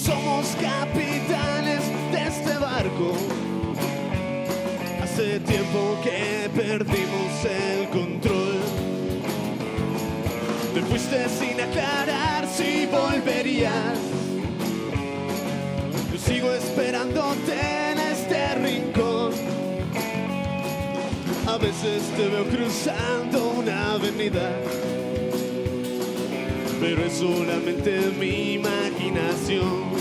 somos 0.08 0.56
capitanes 0.62 1.82
de 2.14 2.28
este 2.28 2.58
barco. 2.58 3.12
Hace 5.04 5.42
tiempo 5.42 6.00
que 6.02 6.50
perdimos 6.56 7.34
el 7.44 7.90
control. 7.90 8.56
Te 10.74 10.82
fuiste 10.84 11.28
sin 11.28 11.60
aclarar 11.60 12.48
si 12.48 12.86
volverías. 12.86 13.98
Yo 16.14 16.18
sigo 16.18 16.54
esperándote 16.54 17.56
en 17.92 18.00
este 18.00 18.56
rincón. 18.56 19.34
A 21.48 21.58
veces 21.58 22.04
te 22.16 22.28
veo 22.30 22.46
cruzando 22.46 23.50
una 23.58 23.92
avenida. 23.92 24.52
pero 26.80 27.04
es 27.04 27.14
solamente 27.14 28.12
mi 28.20 28.54
imaginación. 28.54 29.97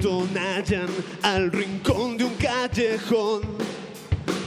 Tonayan 0.00 0.88
al 1.22 1.52
rincón 1.52 2.16
de 2.16 2.24
un 2.24 2.34
callejón, 2.36 3.42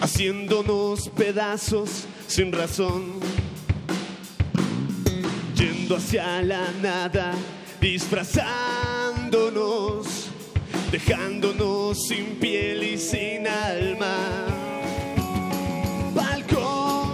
haciéndonos 0.02 1.10
pedazos 1.10 2.08
sin 2.28 2.52
razón, 2.52 3.20
yendo 5.56 5.98
hacia 5.98 6.42
la 6.42 6.72
nada, 6.82 7.36
disfrazándonos, 7.80 10.08
dejándonos 10.92 12.08
sin 12.08 12.40
piel 12.40 12.82
y 12.84 12.98
sin 12.98 13.48
alma. 13.48 14.16
Balcón 16.16 17.12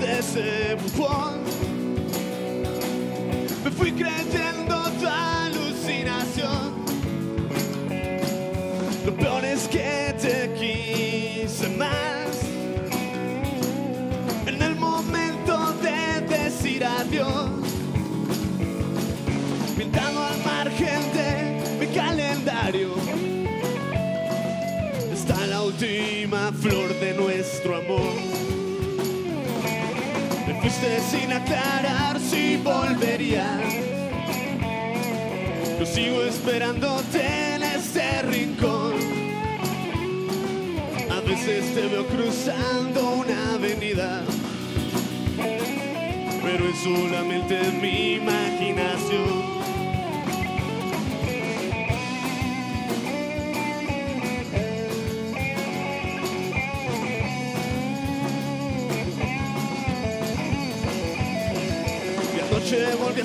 de 0.00 0.18
ese 0.18 0.76
bufón, 0.76 1.42
me 3.62 3.70
fui 3.70 3.92
creyendo 3.92 4.82
tu 4.98 5.06
de 20.80 21.78
mi 21.78 21.86
calendario, 21.94 22.90
está 25.12 25.46
la 25.46 25.62
última 25.62 26.50
flor 26.52 26.92
de 26.98 27.14
nuestro 27.14 27.76
amor. 27.76 28.14
Me 30.46 30.60
fuiste 30.60 31.00
sin 31.10 31.32
aclarar 31.32 32.18
si 32.18 32.56
volverías. 32.56 33.62
Yo 35.78 35.86
sigo 35.86 36.24
esperándote 36.24 37.54
en 37.54 37.62
este 37.62 38.22
rincón. 38.22 38.94
A 41.08 41.20
veces 41.20 41.72
te 41.72 41.86
veo 41.86 42.04
cruzando 42.08 43.10
una 43.10 43.54
avenida, 43.54 44.24
pero 46.42 46.68
es 46.68 46.78
solamente 46.82 47.60
mi 47.80 48.14
imaginación. 48.14 49.63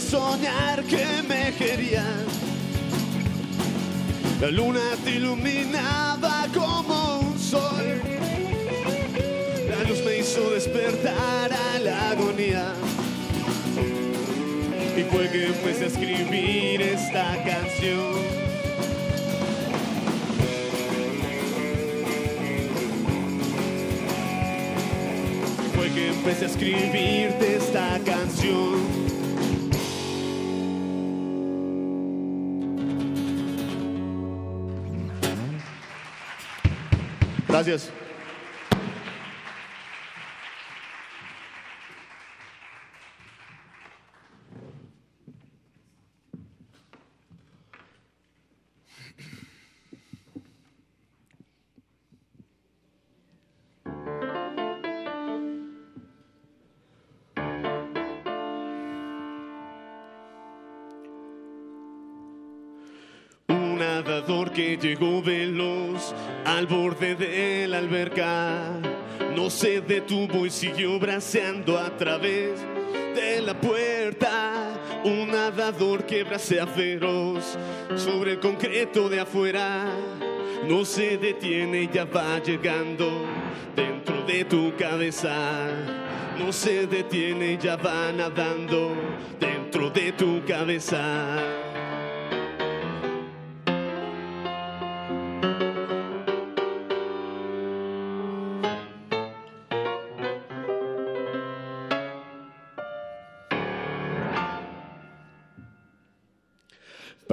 Soñar 0.10 0.84
que 0.86 1.06
me 1.28 1.54
querías. 1.54 2.06
La 4.42 4.50
luna 4.50 4.82
te 5.04 5.12
iluminaba 5.12 6.48
como 6.52 7.20
un 7.20 7.38
sol. 7.38 8.02
La 9.70 9.88
luz 9.88 10.04
me 10.04 10.18
hizo 10.18 10.50
despertar 10.50 11.52
a 11.54 11.80
la 11.80 12.10
agonía. 12.10 12.74
Y 14.98 15.04
fue 15.04 15.30
que 15.30 15.48
empecé 15.48 15.84
a 15.84 15.88
escribir 15.88 16.82
esta 16.82 17.36
canción. 17.44 18.14
Fue 25.76 25.90
que 25.92 26.08
empecé 26.10 26.46
a 26.46 26.48
escribirte 26.48 27.58
esta 27.58 28.00
canción. 28.04 29.09
Gracias. 37.60 37.92
Nadador 64.02 64.54
que 64.54 64.78
llegó 64.78 65.22
veloz 65.22 66.14
al 66.46 66.68
borde 66.68 67.16
de 67.16 67.68
la 67.68 67.80
alberca. 67.80 68.80
No 69.36 69.50
se 69.50 69.82
detuvo 69.82 70.46
y 70.46 70.50
siguió 70.50 70.98
braceando 71.00 71.78
a 71.78 71.90
través 71.98 72.62
de 73.14 73.42
la 73.42 73.60
puerta. 73.60 74.80
Un 75.04 75.32
nadador 75.32 76.06
que 76.06 76.24
bracea 76.24 76.66
feroz 76.66 77.58
sobre 77.98 78.34
el 78.34 78.40
concreto 78.40 79.10
de 79.10 79.20
afuera. 79.20 79.88
No 80.66 80.86
se 80.86 81.18
detiene 81.18 81.90
ya 81.94 82.06
va 82.06 82.40
llegando 82.40 83.26
dentro 83.76 84.22
de 84.26 84.46
tu 84.46 84.74
cabeza. 84.78 85.68
No 86.38 86.54
se 86.54 86.88
detiene 86.88 87.58
ya 87.62 87.76
va 87.76 88.14
nadando 88.14 88.96
dentro 89.42 89.90
de 89.90 90.14
tu 90.14 90.42
cabeza. 90.46 91.59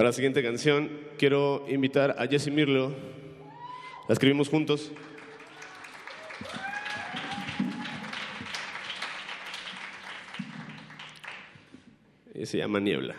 Para 0.06 0.12
la 0.12 0.16
siguiente 0.18 0.40
canción 0.40 0.88
quiero 1.18 1.66
invitar 1.68 2.14
a 2.16 2.28
Jesse 2.28 2.46
Mirlo. 2.46 2.94
La 4.06 4.12
escribimos 4.12 4.48
juntos. 4.48 4.92
Y 12.36 12.46
se 12.46 12.58
llama 12.58 12.78
Niebla. 12.78 13.16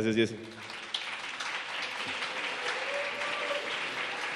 Gracias. 0.00 0.14
Jessy. 0.14 0.36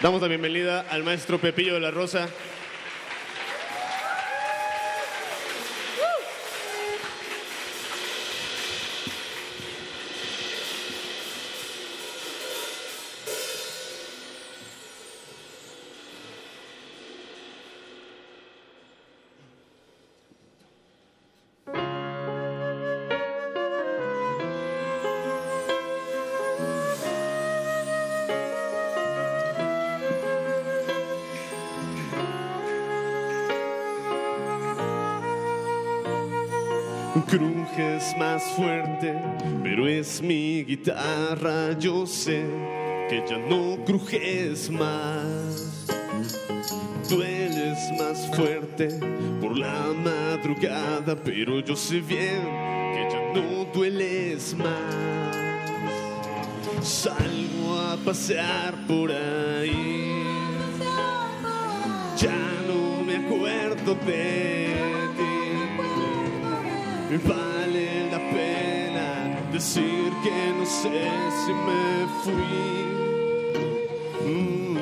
Damos 0.03 0.21
la 0.21 0.27
bienvenida 0.27 0.85
al 0.91 1.05
maestro 1.05 1.39
Pepillo 1.39 1.75
de 1.75 1.81
la 1.81 1.93
Rosa. 1.93 2.29
Más 38.19 38.43
fuerte, 38.57 39.15
pero 39.63 39.89
es 39.89 40.21
mi 40.23 40.65
guitarra. 40.65 41.77
Yo 41.79 42.07
sé 42.07 42.45
que 43.09 43.25
ya 43.29 43.39
no 43.39 43.83
crujes 43.85 44.71
más. 44.71 45.87
Dueles 47.09 47.79
más 47.99 48.37
fuerte 48.37 48.89
por 49.41 49.57
la 49.57 49.93
madrugada, 50.05 51.17
pero 51.17 51.61
yo 51.61 51.75
sé 51.75 52.01
bien 52.01 52.43
que 52.95 53.09
ya 53.11 53.33
no 53.35 53.65
dueles 53.73 54.55
más. 54.55 55.71
Salgo 56.83 57.79
a 57.79 57.97
pasear 58.05 58.75
por 58.87 59.11
ahí. 59.11 60.23
Ya 62.19 62.37
no 62.69 63.03
me 63.05 63.17
acuerdo 63.17 63.95
de 64.07 64.77
ti. 65.17 65.33
Decir 69.53 70.11
que 70.23 70.55
no 70.59 70.65
sé 70.65 71.11
si 71.45 71.53
me 71.53 72.07
fui. 72.23 72.55
Mm. 74.25 74.77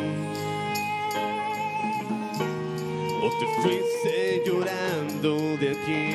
O 3.23 3.29
te 3.39 3.47
fuiste 3.63 4.43
llorando 4.47 5.31
de 5.59 5.71
aquí. 5.71 6.07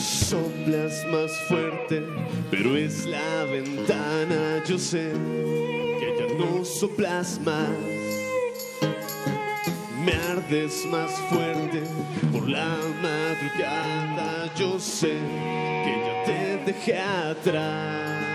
Soplas 0.00 1.06
más 1.06 1.30
fuerte, 1.48 2.02
pero 2.50 2.76
es 2.76 3.06
la 3.06 3.44
ventana. 3.44 4.62
Yo 4.66 4.78
sé 4.78 5.12
no 6.40 6.64
soplas 6.64 7.38
más. 7.44 7.68
Me 10.04 10.12
ardes 10.12 10.86
más 10.86 11.10
fuerte 11.28 11.82
por 12.32 12.48
la 12.48 12.76
madrugada. 13.02 14.52
Yo 14.56 14.78
sé 14.80 15.18
que 15.84 15.94
ya 16.06 16.24
te 16.24 16.72
dejé 16.72 16.98
atrás. 16.98 18.29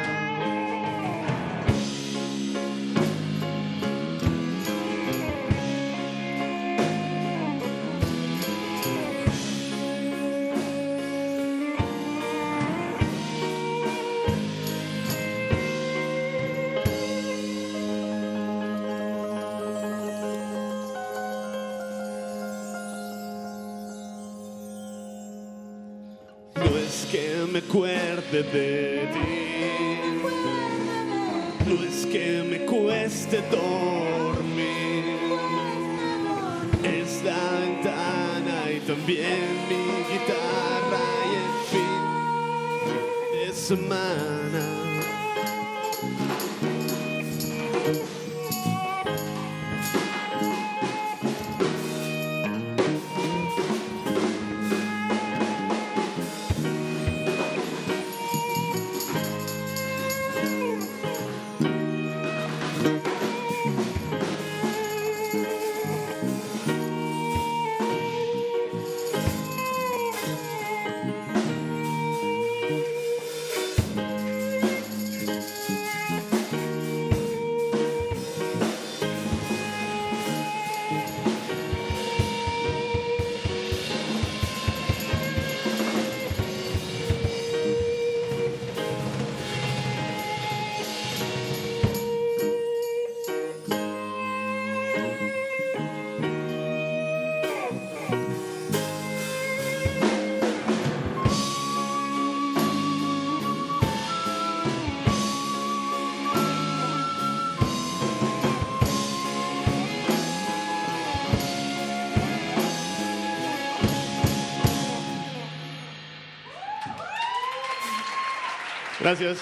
Gracias. 119.05 119.39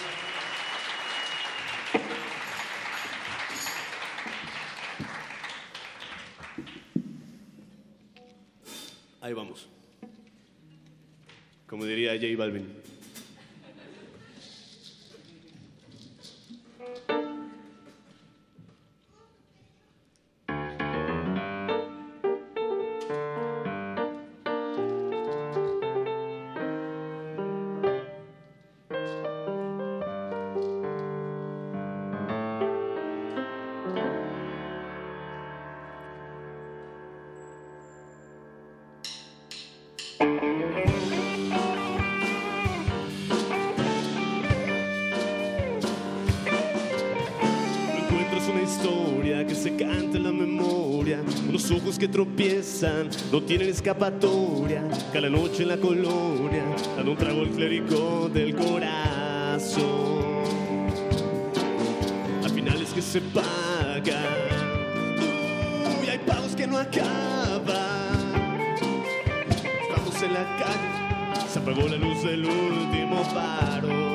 Ahí 9.21 9.31
vamos. 9.31 9.69
como 11.65 11.85
diría 11.85 12.11
J 12.15 12.37
Balvin. 12.37 12.72
Tropiezan, 52.13 53.09
no 53.31 53.41
tienen 53.41 53.69
escapatoria, 53.69 54.83
cada 55.11 55.29
noche 55.29 55.63
en 55.63 55.69
la 55.69 55.77
colonia, 55.77 56.63
dando 56.95 57.11
un 57.11 57.17
trago 57.17 57.41
al 57.41 57.49
clérigo 57.49 58.29
del 58.31 58.55
corazón. 58.55 59.81
Al 62.43 62.49
final 62.51 62.79
es 62.83 62.93
que 62.93 63.01
se 63.01 63.19
paga, 63.19 64.21
Uy, 66.01 66.07
hay 66.07 66.19
pagos 66.19 66.55
que 66.55 66.67
no 66.67 66.77
acaban. 66.77 67.03
Estamos 69.81 70.21
en 70.21 70.33
la 70.33 70.45
calle, 70.57 71.47
se 71.51 71.57
apagó 71.57 71.87
la 71.87 71.97
luz 71.97 72.23
del 72.23 72.45
último 72.45 73.23
faro. 73.33 74.12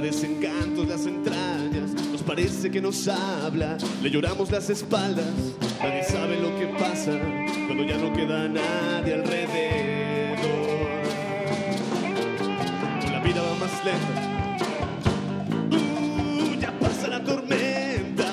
Desencantos 0.00 0.86
las 0.86 1.06
entrañas. 1.06 1.90
Nos 2.12 2.22
parece 2.22 2.70
que 2.70 2.80
nos 2.80 3.08
habla, 3.08 3.76
le 4.02 4.10
lloramos 4.10 4.50
las 4.50 4.70
espaldas. 4.70 5.26
Nadie 5.80 6.04
sabe 6.04 6.36
lo 6.40 6.58
que 6.58 6.66
pasa 6.78 7.12
cuando 7.66 7.84
ya 7.84 7.96
no 7.96 8.12
queda 8.12 8.48
nadie 8.48 9.14
alrededor. 9.14 10.88
La 13.10 13.20
vida 13.20 13.42
va 13.42 13.54
más 13.56 13.84
lenta. 13.84 14.38
Uh, 15.70 16.60
ya 16.60 16.72
pasa 16.78 17.08
la 17.08 17.24
tormenta. 17.24 18.32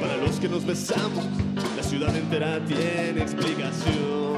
Para 0.00 0.16
los 0.16 0.40
que 0.40 0.48
nos 0.48 0.64
besamos, 0.64 1.24
la 1.76 1.82
ciudad 1.82 2.14
entera 2.16 2.60
tiene 2.64 3.22
explicación. 3.22 4.29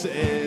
said. 0.00 0.39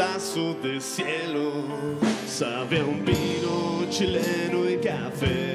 pedazo 0.00 0.54
de 0.62 0.80
cielo, 0.80 1.52
sabe 2.26 2.82
un 2.82 3.04
vino 3.04 3.86
chileno 3.90 4.66
y 4.66 4.78
café. 4.78 5.49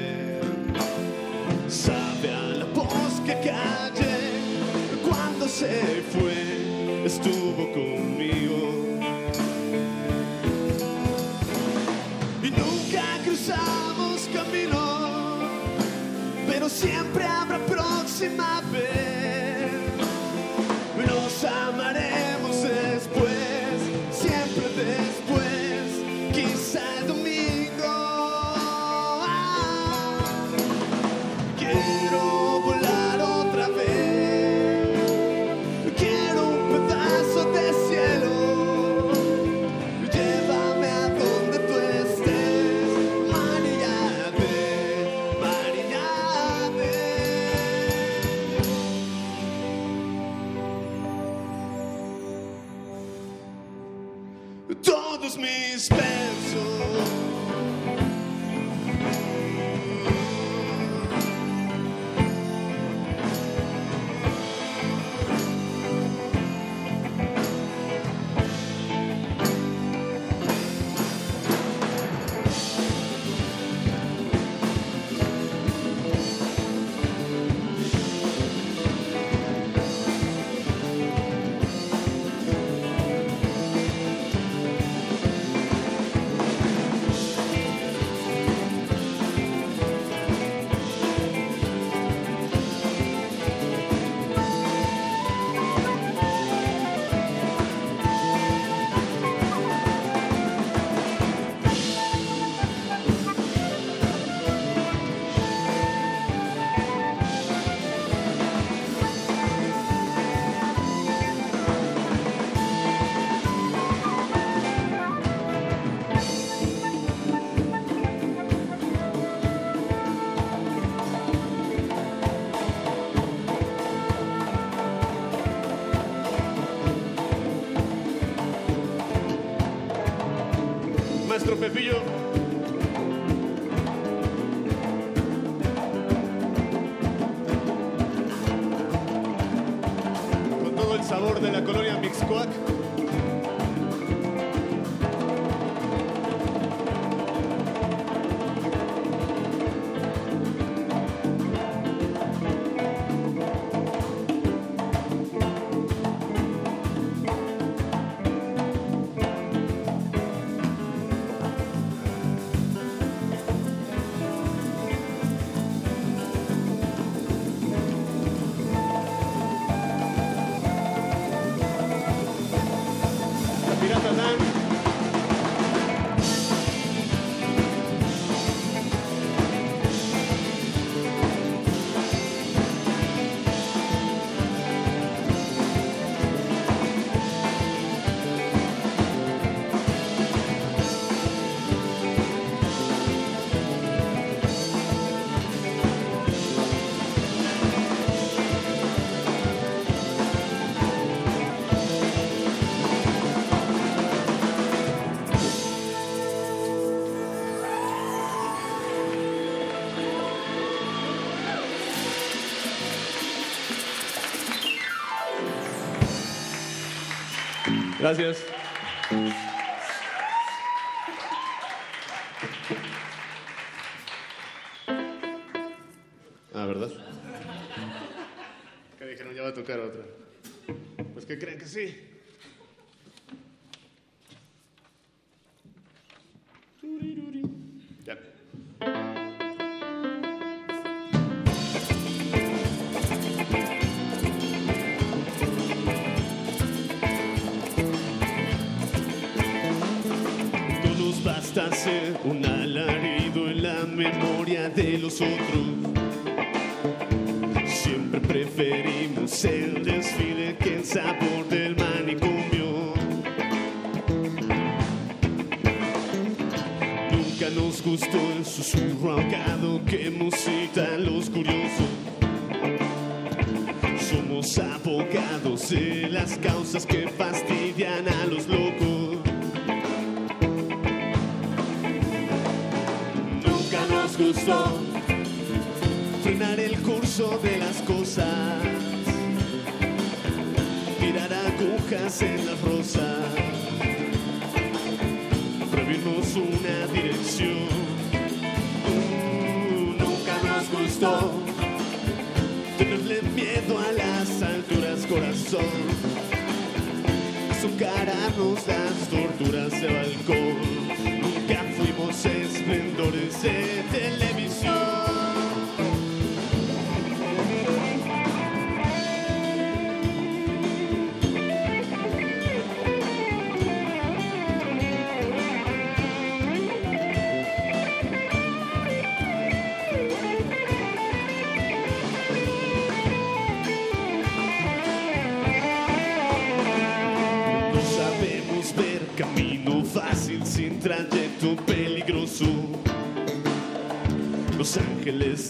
Gracias. 217.98 218.44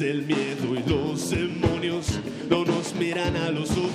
el 0.00 0.22
miedo 0.26 0.74
y 0.74 0.90
los 0.90 1.30
demonios 1.30 2.20
no 2.50 2.64
nos 2.64 2.94
miran 2.94 3.36
a 3.36 3.50
los 3.50 3.70
ojos 3.70 3.85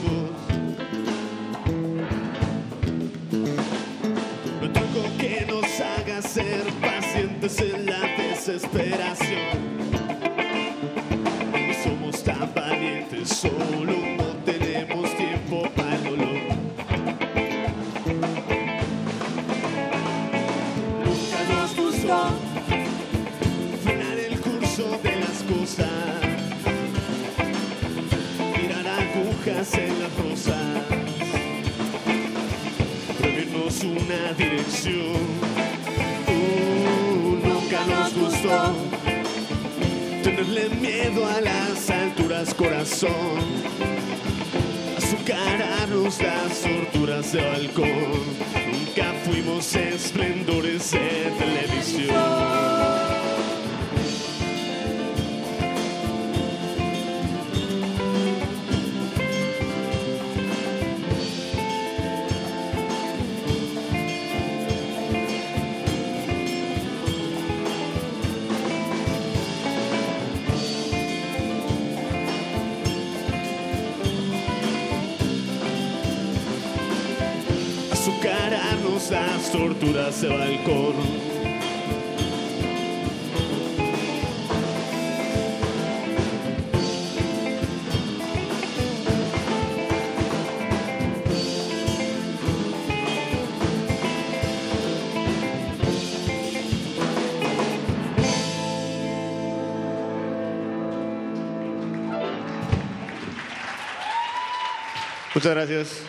Muchas 105.42 105.56
gracias. 105.56 106.02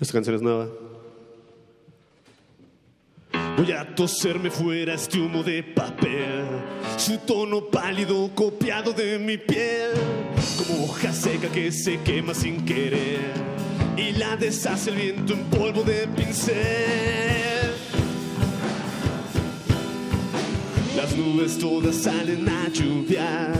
Esta 0.00 0.12
canción 0.12 0.34
es 0.34 0.42
nueva. 0.42 0.66
Voy 3.56 3.70
a 3.70 3.94
toserme 3.94 4.50
fuera 4.50 4.94
este 4.94 5.20
humo 5.20 5.44
de 5.44 5.62
papel, 5.62 6.46
su 6.96 7.16
tono 7.18 7.66
pálido 7.66 8.28
copiado 8.34 8.92
de 8.92 9.16
mi 9.20 9.38
piel, 9.38 9.92
como 10.56 10.82
hoja 10.82 11.12
seca 11.12 11.46
que 11.46 11.70
se 11.70 12.00
quema 12.00 12.34
sin 12.34 12.64
querer 12.64 13.34
y 13.96 14.18
la 14.18 14.34
deshace 14.34 14.90
el 14.90 14.96
viento 14.96 15.32
en 15.32 15.44
polvo 15.44 15.84
de 15.84 16.08
pincel. 16.08 17.27
Subes 21.28 21.58
todas, 21.58 21.94
salen 21.94 22.48
a 22.48 22.68
lluvia. 22.70 23.52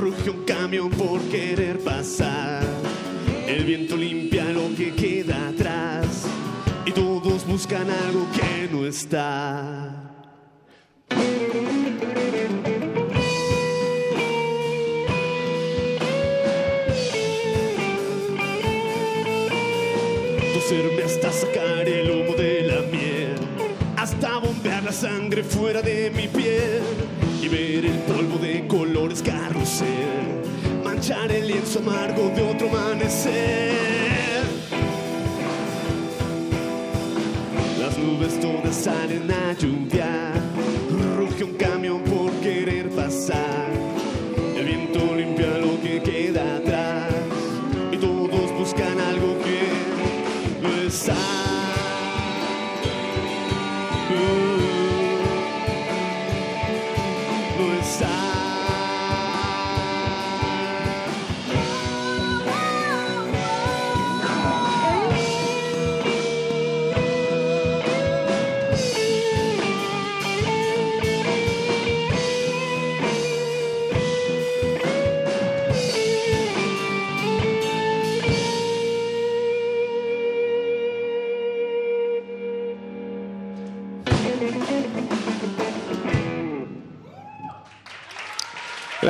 Ruge 0.00 0.30
un 0.30 0.44
camión 0.44 0.88
por 0.88 1.20
querer 1.28 1.78
pasar. 1.80 2.64
El 3.46 3.64
viento 3.64 3.98
limpia 3.98 4.44
lo 4.44 4.74
que 4.74 4.94
queda 4.94 5.48
atrás. 5.48 6.24
Y 6.86 6.92
todos 6.92 7.46
buscan 7.46 7.86
algo 7.90 8.26
que 8.32 8.68
no 8.72 8.86
está. 8.86 9.35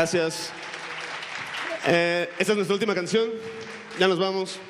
Gracias. 0.06 0.52
Eh, 1.84 2.28
esta 2.38 2.52
es 2.52 2.56
nuestra 2.56 2.74
última 2.74 2.94
canción. 2.94 3.28
Ya 3.98 4.06
nos 4.06 4.20
vamos. 4.20 4.60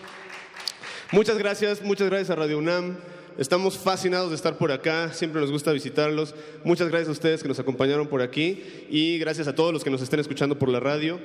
Muchas 1.12 1.36
gracias, 1.36 1.82
muchas 1.82 2.08
gracias 2.08 2.30
a 2.30 2.36
Radio 2.36 2.56
UNAM. 2.56 2.96
Estamos 3.36 3.76
fascinados 3.76 4.30
de 4.30 4.36
estar 4.36 4.56
por 4.56 4.72
acá, 4.72 5.12
siempre 5.12 5.42
nos 5.42 5.50
gusta 5.50 5.72
visitarlos. 5.72 6.34
Muchas 6.64 6.88
gracias 6.88 7.10
a 7.10 7.12
ustedes 7.12 7.42
que 7.42 7.48
nos 7.48 7.58
acompañaron 7.58 8.06
por 8.06 8.22
aquí 8.22 8.64
y 8.88 9.18
gracias 9.18 9.46
a 9.46 9.54
todos 9.54 9.74
los 9.74 9.84
que 9.84 9.90
nos 9.90 10.00
estén 10.00 10.20
escuchando 10.20 10.58
por 10.58 10.70
la 10.70 10.80
radio. 10.80 11.20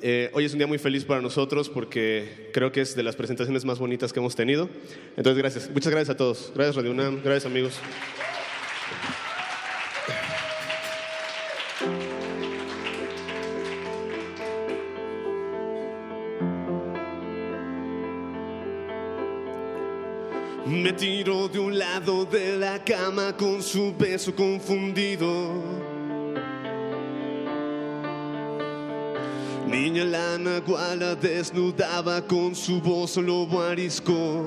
Eh, 0.00 0.30
hoy 0.32 0.44
es 0.44 0.52
un 0.52 0.58
día 0.58 0.68
muy 0.68 0.78
feliz 0.78 1.04
para 1.04 1.20
nosotros 1.20 1.68
porque 1.68 2.50
creo 2.52 2.70
que 2.70 2.82
es 2.82 2.94
de 2.94 3.02
las 3.02 3.16
presentaciones 3.16 3.64
más 3.64 3.80
bonitas 3.80 4.12
que 4.12 4.20
hemos 4.20 4.36
tenido. 4.36 4.68
Entonces, 5.16 5.38
gracias. 5.38 5.70
Muchas 5.70 5.90
gracias 5.90 6.14
a 6.14 6.16
todos. 6.16 6.52
Gracias 6.54 6.76
Radio 6.76 6.92
UNAM, 6.92 7.20
gracias 7.24 7.46
amigos. 7.46 7.80
Me 20.82 20.92
tiro 20.92 21.48
de 21.48 21.58
un 21.58 21.78
lado 21.78 22.26
de 22.26 22.58
la 22.58 22.78
cama 22.84 23.34
con 23.34 23.62
su 23.62 23.94
beso 23.96 24.34
confundido. 24.34 25.54
Niña 29.66 30.04
lana 30.04 30.60
guala 30.60 31.14
desnudaba 31.14 32.20
con 32.20 32.54
su 32.54 32.80
voz 32.80 33.16
lobo 33.16 33.62
arisco. 33.62 34.44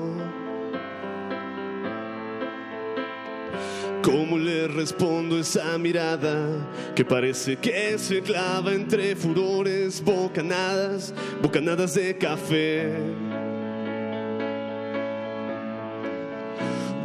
¿Cómo 4.02 4.38
le 4.38 4.68
respondo 4.68 5.38
esa 5.38 5.76
mirada 5.78 6.46
que 6.94 7.04
parece 7.04 7.56
que 7.56 7.98
se 7.98 8.22
clava 8.22 8.72
entre 8.72 9.16
furores, 9.16 10.02
bocanadas, 10.02 11.12
bocanadas 11.42 11.94
de 11.94 12.16
café? 12.16 13.29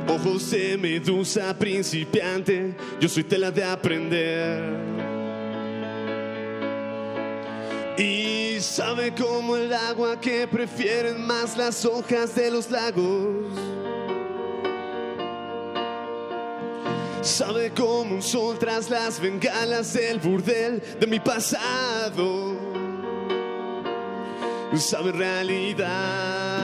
Ojos 0.08 0.52
de 0.52 0.78
medusa 0.78 1.58
principiante, 1.58 2.76
yo 3.00 3.10
soy 3.10 3.24
tela 3.24 3.50
de 3.50 3.64
aprender. 3.64 4.62
Y 7.98 8.58
sabe 8.60 9.14
como 9.16 9.56
el 9.56 9.74
agua 9.74 10.20
que 10.20 10.48
prefieren 10.48 11.26
más 11.26 11.58
las 11.58 11.84
hojas 11.86 12.36
de 12.36 12.52
los 12.52 12.70
lagos. 12.70 13.48
Sabe 17.22 17.72
como 17.72 18.16
un 18.16 18.22
sol 18.22 18.60
tras 18.60 18.90
las 18.90 19.20
bengalas 19.20 19.94
del 19.94 20.20
burdel 20.20 20.82
de 21.00 21.08
mi 21.08 21.20
pasado. 21.20 22.56
Sabe 24.76 25.12
realidad. 25.12 26.55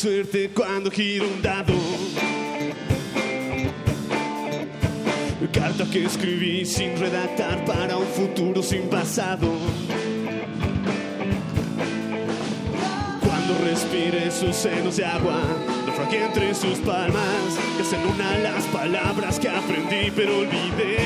Suerte 0.00 0.48
cuando 0.54 0.90
gira 0.90 1.26
un 1.26 1.42
dado. 1.42 1.74
Carta 5.52 5.84
que 5.92 6.06
escribí 6.06 6.64
sin 6.64 6.98
redactar 6.98 7.62
para 7.66 7.98
un 7.98 8.06
futuro 8.06 8.62
sin 8.62 8.88
pasado. 8.88 9.52
Cuando 13.20 13.58
respire 13.62 14.30
sus 14.30 14.56
senos 14.56 14.96
de 14.96 15.04
agua, 15.04 15.38
naufragué 15.84 16.24
entre 16.24 16.54
sus 16.54 16.78
palmas, 16.78 17.58
que 17.76 17.82
hacen 17.82 18.00
una 18.06 18.38
las 18.38 18.64
palabras 18.68 19.38
que 19.38 19.50
aprendí 19.50 20.10
pero 20.16 20.38
olvidé. 20.38 20.96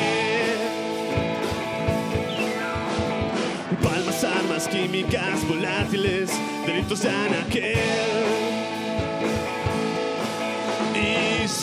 Palmas, 3.82 4.22
armas 4.22 4.68
químicas, 4.68 5.48
volátiles, 5.48 6.30
delitos 6.64 7.02
de 7.02 7.10
anaquel. 7.10 8.43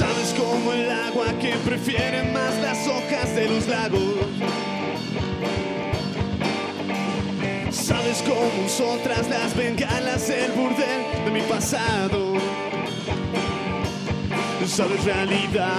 Sabes 0.01 0.33
como 0.33 0.73
el 0.73 0.89
agua 0.89 1.27
que 1.39 1.53
prefiere 1.63 2.23
más 2.31 2.55
las 2.59 2.87
hojas 2.87 3.35
de 3.35 3.47
los 3.47 3.67
lagos. 3.67 4.15
Sabes 7.69 8.23
como 8.23 8.65
usó 8.65 8.97
tras 9.03 9.29
las 9.29 9.55
bengalas 9.55 10.27
el 10.29 10.51
burdel 10.53 11.01
de 11.25 11.31
mi 11.31 11.41
pasado. 11.41 12.33
Sabes 14.65 15.03
realidad. 15.03 15.77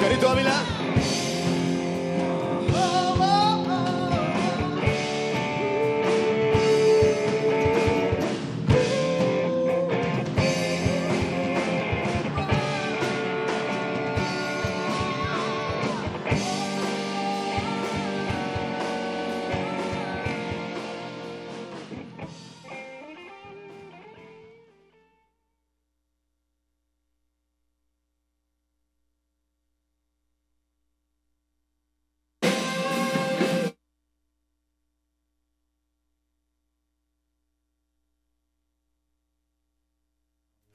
Carito 0.00 0.28
Ávila. 0.28 0.83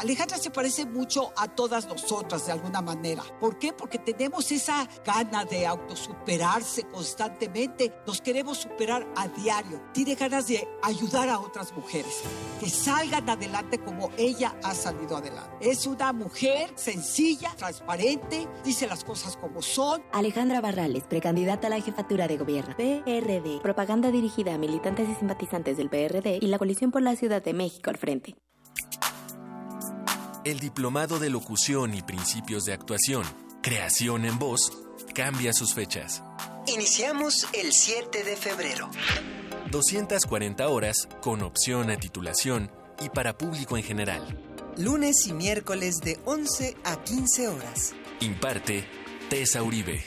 Alejandra 0.00 0.38
se 0.38 0.50
parece 0.50 0.86
mucho 0.86 1.32
a 1.36 1.48
todas 1.48 1.86
nosotras 1.86 2.46
de 2.46 2.52
alguna 2.52 2.80
manera. 2.80 3.22
¿Por 3.40 3.58
qué? 3.58 3.72
Porque 3.72 3.98
tenemos 3.98 4.50
esa 4.52 4.88
gana 5.04 5.44
de 5.44 5.66
autosuperarse 5.66 6.84
constantemente. 6.84 7.92
Nos 8.06 8.20
queremos 8.20 8.58
superar 8.58 9.06
a 9.16 9.28
diario. 9.28 9.80
Tiene 9.92 10.14
ganas 10.14 10.48
de 10.48 10.66
ayudar 10.82 11.28
a 11.28 11.38
otras 11.38 11.72
mujeres. 11.72 12.22
Que 12.60 12.68
salgan 12.70 13.28
adelante 13.28 13.78
como 13.78 14.10
ella 14.16 14.56
ha 14.62 14.74
salido 14.74 15.16
adelante. 15.16 15.70
Es 15.70 15.86
una 15.86 16.12
mujer 16.12 16.72
sencilla, 16.74 17.54
transparente, 17.56 18.48
dice 18.64 18.86
las 18.86 19.04
cosas 19.04 19.36
como 19.36 19.62
son. 19.62 20.02
Alejandra 20.12 20.60
Barrales, 20.60 21.04
precandidata 21.04 21.66
a 21.66 21.70
la 21.70 21.80
jefatura 21.80 22.28
de 22.28 22.36
gobierno. 22.36 22.76
PRD. 22.76 23.60
Propaganda 23.62 24.10
dirigida 24.10 24.54
a 24.54 24.58
militantes 24.58 25.08
y 25.08 25.14
simpatizantes 25.14 25.76
del 25.76 25.90
PRD 25.90 26.38
y 26.40 26.46
la 26.46 26.58
coalición 26.58 26.90
por 26.90 27.02
la 27.02 27.16
Ciudad 27.16 27.42
de 27.42 27.54
México 27.54 27.90
al 27.90 27.98
frente. 27.98 28.34
El 30.44 30.60
Diplomado 30.60 31.18
de 31.18 31.30
Locución 31.30 31.94
y 31.94 32.02
Principios 32.02 32.66
de 32.66 32.74
Actuación, 32.74 33.24
Creación 33.62 34.26
en 34.26 34.38
Voz, 34.38 34.76
cambia 35.14 35.54
sus 35.54 35.72
fechas. 35.72 36.22
Iniciamos 36.66 37.46
el 37.54 37.72
7 37.72 38.24
de 38.24 38.36
febrero. 38.36 38.90
240 39.70 40.68
horas 40.68 41.08
con 41.22 41.40
opción 41.40 41.88
a 41.88 41.96
titulación 41.96 42.70
y 43.02 43.08
para 43.08 43.38
público 43.38 43.78
en 43.78 43.84
general. 43.84 44.38
Lunes 44.76 45.26
y 45.26 45.32
miércoles 45.32 46.02
de 46.02 46.20
11 46.26 46.76
a 46.84 47.02
15 47.02 47.48
horas. 47.48 47.94
Imparte 48.20 48.86
Tessa 49.30 49.62
Uribe. 49.62 50.04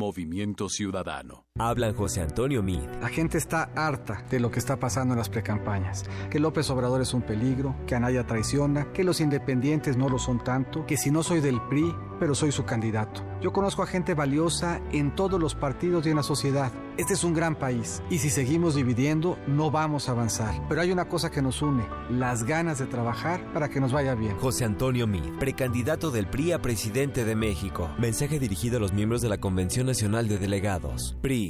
Movimiento 0.00 0.70
Ciudadano. 0.70 1.49
Hablan 1.60 1.94
José 1.94 2.22
Antonio 2.22 2.62
Mid. 2.62 2.80
La 3.02 3.08
gente 3.08 3.36
está 3.36 3.70
harta 3.76 4.24
de 4.30 4.40
lo 4.40 4.50
que 4.50 4.58
está 4.58 4.78
pasando 4.78 5.12
en 5.12 5.18
las 5.18 5.28
precampañas. 5.28 6.04
Que 6.30 6.40
López 6.40 6.70
Obrador 6.70 7.02
es 7.02 7.12
un 7.12 7.20
peligro, 7.20 7.76
que 7.86 7.94
Anaya 7.94 8.26
traiciona, 8.26 8.90
que 8.92 9.04
los 9.04 9.20
independientes 9.20 9.98
no 9.98 10.08
lo 10.08 10.18
son 10.18 10.42
tanto, 10.42 10.86
que 10.86 10.96
si 10.96 11.10
no 11.10 11.22
soy 11.22 11.40
del 11.40 11.60
PRI, 11.68 11.94
pero 12.18 12.34
soy 12.34 12.50
su 12.50 12.64
candidato. 12.64 13.22
Yo 13.40 13.52
conozco 13.52 13.82
a 13.82 13.86
gente 13.86 14.14
valiosa 14.14 14.80
en 14.92 15.14
todos 15.14 15.40
los 15.40 15.54
partidos 15.54 16.06
y 16.06 16.10
en 16.10 16.16
la 16.16 16.22
sociedad. 16.22 16.70
Este 16.98 17.14
es 17.14 17.24
un 17.24 17.32
gran 17.32 17.54
país 17.54 18.02
y 18.10 18.18
si 18.18 18.28
seguimos 18.28 18.74
dividiendo 18.74 19.38
no 19.46 19.70
vamos 19.70 20.08
a 20.08 20.12
avanzar. 20.12 20.54
Pero 20.68 20.82
hay 20.82 20.92
una 20.92 21.08
cosa 21.08 21.30
que 21.30 21.40
nos 21.40 21.62
une, 21.62 21.84
las 22.10 22.44
ganas 22.44 22.78
de 22.78 22.86
trabajar 22.86 23.42
para 23.54 23.70
que 23.70 23.80
nos 23.80 23.92
vaya 23.92 24.14
bien. 24.14 24.36
José 24.38 24.66
Antonio 24.66 25.06
Mid, 25.06 25.38
precandidato 25.38 26.10
del 26.10 26.26
PRI 26.26 26.52
a 26.52 26.60
presidente 26.60 27.24
de 27.24 27.34
México. 27.34 27.88
Mensaje 27.98 28.38
dirigido 28.38 28.76
a 28.76 28.80
los 28.80 28.92
miembros 28.92 29.22
de 29.22 29.30
la 29.30 29.38
Convención 29.38 29.86
Nacional 29.86 30.28
de 30.28 30.38
Delegados. 30.38 31.16
PRI. 31.22 31.49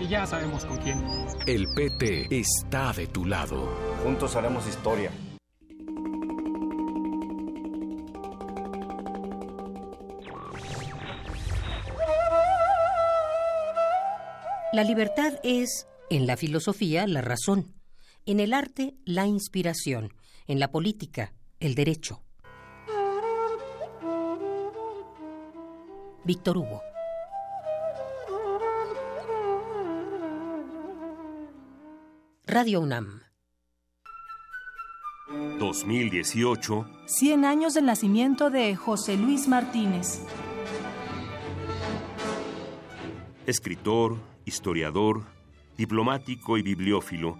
y 0.00 0.08
ya 0.08 0.26
sabemos 0.26 0.64
con 0.64 0.76
quién. 0.78 1.04
El 1.46 1.66
PT 1.74 2.28
está 2.30 2.92
de 2.92 3.06
tu 3.06 3.24
lado. 3.24 3.74
Juntos 4.02 4.36
haremos 4.36 4.66
historia. 4.66 5.10
La 14.72 14.84
libertad 14.84 15.32
es 15.42 15.88
en 16.10 16.26
la 16.26 16.36
filosofía, 16.36 17.06
la 17.06 17.20
razón. 17.20 17.74
En 18.26 18.38
el 18.38 18.52
arte, 18.52 18.94
la 19.04 19.26
inspiración. 19.26 20.12
En 20.46 20.60
la 20.60 20.70
política, 20.70 21.32
el 21.58 21.74
derecho. 21.74 22.22
Víctor 26.24 26.58
Hugo. 26.58 26.87
Radio 32.50 32.80
UNAM. 32.80 33.20
2018. 35.58 36.86
100 37.04 37.44
años 37.44 37.74
del 37.74 37.84
nacimiento 37.84 38.48
de 38.48 38.74
José 38.74 39.18
Luis 39.18 39.48
Martínez. 39.48 40.22
Escritor, 43.46 44.16
historiador, 44.46 45.24
diplomático 45.76 46.56
y 46.56 46.62
bibliófilo, 46.62 47.38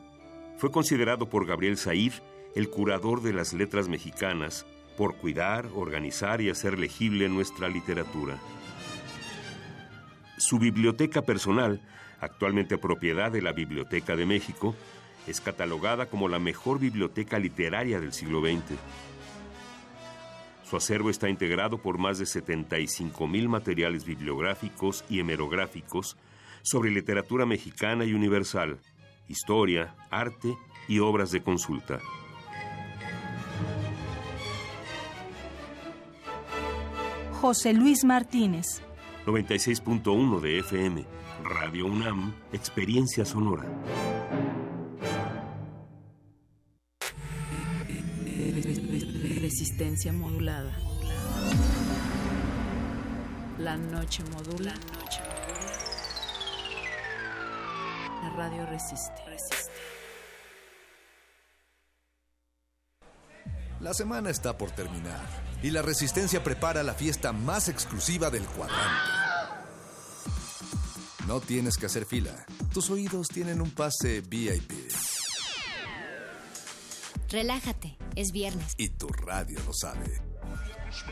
fue 0.58 0.70
considerado 0.70 1.30
por 1.30 1.46
Gabriel 1.46 1.78
Said 1.78 2.12
el 2.54 2.68
curador 2.68 3.22
de 3.22 3.32
las 3.32 3.54
letras 3.54 3.88
mexicanas 3.88 4.66
por 4.98 5.16
cuidar, 5.16 5.70
organizar 5.74 6.42
y 6.42 6.50
hacer 6.50 6.78
legible 6.78 7.30
nuestra 7.30 7.70
literatura. 7.70 8.36
Su 10.36 10.58
biblioteca 10.58 11.22
personal, 11.22 11.80
actualmente 12.20 12.76
propiedad 12.76 13.32
de 13.32 13.40
la 13.40 13.52
Biblioteca 13.52 14.14
de 14.14 14.26
México, 14.26 14.74
es 15.28 15.40
catalogada 15.40 16.06
como 16.06 16.28
la 16.28 16.38
mejor 16.38 16.78
biblioteca 16.78 17.38
literaria 17.38 18.00
del 18.00 18.12
siglo 18.12 18.40
XX. 18.40 18.78
Su 20.68 20.76
acervo 20.76 21.10
está 21.10 21.28
integrado 21.28 21.78
por 21.78 21.98
más 21.98 22.18
de 22.18 22.26
75 22.26 23.26
mil 23.26 23.48
materiales 23.48 24.04
bibliográficos 24.04 25.04
y 25.08 25.20
hemerográficos 25.20 26.16
sobre 26.62 26.90
literatura 26.90 27.46
mexicana 27.46 28.04
y 28.04 28.14
universal, 28.14 28.78
historia, 29.28 29.94
arte 30.10 30.56
y 30.88 30.98
obras 30.98 31.30
de 31.30 31.42
consulta. 31.42 32.00
José 37.40 37.72
Luis 37.72 38.04
Martínez, 38.04 38.82
96.1 39.26 40.40
de 40.40 40.58
FM. 40.58 41.04
Radio 41.44 41.86
UNAM, 41.86 42.34
Experiencia 42.52 43.24
Sonora. 43.24 43.64
Resistencia 49.78 50.12
modulada. 50.12 50.72
La 53.58 53.76
noche 53.76 54.24
modula. 54.24 54.74
La 58.24 58.30
radio 58.30 58.66
resiste. 58.66 59.22
La 63.78 63.94
semana 63.94 64.30
está 64.30 64.58
por 64.58 64.72
terminar 64.72 65.24
y 65.62 65.70
la 65.70 65.82
Resistencia 65.82 66.42
prepara 66.42 66.82
la 66.82 66.94
fiesta 66.94 67.32
más 67.32 67.68
exclusiva 67.68 68.30
del 68.30 68.46
cuadrante. 68.46 68.82
No 71.28 71.38
tienes 71.38 71.76
que 71.76 71.86
hacer 71.86 72.04
fila. 72.04 72.34
Tus 72.74 72.90
oídos 72.90 73.28
tienen 73.28 73.60
un 73.60 73.70
pase 73.70 74.22
VIP. 74.22 74.72
Relájate, 77.30 77.94
es 78.16 78.32
viernes. 78.32 78.72
Y 78.78 78.88
tu 78.88 79.08
radio 79.08 79.60
lo 79.66 79.74
sabe. 79.74 80.22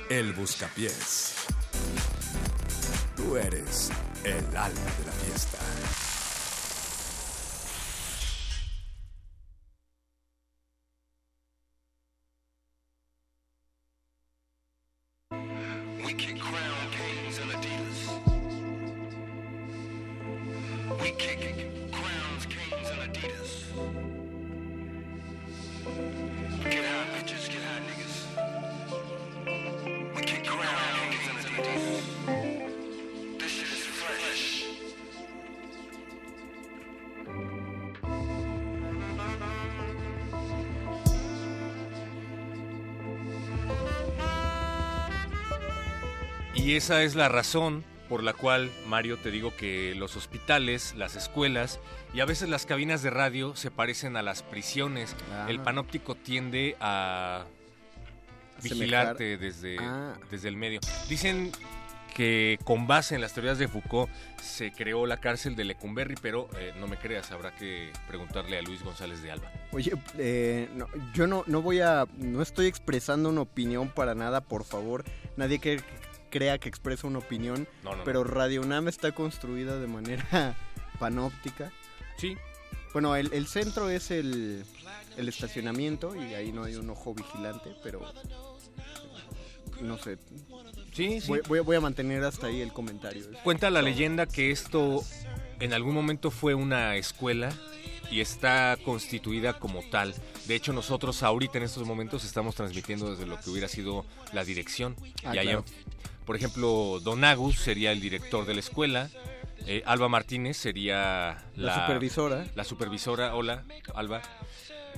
El 0.09 0.33
Buscapiés. 0.33 1.35
Tú 3.15 3.37
eres 3.37 3.91
el 4.25 4.45
alma 4.57 4.91
de 4.99 5.05
la 5.05 5.13
fiesta. 5.13 5.59
Esa 46.87 47.03
es 47.03 47.17
la 47.17 47.29
razón 47.29 47.83
por 48.09 48.23
la 48.23 48.33
cual, 48.33 48.71
Mario, 48.87 49.19
te 49.19 49.33
digo 49.33 49.53
que 49.57 49.97
los 49.97 50.15
hospitales, 50.15 50.95
las 50.97 51.17
escuelas 51.17 51.81
y 52.15 52.21
a 52.21 52.25
veces 52.27 52.49
las 52.49 52.65
cabinas 52.65 53.03
de 53.03 53.11
radio 53.11 53.57
se 53.57 53.73
parecen 53.73 54.17
a 54.17 54.23
las 54.23 54.45
prisiones. 54.45 55.17
Ah. 55.33 55.47
El 55.49 55.59
panóptico 55.59 56.15
tiende 56.15 56.77
a 56.79 57.45
vigilarte 58.63 59.37
desde, 59.37 59.79
Ah. 59.81 60.15
desde 60.31 60.47
el 60.47 60.57
medio. 60.57 60.79
Dicen 61.09 61.51
que 62.15 62.57
con 62.63 62.87
base 62.87 63.17
en 63.17 63.21
las 63.21 63.35
teorías 63.35 63.59
de 63.59 63.67
Foucault 63.67 64.09
se 64.41 64.71
creó 64.71 65.07
la 65.07 65.17
cárcel 65.17 65.57
de 65.57 65.65
Lecumberri, 65.65 66.15
pero 66.23 66.49
eh, 66.57 66.73
no 66.79 66.87
me 66.87 66.97
creas, 66.99 67.33
habrá 67.33 67.53
que 67.57 67.91
preguntarle 68.07 68.59
a 68.59 68.63
Luis 68.63 68.85
González 68.85 69.23
de 69.23 69.33
Alba. 69.33 69.51
Oye, 69.73 69.93
eh, 70.19 70.69
no, 70.77 70.87
yo 71.15 71.27
no, 71.27 71.43
no 71.49 71.63
voy 71.63 71.81
a, 71.81 72.07
no 72.17 72.43
estoy 72.43 72.69
expresando 72.69 73.29
una 73.29 73.41
opinión 73.41 73.89
para 73.89 74.15
nada, 74.15 74.41
por 74.41 74.63
favor. 74.65 75.05
Nadie 75.37 75.59
que 75.59 75.81
crea 76.37 76.59
que 76.59 76.69
expresa 76.69 77.07
una 77.07 77.19
opinión, 77.21 77.67
No, 77.83 77.97
no, 77.97 78.05
pero 78.05 78.23
Radio 78.25 78.61
UNAM 78.63 78.89
está 78.89 79.13
construida 79.13 79.79
de 79.79 79.87
manera 79.87 80.55
panóptica. 80.99 81.73
Sí. 82.19 82.37
Bueno, 82.93 83.15
el, 83.17 83.33
el 83.33 83.47
centro 83.47 83.89
es 83.91 84.11
el, 84.11 84.65
el 85.17 85.29
estacionamiento 85.29 86.15
y 86.17 86.35
ahí 86.35 86.53
no 86.53 86.65
hay 86.65 86.77
un 86.77 86.89
ojo 86.91 87.15
vigilante, 87.15 87.71
pero 87.83 88.01
no 89.81 89.99
sé. 89.99 90.17
Sí, 90.93 91.21
sí. 91.21 91.29
Voy, 91.29 91.41
voy 91.47 91.59
a- 91.59 91.63
voy 91.63 91.77
a 91.77 91.81
mantener 91.81 92.25
hasta 92.25 92.47
ahí 92.47 92.61
el 92.63 92.73
comentario. 92.73 93.25
Cuenta 93.45 93.69
la 93.71 93.83
leyenda 93.83 94.27
que 94.27 94.51
esto 94.51 95.03
en 95.61 95.73
algún 95.75 95.95
momento 95.95 96.31
fue 96.31 96.55
una 96.55 96.97
escuela 96.97 97.53
y 98.11 98.21
está 98.21 98.79
constituida 98.85 99.59
como 99.59 99.83
tal. 99.91 100.15
De 100.47 100.55
hecho, 100.55 100.73
nosotros 100.73 101.23
ahorita 101.23 101.59
en 101.59 101.65
estos 101.65 101.87
momentos 101.87 102.25
estamos 102.25 102.55
transmitiendo 102.55 103.11
desde 103.11 103.27
lo 103.27 103.39
que 103.41 103.51
hubiera 103.51 103.69
sido 103.69 104.07
la 104.33 104.45
dirección. 104.45 104.97
Ah, 105.25 105.35
y 105.35 105.39
allá. 105.41 105.63
Por 106.27 106.37
ejemplo, 106.37 107.01
Don 107.03 107.25
Agus 107.25 107.57
sería 107.59 107.93
el 107.93 108.01
director 108.01 108.45
de 108.45 108.55
la 108.55 108.61
escuela. 108.61 109.09
eh, 109.67 109.83
Alba 109.87 110.09
Martínez 110.09 110.57
sería 110.59 111.45
La 111.57 111.67
la, 111.67 111.75
supervisora. 111.87 112.47
La 112.55 112.65
supervisora, 112.65 113.35
hola, 113.35 113.65
Alba. 113.95 114.21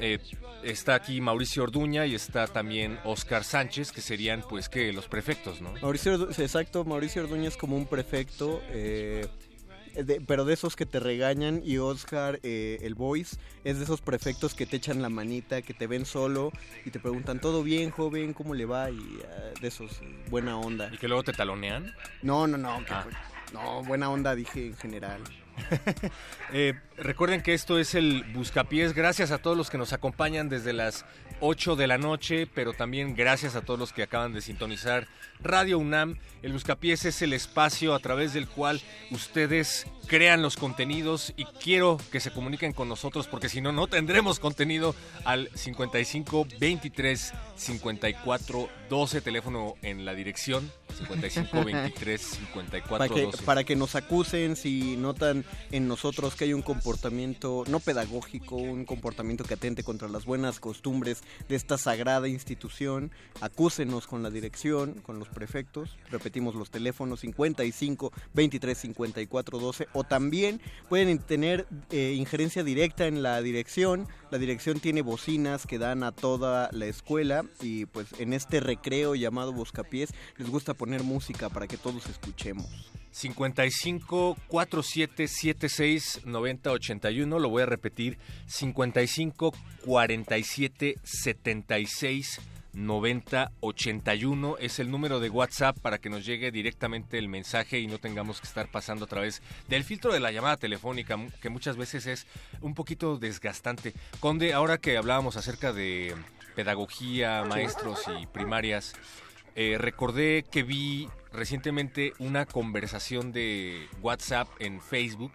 Eh, 0.01 0.19
está 0.63 0.95
aquí 0.95 1.21
Mauricio 1.21 1.63
Orduña 1.65 2.07
y 2.07 2.15
está 2.15 2.47
también 2.47 2.99
Oscar 3.05 3.45
Sánchez, 3.45 3.91
que 3.93 4.01
serían 4.01 4.43
pues 4.49 4.69
que 4.69 4.93
los 4.93 5.07
prefectos, 5.09 5.61
¿no? 5.61 5.73
Mauricio, 5.83 6.31
exacto, 6.31 6.85
Mauricio 6.85 7.23
Orduña 7.23 7.49
es 7.49 7.57
como 7.57 7.77
un 7.77 7.87
prefecto, 7.87 8.61
eh, 8.71 9.27
de- 10.05 10.21
pero 10.21 10.45
de 10.45 10.55
esos 10.55 10.77
que 10.77 10.87
te 10.87 11.01
regañan 11.01 11.61
y 11.65 11.79
Oscar, 11.79 12.41
eh, 12.43 12.79
el 12.83 12.95
voice, 12.95 13.37
es 13.65 13.79
de 13.79 13.85
esos 13.85 14.01
prefectos 14.01 14.55
que 14.55 14.67
te 14.67 14.77
echan 14.77 15.03
la 15.03 15.09
manita, 15.09 15.63
que 15.63 15.75
te 15.75 15.87
ven 15.87 16.05
solo 16.07 16.53
y 16.85 16.91
te 16.91 16.99
preguntan, 17.01 17.41
¿todo 17.41 17.63
bien, 17.63 17.91
joven? 17.91 18.33
¿Cómo 18.35 18.55
le 18.55 18.65
va? 18.67 18.91
Y 18.91 18.99
ah, 19.25 19.59
de 19.61 19.69
esos, 19.69 20.01
buena 20.31 20.57
onda. 20.59 20.91
Y 20.93 20.99
que 20.99 21.09
luego 21.09 21.23
te 21.23 21.33
talonean. 21.33 21.95
No, 22.23 22.47
no, 22.47 22.57
no, 22.59 22.85
que- 22.85 22.93
Ah. 22.93 23.07
no, 23.53 23.83
buena 23.85 24.11
onda 24.11 24.35
dije 24.35 24.67
en 24.67 24.77
general. 24.77 25.23
Eh, 26.53 26.75
recuerden 26.97 27.43
que 27.43 27.53
esto 27.53 27.79
es 27.79 27.95
el 27.95 28.25
Buscapiés. 28.33 28.95
Gracias 28.95 29.31
a 29.33 29.39
todos 29.39 29.57
los 29.57 29.69
que 29.69 29.77
nos 29.77 29.93
acompañan 29.93 30.49
desde 30.49 30.73
las 30.73 31.05
8 31.41 31.77
de 31.77 31.87
la 31.87 31.99
noche, 31.99 32.47
pero 32.47 32.73
también 32.73 33.15
gracias 33.15 33.55
a 33.55 33.63
todos 33.63 33.79
los 33.79 33.93
que 33.93 34.03
acaban 34.03 34.33
de 34.33 34.41
sintonizar 34.41 35.07
Radio 35.41 35.79
UNAM. 35.79 36.17
El 36.43 36.53
Buscapiés 36.53 37.05
es 37.05 37.23
el 37.23 37.33
espacio 37.33 37.95
a 37.95 37.99
través 37.99 38.33
del 38.33 38.49
cual 38.49 38.81
ustedes 39.11 39.87
crean 40.07 40.41
los 40.41 40.57
contenidos 40.57 41.33
y 41.37 41.45
quiero 41.45 41.99
que 42.11 42.21
se 42.21 42.31
comuniquen 42.31 42.73
con 42.73 42.89
nosotros 42.89 43.27
porque 43.27 43.49
si 43.49 43.61
no, 43.61 43.73
no 43.73 43.87
tendremos 43.89 44.41
contenido 44.41 44.95
al 45.25 45.51
55 45.55 46.47
23 46.59 47.33
54 47.57 48.69
12, 48.89 49.21
teléfono 49.21 49.75
en 49.83 50.07
la 50.07 50.15
dirección 50.15 50.73
55 50.97 51.65
23 51.65 52.21
54 52.21 52.89
Para 52.99 53.09
que, 53.09 53.23
12. 53.23 53.43
para 53.45 53.65
que 53.65 53.77
nos 53.77 53.95
acusen 53.97 54.57
si 54.57 54.97
notan 54.97 55.45
en 55.73 55.89
nosotros 55.89 56.35
que 56.35 56.45
hay 56.45 56.55
un 56.55 56.63
comportamiento 56.63 57.65
no 57.69 57.81
pedagógico, 57.81 58.57
un 58.57 58.85
comportamiento 58.87 59.45
que 59.45 59.55
atente 59.55 59.83
contra 59.83 60.09
las 60.09 60.25
buenas 60.25 60.59
costumbres 60.59 61.23
de 61.49 61.57
esta 61.57 61.79
sagrada 61.79 62.29
institución, 62.29 63.11
acúsenos 63.41 64.07
con 64.07 64.23
la 64.23 64.31
dirección, 64.31 64.95
con 64.95 65.19
los 65.19 65.29
prefectos, 65.29 65.97
repetimos 66.11 66.55
los 66.55 66.71
teléfonos 66.71 67.21
55 67.21 68.13
23 68.35 68.79
54 68.79 69.59
12 69.59 69.89
o 69.93 70.05
también 70.05 70.61
pueden 70.89 71.19
tener 71.19 71.67
eh, 71.91 72.15
injerencia 72.17 72.65
directa 72.65 73.07
en 73.07 73.23
la 73.23 73.41
dirección, 73.43 74.09
la 74.31 74.39
dirección 74.39 74.81
tiene 74.81 75.03
bocinas 75.03 75.67
que 75.67 75.79
dan 75.79 76.03
a 76.03 76.13
toda 76.13 76.69
la 76.73 76.87
escuela 76.87 77.45
y 77.63 77.87
pues 77.87 78.09
en 78.19 78.33
este 78.33 78.61
recreo 78.61 79.15
llamado 79.15 79.53
Buscapiés 79.53 80.11
les 80.37 80.49
gusta 80.49 80.75
poner 80.75 81.03
música 81.03 81.49
para 81.49 81.67
que 81.67 81.77
todos 81.77 82.07
escuchemos. 82.09 82.67
55 83.11 84.37
47 84.49 85.29
76 85.29 86.21
90 86.25 86.71
81, 86.71 87.39
lo 87.39 87.49
voy 87.49 87.63
a 87.63 87.67
repetir, 87.67 88.19
55 88.47 89.53
47 89.85 90.97
76 91.03 92.41
90 92.41 92.58
81 93.61 94.57
es 94.59 94.79
el 94.79 94.91
número 94.91 95.21
de 95.21 95.31
WhatsApp 95.31 95.79
para 95.81 95.99
que 95.99 96.11
nos 96.11 96.25
llegue 96.25 96.51
directamente 96.51 97.19
el 97.19 97.29
mensaje 97.29 97.79
y 97.81 97.87
no 97.87 97.99
tengamos 97.99 98.41
que 98.41 98.47
estar 98.47 98.71
pasando 98.71 99.05
a 99.05 99.09
través 99.09 99.43
del 99.69 99.85
filtro 99.85 100.13
de 100.13 100.21
la 100.21 100.33
llamada 100.33 100.57
telefónica, 100.57 101.19
que 101.41 101.49
muchas 101.49 101.77
veces 101.77 102.07
es 102.07 102.27
un 102.61 102.75
poquito 102.75 103.19
desgastante. 103.19 103.95
Conde, 104.21 104.53
ahora 104.53 104.79
que 104.79 104.97
hablábamos 104.97 105.37
acerca 105.37 105.73
de 105.73 106.15
pedagogía, 106.55 107.45
maestros 107.45 108.05
y 108.21 108.27
primarias, 108.27 108.95
eh, 109.55 109.77
recordé 109.79 110.45
que 110.51 110.63
vi 110.63 111.09
recientemente 111.33 112.13
una 112.19 112.47
conversación 112.47 113.33
de 113.33 113.89
WhatsApp 114.01 114.49
en 114.61 114.81
Facebook. 114.81 115.33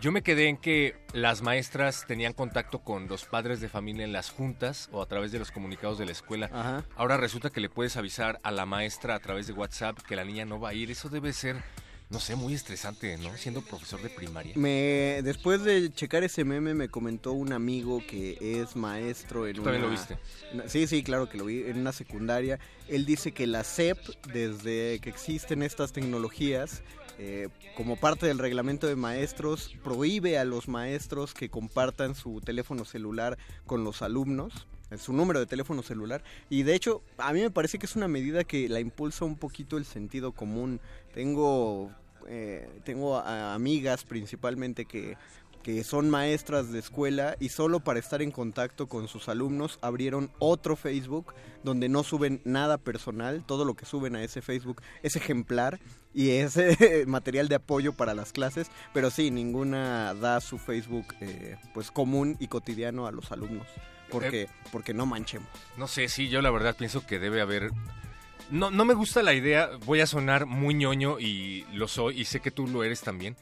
Yo 0.00 0.12
me 0.12 0.22
quedé 0.22 0.48
en 0.48 0.58
que 0.58 0.94
las 1.14 1.40
maestras 1.40 2.04
tenían 2.06 2.34
contacto 2.34 2.80
con 2.80 3.08
los 3.08 3.24
padres 3.24 3.60
de 3.60 3.68
familia 3.70 4.04
en 4.04 4.12
las 4.12 4.28
juntas 4.30 4.88
o 4.92 5.00
a 5.00 5.06
través 5.06 5.32
de 5.32 5.38
los 5.38 5.50
comunicados 5.50 5.98
de 5.98 6.04
la 6.04 6.12
escuela. 6.12 6.84
Ahora 6.96 7.16
resulta 7.16 7.48
que 7.50 7.60
le 7.60 7.70
puedes 7.70 7.96
avisar 7.96 8.38
a 8.42 8.50
la 8.50 8.66
maestra 8.66 9.14
a 9.14 9.20
través 9.20 9.46
de 9.46 9.54
WhatsApp 9.54 9.98
que 10.00 10.14
la 10.16 10.24
niña 10.24 10.44
no 10.44 10.60
va 10.60 10.70
a 10.70 10.74
ir. 10.74 10.90
Eso 10.90 11.08
debe 11.08 11.32
ser 11.32 11.56
no 12.10 12.20
sé, 12.20 12.36
muy 12.36 12.52
estresante, 12.54 13.16
¿no? 13.16 13.34
Siendo 13.38 13.62
profesor 13.62 14.00
de 14.02 14.10
primaria. 14.10 14.52
Me, 14.56 15.20
después 15.24 15.64
de 15.64 15.90
checar 15.90 16.22
ese 16.22 16.44
meme 16.44 16.74
me 16.74 16.88
comentó 16.88 17.32
un 17.32 17.52
amigo 17.52 18.02
que 18.06 18.36
es 18.60 18.76
maestro 18.76 19.48
en 19.48 19.56
¿Tú 19.56 19.62
también 19.64 19.84
una- 19.84 19.92
lo 19.92 19.98
viste? 19.98 20.18
una- 20.52 20.68
sí, 20.68 20.86
sí, 20.86 21.02
claro 21.02 21.28
que 21.30 21.38
lo 21.38 21.46
vi, 21.46 21.62
en 21.64 21.78
una 21.78 21.92
secundaria. 21.92 22.60
Él 22.88 23.06
dice 23.06 23.32
que 23.32 23.46
la 23.46 23.64
SEP, 23.64 23.98
desde 24.32 25.00
que 25.00 25.08
existen 25.08 25.62
estas 25.62 25.92
tecnologías, 25.92 26.82
eh, 27.18 27.48
como 27.76 27.96
parte 27.96 28.26
del 28.26 28.38
reglamento 28.38 28.86
de 28.86 28.96
maestros, 28.96 29.74
prohíbe 29.82 30.38
a 30.38 30.44
los 30.44 30.68
maestros 30.68 31.34
que 31.34 31.48
compartan 31.48 32.14
su 32.14 32.40
teléfono 32.40 32.84
celular 32.84 33.38
con 33.66 33.84
los 33.84 34.02
alumnos 34.02 34.66
eh, 34.90 34.98
su 34.98 35.12
número 35.12 35.40
de 35.40 35.46
teléfono 35.46 35.82
celular. 35.82 36.22
Y 36.50 36.62
de 36.62 36.74
hecho 36.74 37.02
a 37.18 37.32
mí 37.32 37.40
me 37.40 37.50
parece 37.50 37.78
que 37.78 37.86
es 37.86 37.96
una 37.96 38.08
medida 38.08 38.44
que 38.44 38.68
la 38.68 38.80
impulsa 38.80 39.24
un 39.24 39.36
poquito 39.36 39.76
el 39.76 39.84
sentido 39.84 40.32
común. 40.32 40.80
Tengo 41.12 41.90
eh, 42.26 42.68
tengo 42.84 43.18
amigas 43.18 44.04
principalmente 44.04 44.86
que 44.86 45.16
que 45.64 45.82
son 45.82 46.10
maestras 46.10 46.70
de 46.70 46.78
escuela 46.78 47.36
y 47.40 47.48
solo 47.48 47.80
para 47.80 47.98
estar 47.98 48.20
en 48.20 48.30
contacto 48.30 48.86
con 48.86 49.08
sus 49.08 49.30
alumnos 49.30 49.78
abrieron 49.80 50.30
otro 50.38 50.76
Facebook 50.76 51.34
donde 51.64 51.88
no 51.88 52.04
suben 52.04 52.42
nada 52.44 52.76
personal, 52.76 53.42
todo 53.46 53.64
lo 53.64 53.74
que 53.74 53.86
suben 53.86 54.14
a 54.14 54.22
ese 54.22 54.42
Facebook 54.42 54.82
es 55.02 55.16
ejemplar 55.16 55.80
y 56.12 56.30
es 56.32 56.58
eh, 56.58 57.04
material 57.08 57.48
de 57.48 57.54
apoyo 57.54 57.94
para 57.94 58.12
las 58.14 58.32
clases, 58.32 58.70
pero 58.92 59.10
sí, 59.10 59.30
ninguna 59.30 60.12
da 60.12 60.42
su 60.42 60.58
Facebook 60.58 61.14
eh, 61.22 61.56
pues 61.72 61.90
común 61.90 62.36
y 62.38 62.48
cotidiano 62.48 63.06
a 63.06 63.10
los 63.10 63.32
alumnos, 63.32 63.66
porque, 64.10 64.48
porque 64.70 64.92
no 64.92 65.06
manchemos. 65.06 65.48
No 65.78 65.88
sé, 65.88 66.08
sí, 66.08 66.28
yo 66.28 66.42
la 66.42 66.50
verdad 66.50 66.76
pienso 66.76 67.06
que 67.06 67.18
debe 67.18 67.40
haber... 67.40 67.70
No, 68.50 68.70
no 68.70 68.84
me 68.84 68.94
gusta 68.94 69.22
la 69.22 69.32
idea, 69.32 69.70
voy 69.86 70.00
a 70.00 70.06
sonar 70.06 70.46
muy 70.46 70.74
ñoño 70.74 71.18
y 71.18 71.64
lo 71.72 71.88
soy, 71.88 72.20
y 72.20 72.24
sé 72.26 72.40
que 72.40 72.50
tú 72.50 72.66
lo 72.66 72.84
eres 72.84 73.00
también. 73.00 73.36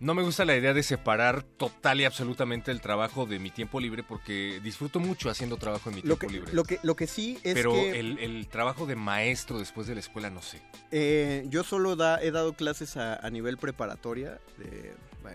No 0.00 0.14
me 0.14 0.22
gusta 0.22 0.44
la 0.44 0.56
idea 0.56 0.74
de 0.74 0.82
separar 0.82 1.42
total 1.42 2.00
y 2.00 2.04
absolutamente 2.04 2.70
el 2.70 2.80
trabajo 2.80 3.24
de 3.26 3.38
mi 3.38 3.50
tiempo 3.50 3.80
libre 3.80 4.02
porque 4.02 4.60
disfruto 4.62 5.00
mucho 5.00 5.30
haciendo 5.30 5.56
trabajo 5.56 5.90
en 5.90 5.96
mi 5.96 6.02
Lo 6.02 6.16
tiempo 6.16 6.26
que, 6.26 6.32
libre. 6.32 6.52
lo, 6.52 6.64
que, 6.64 6.78
lo 6.82 6.96
que 6.96 7.06
sí 7.06 7.38
es 7.44 7.54
Pero 7.54 7.72
que... 7.72 7.98
el, 8.00 8.18
el 8.18 8.48
trabajo 8.48 8.86
de 8.86 8.96
maestro 8.96 9.58
después 9.58 9.86
de 9.86 9.94
la 9.94 10.00
escuela, 10.00 10.28
no 10.30 10.42
sé. 10.42 10.60
Eh, 10.90 11.44
yo 11.48 11.62
solo 11.64 11.96
da, 11.96 12.20
he 12.22 12.30
dado 12.30 12.52
clases 12.54 12.96
a, 12.96 13.14
a 13.14 13.30
nivel 13.30 13.58
preparatoria, 13.58 14.38
de, 14.58 14.92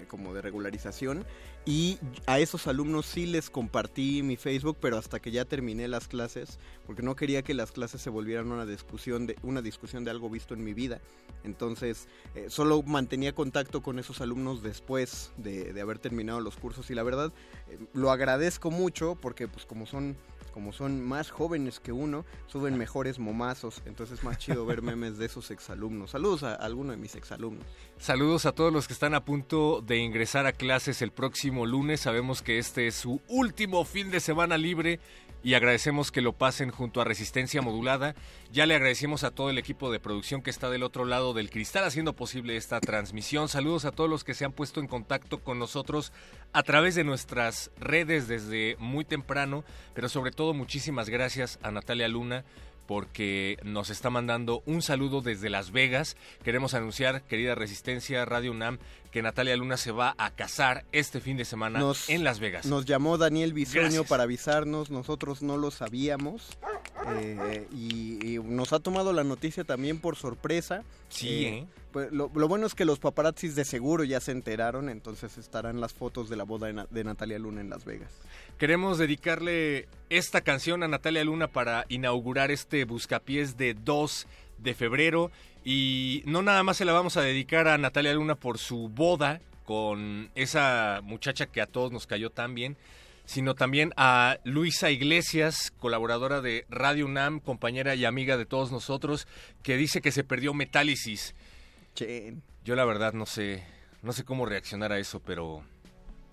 como 0.08 0.34
de 0.34 0.42
regularización, 0.42 1.26
y 1.66 1.98
a 2.26 2.40
esos 2.40 2.68
alumnos 2.68 3.06
sí 3.06 3.26
les 3.26 3.50
compartí 3.50 4.22
mi 4.24 4.36
Facebook, 4.36 4.78
pero 4.80 4.98
hasta 4.98 5.20
que 5.20 5.32
ya 5.32 5.46
terminé 5.46 5.88
las 5.88 6.08
clases, 6.08 6.60
porque 6.86 7.04
no 7.04 7.16
quería 7.16 7.42
que 7.42 7.54
las 7.54 7.72
clases 7.72 8.02
se 8.02 8.10
volvieran 8.10 8.52
una 8.52 8.66
discusión 8.66 9.28
de, 9.28 9.38
una 9.44 9.62
discusión 9.62 10.04
de 10.04 10.12
algo 10.12 10.30
visto 10.30 10.54
en 10.54 10.64
mi 10.64 10.74
vida. 10.74 11.00
Entonces, 11.44 12.08
eh, 12.36 12.48
solo 12.50 12.82
mantenía 12.84 13.34
contacto 13.34 13.82
con 13.82 14.00
esos 14.00 14.22
alumnos 14.22 14.62
después 14.62 15.32
de, 15.38 15.74
de 15.74 15.82
haber 15.82 16.00
terminado 16.00 16.42
los 16.42 16.58
cursos 16.58 16.90
y 16.90 16.96
la 16.96 17.04
verdad 17.04 17.32
eh, 17.70 17.78
lo 17.94 18.12
agradezco 18.12 18.72
mucho 18.72 19.16
porque 19.16 19.48
pues 19.48 19.66
como 19.66 19.86
son 19.86 20.18
como 20.54 20.72
son 20.72 21.04
más 21.04 21.32
jóvenes 21.32 21.80
que 21.80 21.92
uno, 21.92 22.26
suben 22.46 22.78
mejores 22.78 23.18
momazos, 23.18 23.82
entonces 23.86 24.20
es 24.20 24.24
más 24.24 24.38
chido 24.38 24.66
ver 24.66 24.82
memes 24.84 25.18
de 25.18 25.26
esos 25.26 25.50
exalumnos. 25.52 26.12
Saludos 26.12 26.44
a 26.44 26.54
alguno 26.54 26.92
de 26.92 26.98
mis 26.98 27.16
exalumnos. 27.16 27.66
Saludos 28.04 28.46
a 28.46 28.52
todos 28.52 28.74
los 28.74 28.86
que 28.86 28.92
están 28.92 29.14
a 29.14 29.24
punto 29.24 29.80
de 29.80 29.96
ingresar 29.96 30.46
a 30.46 30.52
clases 30.52 31.02
el 31.02 31.14
próximo 31.14 31.66
lunes. 31.66 32.02
Sabemos 32.02 32.42
que 32.42 32.58
este 32.58 32.86
es 32.86 32.96
su 32.96 33.22
último 33.30 33.86
fin 33.86 34.12
de 34.12 34.20
semana 34.20 34.58
libre 34.58 35.00
y 35.42 35.54
agradecemos 35.54 36.12
que 36.12 36.20
lo 36.20 36.34
pasen 36.34 36.70
junto 36.70 37.00
a 37.00 37.06
Resistencia 37.06 37.62
Modulada. 37.62 38.14
Ya 38.52 38.66
le 38.66 38.76
agradecemos 38.76 39.24
a 39.24 39.32
todo 39.32 39.50
el 39.50 39.58
equipo 39.58 39.90
de 39.90 40.02
producción 40.02 40.42
que 40.42 40.50
está 40.50 40.70
del 40.70 40.84
otro 40.84 41.06
lado 41.06 41.34
del 41.34 41.50
cristal 41.50 41.86
haciendo 41.86 42.12
posible 42.12 42.58
esta 42.58 42.82
transmisión. 42.82 43.48
Saludos 43.48 43.86
a 43.86 43.94
todos 43.94 44.10
los 44.10 44.26
que 44.26 44.34
se 44.34 44.44
han 44.44 44.52
puesto 44.52 44.82
en 44.82 44.88
contacto 44.88 45.42
con 45.42 45.58
nosotros 45.58 46.12
a 46.52 46.62
través 46.64 46.96
de 46.96 47.06
nuestras 47.06 47.72
redes 47.80 48.28
desde 48.28 48.76
muy 48.80 49.06
temprano, 49.06 49.64
pero 49.94 50.10
sobre 50.10 50.32
todo 50.32 50.54
muchísimas 50.54 51.08
gracias 51.08 51.58
a 51.64 51.72
Natalia 51.72 52.10
Luna 52.10 52.44
porque 52.88 53.58
nos 53.64 53.90
está 53.90 54.10
mandando 54.10 54.64
un 54.66 54.82
saludo 54.82 55.22
desde 55.22 55.50
Las 55.50 55.72
Vegas. 55.72 56.18
Queremos 56.44 56.74
anunciar, 56.74 57.24
querida 57.24 57.56
Resistencia 57.56 58.26
Radio 58.26 58.52
UNAM, 58.52 58.80
que 59.14 59.22
Natalia 59.22 59.56
Luna 59.56 59.78
se 59.78 59.92
va 59.92 60.16
a 60.18 60.32
casar 60.32 60.84
este 60.92 61.22
fin 61.22 61.38
de 61.38 61.46
semana 61.46 61.80
Nos- 61.80 62.10
en 62.10 62.24
Las 62.24 62.40
Vegas. 62.40 62.66
Nos 62.66 62.86
llamó 62.86 63.18
Daniel 63.20 63.54
Bisoño 63.54 63.82
Gracias. 63.84 64.08
para 64.08 64.24
avisarnos, 64.24 64.90
nosotros 64.90 65.44
no 65.44 65.56
lo 65.58 65.70
sabíamos 65.70 66.58
eh, 67.08 67.68
y, 67.72 68.36
y 68.36 68.40
nos 68.40 68.74
ha 68.74 68.80
tomado 68.80 69.14
la 69.14 69.24
noticia 69.24 69.64
también 69.64 70.00
por 70.00 70.16
sorpresa. 70.16 70.84
Sí, 71.10 71.46
¿eh? 71.46 71.68
pues, 71.92 72.12
lo, 72.12 72.32
lo 72.34 72.48
bueno 72.48 72.66
es 72.66 72.74
que 72.74 72.86
los 72.86 72.98
paparazzis 72.98 73.56
de 73.56 73.66
seguro 73.66 74.04
ya 74.04 74.20
se 74.20 74.32
enteraron, 74.32 74.90
entonces 74.90 75.38
estarán 75.38 75.80
las 75.80 75.94
fotos 75.94 76.28
de 76.28 76.36
la 76.36 76.44
boda 76.44 76.68
de, 76.68 76.74
Na- 76.74 76.88
de 76.90 77.04
Natalia 77.04 77.38
Luna 77.38 77.62
en 77.62 77.70
Las 77.70 77.86
Vegas. 77.86 78.10
Queremos 78.58 78.98
dedicarle 78.98 79.88
esta 80.10 80.42
canción 80.42 80.82
a 80.84 80.88
Natalia 80.88 81.24
Luna 81.24 81.48
para 81.48 81.86
inaugurar 81.90 82.50
este 82.50 82.84
buscapiés 82.86 83.58
de 83.58 83.76
2 83.76 84.26
de 84.64 84.74
febrero. 84.74 85.32
Y 85.64 86.24
no 86.26 86.42
nada 86.42 86.64
más 86.64 86.78
se 86.78 86.86
la 86.86 86.94
vamos 86.94 87.18
a 87.18 87.22
dedicar 87.22 87.68
a 87.68 87.78
Natalia 87.78 88.14
Luna 88.14 88.36
por 88.36 88.58
su 88.58 88.90
boda 88.90 89.42
con 89.66 90.30
esa 90.36 91.02
muchacha 91.04 91.46
que 91.46 91.62
a 91.62 91.68
todos 91.68 91.92
nos 91.92 92.08
cayó 92.08 92.30
tan 92.30 92.54
bien, 92.54 92.76
sino 93.26 93.56
también 93.56 93.94
a 93.96 94.38
Luisa 94.44 94.92
Iglesias, 94.92 95.72
colaboradora 95.80 96.42
de 96.42 96.66
Radio 96.70 97.06
UNAM, 97.06 97.40
compañera 97.40 97.96
y 97.96 98.06
amiga 98.06 98.36
de 98.38 98.46
todos 98.46 98.72
nosotros, 98.72 99.28
que 99.62 99.78
dice 99.78 100.02
que 100.02 100.12
se 100.12 100.24
perdió 100.24 100.54
Metálisis. 100.54 101.34
Yo 102.66 102.76
la 102.76 102.86
verdad 102.86 103.14
no 103.14 103.26
sé, 103.26 103.64
no 104.02 104.12
sé 104.12 104.26
cómo 104.26 104.46
reaccionar 104.46 104.92
a 104.92 105.00
eso, 105.00 105.22
pero 105.22 105.64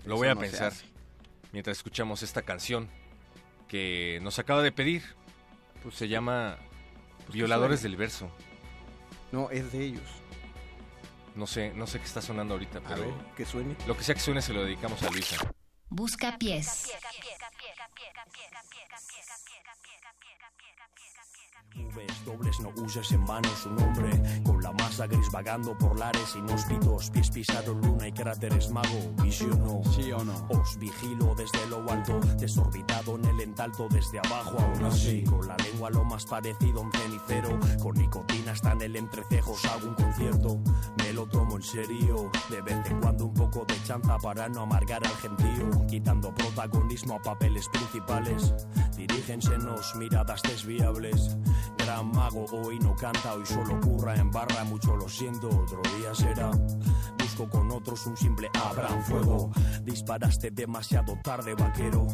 lo 0.05 0.15
Eso 0.15 0.17
voy 0.17 0.29
a 0.29 0.35
no 0.35 0.41
pensar 0.41 0.73
mientras 1.53 1.77
escuchamos 1.77 2.23
esta 2.23 2.43
canción 2.43 2.89
que 3.69 4.19
nos 4.23 4.39
acaba 4.39 4.63
de 4.63 4.73
pedir. 4.73 5.03
Pues 5.83 5.95
se 5.95 6.09
llama 6.09 6.59
Violadores 7.33 7.81
suene. 7.81 7.91
del 7.91 7.99
Verso. 7.99 8.31
No, 9.33 9.51
es 9.51 9.73
de 9.73 9.85
ellos. 9.85 10.09
No 11.35 11.47
sé, 11.47 11.73
no 11.75 11.87
sé 11.87 11.99
qué 11.99 12.05
está 12.05 12.21
sonando 12.21 12.55
ahorita, 12.55 12.81
pero 12.81 13.03
ver, 13.03 13.15
que 13.37 13.47
suene. 13.47 13.77
lo 13.87 13.97
que 13.97 14.03
sea 14.03 14.15
que 14.15 14.21
suene 14.21 14.43
se 14.43 14.53
lo 14.53 14.65
dedicamos 14.65 15.03
a 15.03 15.11
Luisa. 15.11 15.37
Busca 15.89 16.37
pies. 16.39 16.91
Nubes 21.81 22.25
dobles 22.25 22.61
no 22.61 22.71
uses 22.83 23.13
en 23.13 23.25
vano 23.25 23.49
su 23.57 23.71
nombre. 23.71 24.11
Con 24.45 24.63
la 24.63 24.73
masa 24.73 25.07
gris 25.07 25.31
vagando 25.31 25.77
por 25.79 25.99
lares 25.99 26.37
inhóspitos 26.37 27.11
Pies 27.11 27.31
pisaron 27.31 27.81
luna 27.81 28.09
y 28.09 28.13
cráteres 28.13 28.71
mago 28.71 29.13
Visiono, 29.23 29.83
sí 29.95 30.13
o 30.13 30.25
no. 30.25 30.35
Os 30.51 30.79
vigilo 30.79 31.35
desde 31.35 31.67
lo 31.69 31.89
alto 31.91 32.21
Desorbitado 32.39 33.17
en 33.17 33.25
el 33.27 33.41
entalto 33.41 33.89
desde 33.91 34.19
abajo 34.19 34.59
aún 34.59 34.85
así 34.85 35.25
Con 35.25 35.47
la 35.47 35.57
lengua 35.57 35.91
lo 35.91 36.05
más 36.05 36.27
parecido 36.27 36.81
a 36.81 36.83
un 36.83 36.93
cenicero 36.93 37.59
Con 37.83 37.95
nicotina 37.95 38.53
hasta 38.53 38.73
en 38.73 38.83
el 38.83 38.97
entrecejos 38.97 39.65
hago 39.67 39.89
un 39.89 39.95
concierto. 39.95 40.61
Me 40.99 41.13
lo 41.13 41.27
tomo 41.27 41.57
en 41.57 41.63
serio 41.63 42.31
De 42.51 42.61
vez 42.63 42.79
en 42.91 43.01
cuando 43.01 43.27
un 43.27 43.35
poco 43.35 43.65
de 43.65 43.83
chanza 43.85 44.19
para 44.19 44.49
no 44.49 44.63
amargar 44.63 45.05
al 45.07 45.17
gentío. 45.17 45.87
Quitando 45.87 46.35
protagonismo 46.35 47.15
a 47.15 47.23
papeles 47.23 47.69
principales 47.69 48.55
Dirígensenos 48.97 49.95
miradas 49.97 50.43
desviables 50.43 51.37
Gran 51.79 52.11
mago 52.13 52.45
hoy 52.53 52.79
no 52.79 52.95
canta, 52.95 53.35
hoy 53.35 53.47
solo 53.47 53.81
curra 53.81 54.15
en 54.17 54.31
barra, 54.31 54.65
mucho 54.65 54.97
lo 54.97 55.09
siento, 55.09 55.49
otro 55.49 55.81
día 55.97 56.15
será. 56.15 56.51
Busco 57.19 57.49
con 57.49 57.71
otros 57.71 58.07
un 58.07 58.17
simple 58.17 58.51
abran 58.55 59.03
fuego. 59.03 59.51
Disparaste 59.83 60.51
demasiado 60.51 61.19
tarde, 61.23 61.55
vaquero. 61.55 62.07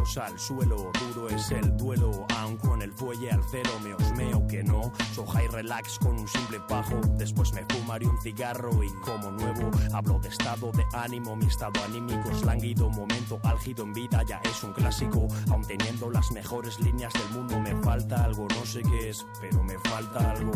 Al 0.00 0.38
suelo, 0.38 0.90
duro 0.98 1.28
es 1.28 1.50
el 1.50 1.76
duelo. 1.76 2.26
Aun 2.38 2.56
con 2.56 2.80
el 2.80 2.90
fuelle 2.90 3.30
al 3.30 3.42
cero, 3.50 3.70
me 3.82 3.92
osmeo 3.92 4.46
que 4.46 4.62
no. 4.64 4.90
So 5.14 5.26
high 5.26 5.46
relax 5.48 5.98
con 5.98 6.18
un 6.18 6.26
simple 6.26 6.58
pajo. 6.60 6.98
Después 7.18 7.52
me 7.52 7.66
fumaré 7.68 8.06
un 8.06 8.18
cigarro 8.22 8.70
y 8.82 8.88
como 9.04 9.30
nuevo 9.30 9.70
hablo 9.92 10.18
de 10.18 10.28
estado 10.28 10.72
de 10.72 10.84
ánimo. 10.94 11.36
Mi 11.36 11.46
estado 11.46 11.84
anímico 11.84 12.30
es 12.30 12.42
lánguido, 12.44 12.88
momento 12.88 13.38
álgido 13.44 13.84
en 13.84 13.92
vida 13.92 14.22
ya 14.26 14.40
es 14.42 14.64
un 14.64 14.72
clásico. 14.72 15.28
Aun 15.50 15.62
teniendo 15.66 16.10
las 16.10 16.32
mejores 16.32 16.80
líneas 16.80 17.12
del 17.12 17.28
mundo, 17.38 17.60
me 17.60 17.76
falta 17.82 18.24
algo, 18.24 18.48
no 18.48 18.64
sé 18.64 18.82
qué 18.82 19.10
es, 19.10 19.26
pero 19.38 19.62
me 19.62 19.78
falta 19.80 20.30
algo. 20.30 20.52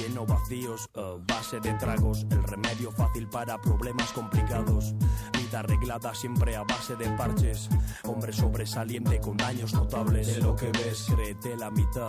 Lleno 0.00 0.26
vacíos, 0.26 0.90
eh, 0.94 1.18
base 1.26 1.60
de 1.60 1.72
tragos, 1.74 2.26
el 2.30 2.42
remedio 2.42 2.90
fácil 2.90 3.28
para 3.28 3.60
problemas 3.60 4.12
complicados. 4.12 4.94
Vida 5.38 5.60
arreglada 5.60 6.14
siempre 6.14 6.56
a 6.56 6.64
base 6.64 6.96
de 6.96 7.08
parches. 7.10 7.68
Hombre 8.04 8.32
sobresaliente 8.64 9.20
con 9.20 9.36
daños 9.36 9.74
notables. 9.74 10.26
De 10.26 10.40
lo 10.40 10.56
que 10.56 10.70
ves, 10.72 11.06
créete 11.14 11.56
la 11.56 11.70
mitad. 11.70 12.08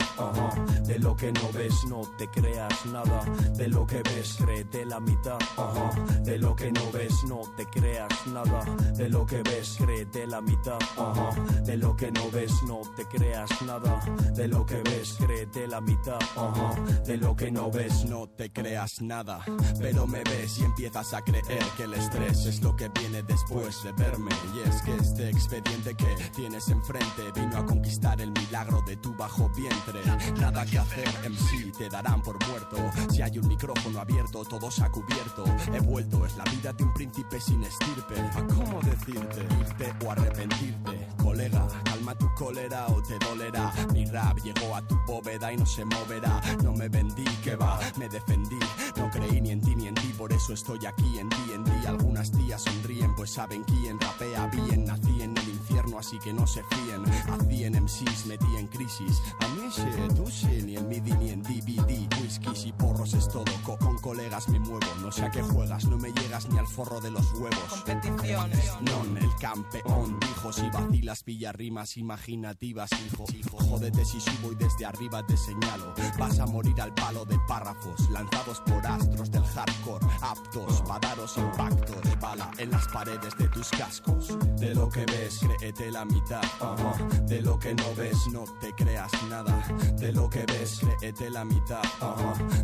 De 0.85 0.99
lo 0.99 1.15
que 1.15 1.31
no 1.31 1.51
ves, 1.53 1.85
no 1.89 2.01
te 2.17 2.27
creas 2.29 2.85
nada. 2.85 3.23
de 3.57 3.67
lo 3.67 3.85
que 3.85 4.01
ves, 4.03 4.37
créete 4.37 4.85
la 4.85 4.99
mitad. 4.99 5.37
De 6.23 6.37
lo 6.37 6.55
que 6.55 6.71
no 6.71 6.91
ves, 6.91 7.23
no 7.25 7.41
te 7.57 7.65
creas 7.65 8.27
nada. 8.27 8.63
De 8.95 9.09
lo 9.09 9.25
que 9.25 9.41
ves, 9.43 9.75
créete 9.77 10.27
la 10.27 10.41
mitad. 10.41 10.79
De 11.65 11.77
lo 11.77 11.95
que 11.95 12.11
no 12.11 12.31
ves, 12.31 12.53
no 12.63 12.81
te 12.95 13.05
creas 13.05 13.61
nada. 13.61 13.99
De 14.33 14.47
lo 14.47 14.65
que 14.65 14.81
ves, 14.81 15.17
créete 15.19 15.67
la 15.67 15.81
mitad. 15.81 16.19
De 17.05 17.17
lo 17.17 17.35
que 17.35 17.51
no 17.51 17.69
ves, 17.69 18.05
no 18.05 18.29
te 18.29 18.49
creas 18.51 19.01
nada. 19.01 19.43
Pero 19.79 20.07
me 20.07 20.23
ves 20.23 20.57
y 20.59 20.63
empiezas 20.63 21.13
a 21.13 21.21
creer 21.21 21.65
que 21.75 21.83
el 21.83 21.93
estrés 21.95 22.45
es 22.45 22.61
lo 22.61 22.75
que 22.75 22.89
viene 22.99 23.23
después 23.23 23.83
de 23.83 23.91
verme. 23.93 24.31
Y 24.55 24.69
es 24.69 24.81
que 24.83 24.95
este 24.95 25.29
expediente 25.29 25.95
que 25.95 26.15
tienes 26.45 26.69
enfrente 26.69 27.31
vino 27.33 27.57
a 27.57 27.65
conquistar 27.65 28.21
el 28.21 28.31
milagro 28.31 28.79
de 28.85 28.95
tu 28.97 29.15
bajo 29.15 29.49
vientre. 29.49 29.99
Nada 30.39 30.63
que 30.63 30.77
hacer, 30.77 31.07
MC, 31.27 31.75
te 31.75 31.89
darán 31.89 32.21
por 32.21 32.37
muerto. 32.47 32.77
Si 33.11 33.23
hay 33.23 33.39
un 33.39 33.47
micrófono 33.47 33.99
abierto, 33.99 34.45
todo 34.45 34.69
se 34.69 34.83
ha 34.83 34.91
cubierto. 34.91 35.43
He 35.73 35.79
vuelto, 35.79 36.23
es 36.23 36.37
la 36.37 36.43
vida 36.43 36.71
de 36.71 36.83
un 36.83 36.93
príncipe 36.93 37.39
sin 37.41 37.63
estirpe. 37.63 38.19
¿A 38.19 38.45
cómo 38.45 38.79
decirte? 38.81 39.41
Irte 39.59 40.05
o 40.05 40.11
arrepentirte. 40.11 41.07
Colega, 41.17 41.67
calma 41.83 42.15
tu 42.15 42.31
cólera 42.35 42.85
o 42.89 43.01
te 43.01 43.17
dolerá. 43.17 43.73
Mi 43.91 44.05
rap 44.05 44.37
llegó 44.43 44.75
a 44.75 44.87
tu 44.87 44.95
bóveda 45.07 45.51
y 45.51 45.57
no 45.57 45.65
se 45.65 45.83
moverá. 45.83 46.41
No 46.63 46.73
me 46.73 46.89
vendí, 46.89 47.25
que 47.43 47.55
va, 47.55 47.79
me 47.97 48.07
defendí. 48.07 48.59
No 48.97 49.09
creí 49.09 49.41
ni 49.41 49.49
en 49.49 49.61
ti 49.61 49.75
ni 49.75 49.87
en 49.87 49.95
ti, 49.95 50.13
por 50.15 50.31
eso 50.31 50.53
estoy 50.53 50.85
aquí 50.85 51.17
en 51.17 51.27
ti, 51.29 51.51
en 51.55 51.63
ti. 51.63 51.87
Algunas 51.87 52.31
tías 52.31 52.61
sonríen, 52.61 53.15
pues 53.15 53.31
saben 53.31 53.63
quién 53.63 53.99
rapea 53.99 54.45
bien. 54.45 54.85
Nací 54.85 55.23
en 55.23 55.33
así 55.99 56.17
que 56.19 56.33
no 56.33 56.45
se 56.47 56.63
fíen. 56.63 57.03
A 57.31 57.37
100 57.43 57.83
MCs 57.83 58.25
metí 58.25 58.55
en 58.57 58.67
crisis. 58.67 59.21
A 59.39 59.47
mí 59.49 59.69
se, 59.71 59.83
tú 60.13 60.29
sí, 60.29 60.61
ni 60.65 60.75
en 60.77 60.87
MIDI 60.87 61.11
ni 61.13 61.29
en 61.29 61.41
DVD. 61.43 62.07
Whiskies 62.21 62.65
y 62.65 62.73
porros 62.73 63.13
es 63.13 63.27
todo. 63.29 63.45
Co- 63.63 63.77
con 63.77 63.97
colegas 63.99 64.47
me 64.49 64.59
muevo, 64.59 64.87
no 65.01 65.11
sé 65.11 65.25
a 65.25 65.31
qué 65.31 65.41
juegas. 65.41 65.85
No 65.85 65.97
me 65.97 66.11
llegas 66.11 66.47
ni 66.49 66.57
al 66.57 66.67
forro 66.67 66.99
de 67.01 67.11
los 67.11 67.31
huevos. 67.33 67.83
Competiciones. 67.85 68.71
Non, 68.81 69.17
el 69.17 69.35
campeón 69.39 70.19
dijo 70.19 70.51
si 70.51 70.69
vacilas 70.69 71.23
pilla 71.23 71.51
rimas 71.51 71.97
imaginativas, 71.97 72.89
hijo. 73.05 73.25
Jódete 73.69 74.03
si 74.05 74.19
subo 74.19 74.51
y 74.51 74.55
desde 74.55 74.85
arriba 74.85 75.25
te 75.25 75.37
señalo. 75.37 75.93
Vas 76.17 76.39
a 76.39 76.45
morir 76.45 76.79
al 76.81 76.93
palo 76.93 77.25
de 77.25 77.37
párrafos 77.47 78.09
lanzados 78.09 78.59
por 78.61 78.85
astros 78.85 79.31
del 79.31 79.43
hardcore, 79.45 80.05
aptos 80.21 80.81
para 80.81 80.99
daros 81.09 81.37
impactos. 81.37 82.19
Bala 82.19 82.49
en 82.57 82.71
las 82.71 82.87
paredes 82.87 83.35
de 83.37 83.47
tus 83.49 83.69
cascos. 83.69 84.37
De 84.57 84.73
lo 84.75 84.89
que 84.89 85.05
ves, 85.05 85.41
créete 85.75 85.91
la 85.91 86.05
mitad. 86.05 86.41
De 87.23 87.41
lo 87.41 87.59
que 87.59 87.73
no 87.75 87.95
ves, 87.95 88.27
no 88.31 88.43
te 88.59 88.73
creas 88.73 89.11
nada. 89.29 89.65
De 89.97 90.11
lo 90.11 90.29
que 90.29 90.45
ves, 90.45 90.79
créete 90.99 91.29
la 91.29 91.43
mitad. 91.43 91.81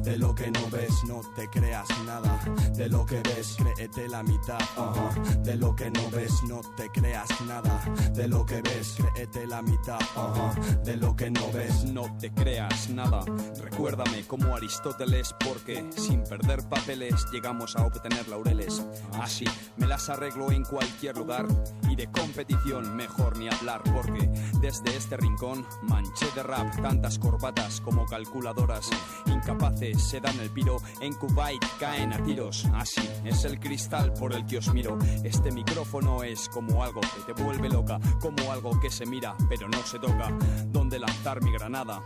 De 0.01 0.17
lo 0.17 0.33
que 0.33 0.49
no 0.51 0.69
ves, 0.69 1.03
no 1.05 1.21
te 1.35 1.47
creas 1.49 1.88
nada. 2.05 2.39
De 2.82 2.90
lo 2.90 3.06
que 3.06 3.22
ves, 3.22 3.58
créete 3.60 4.08
la 4.10 4.24
mitad. 4.24 4.58
De 5.44 5.56
lo 5.56 5.76
que 5.76 5.91
no 5.91 6.10
ves, 6.10 6.41
no 6.48 6.62
te 6.76 6.90
creas 6.90 7.30
nada. 7.41 7.80
De 8.16 8.28
lo 8.28 8.44
que 8.44 8.60
ves, 8.64 8.95
créete 8.98 9.45
la 9.45 9.62
mitad. 9.62 9.99
De 10.84 10.98
lo 10.98 11.16
que 11.16 11.30
no 11.30 11.52
ves, 11.52 11.84
no 11.84 12.18
te 12.18 12.32
creas 12.34 12.90
nada. 12.90 13.24
Recuérdame 13.62 14.24
como 14.26 14.56
Aristóteles, 14.56 15.36
porque 15.45 15.88
sin 15.95 16.24
perder 16.24 16.68
papeles 16.68 17.28
llegamos 17.32 17.76
a 17.76 17.86
obtener 17.86 18.28
laureles. 18.28 18.84
Así 19.22 19.45
me 19.78 19.86
las 19.86 20.10
arreglo 20.10 20.52
en 20.52 20.64
cualquier 20.64 21.16
lugar 21.18 21.45
y 21.88 21.95
de 21.95 22.10
competición 22.10 22.95
mejor 22.95 23.38
ni 23.38 23.48
hablar, 23.48 23.84
porque 23.94 24.28
desde 24.60 24.98
este 24.98 25.18
rincón 25.18 25.68
manché 25.84 26.26
de 26.34 26.41
rap 26.41 26.82
tantas 26.82 27.20
corbatas 27.20 27.80
como 27.80 28.08
calculadoras. 28.08 28.90
Incapaces 29.28 30.02
se 30.02 30.20
dan 30.20 30.40
el 30.40 30.49
piro, 30.49 30.78
en 30.99 31.14
Kuwait 31.14 31.64
caen 31.80 32.14
a 32.14 32.24
tiros. 32.24 32.70
Así 32.73 33.02
es 33.23 33.45
el 33.45 33.60
cristal 33.60 34.14
por 34.14 34.34
el 34.34 34.45
que 34.45 34.57
os 34.57 34.73
miro. 34.73 34.98
Este 35.23 35.52
micrófono 35.52 36.23
es 36.23 36.49
como 36.49 36.84
algo 36.84 37.02
que 37.02 37.34
te 37.34 37.43
vuelve 37.43 37.69
loca, 37.69 37.99
como 38.19 38.52
algo 38.52 38.80
que 38.80 38.89
se 38.89 39.06
mira 39.06 39.35
pero 39.49 39.68
no 39.68 39.81
se 39.84 39.99
toca. 39.99 40.30
Donde 40.68 40.99
lanzar 40.99 41.41
mi 41.43 41.52
granada, 41.52 42.02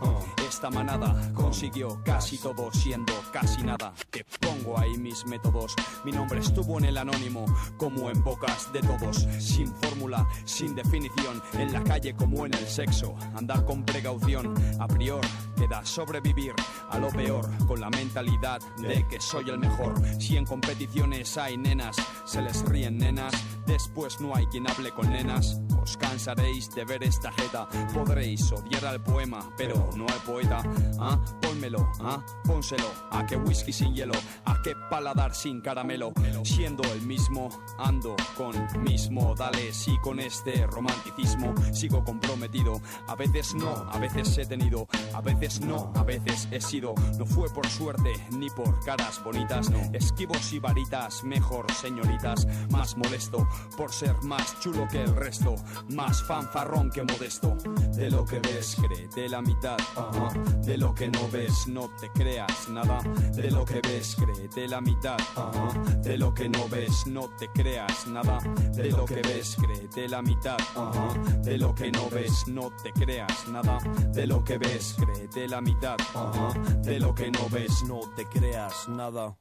esta 0.48 0.70
manada 0.70 1.32
consiguió 1.34 2.02
casi 2.04 2.38
todo 2.38 2.72
siendo 2.72 3.12
casi 3.32 3.62
nada. 3.62 3.92
Te 4.10 4.24
pongo 4.40 4.78
ahí 4.78 4.96
mis 4.98 5.24
métodos. 5.26 5.74
Mi 6.04 6.12
nombre 6.12 6.40
estuvo 6.40 6.78
en 6.78 6.86
el 6.86 6.98
anónimo, 6.98 7.44
como 7.76 8.10
en 8.10 8.22
bocas 8.22 8.72
de 8.72 8.80
todos. 8.80 9.26
Sin 9.38 9.68
fórmula, 9.76 10.26
sin 10.44 10.74
definición, 10.74 11.42
en 11.54 11.72
la 11.72 11.82
calle 11.82 12.14
como 12.14 12.46
en 12.46 12.54
el 12.54 12.66
sexo. 12.66 13.14
Andar 13.34 13.64
con 13.64 13.84
precaución, 13.84 14.54
a 14.78 14.86
priori 14.86 15.28
queda 15.56 15.84
sobrevivir 15.84 16.54
a 16.90 16.98
lo 16.98 17.08
peor, 17.08 17.48
con 17.66 17.80
la 17.80 17.90
mentalidad 17.90 18.60
de 18.76 19.06
que 19.08 19.20
soy 19.20 19.48
el 19.50 19.58
mejor. 19.58 19.94
Si 20.20 20.36
en 20.36 20.44
competiciones 20.60 21.36
hay 21.36 21.58
nenas, 21.58 21.96
se 22.24 22.40
les 22.40 22.64
ríen 22.64 22.96
nenas. 22.96 23.34
Después 23.66 24.20
no 24.20 24.34
hay 24.34 24.46
quien 24.46 24.66
hable 24.70 24.90
con 24.90 25.10
nenas. 25.10 25.60
Os 25.82 25.96
cansaréis 25.96 26.74
de 26.74 26.84
ver 26.84 27.02
esta 27.02 27.30
jeta. 27.32 27.68
Podréis 27.92 28.50
odiar 28.52 28.86
al 28.86 29.02
poema, 29.02 29.40
pero 29.58 29.90
no 29.96 30.06
al 30.06 30.20
poeta. 30.24 30.62
Ah, 30.98 31.18
pónmelo, 31.42 31.90
ah, 32.00 32.24
pónselo. 32.44 32.90
A 33.10 33.26
qué 33.26 33.36
whisky 33.36 33.72
sin 33.72 33.94
hielo, 33.94 34.14
a 34.46 34.62
qué 34.62 34.72
paladar 34.88 35.34
sin 35.34 35.60
caramelo. 35.60 36.12
Siendo 36.42 36.82
el 36.94 37.02
mismo, 37.02 37.50
ando 37.78 38.16
con 38.36 38.54
mis 38.82 39.10
modales 39.10 39.86
y 39.88 39.98
con 39.98 40.20
este 40.20 40.66
romanticismo 40.66 41.52
sigo 41.72 42.02
comprometido. 42.02 42.80
A 43.08 43.14
veces 43.14 43.54
no, 43.54 43.74
a 43.90 43.98
veces 43.98 44.38
he 44.38 44.46
tenido, 44.46 44.88
a 45.12 45.20
veces 45.20 45.60
no, 45.60 45.92
a 45.94 46.02
veces 46.02 46.48
he 46.50 46.60
sido. 46.60 46.94
No 47.18 47.26
fue 47.26 47.50
por 47.50 47.66
suerte 47.68 48.12
ni 48.30 48.48
por 48.48 48.82
caras 48.84 49.22
bonitas, 49.22 49.70
y 50.52 50.58
varitas, 50.58 51.24
mejor 51.24 51.70
señoritas. 51.72 52.46
Más 52.70 52.96
molesto 52.96 53.48
por 53.76 53.92
ser 53.92 54.14
más 54.22 54.58
chulo 54.60 54.86
que 54.88 55.02
el 55.02 55.14
resto, 55.14 55.54
más 55.90 56.22
fanfarrón 56.22 56.90
que 56.90 57.02
modesto. 57.02 57.56
De 57.94 58.10
lo 58.10 58.24
que 58.24 58.38
ves, 58.40 58.76
créete 58.80 59.28
la 59.28 59.42
mitad. 59.42 59.76
De 60.64 60.76
lo 60.76 60.94
que 60.94 61.08
no 61.08 61.28
ves, 61.30 61.66
no 61.68 61.88
te 62.00 62.10
creas 62.12 62.68
nada. 62.68 62.98
De 63.34 63.50
lo 63.50 63.64
que 63.64 63.80
ves, 63.80 64.16
créete 64.16 64.68
la 64.68 64.80
mitad. 64.80 65.16
De 66.02 66.16
lo 66.18 66.34
que 66.34 66.48
no 66.48 66.68
ves, 66.68 67.06
no 67.06 67.28
te 67.38 67.48
creas 67.48 68.06
nada. 68.06 68.38
De 68.74 68.90
lo 68.90 69.04
que 69.04 69.22
ves, 69.22 69.56
créete 69.56 70.08
la 70.08 70.22
mitad. 70.22 70.58
De 71.42 71.58
lo 71.58 71.74
que 71.74 71.90
no 71.90 72.08
ves, 72.10 72.46
no 72.48 72.70
te 72.82 72.92
creas 72.92 73.48
nada. 73.48 73.78
De 74.12 74.26
lo 74.26 74.44
que 74.44 74.58
ves, 74.58 74.96
créete 74.98 75.48
la 75.48 75.60
mitad. 75.60 75.96
De 76.82 77.00
lo 77.00 77.14
que 77.14 77.30
no 77.30 77.48
ves, 77.48 77.84
no 77.84 78.00
te 78.14 78.26
creas 78.26 78.88
nada. 78.88 79.36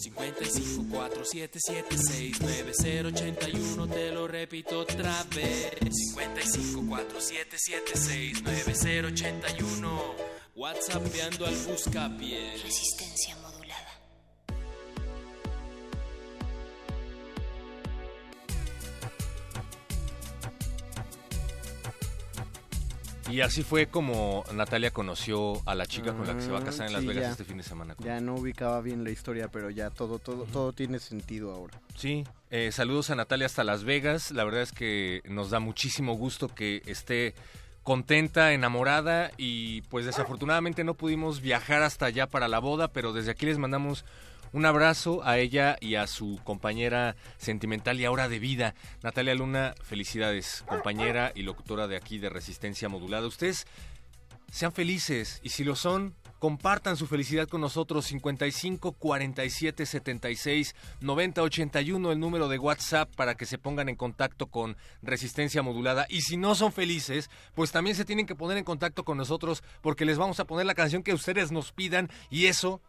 55 0.00 0.84
477 0.88 2.40
9081 2.40 3.86
te 3.88 4.10
lo 4.10 4.26
repito 4.26 4.78
otra 4.78 5.22
vez 5.34 5.76
55 5.90 6.86
477 6.88 8.42
9081 8.42 10.14
WhatsAppeando 10.54 11.44
al 11.44 11.54
buscapié 11.66 12.56
Resistencia 12.62 13.34
modulada. 13.36 13.49
Y 23.30 23.40
así 23.42 23.62
fue 23.62 23.86
como 23.86 24.44
Natalia 24.52 24.90
conoció 24.90 25.60
a 25.66 25.74
la 25.74 25.86
chica 25.86 26.12
con 26.12 26.26
la 26.26 26.34
que 26.34 26.42
se 26.42 26.50
va 26.50 26.58
a 26.60 26.64
casar 26.64 26.86
en 26.86 26.92
Las 26.92 27.02
Sí, 27.02 27.08
Vegas 27.08 27.22
ya. 27.24 27.30
este 27.30 27.44
fin 27.44 27.56
de 27.58 27.62
semana. 27.62 27.94
Ya 28.00 28.20
no 28.20 28.34
ubicaba 28.34 28.80
bien 28.80 29.04
la 29.04 29.10
historia, 29.10 29.48
pero 29.48 29.70
ya 29.70 29.90
todo, 29.90 30.18
todo, 30.18 30.44
todo 30.44 30.72
tiene 30.72 30.98
sentido 30.98 31.52
ahora. 31.52 31.80
Sí, 31.96 32.24
eh, 32.50 32.70
saludos 32.72 33.10
a 33.10 33.14
Natalia 33.14 33.46
hasta 33.46 33.64
Las 33.64 33.84
Vegas. 33.84 34.30
La 34.32 34.44
verdad 34.44 34.62
es 34.62 34.72
que 34.72 35.22
nos 35.26 35.50
da 35.50 35.60
muchísimo 35.60 36.14
gusto 36.14 36.48
que 36.48 36.82
esté 36.86 37.34
contenta, 37.82 38.52
enamorada 38.52 39.30
y 39.38 39.80
pues 39.82 40.04
desafortunadamente 40.04 40.84
no 40.84 40.94
pudimos 40.94 41.40
viajar 41.40 41.82
hasta 41.82 42.06
allá 42.06 42.26
para 42.26 42.46
la 42.48 42.58
boda, 42.58 42.88
pero 42.88 43.12
desde 43.12 43.30
aquí 43.30 43.46
les 43.46 43.58
mandamos 43.58 44.04
un 44.52 44.66
abrazo 44.66 45.22
a 45.24 45.38
ella 45.38 45.76
y 45.80 45.94
a 45.94 46.06
su 46.06 46.40
compañera 46.44 47.16
sentimental 47.38 48.00
y 48.00 48.04
ahora 48.04 48.28
de 48.28 48.38
vida, 48.38 48.74
Natalia 49.02 49.34
Luna. 49.34 49.74
Felicidades, 49.82 50.64
compañera 50.66 51.32
y 51.34 51.42
locutora 51.42 51.86
de 51.86 51.96
aquí 51.96 52.18
de 52.18 52.30
Resistencia 52.30 52.88
Modulada. 52.88 53.26
Ustedes 53.26 53.66
sean 54.50 54.72
felices 54.72 55.40
y 55.42 55.50
si 55.50 55.62
lo 55.62 55.76
son, 55.76 56.14
compartan 56.40 56.96
su 56.96 57.06
felicidad 57.06 57.46
con 57.46 57.60
nosotros 57.60 58.06
55 58.06 58.92
47 58.92 59.86
76 59.86 60.74
90 61.00 61.42
81 61.42 62.12
el 62.12 62.18
número 62.18 62.48
de 62.48 62.58
WhatsApp 62.58 63.14
para 63.14 63.36
que 63.36 63.46
se 63.46 63.58
pongan 63.58 63.88
en 63.88 63.96
contacto 63.96 64.46
con 64.46 64.76
Resistencia 65.02 65.62
Modulada 65.62 66.06
y 66.08 66.22
si 66.22 66.36
no 66.36 66.54
son 66.54 66.72
felices, 66.72 67.30
pues 67.54 67.70
también 67.70 67.94
se 67.94 68.04
tienen 68.04 68.26
que 68.26 68.34
poner 68.34 68.56
en 68.56 68.64
contacto 68.64 69.04
con 69.04 69.18
nosotros 69.18 69.62
porque 69.82 70.06
les 70.06 70.18
vamos 70.18 70.40
a 70.40 70.46
poner 70.46 70.66
la 70.66 70.74
canción 70.74 71.02
que 71.02 71.14
ustedes 71.14 71.52
nos 71.52 71.72
pidan 71.72 72.10
y 72.30 72.46
eso 72.46 72.80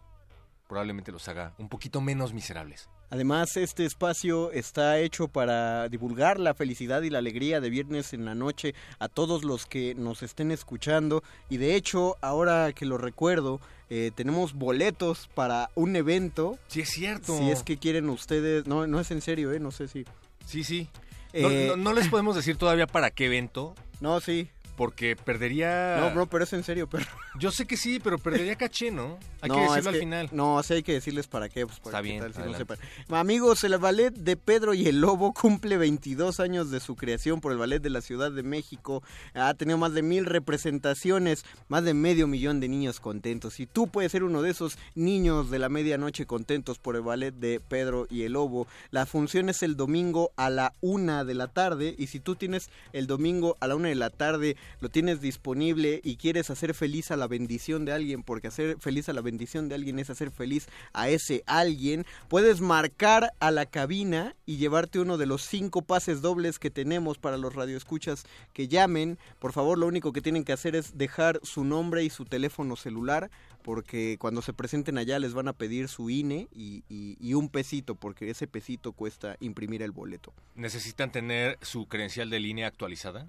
probablemente 0.72 1.12
los 1.12 1.28
haga 1.28 1.54
un 1.58 1.68
poquito 1.68 2.00
menos 2.00 2.32
miserables. 2.34 2.90
Además, 3.10 3.58
este 3.58 3.84
espacio 3.86 4.54
está 4.54 4.98
hecho 5.00 5.28
para 5.28 5.90
divulgar 5.90 6.40
la 6.40 6.54
felicidad 6.54 7.02
y 7.02 7.10
la 7.10 7.18
alegría 7.18 7.60
de 7.60 7.70
viernes 7.70 8.14
en 8.14 8.24
la 8.24 8.36
noche 8.36 8.74
a 8.98 9.10
todos 9.10 9.44
los 9.44 9.66
que 9.66 9.96
nos 9.96 10.24
estén 10.24 10.50
escuchando. 10.50 11.24
Y 11.50 11.58
de 11.58 11.76
hecho, 11.76 12.16
ahora 12.22 12.72
que 12.72 12.86
lo 12.86 12.98
recuerdo, 12.98 13.60
eh, 13.90 14.12
tenemos 14.16 14.54
boletos 14.54 15.30
para 15.36 15.70
un 15.76 15.98
evento. 15.98 16.58
Sí, 16.70 16.80
es 16.80 16.90
cierto. 16.90 17.38
Si 17.38 17.50
es 17.52 17.64
que 17.64 17.76
quieren 17.78 18.10
ustedes, 18.10 18.66
no, 18.66 18.88
no 18.88 19.02
es 19.02 19.12
en 19.12 19.20
serio, 19.22 19.52
¿eh? 19.52 19.60
No 19.60 19.72
sé 19.72 19.90
si. 19.90 20.06
Sí, 20.46 20.64
sí. 20.64 20.88
No, 21.34 21.50
Eh, 21.50 21.66
no- 21.68 21.76
no 21.76 21.92
les 21.94 22.08
podemos 22.08 22.34
decir 22.38 22.56
todavía 22.56 22.88
para 22.88 23.12
qué 23.12 23.26
evento. 23.26 23.76
No, 24.00 24.22
sí. 24.22 24.50
Porque 24.76 25.16
perdería... 25.16 25.98
No, 26.00 26.12
bro, 26.12 26.28
pero 26.28 26.44
es 26.44 26.54
en 26.54 26.64
serio, 26.64 26.88
pero. 26.90 27.06
Yo 27.40 27.52
sé 27.52 27.66
que 27.66 27.78
sí, 27.78 28.00
pero 28.00 28.18
perdería 28.18 28.56
caché, 28.56 28.92
¿no? 28.92 29.18
Hay 29.42 29.50
No, 29.50 29.56
que 29.56 29.64
es 29.64 29.70
decirlo 29.70 29.90
al 29.90 29.96
final. 29.96 30.30
No, 30.32 30.64
sí 30.64 30.74
hay 30.74 30.84
que 30.84 30.94
decirles 30.94 31.28
para 31.28 31.50
qué. 31.50 31.66
Pues 31.66 31.80
para 31.80 31.98
Está 31.98 32.02
bien, 32.02 32.20
tal 32.20 32.34
si 32.34 32.42
no 32.42 32.58
sepan. 32.58 32.78
Amigos, 33.10 33.64
el 33.64 33.78
ballet 33.78 34.14
de 34.14 34.38
Pedro 34.38 34.74
y 34.74 34.88
el 34.88 35.02
Lobo 35.02 35.34
cumple 35.34 35.78
22 35.78 36.40
años 36.40 36.72
de 36.72 36.80
su 36.80 36.96
creación 36.96 37.42
por 37.42 37.52
el 37.52 37.58
ballet 37.58 37.82
de 37.82 37.90
la 37.90 38.02
Ciudad 38.02 38.32
de 38.32 38.44
México. 38.44 39.04
Ha 39.34 39.54
tenido 39.54 39.78
más 39.78 39.94
de 39.94 40.02
mil 40.02 40.26
representaciones, 40.26 41.46
más 41.68 41.84
de 41.84 41.94
medio 41.94 42.28
millón 42.28 42.60
de 42.60 42.70
niños 42.70 43.00
contentos. 43.00 43.60
Y 43.60 43.68
tú 43.68 43.88
puedes 43.88 44.12
ser 44.12 44.24
uno 44.24 44.42
de 44.42 44.52
esos 44.52 44.78
niños 44.96 45.50
de 45.50 45.60
la 45.60 45.70
medianoche 45.70 46.26
contentos 46.26 46.80
por 46.80 46.96
el 46.96 47.02
ballet 47.02 47.34
de 47.34 47.60
Pedro 47.60 48.08
y 48.10 48.24
el 48.24 48.34
Lobo. 48.34 48.68
La 48.92 49.06
función 49.06 49.50
es 49.50 49.64
el 49.64 49.76
domingo 49.76 50.32
a 50.36 50.50
la 50.50 50.74
una 50.82 51.24
de 51.24 51.34
la 51.34 51.48
tarde. 51.48 51.96
Y 51.98 52.08
si 52.08 52.20
tú 52.20 52.36
tienes 52.36 52.70
el 52.94 53.08
domingo 53.08 53.58
a 53.60 53.68
la 53.68 53.76
una 53.76 53.90
de 53.90 53.96
la 53.96 54.10
tarde, 54.10 54.58
lo 54.80 54.90
tienes 54.90 55.22
disponible 55.22 56.02
y 56.04 56.18
quieres 56.18 56.50
hacer 56.50 56.74
feliz 56.74 57.12
a 57.12 57.18
la 57.18 57.28
bendición 57.28 57.86
de 57.86 57.94
alguien, 57.94 58.24
porque 58.24 58.48
hacer 58.48 58.78
feliz 58.80 59.10
a 59.10 59.14
la 59.14 59.22
bendición 59.22 59.70
de 59.70 59.76
alguien 59.76 60.00
es 60.00 60.10
hacer 60.10 60.32
feliz 60.32 60.68
a 60.94 61.10
ese 61.10 61.44
alguien, 61.46 62.06
puedes 62.28 62.62
marcar 62.62 63.34
a 63.40 63.52
la 63.52 63.66
cabina 63.66 64.36
y 64.46 64.58
llevarte 64.58 65.00
uno 65.00 65.18
de 65.18 65.26
los 65.26 65.44
cinco 65.44 65.82
pases 65.82 66.22
dobles 66.22 66.60
que 66.60 66.70
tenemos 66.70 67.18
para 67.18 67.38
los 67.38 67.56
radioescuchas 67.56 68.26
que 68.54 68.68
llamen. 68.68 69.18
Por 69.40 69.54
favor, 69.54 69.78
lo 69.78 69.88
único 69.88 70.14
que 70.14 70.22
tienen 70.22 70.44
que 70.44 70.54
hacer 70.54 70.76
es 70.76 70.98
dejar 70.98 71.40
su 71.44 71.64
nombre 71.64 72.04
y 72.04 72.10
su 72.10 72.26
teléfono 72.26 72.76
celular, 72.76 73.30
porque 73.62 74.18
cuando 74.20 74.42
se 74.42 74.54
presenten 74.54 74.98
allá 74.98 75.20
les 75.20 75.34
van 75.34 75.48
a 75.48 75.54
pedir 75.54 75.88
su 75.88 76.10
INE 76.10 76.48
y, 76.52 77.34
un 77.34 77.50
pesito, 77.50 77.96
porque 77.96 78.30
ese 78.30 78.48
pesito 78.48 78.92
cuesta 78.92 79.38
imprimir 79.40 79.82
el 79.82 79.92
boleto. 79.92 80.34
¿Necesitan 80.56 81.12
tener 81.12 81.58
su 81.62 81.88
credencial 81.88 82.30
de 82.30 82.40
línea 82.40 82.68
actualizada? 82.68 83.28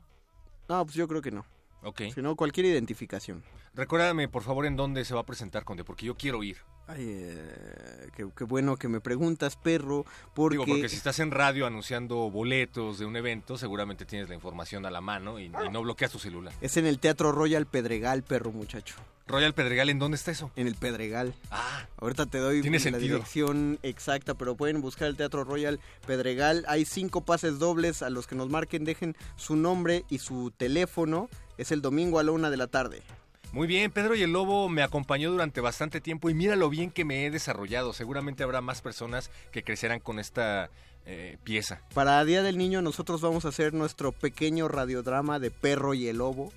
No, 0.68 0.84
pues 0.84 0.94
yo 0.96 1.06
creo 1.08 1.22
que 1.22 1.30
no. 1.30 1.44
Ok. 1.82 2.02
Si 2.14 2.22
no, 2.22 2.36
cualquier 2.36 2.66
identificación. 2.66 3.42
Recuérdame, 3.74 4.28
por 4.28 4.42
favor, 4.42 4.66
en 4.66 4.76
dónde 4.76 5.04
se 5.04 5.14
va 5.14 5.20
a 5.20 5.26
presentar, 5.26 5.64
Conde, 5.64 5.82
porque 5.82 6.06
yo 6.06 6.14
quiero 6.16 6.42
ir. 6.42 6.58
Ay, 6.86 7.06
eh, 7.08 8.08
qué, 8.14 8.26
qué 8.36 8.44
bueno 8.44 8.76
que 8.76 8.88
me 8.88 9.00
preguntas, 9.00 9.56
perro, 9.56 10.04
porque... 10.34 10.56
Digo, 10.58 10.66
porque 10.66 10.88
si 10.88 10.96
estás 10.96 11.18
en 11.20 11.30
radio 11.30 11.66
anunciando 11.66 12.30
boletos 12.30 12.98
de 12.98 13.06
un 13.06 13.16
evento, 13.16 13.56
seguramente 13.56 14.04
tienes 14.04 14.28
la 14.28 14.34
información 14.34 14.84
a 14.84 14.90
la 14.90 15.00
mano 15.00 15.38
y, 15.40 15.44
y 15.44 15.70
no 15.70 15.82
bloqueas 15.82 16.12
tu 16.12 16.18
celular. 16.18 16.52
Es 16.60 16.76
en 16.76 16.86
el 16.86 16.98
Teatro 16.98 17.32
Royal 17.32 17.66
Pedregal, 17.66 18.22
perro 18.22 18.52
muchacho. 18.52 18.94
Royal 19.26 19.54
Pedregal, 19.54 19.88
¿en 19.88 19.98
dónde 19.98 20.16
está 20.16 20.32
eso? 20.32 20.50
En 20.56 20.66
el 20.66 20.74
Pedregal. 20.74 21.32
Ah, 21.50 21.86
Ahorita 21.96 22.26
te 22.26 22.38
doy 22.38 22.62
la 22.62 22.78
sentido. 22.78 23.00
dirección 23.00 23.78
exacta, 23.82 24.34
pero 24.34 24.56
pueden 24.56 24.82
buscar 24.82 25.08
el 25.08 25.16
Teatro 25.16 25.44
Royal 25.44 25.80
Pedregal. 26.06 26.64
Hay 26.68 26.84
cinco 26.84 27.24
pases 27.24 27.58
dobles 27.58 28.02
a 28.02 28.10
los 28.10 28.26
que 28.26 28.34
nos 28.34 28.50
marquen, 28.50 28.84
dejen 28.84 29.16
su 29.36 29.56
nombre 29.56 30.04
y 30.10 30.18
su 30.18 30.52
teléfono. 30.54 31.30
Es 31.62 31.70
el 31.70 31.80
domingo 31.80 32.18
a 32.18 32.24
la 32.24 32.32
una 32.32 32.50
de 32.50 32.56
la 32.56 32.66
tarde. 32.66 33.02
Muy 33.52 33.68
bien, 33.68 33.92
Pedro 33.92 34.16
y 34.16 34.22
el 34.22 34.32
Lobo 34.32 34.68
me 34.68 34.82
acompañó 34.82 35.30
durante 35.30 35.60
bastante 35.60 36.00
tiempo 36.00 36.28
y 36.28 36.34
mira 36.34 36.56
lo 36.56 36.68
bien 36.68 36.90
que 36.90 37.04
me 37.04 37.24
he 37.24 37.30
desarrollado. 37.30 37.92
Seguramente 37.92 38.42
habrá 38.42 38.60
más 38.60 38.82
personas 38.82 39.30
que 39.52 39.62
crecerán 39.62 40.00
con 40.00 40.18
esta 40.18 40.70
eh, 41.06 41.38
pieza. 41.44 41.80
Para 41.94 42.24
Día 42.24 42.42
del 42.42 42.58
Niño 42.58 42.82
nosotros 42.82 43.20
vamos 43.20 43.44
a 43.44 43.50
hacer 43.50 43.74
nuestro 43.74 44.10
pequeño 44.10 44.66
radiodrama 44.66 45.38
de 45.38 45.52
Perro 45.52 45.94
y 45.94 46.08
el 46.08 46.18
Lobo. 46.18 46.52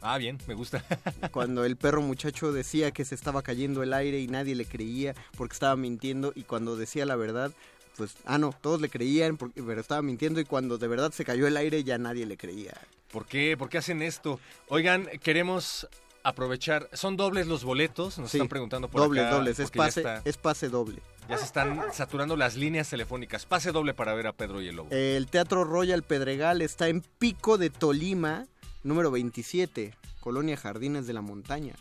Ah, 0.00 0.16
bien, 0.16 0.38
me 0.46 0.54
gusta. 0.54 0.84
Cuando 1.32 1.64
el 1.64 1.76
perro 1.76 2.02
muchacho 2.02 2.52
decía 2.52 2.92
que 2.92 3.04
se 3.04 3.16
estaba 3.16 3.42
cayendo 3.42 3.82
el 3.82 3.92
aire 3.92 4.20
y 4.20 4.28
nadie 4.28 4.54
le 4.54 4.64
creía 4.64 5.16
porque 5.36 5.54
estaba 5.54 5.74
mintiendo 5.74 6.30
y 6.36 6.44
cuando 6.44 6.76
decía 6.76 7.04
la 7.04 7.16
verdad, 7.16 7.50
pues, 7.96 8.14
ah, 8.24 8.38
no, 8.38 8.54
todos 8.60 8.80
le 8.80 8.88
creían 8.88 9.36
porque, 9.36 9.62
pero 9.62 9.80
estaba 9.80 10.02
mintiendo 10.02 10.40
y 10.40 10.44
cuando 10.44 10.78
de 10.78 10.88
verdad 10.88 11.12
se 11.12 11.24
cayó 11.24 11.46
el 11.46 11.56
aire 11.56 11.82
ya 11.84 11.98
nadie 11.98 12.26
le 12.26 12.36
creía. 12.36 12.74
¿Por 13.10 13.26
qué? 13.26 13.56
¿Por 13.56 13.68
qué 13.68 13.78
hacen 13.78 14.02
esto? 14.02 14.38
Oigan, 14.68 15.06
queremos 15.22 15.88
aprovechar. 16.22 16.88
Son 16.92 17.16
dobles 17.16 17.46
los 17.46 17.62
boletos, 17.64 18.18
nos 18.18 18.30
Sí, 18.30 18.38
están 18.38 18.48
preguntando 18.48 18.88
por 18.88 19.00
dobles, 19.00 19.24
acá, 19.26 19.34
dobles, 19.36 19.58
es 19.58 19.64
porque 19.70 19.78
ya 19.78 19.84
pase, 19.84 20.00
está- 20.00 20.22
es 20.24 20.36
pase 20.36 20.68
doble. 20.68 21.00
Ya 21.28 21.38
se 21.38 21.44
están 21.44 21.82
saturando 21.92 22.36
las 22.36 22.54
líneas 22.56 22.88
telefónicas. 22.88 23.46
Pase 23.46 23.72
doble 23.72 23.94
para 23.94 24.14
ver 24.14 24.26
a 24.28 24.32
Pedro 24.32 24.60
y 24.62 24.68
el 24.68 24.76
Lobo. 24.76 24.90
El 24.92 25.26
Teatro 25.26 25.64
Royal 25.64 26.04
Pedregal 26.04 26.62
está 26.62 26.88
en 26.88 27.00
Pico 27.00 27.58
de 27.58 27.68
Tolima, 27.70 28.46
número 28.84 29.10
27, 29.10 29.92
Colonia 30.20 30.56
Jardines 30.56 31.08
de 31.08 31.12
la 31.14 31.22
Montaña. 31.22 31.74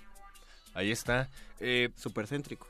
Ahí 0.73 0.89
está. 0.91 1.29
Eh, 1.59 1.89
Supercéntrico. 1.95 2.67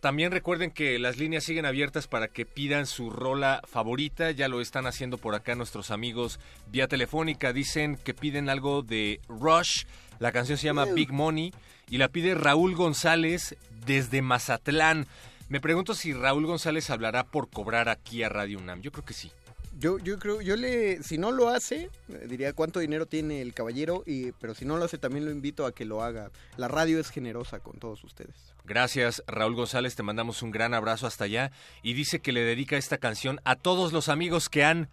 También 0.00 0.30
recuerden 0.30 0.70
que 0.70 0.98
las 0.98 1.16
líneas 1.16 1.44
siguen 1.44 1.66
abiertas 1.66 2.06
para 2.06 2.28
que 2.28 2.44
pidan 2.46 2.86
su 2.86 3.10
rola 3.10 3.62
favorita. 3.66 4.30
Ya 4.30 4.48
lo 4.48 4.60
están 4.60 4.86
haciendo 4.86 5.18
por 5.18 5.34
acá 5.34 5.54
nuestros 5.54 5.90
amigos 5.90 6.38
vía 6.70 6.86
telefónica. 6.86 7.52
Dicen 7.52 7.96
que 7.96 8.14
piden 8.14 8.48
algo 8.48 8.82
de 8.82 9.20
Rush. 9.28 9.84
La 10.18 10.32
canción 10.32 10.58
se 10.58 10.66
llama 10.66 10.84
Big 10.84 11.12
Money 11.12 11.52
y 11.88 11.98
la 11.98 12.08
pide 12.08 12.34
Raúl 12.34 12.74
González 12.74 13.56
desde 13.86 14.22
Mazatlán. 14.22 15.06
Me 15.48 15.60
pregunto 15.60 15.94
si 15.94 16.12
Raúl 16.12 16.46
González 16.46 16.90
hablará 16.90 17.24
por 17.24 17.48
cobrar 17.48 17.88
aquí 17.88 18.22
a 18.22 18.28
Radio 18.28 18.58
UNAM. 18.58 18.82
Yo 18.82 18.92
creo 18.92 19.04
que 19.04 19.14
sí. 19.14 19.30
Yo, 19.78 19.98
yo 19.98 20.18
creo, 20.18 20.40
yo 20.40 20.56
le, 20.56 21.02
si 21.02 21.18
no 21.18 21.32
lo 21.32 21.50
hace, 21.50 21.90
diría 22.28 22.54
cuánto 22.54 22.80
dinero 22.80 23.04
tiene 23.04 23.42
el 23.42 23.52
caballero, 23.52 24.02
y, 24.06 24.32
pero 24.32 24.54
si 24.54 24.64
no 24.64 24.78
lo 24.78 24.86
hace 24.86 24.96
también 24.96 25.26
lo 25.26 25.30
invito 25.30 25.66
a 25.66 25.74
que 25.74 25.84
lo 25.84 26.02
haga. 26.02 26.30
La 26.56 26.66
radio 26.66 26.98
es 26.98 27.10
generosa 27.10 27.60
con 27.60 27.78
todos 27.78 28.02
ustedes. 28.02 28.54
Gracias, 28.64 29.22
Raúl 29.26 29.54
González. 29.54 29.94
Te 29.94 30.02
mandamos 30.02 30.42
un 30.42 30.50
gran 30.50 30.72
abrazo 30.72 31.06
hasta 31.06 31.24
allá. 31.24 31.52
Y 31.82 31.92
dice 31.92 32.20
que 32.20 32.32
le 32.32 32.40
dedica 32.40 32.76
esta 32.76 32.96
canción 32.96 33.38
a 33.44 33.54
todos 33.56 33.92
los 33.92 34.08
amigos 34.08 34.48
que 34.48 34.64
han 34.64 34.88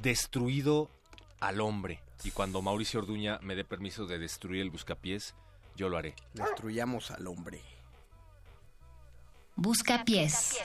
destruido 0.00 0.88
al 1.40 1.60
hombre. 1.60 2.00
Y 2.22 2.30
cuando 2.30 2.62
Mauricio 2.62 3.00
Orduña 3.00 3.40
me 3.42 3.56
dé 3.56 3.64
permiso 3.64 4.06
de 4.06 4.20
destruir 4.20 4.62
el 4.62 4.70
buscapiés, 4.70 5.34
yo 5.76 5.88
lo 5.88 5.98
haré. 5.98 6.14
Destruyamos 6.34 7.10
al 7.10 7.26
hombre. 7.26 7.60
Busca 9.56 10.04
pies. 10.04 10.58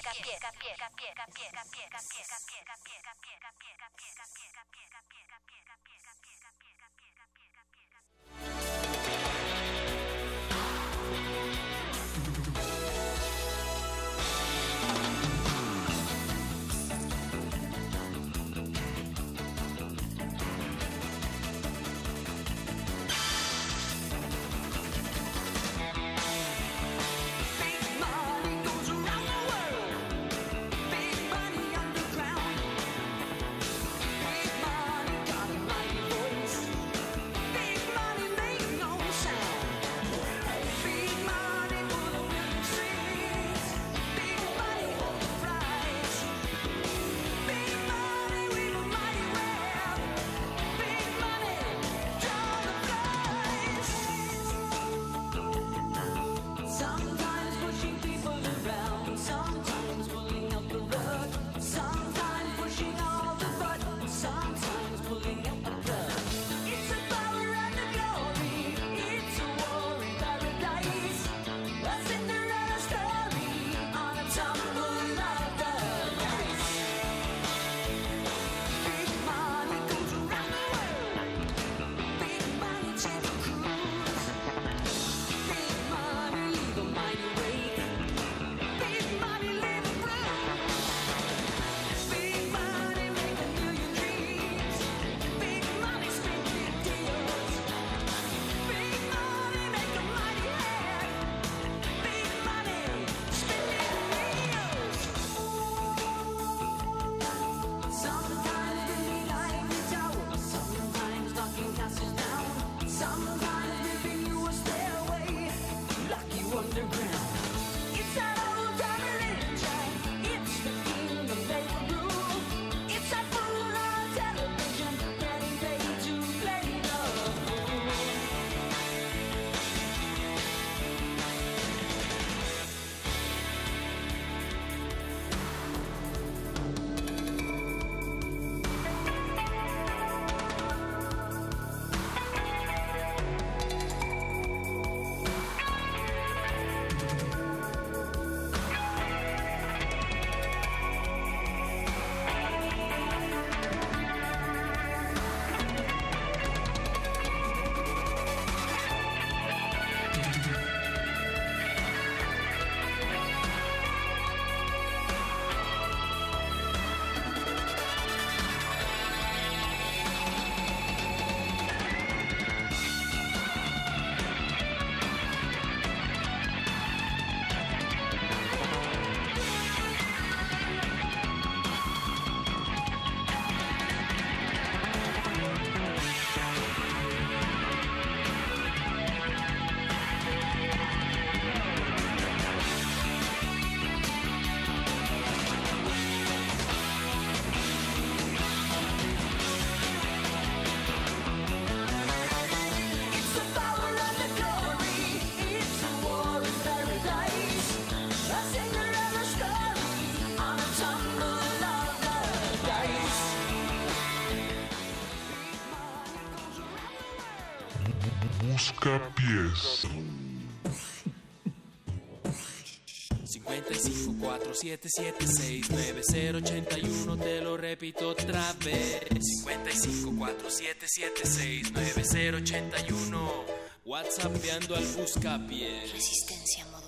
55 224.60 224.88
4 224.88 224.88
7 224.88 224.90
7 224.90 225.28
6 225.28 225.68
9 225.70 226.02
0 226.02 226.38
81 226.40 227.18
te 227.18 227.42
lo 227.42 227.58
repito 227.58 228.10
otra 228.10 228.54
vez 228.66 229.08
55 229.12 230.14
4 230.18 230.50
7 230.50 230.86
7 230.88 231.22
6 231.24 231.72
9 231.74 231.92
0 232.04 232.38
81 232.38 233.46
Whatsappeando 233.86 234.76
al 234.76 234.86
buscapié 234.86 235.82
Resistencia 235.94 236.66
modulada. 236.66 236.88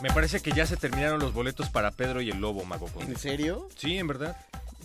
Me 0.00 0.10
parece 0.10 0.40
que 0.40 0.52
ya 0.52 0.64
se 0.64 0.76
terminaron 0.76 1.18
los 1.20 1.32
boletos 1.34 1.68
para 1.70 1.90
Pedro 1.90 2.20
y 2.20 2.30
el 2.30 2.38
Lobo, 2.40 2.64
Mago 2.64 2.86
Conde. 2.86 3.12
¿En 3.12 3.18
serio? 3.18 3.68
Sí, 3.76 3.98
en 3.98 4.06
verdad. 4.06 4.36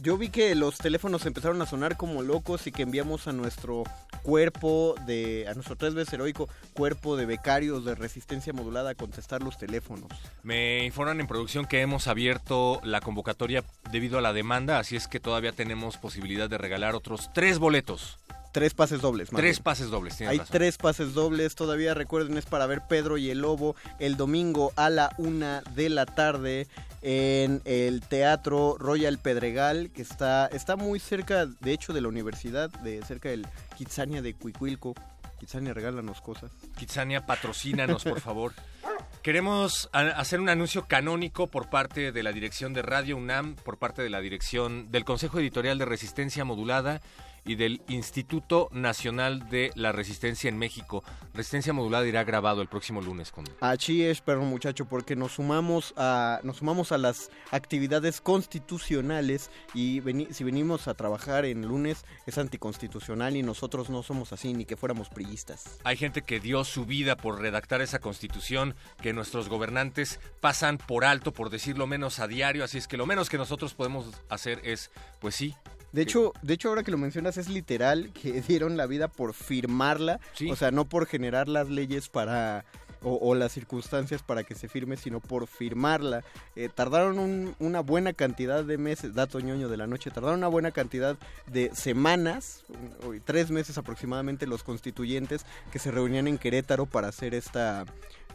Yo 0.02 0.18
vi 0.18 0.30
que 0.30 0.54
los 0.56 0.78
teléfonos 0.78 1.26
empezaron 1.26 1.62
a 1.62 1.66
sonar 1.66 1.98
como 1.98 2.24
locos 2.24 2.68
y 2.68 2.72
que 2.72 2.84
enviamos 2.84 3.28
a 3.28 3.32
nuestro 3.32 3.84
cuerpo 4.24 4.96
de, 5.06 5.48
a 5.48 5.54
nuestro 5.54 5.76
tres 5.76 5.94
veces 5.94 6.14
heroico 6.14 6.50
cuerpo 6.74 7.16
de 7.16 7.26
becarios 7.26 7.86
de 7.86 7.94
resistencia 7.94 8.54
modulada 8.54 8.92
a 8.92 8.96
contestar 8.96 9.44
los 9.44 9.58
teléfonos. 9.58 10.10
Me 10.42 10.84
informan 10.86 11.20
en 11.20 11.28
producción 11.28 11.66
que 11.66 11.82
hemos 11.82 12.08
abierto 12.08 12.82
la 12.84 13.02
convocatoria 13.02 13.64
debido 13.92 14.18
a 14.18 14.22
la 14.22 14.34
demanda, 14.34 14.80
así 14.80 14.96
es 14.96 15.08
que 15.08 15.20
todavía 15.20 15.52
tenemos 15.52 15.98
posibilidad 15.98 16.50
de 16.50 16.58
regalar 16.58 16.96
otros 16.96 17.30
tres 17.34 17.60
boletos. 17.60 18.18
Tres 18.54 18.74
pases 18.76 19.02
dobles. 19.02 19.32
más 19.34 19.40
Tres 19.42 19.58
bien. 19.58 19.64
pases 19.64 19.90
dobles, 19.90 20.22
Hay 20.22 20.38
razón. 20.38 20.48
tres 20.52 20.78
pases 20.78 21.14
dobles, 21.14 21.56
todavía 21.56 21.94
recuerden 21.96 22.38
es 22.38 22.46
para 22.46 22.66
ver 22.68 22.84
Pedro 22.88 23.18
y 23.18 23.30
el 23.32 23.40
Lobo 23.40 23.76
el 24.00 24.16
domingo 24.16 24.72
a 24.76 24.90
la 24.90 25.14
una 25.18 25.62
de 25.76 25.90
la 25.90 26.06
tarde 26.06 26.68
en 27.02 27.62
el 27.66 28.02
Teatro 28.02 28.78
Royal 28.80 29.18
Pedregal, 29.18 29.90
que 29.90 30.04
está, 30.04 30.46
está 30.48 30.76
muy 30.76 31.00
cerca, 31.00 31.48
de 31.48 31.74
hecho, 31.74 31.94
de 31.94 32.02
la 32.02 32.08
universidad, 32.08 32.70
de 32.82 33.02
cerca 33.04 33.30
del 33.30 33.46
Kitsania 33.76 34.22
de 34.22 34.36
Cuicuilco. 34.36 34.94
Kitsania, 35.40 35.74
regálanos 35.74 36.22
cosas. 36.22 36.52
Kitsania, 36.78 37.26
patrocínanos, 37.26 38.04
por 38.04 38.22
favor. 38.22 38.54
Queremos 39.24 39.90
hacer 39.94 40.40
un 40.40 40.50
anuncio 40.50 40.86
canónico 40.86 41.48
por 41.48 41.70
parte 41.70 42.12
de 42.12 42.24
la 42.24 42.32
dirección 42.32 42.74
de 42.74 42.82
Radio 42.82 43.18
UNAM, 43.18 43.56
por 43.56 43.78
parte 43.78 44.02
de 44.04 44.10
la 44.10 44.22
dirección 44.22 44.92
del 44.92 45.06
Consejo 45.06 45.40
Editorial 45.40 45.78
de 45.80 45.86
Resistencia 45.86 46.46
Modulada 46.46 47.02
y 47.46 47.56
del 47.56 47.82
Instituto 47.88 48.70
Nacional 48.72 49.50
de 49.50 49.72
la 49.76 49.92
Resistencia 49.92 50.48
en 50.50 50.58
México. 50.58 51.04
Resistencia 51.34 51.74
Modulada 51.74 52.08
irá 52.08 52.24
grabado 52.24 52.62
el 52.62 52.68
próximo 52.68 53.02
lunes. 53.02 53.32
Con... 53.32 53.46
Así 53.60 54.04
es, 54.06 54.22
perro 54.22 54.44
muchacho, 54.44 54.86
porque 54.86 55.16
nos 55.16 55.34
sumamos 55.34 55.94
a 55.98 56.40
nos 56.44 56.58
sumamos 56.58 56.92
a 56.92 56.98
las 56.98 57.30
actividades 57.52 58.22
constitucionales 58.22 59.50
y 59.74 60.00
veni- 60.02 60.32
si 60.32 60.44
venimos 60.44 60.88
a 60.88 60.94
trabajar 60.94 61.46
en 61.46 61.64
lunes 61.64 62.06
es 62.26 62.38
anticonstitucional 62.38 63.36
y 63.36 63.44
nosotros 63.44 63.90
no 63.90 64.04
somos 64.04 64.32
así 64.34 64.54
ni 64.54 64.66
que 64.66 64.78
fuéramos 64.78 65.10
priistas. 65.10 65.80
Hay 65.84 65.98
gente 65.98 66.22
que 66.22 66.40
dio 66.40 66.64
su 66.64 66.86
vida 66.86 67.18
por 67.18 67.42
redactar 67.42 67.82
esa 67.82 68.00
constitución 68.00 68.76
que 69.02 69.14
nuestros 69.14 69.50
gobernantes 69.50 70.20
pasan 70.40 70.78
por 70.78 71.06
alto, 71.06 71.34
por 71.34 71.50
decirlo 71.50 71.88
menos 71.88 72.20
a 72.20 72.28
diario, 72.28 72.64
así 72.64 72.78
es 72.78 72.88
que 72.88 72.98
lo 72.98 73.06
menos 73.06 73.30
que 73.30 73.38
nosotros 73.38 73.74
podemos 73.74 74.06
hacer 74.30 74.62
es, 74.64 74.92
pues 75.20 75.36
sí, 75.36 75.56
De 75.94 76.02
hecho, 76.02 76.34
de 76.42 76.54
hecho 76.56 76.70
ahora 76.70 76.84
que 76.84 76.92
lo 76.92 76.98
mencionas 76.98 77.38
es 77.38 77.48
literal 77.50 78.12
que 78.14 78.42
dieron 78.48 78.76
la 78.78 78.86
vida 78.88 79.08
por 79.08 79.34
firmarla, 79.34 80.20
o 80.52 80.56
sea, 80.56 80.72
no 80.72 80.86
por 80.86 81.06
generar 81.06 81.48
las 81.48 81.70
leyes 81.70 82.10
para 82.10 82.66
o, 83.06 83.16
o 83.22 83.36
las 83.36 83.52
circunstancias 83.52 84.24
para 84.24 84.46
que 84.46 84.56
se 84.56 84.70
firme, 84.70 84.96
sino 84.96 85.20
por 85.20 85.46
firmarla. 85.46 86.24
Eh, 86.56 86.70
tardaron 86.74 87.20
un- 87.20 87.54
una 87.60 87.82
buena 87.82 88.14
cantidad 88.14 88.64
de 88.64 88.78
meses, 88.78 89.14
dato 89.14 89.42
ñoño 89.42 89.68
de 89.68 89.76
la 89.76 89.88
noche, 89.88 90.10
tardaron 90.10 90.38
una 90.40 90.48
buena 90.48 90.72
cantidad 90.72 91.18
de 91.48 91.70
semanas, 91.76 92.64
un- 93.06 93.22
tres 93.26 93.52
meses 93.52 93.78
aproximadamente 93.78 94.48
los 94.48 94.64
constituyentes 94.64 95.46
que 95.74 95.80
se 95.80 95.92
reunían 95.92 96.28
en 96.30 96.38
Querétaro 96.38 96.86
para 96.86 97.10
hacer 97.10 97.34
esta, 97.34 97.84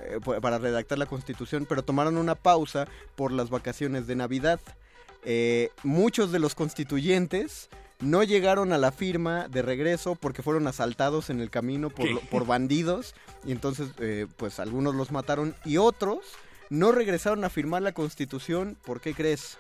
eh, 0.01 0.19
pa- 0.23 0.41
para 0.43 0.59
redactar 0.59 0.99
la 0.99 1.07
constitución, 1.07 1.65
pero 1.67 1.83
tomaron 1.83 2.19
una 2.19 2.35
pausa 2.35 2.87
por 3.17 3.33
las 3.33 3.49
vacaciones 3.49 4.07
de 4.07 4.17
Navidad. 4.17 4.61
Eh, 5.25 5.71
muchos 5.83 6.33
de 6.33 6.39
los 6.39 6.55
constituyentes 6.55 7.69
no 8.01 8.23
llegaron 8.23 8.73
a 8.73 8.79
la 8.79 8.93
firma 8.93 9.49
de 9.49 9.63
regreso 9.63 10.15
porque 10.15 10.43
fueron 10.43 10.67
asaltados 10.69 11.31
en 11.31 11.41
el 11.41 11.51
camino 11.51 11.91
por, 11.91 12.09
lo- 12.09 12.21
por 12.21 12.47
bandidos 12.47 13.15
y 13.45 13.51
entonces 13.53 13.89
eh, 13.99 14.27
pues 14.37 14.61
algunos 14.61 14.95
los 14.95 15.11
mataron 15.11 15.57
y 15.65 15.79
otros 15.79 16.21
no 16.71 16.93
regresaron 16.93 17.45
a 17.45 17.51
firmar 17.51 17.83
la 17.83 17.93
constitución, 17.93 18.77
¿por 18.85 19.01
qué 19.01 19.15
crees? 19.15 19.59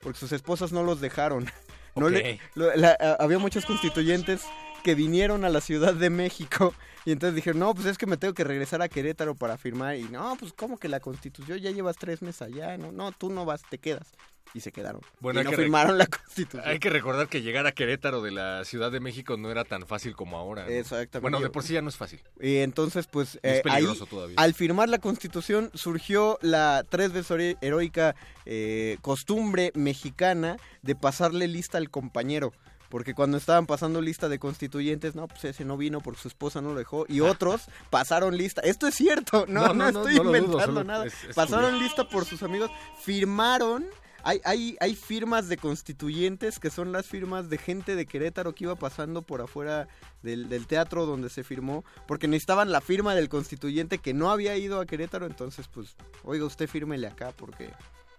Porque 0.00 0.18
sus 0.18 0.32
esposas 0.32 0.72
no 0.72 0.82
los 0.82 1.00
dejaron. 1.00 1.46
No 1.94 2.08
le- 2.08 2.40
lo- 2.54 2.74
la- 2.76 2.96
a- 3.00 3.22
había 3.22 3.38
muchos 3.38 3.64
constituyentes 3.66 4.42
que 4.88 4.94
vinieron 4.94 5.44
a 5.44 5.50
la 5.50 5.60
Ciudad 5.60 5.92
de 5.92 6.08
México 6.08 6.72
y 7.04 7.12
entonces 7.12 7.34
dijeron, 7.36 7.58
no, 7.60 7.74
pues 7.74 7.86
es 7.88 7.98
que 7.98 8.06
me 8.06 8.16
tengo 8.16 8.32
que 8.32 8.42
regresar 8.42 8.80
a 8.80 8.88
Querétaro 8.88 9.34
para 9.34 9.58
firmar 9.58 9.96
y 9.96 10.04
no, 10.04 10.34
pues 10.40 10.54
como 10.54 10.78
que 10.78 10.88
la 10.88 10.98
constitución 11.00 11.58
ya 11.58 11.70
llevas 11.70 11.96
tres 11.98 12.22
meses 12.22 12.40
allá, 12.40 12.78
no, 12.78 12.90
no, 12.90 13.12
tú 13.12 13.28
no 13.28 13.44
vas, 13.44 13.60
te 13.68 13.76
quedas. 13.76 14.08
Y 14.54 14.60
se 14.60 14.72
quedaron. 14.72 15.02
Bueno, 15.20 15.42
y 15.42 15.44
no 15.44 15.52
firmaron 15.52 15.98
la 15.98 16.06
constitución. 16.06 16.62
Hay 16.66 16.78
que 16.78 16.88
recordar 16.88 17.28
que 17.28 17.42
llegar 17.42 17.66
a 17.66 17.72
Querétaro 17.72 18.22
de 18.22 18.30
la 18.30 18.64
Ciudad 18.64 18.90
de 18.90 18.98
México 18.98 19.36
no 19.36 19.50
era 19.50 19.64
tan 19.66 19.86
fácil 19.86 20.16
como 20.16 20.38
ahora. 20.38 20.64
¿no? 20.64 20.70
Exactamente. 20.70 21.18
Bueno, 21.20 21.38
de 21.40 21.50
por 21.50 21.64
sí 21.64 21.74
ya 21.74 21.82
no 21.82 21.90
es 21.90 21.96
fácil. 21.98 22.22
Y 22.40 22.56
entonces, 22.56 23.06
pues, 23.08 23.34
Es 23.42 23.56
eh, 23.58 23.62
ahí, 23.66 23.82
peligroso 23.82 24.06
todavía. 24.06 24.36
al 24.38 24.54
firmar 24.54 24.88
la 24.88 25.00
constitución, 25.00 25.70
surgió 25.74 26.38
la 26.40 26.82
tres 26.88 27.12
veces 27.12 27.30
hero- 27.30 27.58
heroica 27.60 28.16
eh, 28.46 28.96
costumbre 29.02 29.70
mexicana 29.74 30.56
de 30.80 30.94
pasarle 30.96 31.46
lista 31.46 31.76
al 31.76 31.90
compañero. 31.90 32.54
Porque 32.88 33.14
cuando 33.14 33.36
estaban 33.36 33.66
pasando 33.66 34.00
lista 34.00 34.28
de 34.30 34.38
constituyentes, 34.38 35.14
no, 35.14 35.28
pues 35.28 35.44
ese 35.44 35.64
no 35.64 35.76
vino 35.76 36.00
porque 36.00 36.20
su 36.22 36.28
esposa 36.28 36.60
no 36.62 36.70
lo 36.72 36.78
dejó. 36.78 37.04
Y 37.08 37.20
otros 37.20 37.62
pasaron 37.90 38.36
lista. 38.36 38.62
Esto 38.62 38.86
es 38.86 38.94
cierto, 38.94 39.44
no, 39.46 39.68
No, 39.68 39.74
no, 39.74 39.74
no, 39.74 39.92
no, 39.92 40.00
estoy 40.08 40.14
no 40.16 40.24
lo 40.24 40.30
dudo, 40.30 40.38
inventando 40.38 40.84
nada. 40.84 41.06
es- 41.06 41.24
es 41.24 41.34
pasaron 41.34 41.72
curioso. 41.72 41.84
lista 41.84 42.08
por 42.08 42.24
sus 42.24 42.42
amigos, 42.42 42.70
firmaron. 43.02 43.86
Hay, 44.24 44.40
hay, 44.44 44.76
hay 44.80 44.96
firmas 44.96 45.48
de 45.48 45.56
constituyentes 45.58 46.58
que 46.58 46.70
son 46.70 46.90
las 46.92 47.06
firmas 47.06 47.48
de 47.48 47.56
gente 47.56 47.94
de 47.94 48.04
Querétaro 48.04 48.52
que 48.54 48.64
iba 48.64 48.74
pasando 48.74 49.22
por 49.22 49.40
afuera 49.40 49.86
del, 50.22 50.48
del 50.48 50.66
teatro 50.66 51.06
donde 51.06 51.30
se 51.30 51.44
firmó, 51.44 51.84
porque 52.06 52.26
necesitaban 52.26 52.72
la 52.72 52.80
firma 52.80 53.14
del 53.14 53.28
constituyente 53.28 53.98
que 53.98 54.14
no 54.14 54.30
había 54.30 54.56
ido 54.56 54.80
a 54.80 54.86
Querétaro, 54.86 55.24
entonces 55.26 55.68
pues, 55.68 55.94
oiga 56.24 56.44
usted 56.44 56.68
fírmele 56.68 57.06
acá 57.06 57.32
porque 57.36 57.70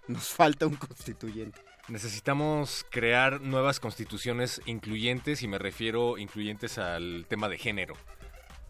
nos 0.08 0.24
falta 0.30 0.66
un 0.68 0.76
constituyente. 0.78 1.60
Necesitamos 1.90 2.86
crear 2.90 3.42
nuevas 3.42 3.80
constituciones 3.80 4.62
incluyentes 4.66 5.42
y 5.42 5.48
me 5.48 5.58
refiero 5.58 6.18
incluyentes 6.18 6.78
al 6.78 7.26
tema 7.28 7.50
de 7.50 7.58
género. 7.58 7.96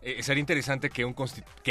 Eh, 0.01 0.23
sería 0.23 0.39
interesante 0.39 0.89
que, 0.89 1.03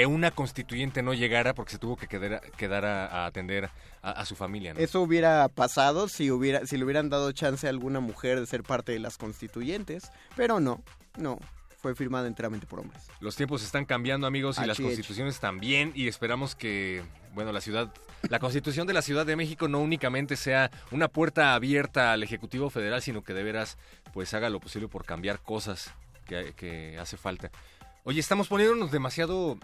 una 0.04 0.30
constituyente 0.30 1.02
no 1.02 1.14
llegara 1.14 1.54
porque 1.54 1.72
se 1.72 1.78
tuvo 1.78 1.96
que 1.96 2.06
quedar, 2.06 2.84
a, 2.84 3.24
atender 3.24 3.70
a, 4.02 4.24
su 4.26 4.36
familia. 4.36 4.74
Eso 4.76 5.00
hubiera 5.00 5.48
pasado 5.48 6.08
si 6.08 6.30
hubiera 6.30 6.66
si 6.66 6.76
le 6.76 6.84
hubieran 6.84 7.08
dado 7.08 7.32
chance 7.32 7.66
a 7.66 7.70
alguna 7.70 8.00
mujer 8.00 8.38
de 8.38 8.46
ser 8.46 8.62
parte 8.62 8.92
de 8.92 8.98
las 8.98 9.16
constituyentes, 9.16 10.12
pero 10.36 10.60
no, 10.60 10.82
no, 11.16 11.38
fue 11.80 11.94
firmada 11.94 12.26
enteramente 12.26 12.66
por 12.66 12.80
hombres. 12.80 13.06
Los 13.20 13.36
tiempos 13.36 13.62
están 13.62 13.84
cambiando, 13.84 14.26
amigos, 14.26 14.58
y 14.58 14.66
las 14.66 14.78
hecho. 14.78 14.88
constituciones 14.88 15.40
también, 15.40 15.92
y 15.94 16.08
esperamos 16.08 16.54
que, 16.54 17.02
bueno, 17.34 17.52
la 17.52 17.60
ciudad, 17.60 17.94
la 18.28 18.40
constitución 18.40 18.86
de 18.86 18.92
la 18.94 19.02
Ciudad 19.02 19.24
de 19.24 19.36
México 19.36 19.68
no 19.68 19.78
únicamente 19.78 20.36
sea 20.36 20.70
una 20.90 21.08
puerta 21.08 21.54
abierta 21.54 22.12
al 22.12 22.22
Ejecutivo 22.22 22.68
Federal, 22.68 23.00
sino 23.00 23.22
que 23.22 23.32
de 23.32 23.44
veras, 23.44 23.78
pues 24.12 24.34
haga 24.34 24.50
lo 24.50 24.60
posible 24.60 24.88
por 24.88 25.04
cambiar 25.04 25.40
cosas 25.40 25.94
que, 26.26 26.52
que 26.56 26.98
hace 26.98 27.16
falta. 27.16 27.50
Oye, 28.04 28.20
estamos 28.20 28.48
poniéndonos 28.48 28.90
demasiado... 28.90 29.58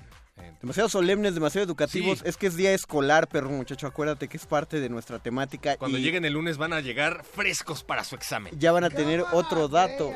Demasiado 0.61 0.89
solemnes, 0.89 1.35
demasiado 1.35 1.65
educativos. 1.65 2.21
Sí. 2.21 2.25
Es 2.27 2.37
que 2.37 2.47
es 2.47 2.57
día 2.57 2.73
escolar, 2.73 3.29
perro 3.29 3.51
muchacho. 3.51 3.87
Acuérdate 3.87 4.29
que 4.29 4.37
es 4.37 4.47
parte 4.47 4.81
de 4.81 4.89
nuestra 4.89 5.19
temática. 5.19 5.77
cuando 5.77 5.99
y 5.99 6.03
lleguen 6.03 6.25
el 6.25 6.33
lunes 6.33 6.57
van 6.57 6.73
a 6.73 6.81
llegar 6.81 7.23
frescos 7.25 7.85
para 7.85 8.03
su 8.03 8.15
examen. 8.15 8.53
ya 8.59 8.73
van 8.73 8.85
a 8.85 8.91
tener 8.91 9.25
otro 9.33 9.69
dato. 9.69 10.13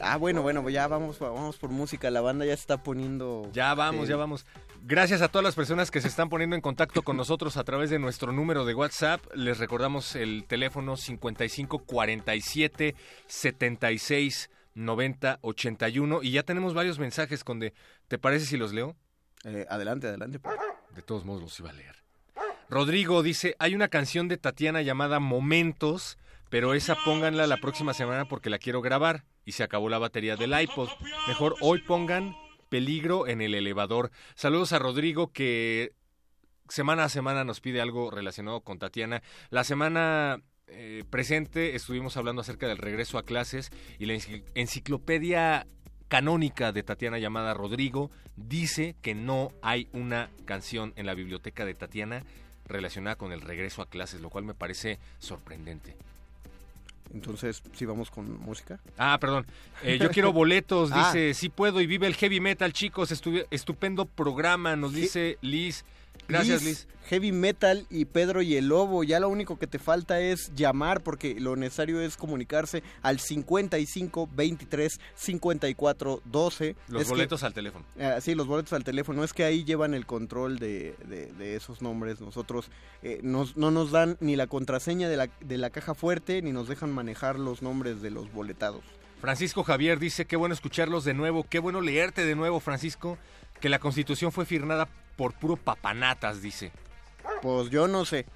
Ah, 0.00 0.16
bueno, 0.16 0.42
bueno, 0.42 0.68
ya 0.68 0.86
vamos, 0.88 1.18
vamos 1.18 1.56
por 1.56 1.70
música. 1.70 2.10
La 2.10 2.20
banda 2.20 2.44
ya 2.44 2.54
se 2.54 2.60
está 2.60 2.82
poniendo. 2.82 3.50
Ya 3.52 3.74
vamos, 3.74 4.06
eh, 4.06 4.10
ya 4.10 4.16
vamos. 4.16 4.46
Gracias 4.82 5.20
a 5.20 5.28
todas 5.28 5.44
las 5.44 5.54
personas 5.54 5.90
que 5.90 6.00
se 6.00 6.08
están 6.08 6.28
poniendo 6.28 6.54
en 6.54 6.62
contacto 6.62 7.02
con 7.02 7.16
nosotros 7.16 7.56
a 7.56 7.64
través 7.64 7.90
de 7.90 7.98
nuestro 7.98 8.32
número 8.32 8.64
de 8.64 8.74
WhatsApp. 8.74 9.20
Les 9.34 9.58
recordamos 9.58 10.14
el 10.16 10.44
teléfono 10.46 10.96
55 10.96 11.80
47 11.80 12.94
76 13.26 14.50
90 14.74 15.38
81 15.40 16.22
y 16.22 16.30
ya 16.30 16.42
tenemos 16.42 16.74
varios 16.74 16.98
mensajes 16.98 17.42
Conde. 17.42 17.72
¿Te 18.08 18.18
parece 18.18 18.46
si 18.46 18.56
los 18.56 18.72
leo? 18.72 18.94
Eh, 19.46 19.66
adelante, 19.70 20.06
adelante. 20.08 20.38
perro. 20.38 20.60
De 20.94 21.02
todos 21.02 21.24
modos 21.24 21.42
los 21.42 21.60
iba 21.60 21.70
a 21.70 21.72
leer. 21.72 21.96
Rodrigo 22.68 23.22
dice, 23.22 23.54
hay 23.58 23.74
una 23.74 23.88
canción 23.88 24.28
de 24.28 24.36
Tatiana 24.38 24.82
llamada 24.82 25.20
Momentos, 25.20 26.18
pero 26.50 26.74
esa 26.74 26.96
pónganla 27.04 27.46
la 27.46 27.58
próxima 27.58 27.94
semana 27.94 28.26
porque 28.26 28.50
la 28.50 28.58
quiero 28.58 28.82
grabar 28.82 29.24
y 29.44 29.52
se 29.52 29.62
acabó 29.62 29.88
la 29.88 29.98
batería 29.98 30.36
del 30.36 30.58
iPod. 30.60 30.88
Mejor 31.28 31.54
hoy 31.60 31.80
pongan 31.82 32.34
Peligro 32.68 33.28
en 33.28 33.40
el 33.40 33.54
elevador. 33.54 34.10
Saludos 34.34 34.72
a 34.72 34.80
Rodrigo 34.80 35.32
que 35.32 35.92
semana 36.68 37.04
a 37.04 37.08
semana 37.08 37.44
nos 37.44 37.60
pide 37.60 37.80
algo 37.80 38.10
relacionado 38.10 38.60
con 38.62 38.80
Tatiana. 38.80 39.22
La 39.50 39.62
semana 39.62 40.40
eh, 40.66 41.04
presente 41.08 41.76
estuvimos 41.76 42.16
hablando 42.16 42.42
acerca 42.42 42.66
del 42.66 42.78
regreso 42.78 43.18
a 43.18 43.22
clases 43.22 43.70
y 44.00 44.06
la 44.06 44.14
encicl- 44.14 44.42
enciclopedia 44.56 45.68
canónica 46.08 46.72
de 46.72 46.82
Tatiana 46.82 47.18
llamada 47.18 47.54
Rodrigo 47.54 48.10
dice 48.36 48.94
que 49.02 49.14
no 49.14 49.52
hay 49.62 49.88
una 49.92 50.30
canción 50.44 50.92
en 50.96 51.06
la 51.06 51.14
biblioteca 51.14 51.64
de 51.64 51.74
Tatiana 51.74 52.22
relacionada 52.66 53.16
con 53.16 53.32
el 53.32 53.40
regreso 53.40 53.82
a 53.82 53.86
clases, 53.88 54.20
lo 54.20 54.30
cual 54.30 54.44
me 54.44 54.54
parece 54.54 54.98
sorprendente. 55.18 55.96
Entonces, 57.14 57.62
¿sí 57.74 57.84
vamos 57.86 58.10
con 58.10 58.40
música? 58.40 58.80
Ah, 58.98 59.16
perdón. 59.20 59.46
Eh, 59.84 59.98
yo 60.00 60.10
quiero 60.10 60.32
boletos, 60.32 60.90
Ah. 60.92 61.12
dice. 61.12 61.34
Sí 61.34 61.48
puedo 61.48 61.80
y 61.80 61.86
vive 61.86 62.06
el 62.08 62.14
heavy 62.16 62.40
metal, 62.40 62.72
chicos. 62.72 63.12
estupendo 63.50 64.04
programa, 64.06 64.74
nos 64.76 64.92
dice 64.92 65.38
Liz. 65.40 65.84
Gracias, 66.28 66.62
Liz. 66.62 66.88
Heavy 67.08 67.30
Metal 67.30 67.86
y 67.88 68.04
Pedro 68.06 68.42
y 68.42 68.56
el 68.56 68.66
Lobo. 68.68 69.04
Ya 69.04 69.20
lo 69.20 69.28
único 69.28 69.58
que 69.60 69.68
te 69.68 69.78
falta 69.78 70.20
es 70.20 70.52
llamar 70.56 71.02
porque 71.02 71.38
lo 71.38 71.54
necesario 71.54 72.00
es 72.00 72.16
comunicarse 72.16 72.82
al 73.02 73.20
55 73.20 74.28
23 74.34 74.98
54 75.14 76.22
12. 76.24 76.76
Los 76.88 77.02
Es 77.02 77.06
que- 77.08 77.12
boletos 77.14 77.42
al 77.44 77.54
teléfono. 77.54 77.84
Ah, 78.00 78.20
sí, 78.20 78.34
los 78.34 78.46
boletos 78.48 78.72
al 78.72 78.82
teléfono. 78.84 79.22
Es 79.22 79.32
que 79.32 79.44
ahí 79.44 79.64
llevan 79.64 79.94
el 79.94 80.04
control 80.04 80.58
de, 80.58 80.96
de- 81.08 81.32
de 81.32 81.54
esos 81.56 81.80
nombres. 81.80 82.20
Nosotros 82.20 82.70
eh, 83.02 83.20
nos- 83.22 83.56
no 83.56 83.70
nos 83.70 83.92
dan 83.92 84.16
ni 84.20 84.34
la 84.34 84.48
contraseña 84.48 85.08
de 85.08 85.16
la, 85.16 85.28
de 85.40 85.58
la 85.58 85.70
caja 85.70 85.94
fuerte 85.94 86.42
ni 86.42 86.50
nos 86.52 86.66
dejan 86.66 86.92
manejar 86.92 87.38
los 87.38 87.62
nombres 87.62 88.02
de 88.02 88.10
los 88.10 88.32
boletados. 88.32 88.82
Francisco 89.20 89.62
Javier 89.64 89.98
dice, 89.98 90.26
qué 90.26 90.36
bueno 90.36 90.54
escucharlos 90.54 91.04
de 91.04 91.14
nuevo, 91.14 91.46
qué 91.48 91.58
bueno 91.58 91.80
leerte 91.80 92.24
de 92.24 92.34
nuevo, 92.34 92.60
Francisco, 92.60 93.16
que 93.60 93.68
la 93.68 93.78
constitución 93.78 94.32
fue 94.32 94.44
firmada 94.46 94.88
por 95.16 95.32
puro 95.34 95.56
papanatas, 95.56 96.42
dice. 96.42 96.72
Pues 97.42 97.70
yo 97.70 97.88
no 97.88 98.04
sé. 98.04 98.26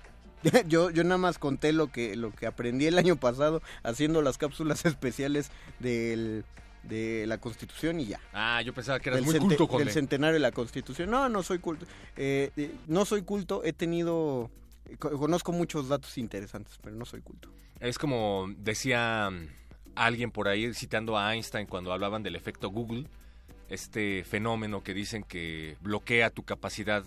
Yo, 0.67 0.89
yo 0.91 1.05
nada 1.05 1.19
más 1.19 1.39
conté 1.39 1.71
lo 1.75 1.93
que, 1.93 2.17
lo 2.17 2.31
que 2.31 2.47
aprendí 2.47 2.87
el 2.87 2.97
año 2.97 3.17
pasado 3.17 3.61
haciendo 3.83 4.23
las 4.23 4.39
cápsulas 4.39 4.85
especiales 4.87 5.51
del, 5.81 6.47
de 6.83 7.27
la 7.27 7.37
Constitución 7.37 8.01
y 8.01 8.07
ya. 8.07 8.21
Ah, 8.33 8.63
yo 8.63 8.73
pensaba 8.73 8.99
que 9.01 9.11
eras 9.11 9.19
Del, 9.21 9.27
muy 9.27 9.39
culto, 9.39 9.65
del 9.67 9.69
Conde. 9.69 9.93
centenario 9.93 10.33
de 10.33 10.41
la 10.41 10.51
Constitución. 10.53 11.11
No, 11.11 11.29
no 11.29 11.43
soy 11.43 11.59
culto. 11.59 11.85
Eh, 12.17 12.51
eh, 12.57 12.75
no 12.87 13.05
soy 13.05 13.21
culto, 13.21 13.63
he 13.65 13.75
tenido... 13.75 14.51
co- 14.99 15.11
Conozco 15.19 15.53
muchos 15.53 15.89
datos 15.91 16.17
interesantes, 16.17 16.79
pero 16.83 16.97
no 16.97 17.05
soy 17.05 17.21
culto. 17.21 17.51
Es 17.79 17.99
como 17.99 18.47
decía 18.57 19.29
alguien 19.95 20.31
por 20.31 20.49
ahí 20.49 20.73
citando 20.73 21.19
a 21.19 21.35
Einstein 21.35 21.67
cuando 21.67 21.93
hablaban 21.93 22.23
del 22.23 22.35
efecto 22.35 22.71
Google, 22.71 23.09
este 23.71 24.25
fenómeno 24.25 24.83
que 24.83 24.93
dicen 24.95 25.23
que 25.23 25.77
bloquea 25.81 26.31
tu 26.31 26.43
capacidad 26.43 27.05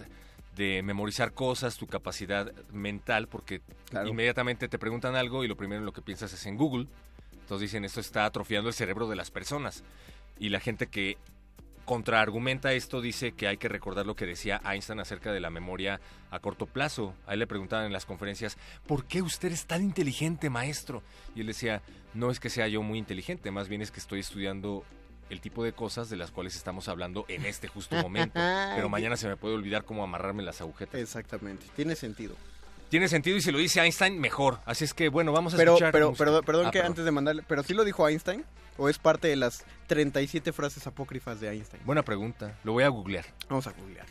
de 0.55 0.81
memorizar 0.83 1.33
cosas, 1.33 1.77
tu 1.77 1.87
capacidad 1.87 2.51
mental, 2.71 3.27
porque 3.27 3.61
Claro. 3.89 4.07
inmediatamente 4.07 4.67
te 4.67 4.79
preguntan 4.79 5.15
algo 5.15 5.43
y 5.43 5.47
lo 5.47 5.55
primero 5.57 5.79
en 5.79 5.85
lo 5.85 5.93
que 5.93 6.01
piensas 6.01 6.31
es 6.33 6.45
en 6.45 6.57
Google. 6.57 6.87
Entonces 7.33 7.61
dicen, 7.71 7.85
esto 7.85 7.99
está 7.99 8.25
atrofiando 8.25 8.69
el 8.69 8.73
cerebro 8.75 9.07
de 9.09 9.15
las 9.15 9.29
personas. 9.31 9.83
Y 10.39 10.49
la 10.49 10.59
gente 10.59 10.87
que 10.87 11.17
contraargumenta 11.85 12.71
esto 12.73 13.01
dice 13.01 13.33
que 13.33 13.47
hay 13.47 13.57
que 13.57 13.67
recordar 13.67 14.05
lo 14.05 14.15
que 14.15 14.25
decía 14.25 14.61
Einstein 14.63 14.99
acerca 15.01 15.33
de 15.33 15.39
la 15.41 15.49
memoria 15.49 15.99
a 16.31 16.39
corto 16.39 16.65
plazo. 16.65 17.13
A 17.27 17.33
él 17.33 17.39
le 17.39 17.47
preguntaban 17.47 17.85
en 17.87 17.91
las 17.93 18.05
conferencias, 18.05 18.57
¿por 18.87 19.05
qué 19.05 19.21
usted 19.21 19.51
es 19.51 19.65
tan 19.65 19.83
inteligente, 19.83 20.49
maestro? 20.49 21.03
Y 21.35 21.41
él 21.41 21.47
decía, 21.47 21.81
no 22.13 22.31
es 22.31 22.39
que 22.39 22.49
sea 22.49 22.67
yo 22.67 22.81
muy 22.83 22.99
inteligente, 22.99 23.51
más 23.51 23.67
bien 23.67 23.81
es 23.81 23.91
que 23.91 23.99
estoy 23.99 24.21
estudiando 24.21 24.85
el 25.33 25.41
tipo 25.41 25.63
de 25.63 25.73
cosas 25.73 26.09
de 26.09 26.15
las 26.15 26.31
cuales 26.31 26.55
estamos 26.55 26.87
hablando 26.87 27.25
en 27.27 27.45
este 27.45 27.67
justo 27.67 27.95
momento. 27.97 28.39
Pero 28.75 28.87
mañana 28.87 29.17
se 29.17 29.27
me 29.27 29.35
puede 29.35 29.55
olvidar 29.55 29.83
cómo 29.83 30.03
amarrarme 30.03 30.43
las 30.43 30.61
agujetas. 30.61 31.01
Exactamente, 31.01 31.65
tiene 31.75 31.95
sentido. 31.95 32.35
Tiene 32.89 33.07
sentido 33.07 33.35
y 33.37 33.41
si 33.41 33.51
lo 33.51 33.57
dice 33.57 33.81
Einstein, 33.81 34.19
mejor. 34.19 34.59
Así 34.65 34.85
es 34.85 34.93
que, 34.93 35.09
bueno, 35.09 35.31
vamos 35.31 35.55
a 35.55 35.57
Pero, 35.57 35.71
escuchar. 35.73 35.91
pero, 35.91 36.09
música. 36.11 36.25
pero, 36.25 36.43
perdón 36.43 36.67
Ah, 36.67 36.71
que 36.71 36.79
antes 36.81 37.03
de 37.03 37.11
mandarle, 37.11 37.43
pero 37.47 37.63
sí 37.63 37.73
lo 37.73 37.83
dijo 37.83 38.07
Einstein 38.07 38.45
o 38.77 38.87
es 38.87 38.99
parte 38.99 39.27
de 39.27 39.35
las 39.35 39.65
37 39.87 40.53
frases 40.53 40.85
apócrifas 40.87 41.39
de 41.41 41.49
Einstein. 41.49 41.81
Buena 41.85 42.03
pregunta. 42.03 42.55
Lo 42.63 42.73
voy 42.73 42.83
a 42.83 42.89
googlear. 42.89 43.25
Vamos 43.49 43.65
a 43.67 43.71
googlear. 43.71 44.05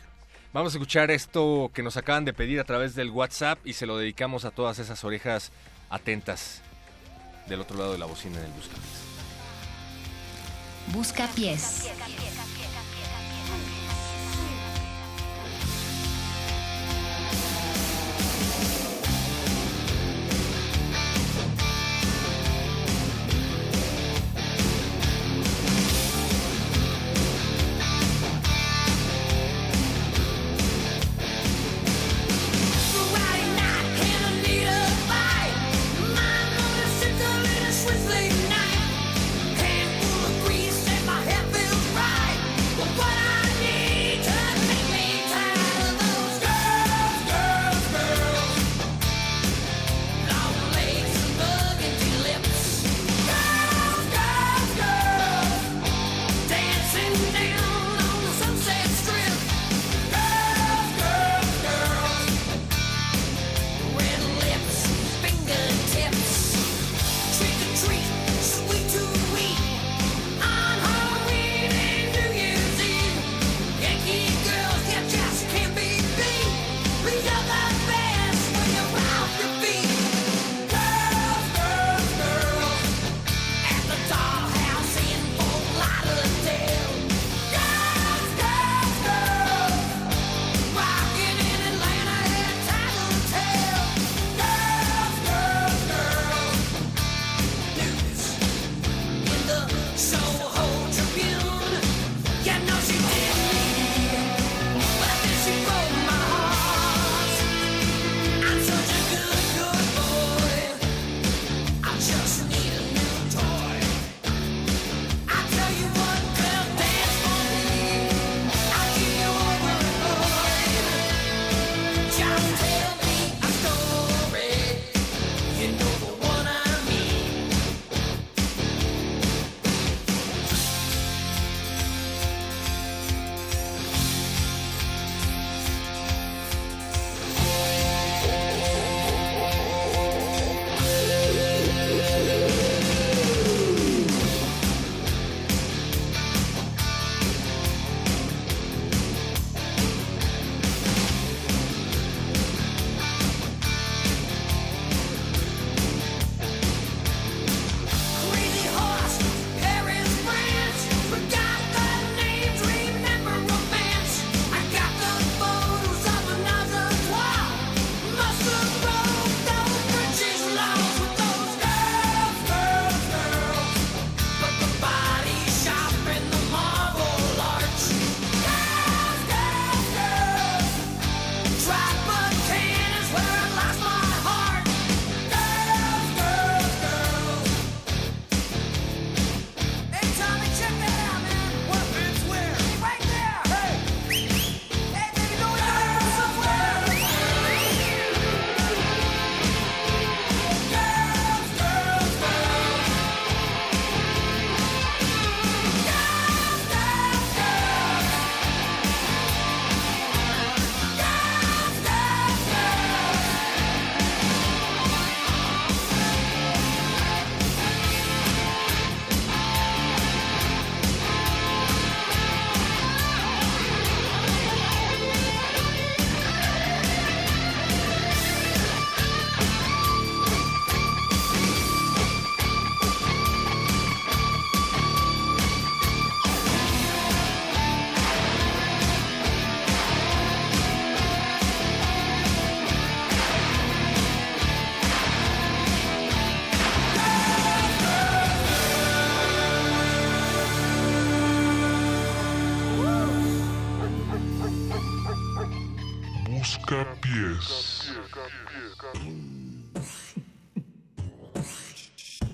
Vamos 0.51 0.73
a 0.73 0.77
escuchar 0.77 1.09
esto 1.11 1.71
que 1.73 1.81
nos 1.81 1.95
acaban 1.97 2.25
de 2.25 2.33
pedir 2.33 2.59
a 2.59 2.63
través 2.65 2.93
del 2.93 3.09
WhatsApp 3.09 3.57
y 3.65 3.73
se 3.73 3.85
lo 3.85 3.97
dedicamos 3.97 4.43
a 4.45 4.51
todas 4.51 4.77
esas 4.79 5.03
orejas 5.05 5.51
atentas 5.89 6.61
del 7.47 7.61
otro 7.61 7.77
lado 7.77 7.93
de 7.93 7.97
la 7.99 8.05
bocina 8.05 8.37
en 8.39 8.45
el 8.45 8.51
Buscapiés. 8.51 9.12
Busca 10.91 11.27
pies. 11.27 11.89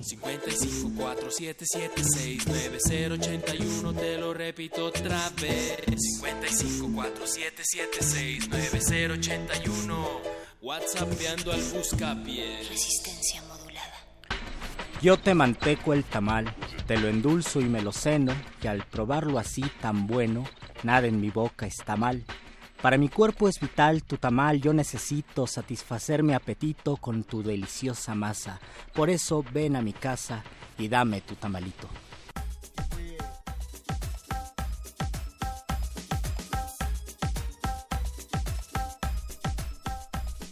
55 0.01 0.91
4776 0.95 2.47
9081 2.47 3.93
te 3.93 4.17
lo 4.17 4.33
repito 4.33 4.85
otra 4.85 5.29
vez 5.41 5.77
55 6.21 6.89
4776 6.93 8.49
9081 8.49 10.21
WhatsAppeando 10.61 11.51
al 11.51 11.61
buscapié 11.73 12.59
Resistencia 12.69 13.41
modulada. 13.43 13.95
Yo 15.01 15.17
te 15.17 15.33
manteco 15.33 15.93
el 15.93 16.03
tamal, 16.03 16.53
te 16.85 16.97
lo 16.97 17.07
endulzo 17.07 17.61
y 17.61 17.65
me 17.65 17.81
lo 17.81 17.91
ceno, 17.91 18.33
y 18.61 18.67
al 18.67 18.85
probarlo 18.85 19.39
así 19.39 19.63
tan 19.81 20.05
bueno, 20.05 20.43
nada 20.83 21.07
en 21.07 21.21
mi 21.21 21.29
boca 21.29 21.65
está 21.65 21.95
mal. 21.95 22.25
Para 22.81 22.97
mi 22.97 23.09
cuerpo 23.09 23.49
es 23.49 23.59
vital 23.59 24.03
tu 24.03 24.15
tamal, 24.15 24.61
yo 24.61 24.73
necesito 24.73 25.47
satisfacer 25.47 26.23
mi 26.23 26.33
apetito 26.33 26.95
con 26.95 27.23
tu 27.23 27.43
deliciosa 27.43 28.15
masa. 28.15 28.61
Por 28.93 29.09
eso 29.09 29.43
ven 29.51 29.75
a 29.75 29.81
mi 29.81 29.91
casa 29.91 30.43
y 30.77 30.87
dame 30.87 31.19
tu 31.19 31.35
tamalito. 31.35 31.89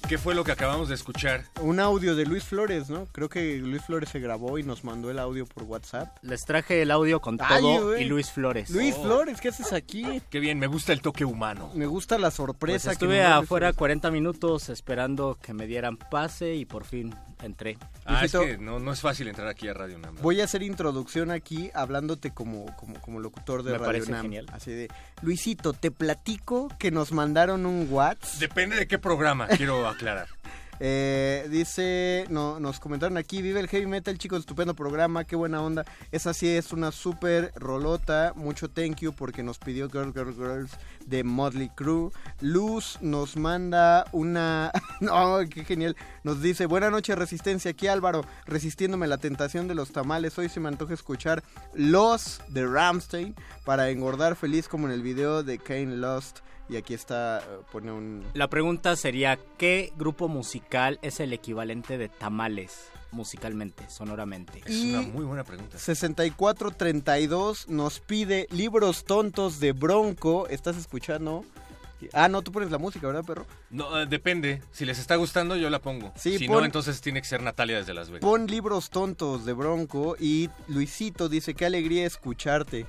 ¿Qué 0.08 0.18
fue 0.18 0.34
lo 0.36 0.46
que 0.46 0.54
acabamos 0.54 0.88
de 0.88 0.96
escuchar? 0.96 1.44
Un 1.60 1.82
audio 1.82 2.16
de 2.16 2.26
Luis 2.26 2.46
Flores, 2.46 2.90
¿no? 2.90 3.08
Creo 3.08 3.28
que 3.28 3.58
Luis 3.58 3.84
Flores 3.84 4.08
se 4.08 4.22
grabó 4.22 4.58
y 4.58 4.64
nos 4.64 4.86
mandó 4.86 5.12
el 5.12 5.20
audio 5.20 5.46
por 5.46 5.64
WhatsApp. 5.64 6.16
Les 6.22 6.46
traje 6.46 6.82
el 6.82 6.92
audio 6.92 7.20
con 7.20 7.38
Ay, 7.42 7.62
todo 7.62 7.98
y 7.98 8.06
Luis 8.06 8.32
Flores. 8.32 8.70
Luis 8.70 8.96
Flores, 8.96 9.42
¿qué 9.42 9.50
haces 9.50 9.74
aquí? 9.74 10.22
Qué 10.30 10.40
bien, 10.40 10.60
me 10.60 10.68
gusta 10.68 10.94
el 10.94 11.02
toque 11.02 11.26
humano. 11.26 11.72
Me 11.74 11.88
gusta 11.88 12.18
la 12.18 12.28
Pues 12.28 12.36
sorpresa. 12.36 12.90
que 12.92 12.94
estuve 12.94 13.22
afuera 13.22 13.68
Flores. 13.68 13.78
40 13.78 14.12
minutos 14.12 14.70
esperando 14.70 15.38
que 15.42 15.54
me 15.54 15.68
dieran 15.68 15.98
pase 15.98 16.56
y 16.56 16.64
por 16.64 16.86
fin 16.86 17.14
entré. 17.44 17.78
Ah, 18.06 18.24
es 18.26 18.34
Luisito- 18.34 18.46
que 18.46 18.58
no, 18.58 18.80
no 18.80 18.92
es 18.92 19.02
fácil 19.02 19.28
entrar 19.28 19.48
aquí 19.48 19.68
a 19.68 19.74
Radio 19.74 19.98
Nam. 20.00 20.16
Voy 20.22 20.42
a 20.42 20.46
hacer 20.46 20.64
introducción 20.64 21.32
aquí 21.32 21.70
hablándote 21.74 22.32
como, 22.34 22.66
como, 22.78 23.00
como 23.02 23.20
locutor 23.20 23.64
de 23.64 23.72
Me 23.74 23.78
Radio 23.78 23.88
parece 23.92 24.12
Nam. 24.12 24.22
genial. 24.24 24.46
Así 24.54 24.72
de, 24.72 24.88
Luisito, 25.22 25.74
te 25.74 25.92
platico 25.92 26.70
que 26.80 26.92
nos 26.92 27.12
mandaron 27.12 27.66
un 27.66 27.88
WhatsApp. 27.92 28.40
Depende 28.40 28.76
de 28.76 28.88
qué 28.88 28.98
programa, 29.00 29.48
quiero 29.48 29.88
aclarar. 29.88 30.28
Eh, 30.80 31.48
dice, 31.50 32.26
no, 32.30 32.60
nos 32.60 32.80
comentaron 32.80 33.18
aquí, 33.18 33.42
vive 33.42 33.60
el 33.60 33.68
heavy 33.68 33.88
metal, 33.88 34.18
chicos, 34.18 34.40
estupendo 34.40 34.76
programa, 34.76 35.24
qué 35.24 35.36
buena 35.36 35.62
onda. 35.62 35.86
Esa 36.12 36.34
sí 36.34 36.48
es 36.48 36.72
una 36.72 36.92
super 36.92 37.52
rolota, 37.56 38.34
mucho 38.36 38.70
thank 38.70 38.98
you 38.98 39.14
porque 39.14 39.44
nos 39.44 39.58
pidió 39.58 39.90
Girl 39.90 40.14
Girl 40.14 40.34
Girls 40.34 40.72
de 41.06 41.24
Motley 41.24 41.70
Crue. 41.76 42.12
Luz 42.42 43.00
nos 43.02 43.38
manda 43.38 44.06
una, 44.12 44.72
no, 45.02 45.40
qué 45.50 45.64
genial, 45.64 45.96
nos 46.24 46.42
dice, 46.42 46.66
buena 46.66 46.90
noche 46.90 47.16
resistencia, 47.16 47.72
aquí 47.72 47.88
Álvaro, 47.88 48.26
resistiéndome 48.46 49.08
la 49.08 49.18
tentación 49.18 49.68
de 49.68 49.76
los 49.76 49.92
tamales, 49.92 50.38
hoy 50.38 50.50
se 50.50 50.60
me 50.60 50.68
antoja 50.68 50.94
escuchar 50.94 51.44
Los 51.74 52.42
de 52.50 52.66
Ramstein 52.66 53.36
para 53.66 53.90
engordar 53.90 54.36
feliz 54.36 54.68
como 54.68 54.88
en 54.88 54.94
el 54.94 55.02
video 55.02 55.44
de 55.44 55.58
Kane 55.58 55.98
Lost. 55.98 56.40
Y 56.70 56.76
aquí 56.76 56.94
está, 56.94 57.40
eh, 57.40 57.44
pone 57.72 57.92
un... 57.92 58.24
La 58.34 58.50
pregunta 58.50 58.96
sería, 58.98 59.40
¿qué 59.58 59.94
grupo 59.98 60.28
musical 60.28 61.00
es 61.02 61.20
el 61.22 61.32
equivalente 61.32 61.98
de 61.98 62.10
tamales 62.10 62.90
musicalmente, 63.12 63.90
sonoramente? 63.90 64.62
Es 64.66 64.76
una 64.84 65.02
muy 65.02 65.24
buena 65.24 65.44
pregunta. 65.46 65.78
6432 65.78 67.70
nos 67.70 68.00
pide 68.00 68.48
libros 68.52 69.06
tontos 69.06 69.60
de 69.60 69.72
Bronco. 69.72 70.48
¿Estás 70.50 70.78
escuchando? 70.78 71.46
Ah, 72.14 72.28
no, 72.28 72.44
tú 72.44 72.52
pones 72.52 72.70
la 72.70 72.78
música, 72.78 73.08
¿verdad, 73.08 73.24
perro? 73.24 73.48
No, 73.72 74.00
eh, 74.00 74.06
depende. 74.06 74.62
Si 74.72 74.86
les 74.86 75.00
está 75.00 75.16
gustando, 75.16 75.56
yo 75.56 75.70
la 75.72 75.80
pongo. 75.80 76.12
Sí, 76.16 76.38
si 76.38 76.48
pon- 76.48 76.60
no, 76.60 76.66
entonces 76.66 77.02
tiene 77.02 77.22
que 77.22 77.28
ser 77.28 77.42
Natalia 77.42 77.78
desde 77.78 77.94
Las 77.96 78.10
Vegas. 78.10 78.22
Pon 78.22 78.46
libros 78.46 78.92
tontos 78.92 79.46
de 79.46 79.54
Bronco 79.54 80.16
y 80.20 80.50
Luisito 80.68 81.28
dice, 81.28 81.56
qué 81.56 81.66
alegría 81.66 82.06
escucharte. 82.06 82.86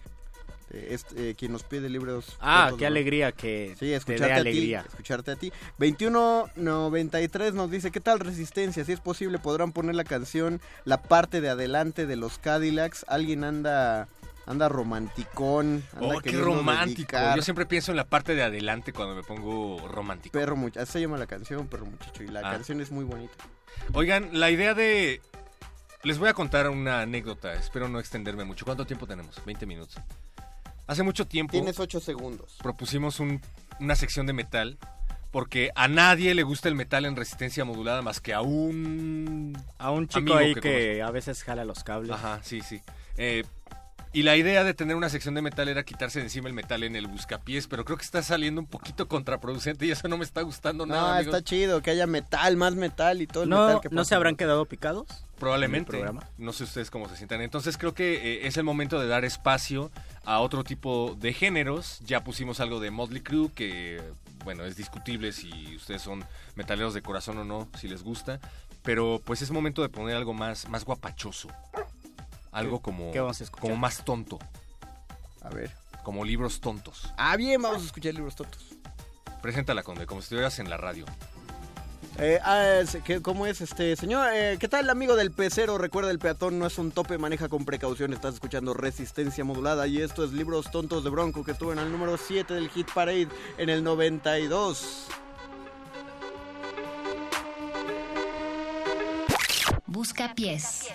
Eh, 0.71 0.89
es, 0.91 1.07
eh, 1.17 1.35
quien 1.37 1.53
nos 1.53 1.63
pide 1.63 1.89
libros. 1.89 2.37
Ah, 2.41 2.73
qué 2.79 2.87
alegría 2.87 3.33
que 3.33 3.71
Sí, 3.79 3.87
te 3.87 3.95
escucharte 3.97 4.25
dé 4.27 4.33
a 4.33 4.35
ti, 4.37 4.41
alegría. 4.41 4.85
escucharte 4.87 5.31
a 5.31 5.37
ti. 5.37 5.53
2193 5.79 7.55
nos 7.55 7.71
dice, 7.71 7.91
¿qué 7.91 8.01
tal 8.01 8.21
Resistencia? 8.21 8.85
Si 8.85 8.93
es 8.93 9.01
posible, 9.01 9.39
podrán 9.39 9.73
poner 9.73 9.95
la 9.95 10.05
canción 10.05 10.61
La 10.85 11.03
parte 11.03 11.41
de 11.41 11.49
adelante 11.51 12.07
de 12.07 12.17
los 12.17 12.39
Cadillacs. 12.39 13.05
Alguien 13.09 13.45
anda 13.45 14.09
anda 14.47 14.69
romanticón, 14.71 15.85
anda 15.95 16.17
Oh, 16.17 16.21
qué 16.23 16.33
romántico. 16.33 16.95
dedicar. 16.97 17.37
Yo 17.37 17.43
siempre 17.43 17.67
pienso 17.67 17.91
en 17.91 17.99
la 17.99 18.07
parte 18.09 18.35
de 18.35 18.43
adelante 18.43 18.95
cuando 18.95 19.15
me 19.15 19.23
pongo 19.23 19.87
romántico. 19.89 20.33
Perro 20.39 20.57
muchacho, 20.57 20.83
así 20.85 20.93
se 20.93 21.01
llama 21.03 21.19
la 21.19 21.27
canción, 21.27 21.67
Perro 21.67 21.85
muchacho, 21.85 22.23
y 22.23 22.29
la 22.29 22.41
Ah. 22.41 22.53
canción 22.53 22.81
es 22.81 22.91
muy 22.91 23.05
bonita. 23.05 23.35
Oigan, 23.93 24.31
la 24.33 24.51
idea 24.51 24.73
de... 24.73 25.21
Les 26.03 26.17
voy 26.19 26.31
a 26.31 26.33
contar 26.33 26.71
una 26.71 27.03
anécdota, 27.03 27.53
espero 27.55 27.89
no 27.91 27.99
extenderme 28.01 28.45
mucho. 28.45 28.65
¿Cuánto 28.65 28.87
tiempo 28.87 29.07
tenemos? 29.07 29.39
20 29.45 29.67
minutos. 29.67 29.97
Hace 30.89 31.03
mucho 31.05 31.27
tiempo 31.27 31.53
Tienes 31.53 31.79
8 31.79 32.01
segundos. 32.01 32.57
propusimos 32.63 33.21
un- 33.21 33.41
una 33.79 33.95
sección 33.95 34.27
de 34.27 34.33
metal 34.33 34.79
porque 35.31 35.71
a 35.77 35.87
nadie 35.87 36.35
le 36.35 36.43
gusta 36.43 36.69
el 36.69 36.75
metal 36.75 37.05
en 37.05 37.15
resistencia 37.15 37.65
modulada 37.65 38.01
más 38.03 38.21
que 38.21 38.33
a 38.35 38.41
un... 38.41 39.57
A 39.79 39.91
un 39.93 40.09
chico 40.09 40.19
amigo 40.21 40.37
ahí 40.39 40.55
que 40.55 40.61
que, 40.63 41.03
a 41.03 41.11
veces 41.11 41.45
jala 41.45 41.65
los 41.67 41.85
cables. 41.85 42.11
Ajá, 42.13 42.41
sí, 42.43 42.63
sí. 42.63 42.81
Eh, 43.19 43.45
y 44.13 44.23
la 44.23 44.37
idea 44.37 44.65
de 44.65 44.75
tener 44.75 44.97
una 44.97 45.09
sección 45.09 45.35
de 45.35 45.43
metal 45.43 45.69
era 45.69 45.85
quitarse 45.85 46.19
de 46.21 46.25
encima 46.27 46.49
el 46.49 46.55
metal 46.55 46.83
en 46.83 46.97
el 46.97 47.07
buscapiés, 47.07 47.67
pero 47.67 47.85
creo 47.85 47.97
que 47.99 48.05
está 48.05 48.23
saliendo 48.23 48.61
un 48.61 48.67
poquito 48.67 49.07
contraproducente 49.09 49.87
y 49.87 49.91
eso 49.91 50.09
no 50.09 50.17
me 50.19 50.25
está 50.25 50.43
gustando 50.43 50.87
No, 50.87 50.95
nada. 50.95 51.17
amigos. 51.19 51.35
está 51.35 51.45
chido, 51.45 51.83
que 51.83 51.91
haya 51.91 52.07
metal, 52.07 52.57
más 52.57 52.75
metal 52.75 53.21
y 53.23 53.27
todo 53.27 53.43
el 53.45 53.51
¿No, 53.51 53.67
metal 53.67 53.81
que 53.83 53.89
¿No 53.91 53.97
pasa. 54.03 54.09
se 54.11 54.15
habrán 54.15 54.37
quedado 54.37 54.65
picados? 54.67 55.07
Probablemente. 55.39 55.93
en 55.93 55.97
el 55.97 56.05
programa? 56.07 56.29
No 56.39 56.53
sé 56.53 56.65
ustedes 56.65 56.91
cómo 56.91 57.09
se 57.09 57.17
sientan. 57.17 57.41
Entonces 57.43 57.77
creo 57.79 57.95
que 57.95 58.15
eh, 58.15 58.47
es 58.49 58.57
el 58.57 58.65
momento 58.65 58.99
de 58.99 59.07
dar 59.07 59.25
espacio 59.25 59.91
a 60.25 60.41
otro 60.41 60.65
tipo 60.65 61.17
de 61.21 61.33
géneros. 61.33 62.01
Ya 62.05 62.25
pusimos 62.25 62.61
algo 62.61 62.81
de 62.81 62.91
Motley 62.91 63.21
Crue, 63.23 63.53
que 63.53 64.01
bueno, 64.45 64.65
es 64.65 64.77
discutible 64.77 65.33
si 65.33 65.77
ustedes 65.77 66.03
son 66.03 66.25
metaleros 66.57 66.95
de 66.95 67.03
corazón 67.03 67.39
o 67.39 67.45
no, 67.45 67.69
si 67.79 67.87
les 67.89 68.03
gusta. 68.03 68.41
Pero 68.83 69.21
pues 69.25 69.43
es 69.43 69.51
momento 69.51 69.83
de 69.83 69.89
poner 69.91 70.17
algo 70.17 70.33
más, 70.35 70.69
más 70.69 70.85
guapachoso. 70.85 71.49
Algo 72.53 72.79
¿Qué- 72.79 72.83
como, 72.83 73.13
qué 73.13 73.21
vamos 73.21 73.41
a 73.41 73.45
escuchar? 73.45 73.63
como 73.63 73.77
más 73.77 74.05
tonto. 74.05 74.39
A 75.43 75.49
ver. 75.51 75.71
Como 76.03 76.25
libros 76.25 76.61
tontos. 76.61 77.13
Ah, 77.17 77.37
bien, 77.37 77.61
vamos 77.61 77.83
a 77.83 77.87
escuchar 77.87 78.15
libros 78.15 78.35
tontos. 78.35 78.65
Preséntala, 79.43 79.83
Conde, 79.83 80.07
como 80.07 80.21
si 80.21 80.27
estuvieras 80.27 80.59
en 80.59 80.69
la 80.71 80.77
radio. 80.77 81.05
Eh, 82.21 82.41
ah, 82.43 82.65
es- 82.83 82.99
¿qué- 83.05 83.23
¿Cómo 83.23 83.47
es 83.47 83.61
este 83.61 83.95
señor? 83.95 84.29
Eh, 84.33 84.57
¿Qué 84.59 84.67
tal, 84.67 84.91
amigo 84.91 85.15
del 85.15 85.31
pecero? 85.31 85.79
Recuerda, 85.79 86.11
el 86.11 86.19
peatón 86.19 86.59
no 86.59 86.67
es 86.67 86.77
un 86.79 86.91
tope, 86.91 87.17
maneja 87.19 87.49
con 87.49 87.65
precaución. 87.65 88.13
Estás 88.13 88.35
escuchando 88.35 88.75
Resistencia 88.75 89.45
Modulada 89.45 89.87
y 89.87 90.03
esto 90.03 90.25
es 90.25 90.33
Libros 90.33 90.71
Tontos 90.73 91.05
de 91.05 91.11
Bronco 91.11 91.45
que 91.45 91.53
estuvo 91.53 91.73
en 91.73 91.79
el 91.79 91.93
número 91.93 92.17
7 92.17 92.55
del 92.55 92.71
Hit 92.71 92.91
Parade 92.93 93.29
en 93.59 93.69
el 93.69 93.85
92. 93.85 95.07
Busca 99.87 100.35
pies. 100.35 100.89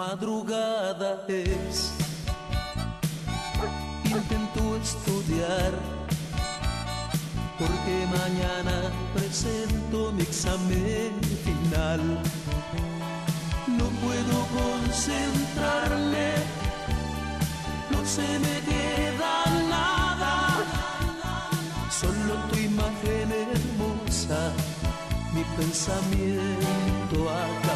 Madrugada 0.00 1.10
es, 1.28 1.92
intento 4.06 4.76
estudiar, 4.82 5.72
porque 7.58 8.06
mañana 8.18 8.90
presento 9.12 10.10
mi 10.12 10.22
examen 10.22 11.12
final. 11.44 12.00
No 13.78 13.86
puedo 14.02 14.36
concentrarme, 14.60 16.28
no 17.90 18.00
se 18.06 18.26
me 18.44 18.56
queda 18.70 19.34
nada, 19.68 20.34
solo 21.90 22.34
tu 22.48 22.56
imagen 22.58 23.28
hermosa, 23.32 24.40
mi 25.34 25.44
pensamiento 25.58 27.18
acapara. 27.28 27.69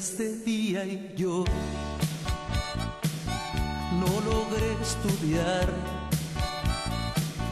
Este 0.00 0.34
día 0.46 0.82
y 0.86 1.12
yo 1.14 1.44
no 4.00 4.12
logré 4.30 4.72
estudiar. 4.80 5.68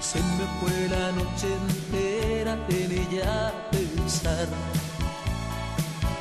Se 0.00 0.18
me 0.18 0.46
fue 0.58 0.88
la 0.88 1.12
noche 1.12 1.48
entera 1.68 2.54
en 2.70 2.90
ella 3.02 3.52
pensar. 3.70 4.48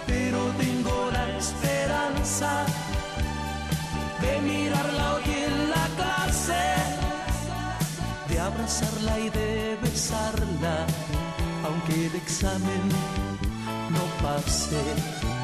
Pero 0.05 0.39
tengo 0.59 1.09
la 1.13 1.37
esperanza 1.37 2.65
de 4.19 4.41
mirarla 4.41 5.13
hoy 5.13 5.31
en 5.45 5.69
la 5.69 5.87
clase, 5.95 6.65
de 8.27 8.37
abrazarla 8.37 9.17
y 9.17 9.29
de 9.29 9.77
besarla, 9.81 10.85
aunque 11.63 12.07
el 12.07 12.15
examen 12.15 12.83
no 13.91 14.03
pase. 14.21 15.36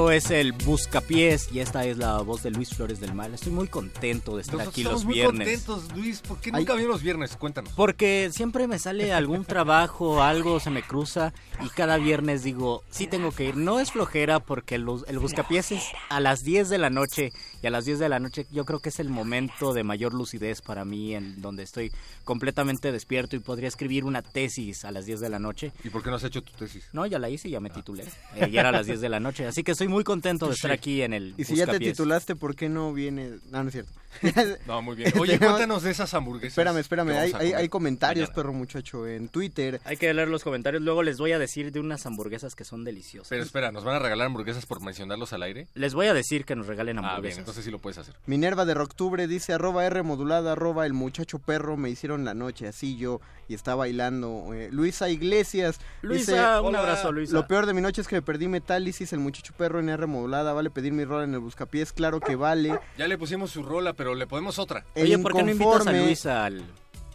Esto 0.00 0.12
es 0.12 0.30
el 0.30 0.52
Buscapiés 0.52 1.52
y 1.52 1.58
esta 1.58 1.84
es 1.84 1.98
la 1.98 2.22
voz 2.22 2.42
de 2.42 2.50
Luis 2.50 2.70
Flores 2.70 3.00
del 3.00 3.12
Mal. 3.12 3.34
Estoy 3.34 3.52
muy 3.52 3.68
contento 3.68 4.34
de 4.34 4.40
estar 4.40 4.54
Nosotros 4.54 4.72
aquí 4.72 4.80
estamos 4.80 5.00
los 5.00 5.04
muy 5.04 5.14
viernes. 5.14 5.62
contentos, 5.62 5.94
Luis. 5.94 6.20
¿Por 6.20 6.38
qué 6.40 6.50
Ay. 6.54 6.60
nunca 6.62 6.72
vienen 6.72 6.90
los 6.90 7.02
viernes? 7.02 7.36
Cuéntanos. 7.36 7.74
Porque 7.76 8.30
siempre 8.32 8.66
me 8.66 8.78
sale 8.78 9.12
algún 9.12 9.44
trabajo, 9.44 10.22
algo 10.22 10.58
se 10.58 10.70
me 10.70 10.82
cruza 10.82 11.34
y 11.62 11.68
cada 11.68 11.98
viernes 11.98 12.42
digo, 12.42 12.82
sí 12.88 13.08
tengo 13.08 13.30
que 13.32 13.44
ir. 13.44 13.58
No 13.58 13.78
es 13.78 13.92
flojera 13.92 14.40
porque 14.40 14.76
el 14.76 14.86
buscapiés 14.86 15.70
es 15.70 15.84
a 16.08 16.18
las 16.18 16.44
10 16.44 16.70
de 16.70 16.78
la 16.78 16.88
noche 16.88 17.34
y 17.62 17.66
a 17.66 17.70
las 17.70 17.84
10 17.84 17.98
de 17.98 18.08
la 18.08 18.18
noche 18.18 18.46
yo 18.50 18.64
creo 18.64 18.80
que 18.80 18.88
es 18.88 19.00
el 19.00 19.08
momento 19.08 19.72
de 19.72 19.84
mayor 19.84 20.14
lucidez 20.14 20.62
para 20.62 20.84
mí 20.84 21.14
en 21.14 21.40
donde 21.40 21.62
estoy 21.62 21.92
completamente 22.24 22.92
despierto 22.92 23.36
y 23.36 23.40
podría 23.40 23.68
escribir 23.68 24.04
una 24.04 24.22
tesis 24.22 24.84
a 24.84 24.90
las 24.90 25.06
10 25.06 25.20
de 25.20 25.28
la 25.28 25.38
noche. 25.38 25.72
¿Y 25.84 25.90
por 25.90 26.02
qué 26.02 26.10
no 26.10 26.16
has 26.16 26.24
hecho 26.24 26.42
tu 26.42 26.52
tesis? 26.52 26.88
No, 26.92 27.06
ya 27.06 27.18
la 27.18 27.28
hice 27.28 27.48
y 27.48 27.52
ya 27.52 27.60
me 27.60 27.70
titulé. 27.70 28.04
Eh, 28.36 28.50
ya 28.50 28.60
era 28.60 28.70
a 28.70 28.72
las 28.72 28.86
10 28.86 29.00
de 29.00 29.08
la 29.08 29.20
noche, 29.20 29.46
así 29.46 29.62
que 29.62 29.72
estoy 29.72 29.88
muy 29.88 30.04
contento 30.04 30.46
de 30.46 30.54
estar 30.54 30.70
aquí 30.70 31.02
en 31.02 31.12
el 31.12 31.34
Y 31.36 31.44
si 31.44 31.56
ya 31.56 31.66
te 31.66 31.78
titulaste, 31.78 32.36
¿por 32.36 32.54
qué 32.54 32.68
no 32.68 32.92
vienes? 32.92 33.44
No, 33.50 33.62
no 33.62 33.68
es 33.68 33.72
cierto. 33.72 33.92
No, 34.66 34.82
muy 34.82 34.96
bien. 34.96 35.12
Oye, 35.18 35.38
cuéntanos 35.38 35.82
de 35.82 35.90
esas 35.90 36.12
hamburguesas. 36.14 36.52
Espérame, 36.52 36.78
espérame. 36.78 37.10
Hay, 37.10 37.52
a 37.52 37.58
hay, 37.58 37.68
comentarios, 37.68 38.28
mañana. 38.28 38.34
perro 38.34 38.52
muchacho, 38.52 39.06
en 39.06 39.28
Twitter. 39.28 39.80
Hay 39.84 39.96
que 39.96 40.12
leer 40.12 40.28
los 40.28 40.44
comentarios, 40.44 40.82
luego 40.82 41.02
les 41.02 41.18
voy 41.18 41.32
a 41.32 41.38
decir 41.38 41.72
de 41.72 41.80
unas 41.80 42.04
hamburguesas 42.06 42.54
que 42.54 42.64
son 42.64 42.84
deliciosas. 42.84 43.28
Pero 43.28 43.42
espera, 43.42 43.72
¿nos 43.72 43.84
van 43.84 43.96
a 43.96 43.98
regalar 43.98 44.26
hamburguesas 44.26 44.66
por 44.66 44.80
mencionarlos 44.82 45.32
al 45.32 45.42
aire? 45.42 45.68
Les 45.74 45.94
voy 45.94 46.06
a 46.06 46.14
decir 46.14 46.44
que 46.44 46.56
nos 46.56 46.66
regalen 46.66 46.98
Ah, 46.98 47.00
bien, 47.00 47.10
hamburguesas. 47.10 47.44
Entonces 47.50 47.64
sí 47.64 47.70
lo 47.70 47.78
puedes 47.78 47.98
hacer. 47.98 48.14
Minerva 48.26 48.64
de 48.64 48.74
Roctubre 48.74 49.26
dice 49.26 49.52
arroba 49.52 49.84
R 49.86 50.02
modulada, 50.02 50.52
arroba 50.52 50.86
el 50.86 50.92
muchacho 50.92 51.38
perro, 51.38 51.76
me 51.76 51.90
hicieron 51.90 52.24
la 52.24 52.34
noche, 52.34 52.66
así 52.68 52.96
yo, 52.96 53.20
y 53.48 53.54
está 53.54 53.74
bailando. 53.74 54.54
Eh, 54.54 54.68
Luisa 54.72 55.08
Iglesias. 55.10 55.78
Luisa, 56.02 56.32
dice, 56.32 56.60
un 56.60 56.66
"Hola, 56.66 56.78
abrazo, 56.80 57.12
Luisa". 57.12 57.34
Lo 57.34 57.46
peor 57.46 57.66
de 57.66 57.74
mi 57.74 57.80
noche 57.80 58.00
es 58.00 58.08
que 58.08 58.16
me 58.16 58.22
perdí 58.22 58.48
Metálisis, 58.48 59.12
el 59.12 59.18
muchacho 59.20 59.52
perro 59.56 59.80
en 59.80 59.88
R 59.88 60.06
modulada, 60.06 60.52
vale 60.52 60.70
pedir 60.70 60.92
mi 60.92 61.04
rol 61.04 61.24
en 61.24 61.34
el 61.34 61.40
buscapiés, 61.40 61.92
claro 61.92 62.20
que 62.20 62.36
vale. 62.36 62.78
Ya 62.96 63.06
le 63.08 63.18
pusimos 63.18 63.50
su 63.50 63.62
rola, 63.62 63.92
pero 63.92 64.14
le 64.14 64.26
podemos 64.26 64.58
otra. 64.58 64.84
El 64.94 65.04
Oye, 65.04 65.18
¿por 65.18 65.32
qué 65.34 65.42
no 65.42 65.50
invitas 65.50 65.86
a 65.86 65.90
inconforme- 65.92 66.04
Luisa 66.06 66.44
al, 66.44 66.64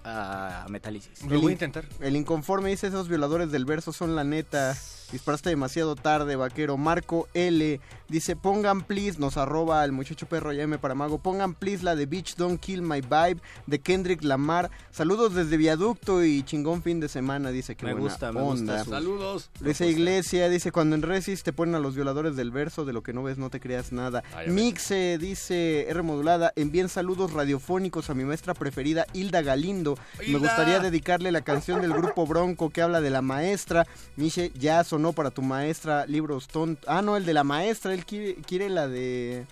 a 0.04 0.66
Metálisis? 0.70 1.24
Lo 1.24 1.40
voy 1.42 1.52
a 1.52 1.54
intentar. 1.54 1.86
El 2.00 2.16
inconforme 2.16 2.70
dice 2.70 2.88
esos 2.88 3.08
violadores 3.08 3.52
del 3.52 3.66
verso 3.66 3.92
son 3.94 4.16
la 4.16 4.24
neta. 4.24 4.76
Disparaste 5.12 5.50
demasiado 5.50 5.96
tarde, 5.96 6.36
vaquero. 6.36 6.78
Marco 6.78 7.28
L. 7.34 7.80
Dice, 8.08 8.36
pongan 8.36 8.84
please, 8.84 9.20
nos 9.20 9.38
arroba 9.38 9.84
el 9.84 9.92
muchacho 9.92 10.28
perro 10.28 10.52
llame 10.52 10.78
para 10.78 10.96
mago. 10.96 11.18
Pongan 11.20 11.54
please 11.54 11.84
la 11.84 11.96
de 11.96 12.06
Bitch 12.06 12.36
Don't 12.36 12.60
Kill 12.60 12.82
My 12.82 13.02
Vibe 13.02 13.42
de 13.68 13.80
Kendrick 13.80 14.24
Lamar. 14.24 14.70
Saludos 14.92 15.34
desde 15.34 15.58
Viaducto 15.58 16.24
y 16.24 16.44
chingón 16.44 16.84
fin 16.84 17.00
de 17.00 17.08
semana, 17.08 17.50
dice 17.50 17.76
que 17.76 17.86
Me 17.86 17.94
buena 17.94 18.10
gusta, 18.10 18.32
me 18.32 18.42
onda. 18.42 18.78
gusta 18.78 18.90
Saludos. 18.90 19.50
Luisa 19.60 19.86
Iglesia 19.86 20.50
dice, 20.50 20.72
cuando 20.72 20.96
en 20.96 21.02
Resis 21.02 21.44
te 21.44 21.54
ponen 21.54 21.76
a 21.76 21.80
los 21.80 21.96
violadores 21.96 22.36
del 22.36 22.52
verso, 22.52 22.86
de 22.86 22.94
lo 22.94 23.02
que 23.04 23.14
no 23.14 23.24
ves 23.24 23.38
no 23.38 23.50
te 23.50 23.60
creas 23.60 23.92
nada. 23.92 24.24
Mixe 24.48 25.18
dice, 25.18 25.90
R 25.90 26.02
modulada, 26.04 26.54
envíen 26.56 26.90
saludos 26.90 27.34
radiofónicos 27.34 28.10
a 28.10 28.14
mi 28.14 28.24
maestra 28.24 28.54
preferida, 28.54 29.06
Hilda 29.14 29.42
Galindo. 29.42 29.98
Me 30.28 30.38
gustaría 30.38 30.80
dedicarle 30.80 31.32
la 31.32 31.42
canción 31.42 31.82
del 31.82 31.94
grupo 31.94 32.26
Bronco 32.28 32.70
que 32.70 32.82
habla 32.82 33.02
de 33.02 33.10
la 33.10 33.22
maestra. 33.22 33.88
Miche, 34.16 34.52
ya 34.56 34.84
sonó 34.96 35.12
para 35.14 35.30
tu 35.30 35.42
maestra, 35.42 36.06
libros 36.06 36.48
tontos. 36.48 36.86
Ah, 36.88 37.02
no, 37.02 37.18
el 37.18 37.26
de 37.26 37.34
la 37.34 37.44
maestra, 37.44 37.94
él 37.94 38.06
quiere, 38.06 38.36
quiere 38.36 38.70
la 38.70 38.88
de... 38.88 39.46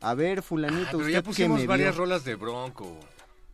A 0.00 0.14
ver, 0.14 0.38
Ah, 0.38 0.42
fulanito, 0.42 0.86
pero 0.86 0.98
usted 0.98 1.12
ya 1.12 1.18
que 1.22 1.26
pusimos 1.26 1.60
me 1.60 1.66
varias 1.66 1.94
vio. 1.94 2.04
rolas 2.04 2.24
de 2.24 2.34
Bronco. 2.36 2.96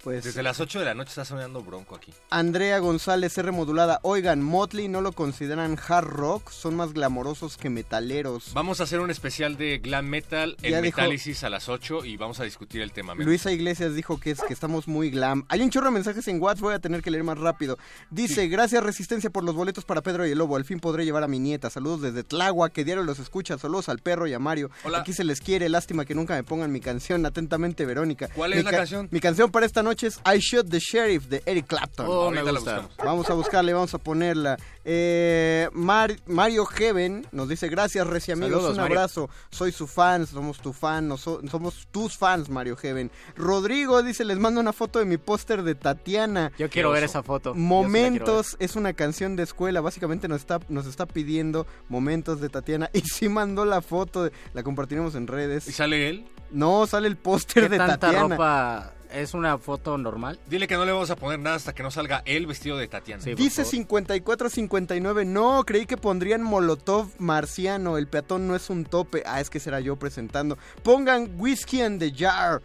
Pues- 0.03 0.25
Desde 0.25 0.43
las 0.43 0.59
8 0.61 0.79
de 0.79 0.87
la 0.87 0.95
noche 0.95 1.11
está 1.11 1.27
sonando 1.27 1.63
Bronco 1.63 1.95
aquí. 1.95 2.11
Andrea 2.31 2.79
González 2.79 3.37
R 3.37 3.51
modulada. 3.53 4.01
Oigan, 4.03 4.41
Motley 4.43 4.89
no 4.89 5.03
lo 5.03 5.13
consideran 5.13 5.79
hard 5.87 6.07
rock, 6.07 6.51
son 6.51 6.75
más 6.75 6.95
glamorosos 6.95 7.59
que 7.59 7.69
metaleros. 7.69 8.53
Vamos 8.55 8.81
a 8.81 8.85
hacer 8.85 9.01
un 9.01 9.11
especial 9.11 9.59
de 9.59 9.79
glam 9.79 10.07
metal 10.07 10.57
en 10.63 10.81
Metálisis 10.81 11.45
a 11.45 11.51
las 11.51 11.69
8 11.69 12.07
y 12.07 12.17
vamos 12.17 12.41
a 12.41 12.45
discutir 12.45 12.81
el 12.81 12.93
tema. 12.93 13.15
Luisa 13.15 13.53
Iglesias 13.53 13.95
dijo 13.95 14.19
que 14.19 14.31
es 14.31 14.41
que 14.41 14.55
estamos 14.55 14.89
muy 14.89 15.11
glam. 15.11 15.45
Hay 15.49 15.61
un 15.61 15.69
chorro 15.69 15.87
de 15.87 15.93
mensajes 15.93 16.27
en 16.29 16.41
WhatsApp, 16.41 16.63
voy 16.63 16.75
a 16.75 16.79
tener 16.79 17.03
que 17.03 17.11
leer 17.11 17.25
más 17.25 17.37
rápido. 17.37 17.77
Dice, 18.11 18.49
gracias 18.49 18.83
Resistencia 18.83 19.29
por 19.29 19.45
los 19.45 19.55
boletos 19.55 19.85
para 19.85 20.01
Pedro 20.01 20.27
y 20.27 20.31
el 20.31 20.39
Lobo. 20.39 20.57
Al 20.57 20.65
fin 20.65 20.81
podré 20.81 21.05
llevar 21.05 21.25
a 21.25 21.29
mi 21.29 21.39
nieta. 21.39 21.69
Saludos 21.69 22.01
desde 22.01 22.25
Tlagua, 22.25 22.71
que 22.71 22.85
diario 22.87 23.05
los 23.05 23.19
escucha. 23.19 23.59
Saludos 23.59 23.91
al 23.91 23.99
perro 23.99 24.27
y 24.27 24.33
a 24.33 24.39
Mario. 24.39 24.71
Hola. 24.85 25.01
Aquí 25.01 25.13
se 25.13 25.25
les 25.25 25.43
quiere. 25.43 25.69
Lástima 25.69 26.07
que 26.07 26.15
nunca 26.15 26.35
me 26.37 26.43
pongan 26.43 26.73
mi 26.73 26.81
canción. 26.81 27.27
Atentamente, 27.27 27.85
Verónica. 27.85 28.29
¿Cuál 28.35 28.53
Mi 28.53 28.57
es 28.59 28.65
la 28.65 28.71
ca- 28.71 28.77
canción? 28.79 29.09
Mi 29.11 29.21
canción 29.21 29.51
para 29.51 29.67
esta 29.67 29.83
noche 29.83 29.90
es 29.91 30.21
I 30.27 30.39
Shot 30.39 30.69
the 30.69 30.79
Sheriff 30.79 31.27
de 31.27 31.43
Eric 31.47 31.67
Clapton. 31.67 32.07
Oh, 32.09 32.31
me 32.31 32.43
gusta. 32.43 32.89
Vamos 33.05 33.29
a 33.31 33.35
buscarle, 33.35 33.73
vamos 33.73 33.93
a 33.95 33.99
ponerla. 33.99 34.57
Eh, 34.85 35.69
Mar- 35.73 36.17
Mario 36.27 36.65
Heaven 36.67 37.27
nos 37.33 37.49
dice, 37.49 37.69
gracias 37.69 38.07
Reci 38.07 38.33
amigos, 38.33 38.53
Saludos, 38.55 38.71
un 38.73 38.77
Mario. 38.83 38.99
abrazo. 38.99 39.31
Soy 39.51 39.73
su 39.73 39.87
fan, 39.87 40.27
somos 40.27 40.59
tu 40.61 40.73
fan, 40.73 41.07
no 41.09 41.17
so- 41.19 41.41
somos 41.51 41.87
tus 41.91 42.17
fans, 42.17 42.49
Mario 42.49 42.77
Heaven. 42.77 43.11
Rodrigo 43.37 44.03
dice, 44.03 44.25
les 44.25 44.39
mando 44.39 44.61
una 44.61 44.73
foto 44.73 44.99
de 44.99 45.05
mi 45.05 45.17
póster 45.19 45.63
de 45.63 45.75
Tatiana. 45.75 46.53
Yo 46.59 46.71
quiero 46.71 46.91
ver 46.91 47.05
esa 47.05 47.23
foto. 47.23 47.55
Momentos 47.55 48.57
es 48.59 48.77
una 48.77 48.93
canción 48.95 49.37
de 49.37 49.43
escuela, 49.43 49.81
básicamente 49.81 50.29
nos 50.29 50.41
está, 50.41 50.61
nos 50.69 50.87
está 50.87 51.07
pidiendo 51.07 51.67
momentos 51.89 52.41
de 52.41 52.49
Tatiana 52.49 52.91
y 52.95 53.01
sí 53.01 53.29
mandó 53.29 53.65
la 53.65 53.83
foto, 53.83 54.31
la 54.55 54.63
compartiremos 54.63 55.15
en 55.15 55.27
redes. 55.27 55.69
¿Y 55.69 55.73
sale 55.73 56.09
él? 56.09 56.27
No, 56.51 56.87
sale 56.87 57.07
el 57.07 57.17
póster 57.17 57.65
¿Qué 57.65 57.69
de 57.69 57.79
tanta 57.79 57.99
Tatiana. 57.99 58.29
ropa 58.37 58.93
¿Es 59.13 59.35
una 59.35 59.59
foto 59.59 59.99
normal? 59.99 60.39
Dile 60.47 60.67
que 60.69 60.77
no 60.77 60.85
le 60.85 60.93
vamos 60.93 61.11
a 61.11 61.17
poner 61.17 61.39
nada 61.39 61.57
hasta 61.57 61.75
que 61.75 61.83
no 61.83 61.91
salga 61.91 62.23
él 62.25 62.47
vestido 62.47 62.77
de 62.77 62.89
Tatiana. 62.89 63.23
Dice 63.25 63.65
5459, 63.65 65.25
no, 65.25 65.65
creí 65.65 65.87
que 65.87 65.97
pondrían 65.97 66.43
Molotov 66.43 67.09
marciano, 67.19 67.99
el 67.99 68.07
peatón 68.07 68.47
no 68.47 68.55
es 68.55 68.71
un 68.71 68.85
tope. 68.85 69.23
Ah, 69.27 69.41
es 69.41 69.51
que 69.51 69.61
será 69.61 69.81
yo 69.81 69.97
presentando. 69.97 70.59
Pongan 70.83 71.35
Whiskey 71.39 71.83
and 71.83 72.01
the 72.01 72.13
Jar, 72.13 72.63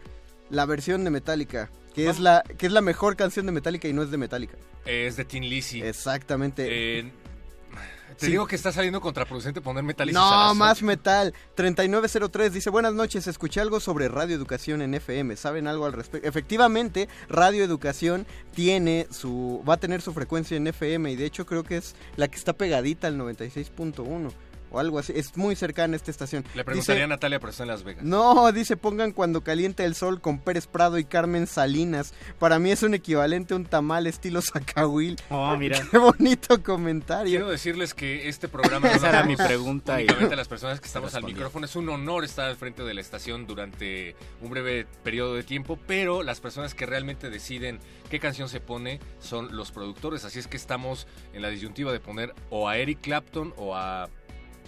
la 0.50 0.66
versión 0.66 1.04
de 1.04 1.10
Metallica, 1.10 1.70
que 1.94 2.08
es 2.08 2.20
la 2.20 2.42
que 2.58 2.66
es 2.66 2.72
la 2.72 2.80
mejor 2.80 3.16
canción 3.16 3.46
de 3.46 3.52
Metallica 3.52 3.88
y 3.88 3.92
no 3.92 4.02
es 4.02 4.10
de 4.10 4.18
Metallica. 4.18 4.56
Es 4.84 5.16
de 5.16 5.24
Tin 5.24 5.48
Lizzy. 5.48 5.82
Exactamente. 5.82 7.00
Eh, 7.00 7.12
te 8.18 8.26
Sí. 8.26 8.32
digo 8.32 8.46
que 8.46 8.56
está 8.56 8.72
saliendo 8.72 9.00
contraproducente 9.00 9.60
poner 9.60 9.84
metal 9.84 10.08
y 10.08 10.12
No, 10.12 10.54
más 10.54 10.82
metal. 10.82 11.34
3903 11.54 12.52
dice, 12.52 12.70
buenas 12.70 12.94
noches, 12.94 13.26
escuché 13.26 13.60
algo 13.60 13.78
sobre 13.80 14.08
Radio 14.08 14.34
Educación 14.36 14.82
en 14.82 14.94
FM. 14.94 15.36
¿Saben 15.36 15.66
algo 15.66 15.86
al 15.86 15.92
respecto? 15.92 16.26
Efectivamente, 16.28 17.08
Radio 17.28 17.64
Educación 17.64 18.26
tiene 18.54 19.06
su, 19.10 19.62
va 19.68 19.74
a 19.74 19.76
tener 19.78 20.00
su 20.02 20.12
frecuencia 20.12 20.56
en 20.56 20.66
FM 20.66 21.10
y 21.12 21.16
de 21.16 21.26
hecho 21.26 21.46
creo 21.46 21.62
que 21.64 21.76
es 21.76 21.94
la 22.16 22.28
que 22.28 22.36
está 22.36 22.52
pegadita 22.54 23.06
al 23.06 23.18
96.1 23.18 24.30
o 24.70 24.78
algo 24.80 24.98
así. 24.98 25.12
Es 25.16 25.36
muy 25.36 25.56
cercana 25.56 25.94
a 25.94 25.96
esta 25.96 26.10
estación. 26.10 26.44
Le 26.54 26.64
preguntaría 26.64 26.94
Dice- 26.96 27.04
a 27.04 27.06
Natalia, 27.08 27.38
pero 27.40 27.50
está 27.50 27.62
en 27.64 27.68
Las 27.68 27.82
Vegas. 27.84 28.04
no, 28.04 28.50
dice 28.52 28.76
pongan 28.76 29.12
cuando 29.12 29.42
calienta 29.42 29.84
el 29.84 29.94
sol 29.94 30.20
con 30.20 30.38
Pérez 30.38 30.66
Prado 30.66 30.98
y 30.98 31.04
Carmen 31.04 31.46
Salinas. 31.46 32.14
Para 32.38 32.58
mí 32.58 32.70
es 32.70 32.82
un 32.82 32.94
equivalente 32.94 33.54
a 33.54 33.56
un 33.56 33.64
tamal 33.66 34.06
estilo 34.06 34.40
Zacahuil. 34.42 35.16
Oh, 35.30 35.56
mira. 35.56 35.80
Qué 35.90 35.98
bonito 35.98 36.62
comentario. 36.62 37.30
Quiero 37.38 37.50
decirles 37.50 37.94
que 37.94 38.28
este 38.28 38.48
programa 38.48 38.88
Esa 38.92 39.08
era 39.10 39.22
mi 39.24 39.36
pregunta 39.36 40.00
y- 40.02 40.06
a 40.08 40.12
las 40.36 40.48
personas 40.48 40.80
que 40.80 40.86
estamos 40.86 41.14
al 41.14 41.24
micrófono. 41.24 41.66
Es 41.66 41.76
un 41.76 41.88
honor 41.88 42.24
estar 42.24 42.46
al 42.48 42.56
frente 42.56 42.82
de 42.82 42.94
la 42.94 43.00
estación 43.00 43.46
durante 43.46 44.14
un 44.40 44.50
breve 44.50 44.86
periodo 45.02 45.34
de 45.34 45.42
tiempo, 45.42 45.78
pero 45.86 46.22
las 46.22 46.40
personas 46.40 46.74
que 46.74 46.86
realmente 46.86 47.30
deciden 47.30 47.78
qué 48.10 48.18
canción 48.20 48.48
se 48.48 48.60
pone 48.60 49.00
son 49.20 49.56
los 49.56 49.70
productores. 49.72 50.24
Así 50.24 50.38
es 50.38 50.46
que 50.46 50.56
estamos 50.56 51.06
en 51.32 51.42
la 51.42 51.48
disyuntiva 51.48 51.92
de 51.92 52.00
poner 52.00 52.34
o 52.50 52.68
a 52.68 52.78
Eric 52.78 53.00
Clapton 53.00 53.52
o 53.56 53.74
a 53.76 54.08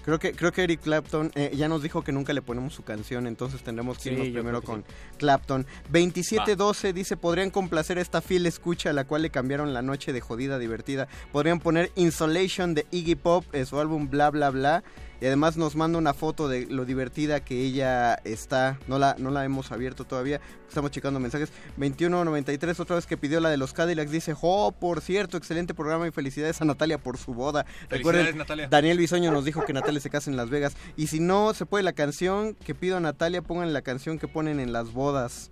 Creo 0.09 0.19
que, 0.19 0.33
creo 0.33 0.53
que 0.53 0.63
Eric 0.63 0.81
Clapton 0.81 1.31
eh, 1.35 1.53
ya 1.55 1.69
nos 1.69 1.83
dijo 1.83 2.03
que 2.03 2.13
nunca 2.13 2.33
le 2.33 2.41
ponemos 2.41 2.73
su 2.73 2.83
canción, 2.83 3.27
entonces 3.27 3.63
tendremos 3.63 3.99
que 3.99 4.05
Sí, 4.05 4.09
irnos 4.09 4.29
primero 4.29 4.63
con 4.63 4.83
Clapton. 5.19 5.67
2712 5.93 6.95
dice, 6.95 7.19
podrían 7.19 7.51
complacer 7.51 7.99
esta 7.99 8.23
fiel 8.23 8.47
escucha 8.47 8.89
a 8.89 8.95
la 8.95 9.05
cual 9.05 9.21
le 9.21 9.29
cambiaron 9.29 9.75
la 9.75 9.83
noche 9.83 10.15
de 10.15 10.23
jodida 10.23 10.59
divertida. 10.59 11.09
Podrían 11.31 11.61
poner 11.61 11.93
Insolation 11.95 12.73
de 12.73 12.87
Iggy 12.91 13.17
Pop, 13.17 13.45
en 13.53 13.67
su 13.67 13.79
álbum 13.79 14.09
bla 14.09 14.31
bla 14.31 14.49
bla. 14.49 14.83
Y 15.21 15.27
además 15.27 15.57
nos 15.57 15.75
manda 15.75 15.99
una 15.99 16.15
foto 16.15 16.49
de 16.49 16.67
lo 16.67 16.85
divertida 16.85 17.41
que 17.41 17.61
ella 17.61 18.15
está. 18.25 18.79
No 18.87 18.99
la, 18.99 19.17
no 19.19 19.31
la 19.31 19.45
hemos 19.45 19.73
abierto 19.73 20.05
todavía. 20.05 20.41
Estamos 20.69 20.91
checando 20.91 21.19
mensajes. 21.19 21.51
2193, 21.77 22.79
otra 22.79 22.97
vez 22.97 23.07
que 23.07 23.17
pidió 23.17 23.41
la 23.41 23.51
de 23.51 23.57
los 23.57 23.73
Cadillacs. 23.73 24.11
Dice, 24.11 24.35
oh, 24.41 24.73
por 24.73 25.01
cierto, 25.01 25.37
excelente 25.37 25.75
programa 25.75 26.07
y 26.07 26.13
felicidades 26.13 26.61
a 26.61 26.65
Natalia 26.65 26.99
por 26.99 27.19
su 27.19 27.35
boda. 27.35 27.67
Felicidades, 27.89 28.37
Natalia. 28.37 28.69
Daniel 28.69 28.99
Bisoño 28.99 29.33
nos 29.33 29.45
dijo 29.45 29.65
que 29.65 29.73
Natalia 29.73 30.01
se 30.01 30.11
casa 30.11 30.31
en 30.31 30.37
Las 30.37 30.51
Vegas. 30.51 30.77
Y 30.97 31.09
si 31.09 31.19
no 31.19 31.53
se 31.53 31.67
puede 31.67 31.83
la 31.83 31.95
canción 31.95 32.55
que 32.55 32.75
pido 32.75 32.97
a 32.97 33.01
Natalia, 33.01 33.43
pongan 33.43 33.73
la 33.73 33.83
canción 33.83 34.19
que 34.19 34.29
ponen 34.29 34.61
en 34.61 34.73
las 34.73 34.93
bodas. 34.93 35.51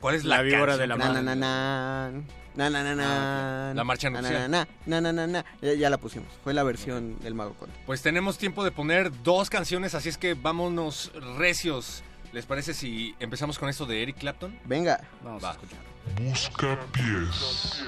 ¿Cuál 0.00 0.14
es 0.14 0.24
La 0.24 0.36
la, 0.36 0.42
víbora 0.42 0.78
canción 0.78 1.14
de 1.14 1.22
la 1.22 1.34
na, 1.34 2.12
na. 2.56 2.70
Na, 2.70 2.82
na, 2.82 2.94
na, 2.94 2.94
na. 2.94 3.74
La 3.74 3.84
marcha 3.84 4.10
nupcial. 4.10 4.50
na, 4.50 4.66
na, 4.86 5.00
na, 5.00 5.12
na, 5.12 5.26
na. 5.26 5.44
Ya, 5.62 5.74
ya 5.74 5.90
la 5.90 5.98
pusimos. 5.98 6.28
Fue 6.44 6.52
la 6.54 6.62
versión 6.62 7.18
del 7.20 7.34
Mago 7.34 7.54
Conde. 7.54 7.74
Pues 7.86 8.02
tenemos 8.02 8.38
tiempo 8.38 8.64
de 8.64 8.70
poner 8.70 9.10
dos 9.22 9.50
canciones, 9.50 9.94
así 9.94 10.08
es 10.08 10.18
que 10.18 10.34
vámonos 10.34 11.12
recios. 11.36 12.02
¿Les 12.32 12.46
parece 12.46 12.74
si 12.74 13.14
empezamos 13.18 13.58
con 13.58 13.68
esto 13.68 13.86
de 13.86 14.02
Eric 14.02 14.18
Clapton? 14.18 14.56
Venga. 14.64 15.00
Vamos 15.22 15.42
Va. 15.42 15.50
a 15.50 15.52
escuchar. 15.52 15.78
Busca 16.16 16.78
pies. 16.92 17.82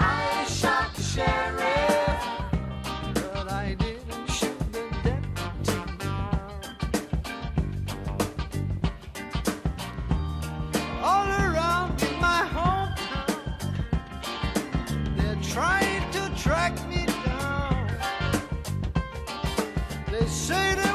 I 0.00 0.46
shot 0.48 0.94
the 0.94 1.02
sheriff, 1.02 1.97
trying 15.58 16.08
to 16.12 16.30
track 16.40 16.72
me 16.88 17.04
down. 17.24 17.90
They 20.08 20.24
say 20.26 20.76
they 20.76 20.87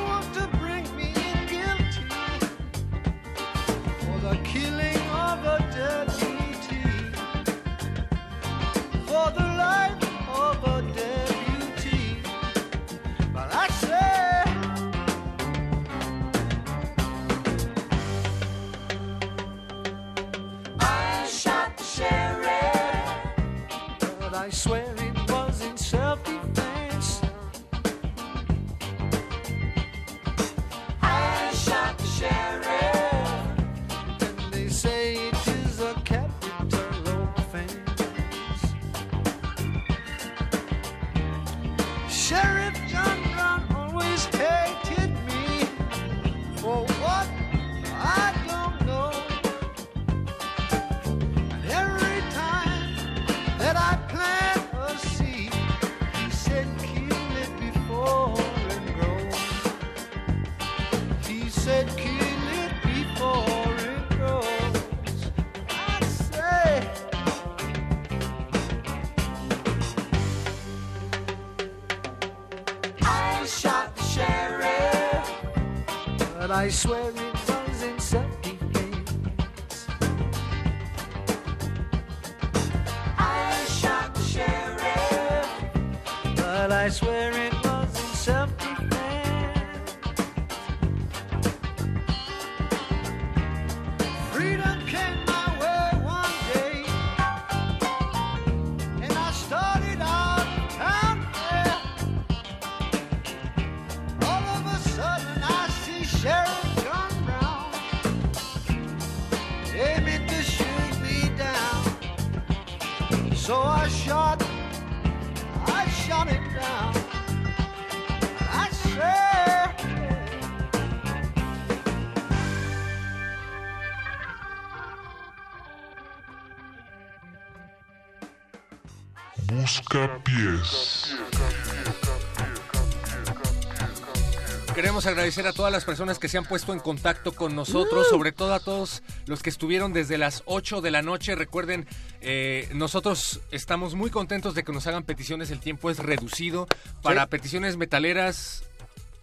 Queremos 135.04 135.20
agradecer 135.20 135.48
a 135.48 135.52
todas 135.52 135.72
las 135.74 135.84
personas 135.84 136.18
que 136.18 136.30
se 136.30 136.38
han 136.38 136.46
puesto 136.46 136.72
en 136.72 136.80
contacto 136.80 137.34
con 137.34 137.54
nosotros, 137.54 138.08
sobre 138.08 138.32
todo 138.32 138.54
a 138.54 138.62
todos 138.62 139.04
los 139.26 139.44
que 139.44 139.50
estuvieron 139.50 139.92
desde 139.92 140.18
las 140.18 140.44
8 140.46 140.80
de 140.80 140.92
la 140.92 141.02
noche. 141.02 141.36
Recuerden, 141.36 141.86
eh, 142.22 142.70
nosotros 142.74 143.42
estamos 143.52 143.96
muy 143.96 144.12
contentos 144.12 144.56
de 144.56 144.64
que 144.64 144.72
nos 144.72 144.88
hagan 144.88 145.04
peticiones. 145.04 145.52
El 145.52 145.60
tiempo 145.60 145.90
es 145.90 146.00
reducido. 146.00 146.68
Para 147.02 147.28
peticiones 147.28 147.76
metaleras, 147.76 148.64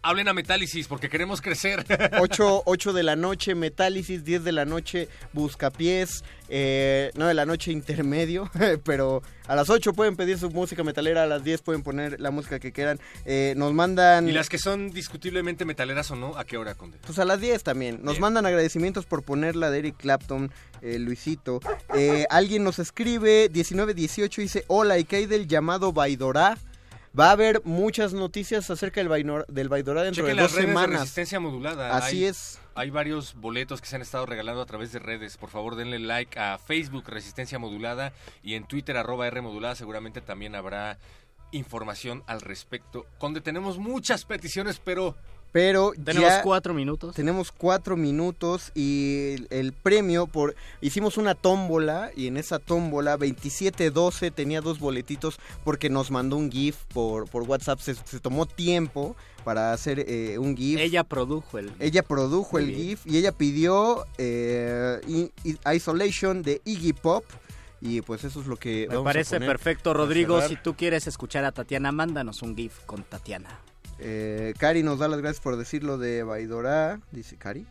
Hablen 0.02 0.28
a 0.28 0.32
Metálisis 0.32 0.88
porque 0.88 1.10
queremos 1.10 1.42
crecer. 1.42 1.84
8, 2.20 2.62
8 2.64 2.92
de 2.94 3.02
la 3.02 3.16
noche, 3.16 3.54
Metálisis, 3.54 4.24
10 4.24 4.44
de 4.44 4.52
la 4.52 4.64
noche, 4.64 5.08
Buscapiés, 5.32 6.24
eh, 6.48 7.10
9 7.14 7.28
de 7.28 7.34
la 7.34 7.44
noche, 7.44 7.70
Intermedio, 7.70 8.50
pero 8.84 9.22
a 9.46 9.54
las 9.54 9.68
8 9.68 9.92
pueden 9.92 10.16
pedir 10.16 10.38
su 10.38 10.50
música 10.50 10.82
metalera, 10.84 11.24
a 11.24 11.26
las 11.26 11.44
10 11.44 11.62
pueden 11.62 11.82
poner 11.82 12.18
la 12.20 12.30
música 12.30 12.58
que 12.58 12.72
quieran. 12.72 12.98
Eh, 13.26 13.54
nos 13.56 13.74
mandan... 13.74 14.28
Y 14.28 14.32
las 14.32 14.48
que 14.48 14.58
son 14.58 14.90
discutiblemente 14.90 15.64
metaleras 15.64 16.10
o 16.10 16.16
no, 16.16 16.36
¿a 16.38 16.44
qué 16.44 16.56
hora, 16.56 16.74
Conde? 16.74 16.98
Pues 17.04 17.18
a 17.18 17.24
las 17.26 17.40
10 17.40 17.62
también. 17.62 18.00
Nos 18.02 18.14
Bien. 18.14 18.22
mandan 18.22 18.46
agradecimientos 18.46 19.04
por 19.04 19.22
ponerla 19.22 19.70
de 19.70 19.80
Eric 19.80 19.96
Clapton, 19.98 20.50
eh, 20.80 20.98
Luisito. 20.98 21.60
Eh, 21.94 22.26
alguien 22.30 22.64
nos 22.64 22.78
escribe, 22.78 23.50
1918, 23.52 24.40
dice, 24.40 24.64
hola, 24.68 24.98
¿y 24.98 25.04
qué 25.04 25.16
hay 25.16 25.26
del 25.26 25.46
llamado 25.46 25.92
Baidorá? 25.92 26.56
Va 27.18 27.28
a 27.30 27.32
haber 27.32 27.60
muchas 27.64 28.12
noticias 28.12 28.70
acerca 28.70 29.00
del, 29.00 29.08
Bainor- 29.10 29.44
del 29.48 29.68
Baidorá 29.68 30.02
dentro 30.04 30.22
Chequen 30.22 30.36
de 30.36 30.42
dos 30.42 30.52
las 30.52 30.56
redes 30.56 30.66
de 30.68 30.72
semanas. 30.74 31.00
resistencia 31.00 31.40
modulada. 31.40 31.96
Así 31.96 32.18
Hay- 32.18 32.24
es. 32.26 32.60
Hay 32.76 32.90
varios 32.90 33.34
boletos 33.34 33.80
que 33.80 33.88
se 33.88 33.96
han 33.96 34.02
estado 34.02 34.26
regalando 34.26 34.62
a 34.62 34.66
través 34.66 34.92
de 34.92 35.00
redes. 35.00 35.36
Por 35.36 35.50
favor, 35.50 35.74
denle 35.74 35.98
like 35.98 36.38
a 36.38 36.56
Facebook 36.58 37.08
Resistencia 37.08 37.58
Modulada 37.58 38.12
y 38.44 38.54
en 38.54 38.64
Twitter 38.64 38.96
arroba 38.96 39.26
R 39.26 39.40
Modulada. 39.42 39.74
Seguramente 39.74 40.20
también 40.20 40.54
habrá 40.54 40.98
información 41.50 42.22
al 42.28 42.40
respecto. 42.40 43.06
Donde 43.20 43.40
tenemos 43.40 43.78
muchas 43.78 44.24
peticiones, 44.24 44.80
pero 44.82 45.16
Pero 45.52 45.92
Tenemos 46.04 46.28
ya 46.28 46.42
cuatro 46.42 46.74
minutos. 46.74 47.14
Tenemos 47.14 47.50
cuatro 47.50 47.96
minutos 47.96 48.70
y 48.74 49.34
el, 49.34 49.46
el 49.50 49.72
premio 49.72 50.26
por... 50.26 50.54
Hicimos 50.80 51.16
una 51.16 51.34
tómbola 51.34 52.10
y 52.14 52.28
en 52.28 52.36
esa 52.36 52.58
tómbola 52.58 53.12
2712 53.12 54.30
tenía 54.30 54.60
dos 54.60 54.78
boletitos 54.78 55.40
porque 55.64 55.90
nos 55.90 56.10
mandó 56.10 56.36
un 56.36 56.50
GIF 56.50 56.76
por, 56.92 57.28
por 57.28 57.42
WhatsApp. 57.42 57.80
Se, 57.80 57.94
se 57.94 58.20
tomó 58.20 58.46
tiempo 58.46 59.16
para 59.44 59.72
hacer 59.72 60.04
eh, 60.06 60.38
un 60.38 60.56
GIF. 60.56 60.78
Ella 60.78 61.04
produjo 61.04 61.58
el. 61.58 61.72
Ella 61.78 62.02
produjo 62.02 62.58
el. 62.58 62.74
GIF 62.74 63.06
y 63.06 63.16
ella 63.16 63.32
pidió 63.32 64.06
eh, 64.18 65.00
Isolation 65.74 66.42
de 66.42 66.60
Iggy 66.64 66.92
Pop. 66.92 67.24
Y 67.82 68.02
pues 68.02 68.24
eso 68.24 68.42
es 68.42 68.46
lo 68.46 68.56
que 68.56 68.86
Me 68.88 68.96
vamos 68.96 69.02
a 69.02 69.04
parece 69.04 69.36
poner 69.36 69.48
perfecto, 69.48 69.94
Rodrigo. 69.94 70.40
Si 70.42 70.56
tú 70.56 70.74
quieres 70.74 71.06
escuchar 71.06 71.44
a 71.46 71.52
Tatiana, 71.52 71.92
mándanos 71.92 72.42
un 72.42 72.54
GIF 72.54 72.78
con 72.84 73.02
Tatiana. 73.04 73.48
Eh, 74.00 74.54
Cari 74.58 74.82
nos 74.82 74.98
da 74.98 75.08
las 75.08 75.20
gracias 75.20 75.42
por 75.42 75.56
decirlo 75.56 75.98
de 75.98 76.22
Baidora. 76.22 77.00
Dice 77.12 77.36
Cari. 77.36 77.66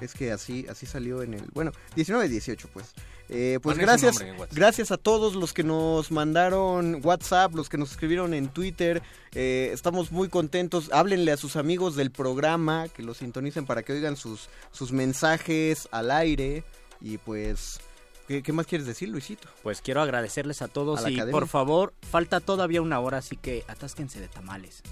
Es 0.00 0.12
que 0.12 0.30
así, 0.30 0.66
así 0.68 0.86
salió 0.86 1.22
en 1.22 1.34
el. 1.34 1.44
Bueno, 1.52 1.72
19-18, 1.96 2.66
pues. 2.72 2.92
Eh, 3.28 3.58
pues 3.62 3.76
Ponen 3.76 3.98
su 3.98 4.06
gracias, 4.06 4.24
gracias 4.52 4.90
a 4.92 4.98
todos 4.98 5.34
los 5.34 5.52
que 5.52 5.64
nos 5.64 6.12
mandaron 6.12 7.00
WhatsApp, 7.02 7.54
los 7.54 7.68
que 7.68 7.78
nos 7.78 7.92
escribieron 7.92 8.34
en 8.34 8.48
Twitter. 8.48 9.02
Eh, 9.32 9.70
estamos 9.72 10.12
muy 10.12 10.28
contentos. 10.28 10.90
Háblenle 10.92 11.32
a 11.32 11.36
sus 11.36 11.56
amigos 11.56 11.96
del 11.96 12.10
programa, 12.10 12.88
que 12.88 13.02
los 13.02 13.18
sintonicen 13.18 13.66
para 13.66 13.82
que 13.82 13.94
oigan 13.94 14.16
sus, 14.16 14.48
sus 14.70 14.92
mensajes 14.92 15.88
al 15.90 16.10
aire. 16.10 16.62
Y 17.00 17.18
pues, 17.18 17.80
¿qué, 18.28 18.42
qué 18.42 18.52
más 18.52 18.66
quieres 18.66 18.86
decir, 18.86 19.08
Luisito? 19.08 19.48
Pues 19.62 19.80
quiero 19.80 20.02
agradecerles 20.02 20.62
a 20.62 20.68
todos 20.68 21.04
A 21.04 21.10
y 21.10 21.14
academia. 21.14 21.32
por 21.32 21.48
favor, 21.48 21.94
falta 22.10 22.40
todavía 22.40 22.82
una 22.82 23.00
hora, 23.00 23.18
así 23.18 23.36
que 23.36 23.64
atásquense 23.66 24.20
de 24.20 24.28
tamales. 24.28 24.82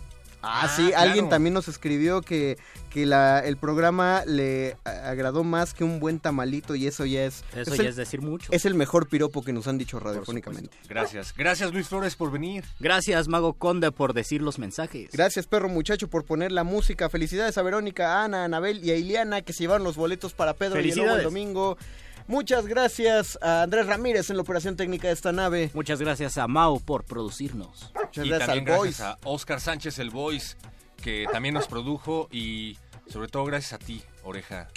Ah, 0.46 0.60
Ah, 0.64 0.68
sí, 0.76 0.86
claro. 0.88 1.02
alguien 1.02 1.28
también 1.28 1.54
nos 1.54 1.68
escribió 1.68 2.20
que, 2.22 2.56
que 2.90 3.06
la, 3.06 3.40
el 3.40 3.56
programa 3.56 4.22
le 4.26 4.76
agradó 4.84 5.42
más 5.44 5.74
que 5.74 5.84
un 5.84 6.00
buen 6.00 6.20
tamalito 6.20 6.74
y 6.74 6.86
eso 6.86 7.04
ya 7.04 7.24
es... 7.24 7.44
Eso 7.54 7.72
es 7.72 7.76
ya 7.76 7.82
el- 7.82 7.88
es 7.88 7.96
decir 7.96 8.20
mucho. 8.22 8.52
Es 8.52 8.64
el 8.64 8.74
mejor 8.74 9.08
piropo 9.08 9.42
que 9.42 9.52
nos 9.52 9.66
han 9.68 9.78
dicho 9.78 9.98
radiofónicamente. 10.00 10.76
gracias. 10.88 11.34
Gracias 11.36 11.72
Luis 11.72 11.88
Flores 11.88 12.14
por 12.16 12.30
venir. 12.30 12.64
Gracias, 12.80 13.28
Mago 13.28 13.54
Conde, 13.54 13.90
por 13.92 14.12
decir 14.14 14.42
los 14.42 14.58
mensajes. 14.58 15.10
Gracias, 15.12 15.46
perro 15.46 15.68
muchacho, 15.68 16.08
por 16.08 16.24
poner 16.24 16.52
la 16.52 16.64
música. 16.64 17.08
Felicidades 17.08 17.58
a 17.58 17.62
Verónica, 17.62 18.20
a 18.20 18.24
Ana, 18.24 18.42
a 18.42 18.44
Anabel 18.44 18.84
y 18.84 18.90
a 18.90 18.96
Iliana 18.96 19.42
que 19.42 19.52
se 19.52 19.64
llevaron 19.64 19.84
los 19.84 19.96
boletos 19.96 20.32
para 20.34 20.54
Pedro 20.54 20.80
y 20.80 20.90
el 20.90 20.96
Lobo 20.96 21.14
el 21.14 21.22
Felicidades. 21.22 21.24
domingo. 21.24 21.78
Muchas 22.26 22.66
gracias 22.66 23.38
a 23.42 23.62
Andrés 23.62 23.86
Ramírez 23.86 24.30
en 24.30 24.36
la 24.36 24.42
operación 24.42 24.76
técnica 24.76 25.08
de 25.08 25.14
esta 25.14 25.32
nave. 25.32 25.70
Muchas 25.74 26.00
gracias 26.00 26.38
a 26.38 26.46
Mao 26.48 26.80
por 26.80 27.04
producirnos. 27.04 27.90
Muchas 27.94 28.24
y 28.24 28.28
gracias 28.30 28.46
también 28.48 28.68
al 28.68 28.74
gracias 28.80 28.98
Voice. 28.98 29.02
a 29.02 29.18
Oscar 29.24 29.60
Sánchez, 29.60 29.98
el 29.98 30.10
Voice, 30.10 30.56
que 31.02 31.26
también 31.30 31.54
nos 31.54 31.66
produjo 31.66 32.28
y 32.32 32.78
sobre 33.10 33.28
todo 33.28 33.44
gracias 33.44 33.74
a 33.74 33.78
ti, 33.78 34.02
oreja 34.22 34.68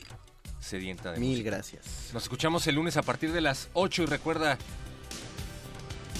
sedienta 0.59 1.13
de 1.13 1.19
Mil 1.19 1.29
música. 1.37 1.51
gracias. 1.51 1.85
Nos 2.13 2.23
escuchamos 2.23 2.67
el 2.67 2.75
lunes 2.75 2.97
a 2.97 3.01
partir 3.01 3.31
de 3.31 3.39
las 3.39 3.69
8 3.73 4.03
y 4.03 4.05
recuerda 4.07 4.57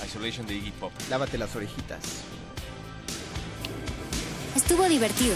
Isolation 0.05 0.47
de 0.47 0.55
Iggy 0.55 0.71
Pop. 0.71 0.93
Lávate 1.09 1.37
las 1.37 1.53
orejitas. 1.55 1.99
Estuvo 4.55 4.87
divertido, 4.87 5.35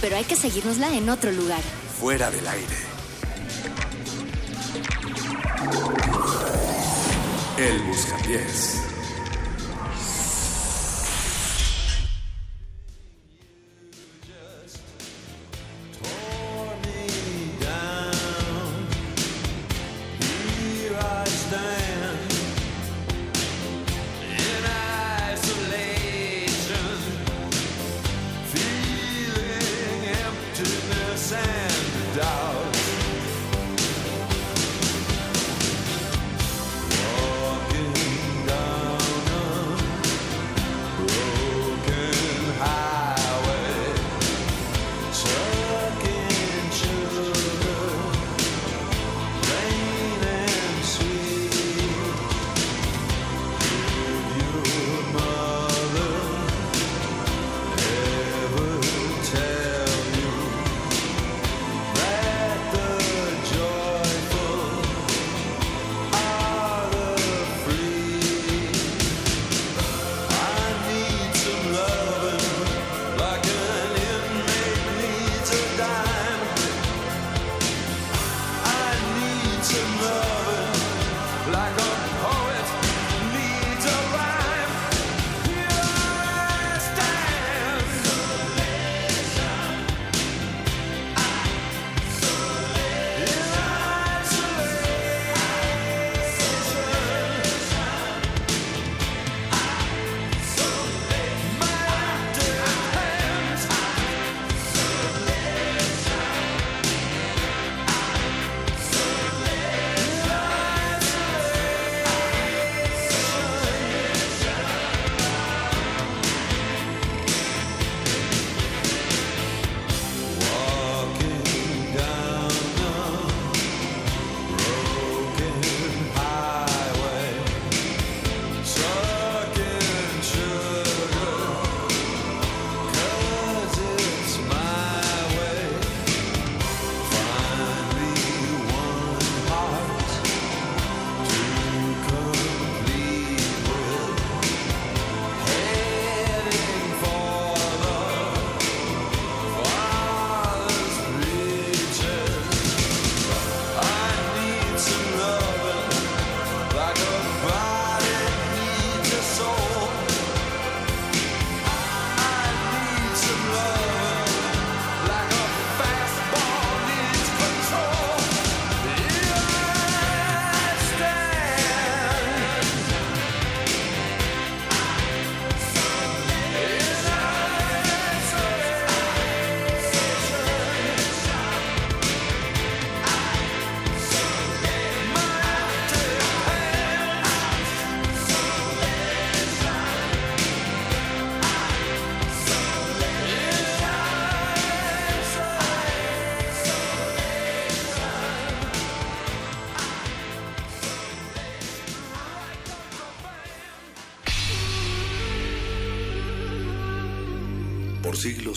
pero 0.00 0.16
hay 0.16 0.24
que 0.24 0.36
seguirnosla 0.36 0.94
en 0.96 1.08
otro 1.08 1.32
lugar. 1.32 1.60
Fuera 1.98 2.30
del 2.30 2.46
aire. 2.46 2.91
El 7.58 7.82
Buscapiés. 7.86 8.91